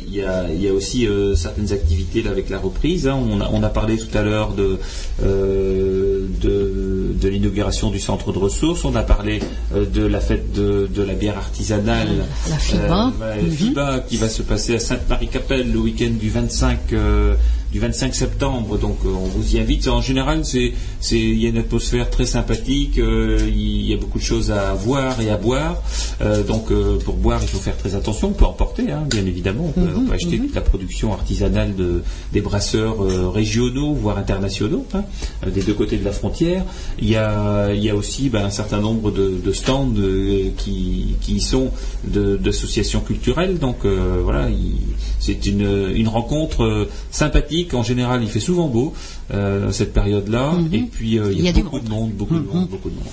il 0.08 0.16
y 0.16 0.22
a 0.24 0.46
il 0.52 0.62
y 0.64 0.68
a 0.68 0.74
aussi 0.74 1.06
euh, 1.08 1.36
certaines 1.36 1.72
activités 1.72 2.24
là, 2.24 2.32
avec 2.32 2.50
la 2.50 2.58
reprise. 2.58 3.08
hein. 3.08 3.20
On 3.32 3.40
a 3.40 3.50
on 3.54 3.62
a 3.62 3.70
parlé 3.70 3.98
tout 3.98 4.18
à 4.18 4.24
l'heure 4.24 4.54
de 4.54 4.80
euh, 5.24 6.26
de, 6.42 7.14
de 7.22 7.28
l'inauguration 7.30 7.92
du 7.92 8.00
centre 8.00 8.34
de 8.34 8.40
ressources. 8.40 8.84
On 8.84 8.96
a 8.96 9.04
parlé 9.04 9.40
de 9.76 10.06
la 10.06 10.20
fête 10.22 10.54
de, 10.54 10.88
de 10.94 11.04
la 11.04 11.14
bière 11.14 11.38
artisanale. 11.38 12.08
La 12.50 12.58
FIBA. 12.58 13.14
FIBA 13.52 14.00
qui 14.10 14.18
va 14.18 14.28
se 14.28 14.42
passer 14.42 14.76
à 14.76 14.80
Sainte-Marie-Capelle 14.80 15.72
le 15.72 15.78
week-end 15.80 16.12
du 16.20 16.30
25 16.32 16.80
euh, 16.94 17.36
du 17.72 17.80
25 17.80 18.14
septembre. 18.16 18.78
Donc 18.78 18.98
euh, 19.06 19.10
on 19.10 19.26
vous 19.28 19.56
y 19.56 19.60
invite. 19.60 19.88
En 19.88 20.02
général, 20.02 20.46
c'est 20.46 20.74
c'est 21.00 21.20
il 21.20 21.42
y 21.42 21.46
a 21.46 21.50
une 21.50 21.58
atmosphère 21.58 22.10
très 22.10 22.26
sympathique. 22.26 22.98
euh, 22.98 23.40
il 23.48 23.86
y 23.86 23.94
a 23.94 23.98
beaucoup 23.98 24.20
de 24.20 24.24
choses 24.24 24.52
à 24.52 24.74
voir 24.74 25.20
et 25.22 25.30
à 25.30 25.38
boire. 25.38 25.82
Euh, 26.22 26.44
donc 26.44 26.72
euh, 26.72 26.98
pour 27.00 27.16
boire, 27.16 27.40
il 27.42 27.48
faut 27.48 27.60
faire 27.60 27.78
très 27.78 27.96
attention. 27.96 28.30
On 28.30 28.34
peut 28.34 28.46
emporter, 28.46 28.92
hein, 28.92 29.04
bien 29.10 29.26
évidemment. 29.26 29.66
On 29.68 29.72
peut, 29.72 29.88
on 29.96 30.06
peut 30.06 30.14
acheter 30.14 30.38
toute 30.38 30.56
la 30.56 30.62
production 30.62 31.14
artisanale 31.14 31.76
de, 31.76 32.04
des 32.34 32.42
brasseurs 32.42 33.04
euh, 33.04 33.30
régionaux, 33.30 33.94
voire 33.94 34.18
internationaux, 34.18 34.86
hein, 34.94 35.04
des 35.48 35.62
deux 35.62 35.74
côtés 35.74 35.98
de 35.98 36.06
la 36.06 36.12
frontière. 36.12 36.64
Il 37.00 37.10
y 37.10 37.16
a, 37.16 37.74
il 37.74 37.84
y 37.84 37.90
a 37.90 37.96
aussi 37.96 38.30
ben, 38.30 38.46
un 38.46 38.50
certain 38.50 38.80
nombre 38.80 39.12
de, 39.12 39.40
de 39.44 39.52
stands 39.54 39.94
euh, 39.98 40.50
qui, 40.58 41.16
qui 41.22 41.40
sont 41.40 41.72
d'associations 42.04 43.02
culturelles. 43.02 43.58
Donc 43.60 43.86
euh, 43.86 44.22
voilà, 44.24 44.50
il, 44.50 44.74
c'est 45.22 45.46
une, 45.46 45.92
une 45.96 46.08
rencontre 46.08 46.64
euh, 46.64 46.90
sympathique. 47.12 47.74
En 47.74 47.84
général, 47.84 48.24
il 48.24 48.30
fait 48.30 48.40
souvent 48.40 48.68
beau 48.68 48.94
euh, 49.32 49.72
cette 49.72 49.94
période-là. 49.94 50.54
Mhm. 50.54 50.74
Et 50.74 50.82
puis 50.82 51.20
euh, 51.20 51.32
il 51.32 51.42
y 51.42 51.48
a, 51.48 51.54
beaucoup 51.54 51.80
de 51.80 51.88
monde, 51.88 52.12
beaucoup 52.12 52.40
de 52.40 52.46
monde, 52.46 52.68
beaucoup 52.68 52.90
de 52.90 52.96
monde. 52.96 53.06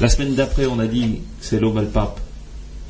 La 0.00 0.08
semaine 0.08 0.34
d'après, 0.34 0.66
on 0.66 0.78
a 0.78 0.86
dit 0.86 1.20
c'est 1.40 1.60
l'Omalpap 1.60 2.20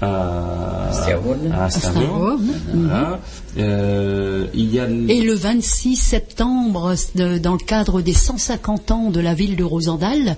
à 0.02 0.88
Astérone. 0.90 1.52
à 1.52 1.64
Astérone. 1.64 1.96
Astérone, 2.02 2.52
Voilà. 2.74 3.20
Euh, 3.58 4.46
il 4.52 4.72
y 4.74 4.78
a 4.78 4.86
Et 4.88 5.22
le 5.22 5.32
26 5.34 5.96
septembre, 5.96 6.94
de- 7.14 7.38
dans 7.38 7.52
le 7.52 7.58
cadre 7.58 8.02
des 8.02 8.12
150 8.12 8.90
ans 8.90 9.10
de 9.10 9.18
la 9.20 9.32
ville 9.32 9.56
de 9.56 9.64
Rosendal, 9.64 10.36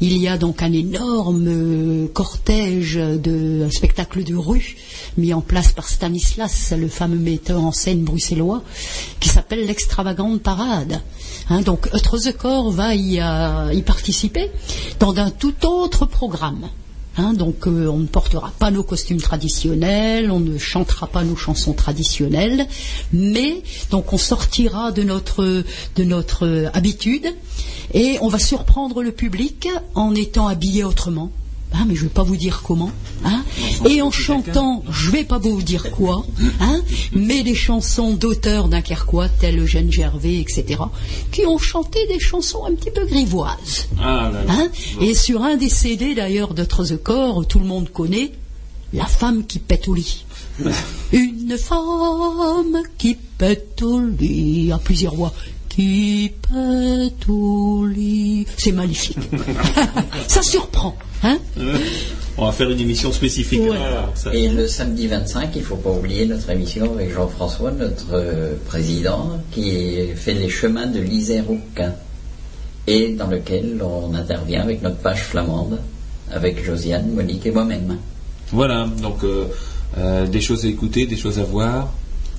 il 0.00 0.16
y 0.16 0.28
a 0.28 0.38
donc 0.38 0.62
un 0.62 0.72
énorme 0.72 1.46
euh, 1.48 2.06
cortège 2.14 2.94
de 2.94 3.64
un 3.66 3.70
spectacle 3.70 4.22
de 4.22 4.36
rue 4.36 4.76
mis 5.18 5.34
en 5.34 5.40
place 5.40 5.72
par 5.72 5.88
Stanislas, 5.88 6.72
le 6.78 6.86
fameux 6.88 7.18
metteur 7.18 7.64
en 7.64 7.72
scène 7.72 8.04
bruxellois, 8.04 8.62
qui 9.18 9.28
s'appelle 9.28 9.66
l'extravagante 9.66 10.40
parade. 10.42 11.00
Hein, 11.50 11.62
donc 11.62 11.88
Eutrezekor 11.92 12.70
va 12.70 12.94
y, 12.94 13.18
euh, 13.20 13.72
y 13.74 13.82
participer 13.82 14.50
dans 15.00 15.16
un 15.16 15.30
tout 15.30 15.66
autre 15.66 16.06
programme. 16.06 16.68
Hein, 17.18 17.34
donc 17.34 17.66
euh, 17.66 17.88
on 17.88 17.98
ne 17.98 18.06
portera 18.06 18.52
pas 18.58 18.70
nos 18.70 18.82
costumes 18.82 19.20
traditionnels, 19.20 20.30
on 20.30 20.40
ne 20.40 20.56
chantera 20.56 21.06
pas 21.06 21.24
nos 21.24 21.36
chansons 21.36 21.74
traditionnelles, 21.74 22.66
mais 23.12 23.62
donc 23.90 24.14
on 24.14 24.18
sortira 24.18 24.92
de 24.92 25.02
notre 25.02 25.62
de 25.96 26.04
notre 26.04 26.46
euh, 26.46 26.70
habitude 26.72 27.26
et 27.92 28.16
on 28.22 28.28
va 28.28 28.38
surprendre 28.38 29.02
le 29.02 29.12
public 29.12 29.68
en 29.94 30.14
étant 30.14 30.48
habillé 30.48 30.84
autrement. 30.84 31.30
Ah, 31.74 31.84
mais 31.86 31.94
je 31.94 32.02
ne 32.02 32.08
vais 32.08 32.14
pas 32.14 32.22
vous 32.22 32.36
dire 32.36 32.62
comment. 32.62 32.90
Hein 33.24 33.42
et 33.88 34.02
en 34.02 34.10
chantant, 34.10 34.84
je 34.90 35.08
ne 35.08 35.12
vais 35.12 35.24
pas 35.24 35.38
vous 35.38 35.62
dire 35.62 35.90
quoi, 35.90 36.24
hein 36.60 36.80
mais 37.12 37.42
des 37.42 37.54
chansons 37.54 38.14
d'auteurs 38.14 38.68
dunkerquois 38.68 39.28
tels 39.28 39.58
Eugène 39.58 39.90
Gervais, 39.90 40.38
etc., 40.40 40.80
qui 41.30 41.46
ont 41.46 41.58
chanté 41.58 42.06
des 42.06 42.20
chansons 42.20 42.64
un 42.64 42.74
petit 42.74 42.90
peu 42.90 43.06
grivoises. 43.06 43.86
Ah, 44.00 44.30
là, 44.32 44.44
là. 44.44 44.52
Hein 44.52 44.68
Et 45.00 45.14
sur 45.14 45.42
un 45.42 45.56
des 45.56 45.68
CD 45.68 46.14
d'ailleurs 46.14 46.54
de 46.54 46.64
Trezecor, 46.64 47.46
tout 47.46 47.58
le 47.58 47.66
monde 47.66 47.90
connaît 47.90 48.32
La 48.92 49.06
femme 49.06 49.44
qui 49.46 49.58
pète 49.58 49.88
au 49.88 49.94
lit. 49.94 50.24
Une 51.12 51.56
femme 51.56 52.82
qui 52.98 53.16
pète 53.38 53.82
au 53.82 54.00
lit 54.00 54.70
à 54.72 54.78
plusieurs 54.78 55.14
voix. 55.14 55.32
Qui 55.74 56.30
pète 56.42 57.28
au 57.30 57.86
lit. 57.86 58.46
C'est 58.58 58.72
magnifique. 58.72 59.16
Ça 60.28 60.42
surprend. 60.42 60.94
Hein 61.22 61.38
On 62.36 62.44
va 62.44 62.52
faire 62.52 62.68
une 62.68 62.80
émission 62.80 63.10
spécifique. 63.10 63.62
Ouais. 63.62 63.78
alors, 63.78 64.10
ça. 64.14 64.34
Et 64.34 64.48
le 64.48 64.68
samedi 64.68 65.06
25, 65.06 65.50
il 65.54 65.60
ne 65.60 65.64
faut 65.64 65.76
pas 65.76 65.88
oublier 65.88 66.26
notre 66.26 66.50
émission 66.50 66.92
avec 66.92 67.10
Jean-François, 67.14 67.70
notre 67.70 68.12
euh, 68.12 68.54
président, 68.66 69.38
qui 69.50 70.08
fait 70.14 70.34
les 70.34 70.50
chemins 70.50 70.86
de 70.86 71.00
l'Isère-Rouquin 71.00 71.94
et 72.86 73.14
dans 73.14 73.28
lequel 73.28 73.80
on 73.82 74.14
intervient 74.14 74.60
avec 74.60 74.82
notre 74.82 74.96
page 74.96 75.22
flamande, 75.22 75.78
avec 76.30 76.62
Josiane, 76.62 77.12
Monique 77.14 77.46
et 77.46 77.50
moi-même. 77.50 77.96
Voilà, 78.50 78.86
donc 79.00 79.24
euh, 79.24 79.46
euh, 79.96 80.26
des 80.26 80.40
choses 80.42 80.66
à 80.66 80.68
écouter, 80.68 81.06
des 81.06 81.16
choses 81.16 81.38
à 81.38 81.44
voir. 81.44 81.92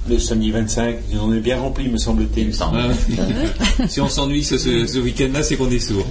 Le 0.10 0.20
samedi 0.20 0.52
25, 0.52 0.98
on 1.22 1.32
est 1.34 1.40
bien 1.40 1.60
rempli, 1.60 1.88
me 1.88 1.94
Il 1.94 2.00
semble-t-il. 2.00 2.54
si 3.90 4.02
on 4.02 4.10
s'ennuie 4.10 4.44
ce, 4.44 4.58
ce- 4.58 4.86
ce 4.86 5.00
week-end-là, 5.00 5.44
c'est 5.44 5.56
qu'on 5.56 5.70
est 5.70 5.80
sourd. 5.80 6.06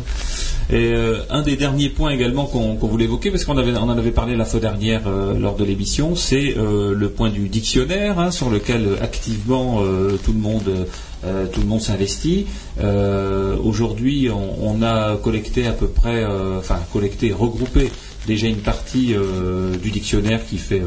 Et 0.70 0.92
euh, 0.94 1.18
un 1.28 1.42
des 1.42 1.56
derniers 1.56 1.90
points 1.90 2.10
également 2.10 2.46
qu'on 2.46 2.74
voulait 2.76 3.04
évoquer, 3.04 3.30
parce 3.30 3.44
qu'on 3.44 3.58
avait, 3.58 3.72
on 3.76 3.82
en 3.82 3.98
avait 3.98 4.12
parlé 4.12 4.34
la 4.36 4.46
fois 4.46 4.60
dernière 4.60 5.02
euh, 5.06 5.38
lors 5.38 5.56
de 5.56 5.64
l'émission, 5.64 6.16
c'est 6.16 6.56
euh, 6.56 6.94
le 6.94 7.10
point 7.10 7.28
du 7.28 7.48
dictionnaire, 7.48 8.18
hein, 8.18 8.30
sur 8.30 8.48
lequel 8.48 8.96
activement 9.02 9.80
euh, 9.82 10.18
tout 10.24 10.32
le 10.32 10.38
monde, 10.38 10.86
euh, 11.26 11.46
tout 11.52 11.60
le 11.60 11.66
monde 11.66 11.82
s'investit. 11.82 12.46
Euh, 12.82 13.56
Aujourd'hui, 13.62 14.30
on, 14.30 14.78
on 14.78 14.82
a 14.82 15.16
collecté 15.16 15.66
à 15.66 15.72
peu 15.72 15.88
près, 15.88 16.24
euh, 16.24 16.58
enfin 16.60 16.78
collecté, 16.94 17.32
regroupé 17.32 17.90
déjà 18.26 18.46
une 18.46 18.58
partie 18.58 19.14
euh, 19.14 19.76
du 19.76 19.90
dictionnaire 19.90 20.40
qui 20.48 20.56
fait 20.56 20.80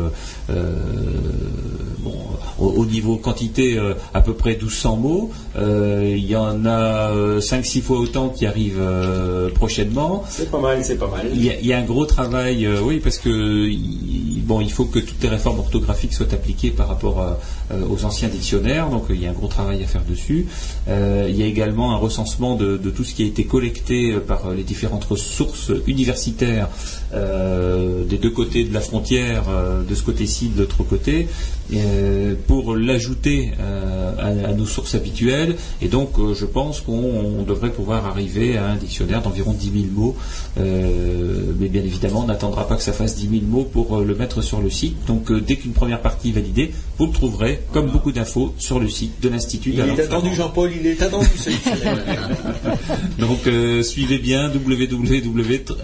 bon, 0.50 2.14
au, 2.60 2.68
au 2.68 2.86
niveau 2.86 3.18
quantité 3.18 3.78
euh, 3.78 3.94
à 4.14 4.22
peu 4.22 4.34
près 4.34 4.52
1200 4.52 4.96
mots. 4.98 5.32
Euh, 5.58 6.14
Il 6.16 6.26
y 6.26 6.36
en 6.36 6.66
a 6.66 7.12
5-6 7.40 7.82
fois 7.82 8.00
autant 8.00 8.30
qui 8.30 8.46
arrivent 8.46 8.80
euh, 8.80 9.50
prochainement. 9.50 10.24
C'est 10.30 10.50
pas 10.52 10.60
mal, 10.60 10.84
c'est 10.84 10.98
pas 10.98 11.08
mal. 11.08 11.28
Il 11.34 11.44
y, 11.44 11.50
a, 11.50 11.60
il 11.60 11.66
y 11.66 11.74
a 11.74 11.78
un 11.80 11.84
gros 11.84 12.06
travail, 12.06 12.66
euh, 12.66 12.82
oui, 12.84 13.00
parce 13.00 13.18
que 13.18 13.68
il, 13.70 14.42
bon, 14.46 14.62
il 14.62 14.72
faut 14.72 14.86
que 14.86 15.00
toutes 15.00 15.22
les 15.24 15.30
réformes 15.30 15.60
orthographiques 15.60 16.14
soient 16.14 16.32
appliquées 16.34 16.70
par 16.72 16.88
rapport 16.88 17.20
à, 17.22 17.40
euh, 17.72 17.82
aux 17.90 18.06
anciens 18.06 18.28
dictionnaires, 18.30 18.90
donc 18.90 19.10
euh, 19.10 19.16
il 19.16 19.22
y 19.22 19.28
a 19.28 19.30
un 19.32 19.34
gros 19.34 19.48
travail 19.48 19.84
à 19.84 19.88
faire 19.88 20.04
dessus. 20.08 20.46
Euh, 20.88 21.28
il 21.30 21.36
y 21.36 21.44
a 21.44 21.48
également 21.48 21.94
un 21.94 21.98
recensement 21.98 22.56
de, 22.56 22.78
de 22.78 22.90
tout 22.90 23.04
ce 23.04 23.14
qui 23.16 23.24
a 23.24 23.26
été 23.26 23.46
collecté 23.46 24.14
euh, 24.14 24.20
par 24.20 24.48
euh, 24.48 24.56
les 24.56 24.64
différentes 24.64 25.06
sources 25.18 25.72
universitaires 25.88 26.70
euh, 27.14 28.04
des 28.06 28.18
deux 28.18 28.30
côtés 28.30 28.64
de 28.64 28.74
la 28.74 28.82
frontière, 28.82 29.44
euh, 29.50 29.84
de 29.84 29.96
ce 29.96 30.04
côté-ci, 30.04 30.35
de 30.44 30.60
l'autre 30.60 30.84
côté, 30.84 31.28
euh, 31.74 32.36
pour 32.48 32.76
l'ajouter 32.76 33.52
euh, 33.60 34.12
à, 34.20 34.50
à 34.50 34.54
nos 34.54 34.66
sources 34.66 34.96
habituelles. 34.96 35.56
Et 35.82 35.88
donc, 35.88 36.20
euh, 36.20 36.34
je 36.34 36.46
pense 36.46 36.82
qu'on 36.82 36.94
on 36.94 37.44
devrait 37.44 37.72
pouvoir 37.72 38.06
arriver 38.06 38.58
à 38.58 38.68
un 38.68 38.76
dictionnaire 38.76 39.22
d'environ 39.22 39.54
10 39.54 39.72
000 39.72 39.86
mots. 39.94 40.16
Mais 40.58 41.70
bien 41.70 41.84
évidemment, 41.84 42.22
on 42.24 42.28
n'attendra 42.28 42.68
pas 42.68 42.76
que 42.76 42.84
ça 42.84 42.94
fasse 42.94 43.16
10 43.16 43.30
000 43.30 43.42
mots 43.46 43.64
pour 43.64 44.00
le 44.00 44.16
mettre 44.16 44.42
sur 44.42 44.62
le 44.62 44.70
site. 44.70 44.96
Donc, 45.08 45.32
dès 45.32 45.56
qu'une 45.56 45.74
première 45.74 46.02
partie 46.02 46.30
est 46.30 46.34
validée, 46.34 46.72
vous 46.98 47.08
le 47.08 47.12
trouverez, 47.12 47.62
comme 47.74 47.88
beaucoup 47.88 48.12
d'infos, 48.12 48.54
sur 48.58 48.80
le 48.80 48.88
site 48.88 49.22
de 49.22 49.30
l'Institut 49.30 49.72
Il 49.74 49.80
est 49.80 50.00
attendu. 50.00 50.34
Jean-Paul, 50.34 50.72
il 50.80 50.88
est 50.88 51.02
attendu. 51.02 51.28
Donc 53.20 53.48
euh, 53.48 53.82
suivez 53.84 54.18
bien 54.18 54.50
www.anvt.org. 54.50 55.76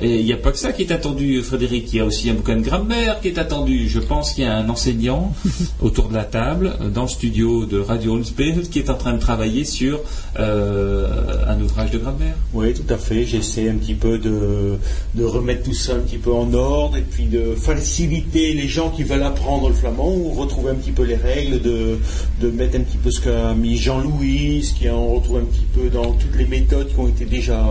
Et 0.00 0.18
il 0.20 0.24
n'y 0.24 0.32
a 0.32 0.36
pas 0.36 0.52
que 0.52 0.58
ça 0.58 0.72
qui 0.72 0.82
est 0.82 0.92
attendu, 0.92 1.42
Frédéric. 1.42 1.92
Il 1.92 1.96
y 1.96 2.00
a 2.00 2.04
aussi 2.04 2.21
un 2.30 2.34
bouquin 2.34 2.56
de 2.56 2.62
grammaire 2.62 3.20
qui 3.20 3.28
est 3.28 3.38
attendu. 3.38 3.88
Je 3.88 3.98
pense 4.00 4.32
qu'il 4.32 4.44
y 4.44 4.46
a 4.46 4.56
un 4.56 4.68
enseignant 4.68 5.32
autour 5.80 6.08
de 6.08 6.14
la 6.14 6.24
table, 6.24 6.72
euh, 6.80 6.88
dans 6.90 7.02
le 7.02 7.08
studio 7.08 7.66
de 7.66 7.78
Radio 7.80 8.12
Holmesbild, 8.14 8.68
qui 8.70 8.78
est 8.78 8.90
en 8.90 8.94
train 8.94 9.12
de 9.14 9.18
travailler 9.20 9.64
sur 9.64 10.00
euh, 10.38 11.34
un 11.46 11.60
ouvrage 11.60 11.90
de 11.90 11.98
grammaire. 11.98 12.34
Oui, 12.52 12.74
tout 12.74 12.92
à 12.92 12.96
fait. 12.96 13.24
J'essaie 13.26 13.68
un 13.68 13.74
petit 13.76 13.94
peu 13.94 14.18
de, 14.18 14.76
de 15.14 15.24
remettre 15.24 15.64
tout 15.64 15.74
ça 15.74 15.94
un 15.94 16.00
petit 16.00 16.18
peu 16.18 16.32
en 16.32 16.52
ordre 16.54 16.96
et 16.96 17.02
puis 17.02 17.24
de 17.26 17.54
faciliter 17.54 18.52
les 18.54 18.68
gens 18.68 18.90
qui 18.90 19.02
veulent 19.04 19.22
apprendre 19.22 19.68
le 19.68 19.74
flamand 19.74 20.14
ou 20.14 20.30
retrouver 20.30 20.70
un 20.70 20.74
petit 20.74 20.92
peu 20.92 21.04
les 21.04 21.16
règles, 21.16 21.60
de, 21.60 21.98
de 22.40 22.50
mettre 22.50 22.76
un 22.76 22.80
petit 22.80 22.96
peu 22.98 23.10
ce 23.10 23.20
qu'a 23.20 23.54
mis 23.54 23.76
Jean-Louis, 23.76 24.62
ce 24.64 24.84
qu'on 24.88 25.14
retrouve 25.14 25.38
un 25.38 25.44
petit 25.44 25.66
peu 25.74 25.88
dans 25.90 26.12
toutes 26.12 26.36
les 26.36 26.46
méthodes 26.46 26.88
qui 26.88 26.98
ont 26.98 27.08
été 27.08 27.24
déjà 27.24 27.62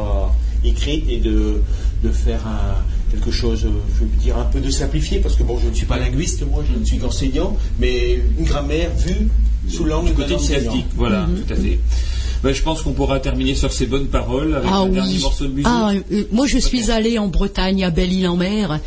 écrites 0.64 1.06
et 1.10 1.18
de, 1.18 1.62
de 2.04 2.10
faire 2.10 2.46
un- 2.48 2.76
quelque 3.12 3.32
chose, 3.32 3.66
euh, 3.66 3.70
je 3.96 4.06
veux 4.06 4.10
dire, 4.22 4.38
un 4.38 4.46
peu 4.46 4.60
de 4.60 4.70
simplifié 4.70 5.20
parce 5.20 5.36
que 5.36 5.44
bon, 5.44 5.58
je 5.64 5.68
ne 5.70 5.74
suis 5.74 5.86
pas 5.86 5.98
linguiste, 6.00 6.44
moi, 6.50 6.64
je 6.72 6.80
ne 6.80 6.86
suis 6.86 6.98
qu'enseignant, 6.98 7.58
mais 7.80 8.20
une 8.40 8.46
grammaire 8.46 8.92
vue 8.96 9.28
sous 9.70 9.84
l'angle 9.86 10.08
Du 10.10 10.14
côté 10.16 10.40
sciatique, 10.40 10.86
voilà, 10.96 11.28
tout 11.48 11.54
à 11.54 11.56
fait. 11.56 11.80
Ben, 12.44 12.54
je 12.56 12.62
pense 12.64 12.82
qu'on 12.82 12.94
pourra 12.94 13.20
terminer 13.20 13.54
sur 13.54 13.72
ces 13.72 13.86
bonnes 13.86 14.08
paroles 14.08 14.56
avec 14.56 14.68
Ah 14.74 14.78
un 14.80 14.86
oui. 14.86 14.92
dernier 14.96 15.20
morceau 15.20 15.44
de 15.46 15.50
musique. 15.52 15.68
Ah, 15.70 15.92
euh, 16.12 16.24
moi, 16.32 16.48
je 16.48 16.58
suis 16.58 16.90
allée 16.90 17.20
en 17.20 17.28
Bretagne, 17.28 17.84
à 17.84 17.92
Belle-Île-en-Mer, 17.92 18.80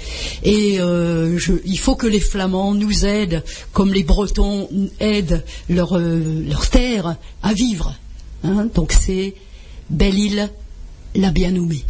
et 0.43 0.81
euh, 0.81 1.39
je- 1.39 1.53
il 1.65 1.79
faut 1.79 1.95
que 1.95 2.09
les 2.09 2.19
Flamands 2.19 2.75
nous 2.75 3.05
aident, 3.07 3.45
comme 3.73 3.93
les 3.95 4.03
Bretons 4.03 4.69
aident 4.99 5.45
leur, 5.71 5.97
euh, 5.97 6.21
leur 6.49 6.69
terre 6.69 7.15
à 7.45 7.53
vivre. 7.55 7.95
Hein, 8.43 8.67
donc 8.75 8.93
c'est 8.93 9.35
Belle-Île, 9.89 10.49
la 11.15 11.31
bien 11.31 11.53
nommée. 11.53 11.85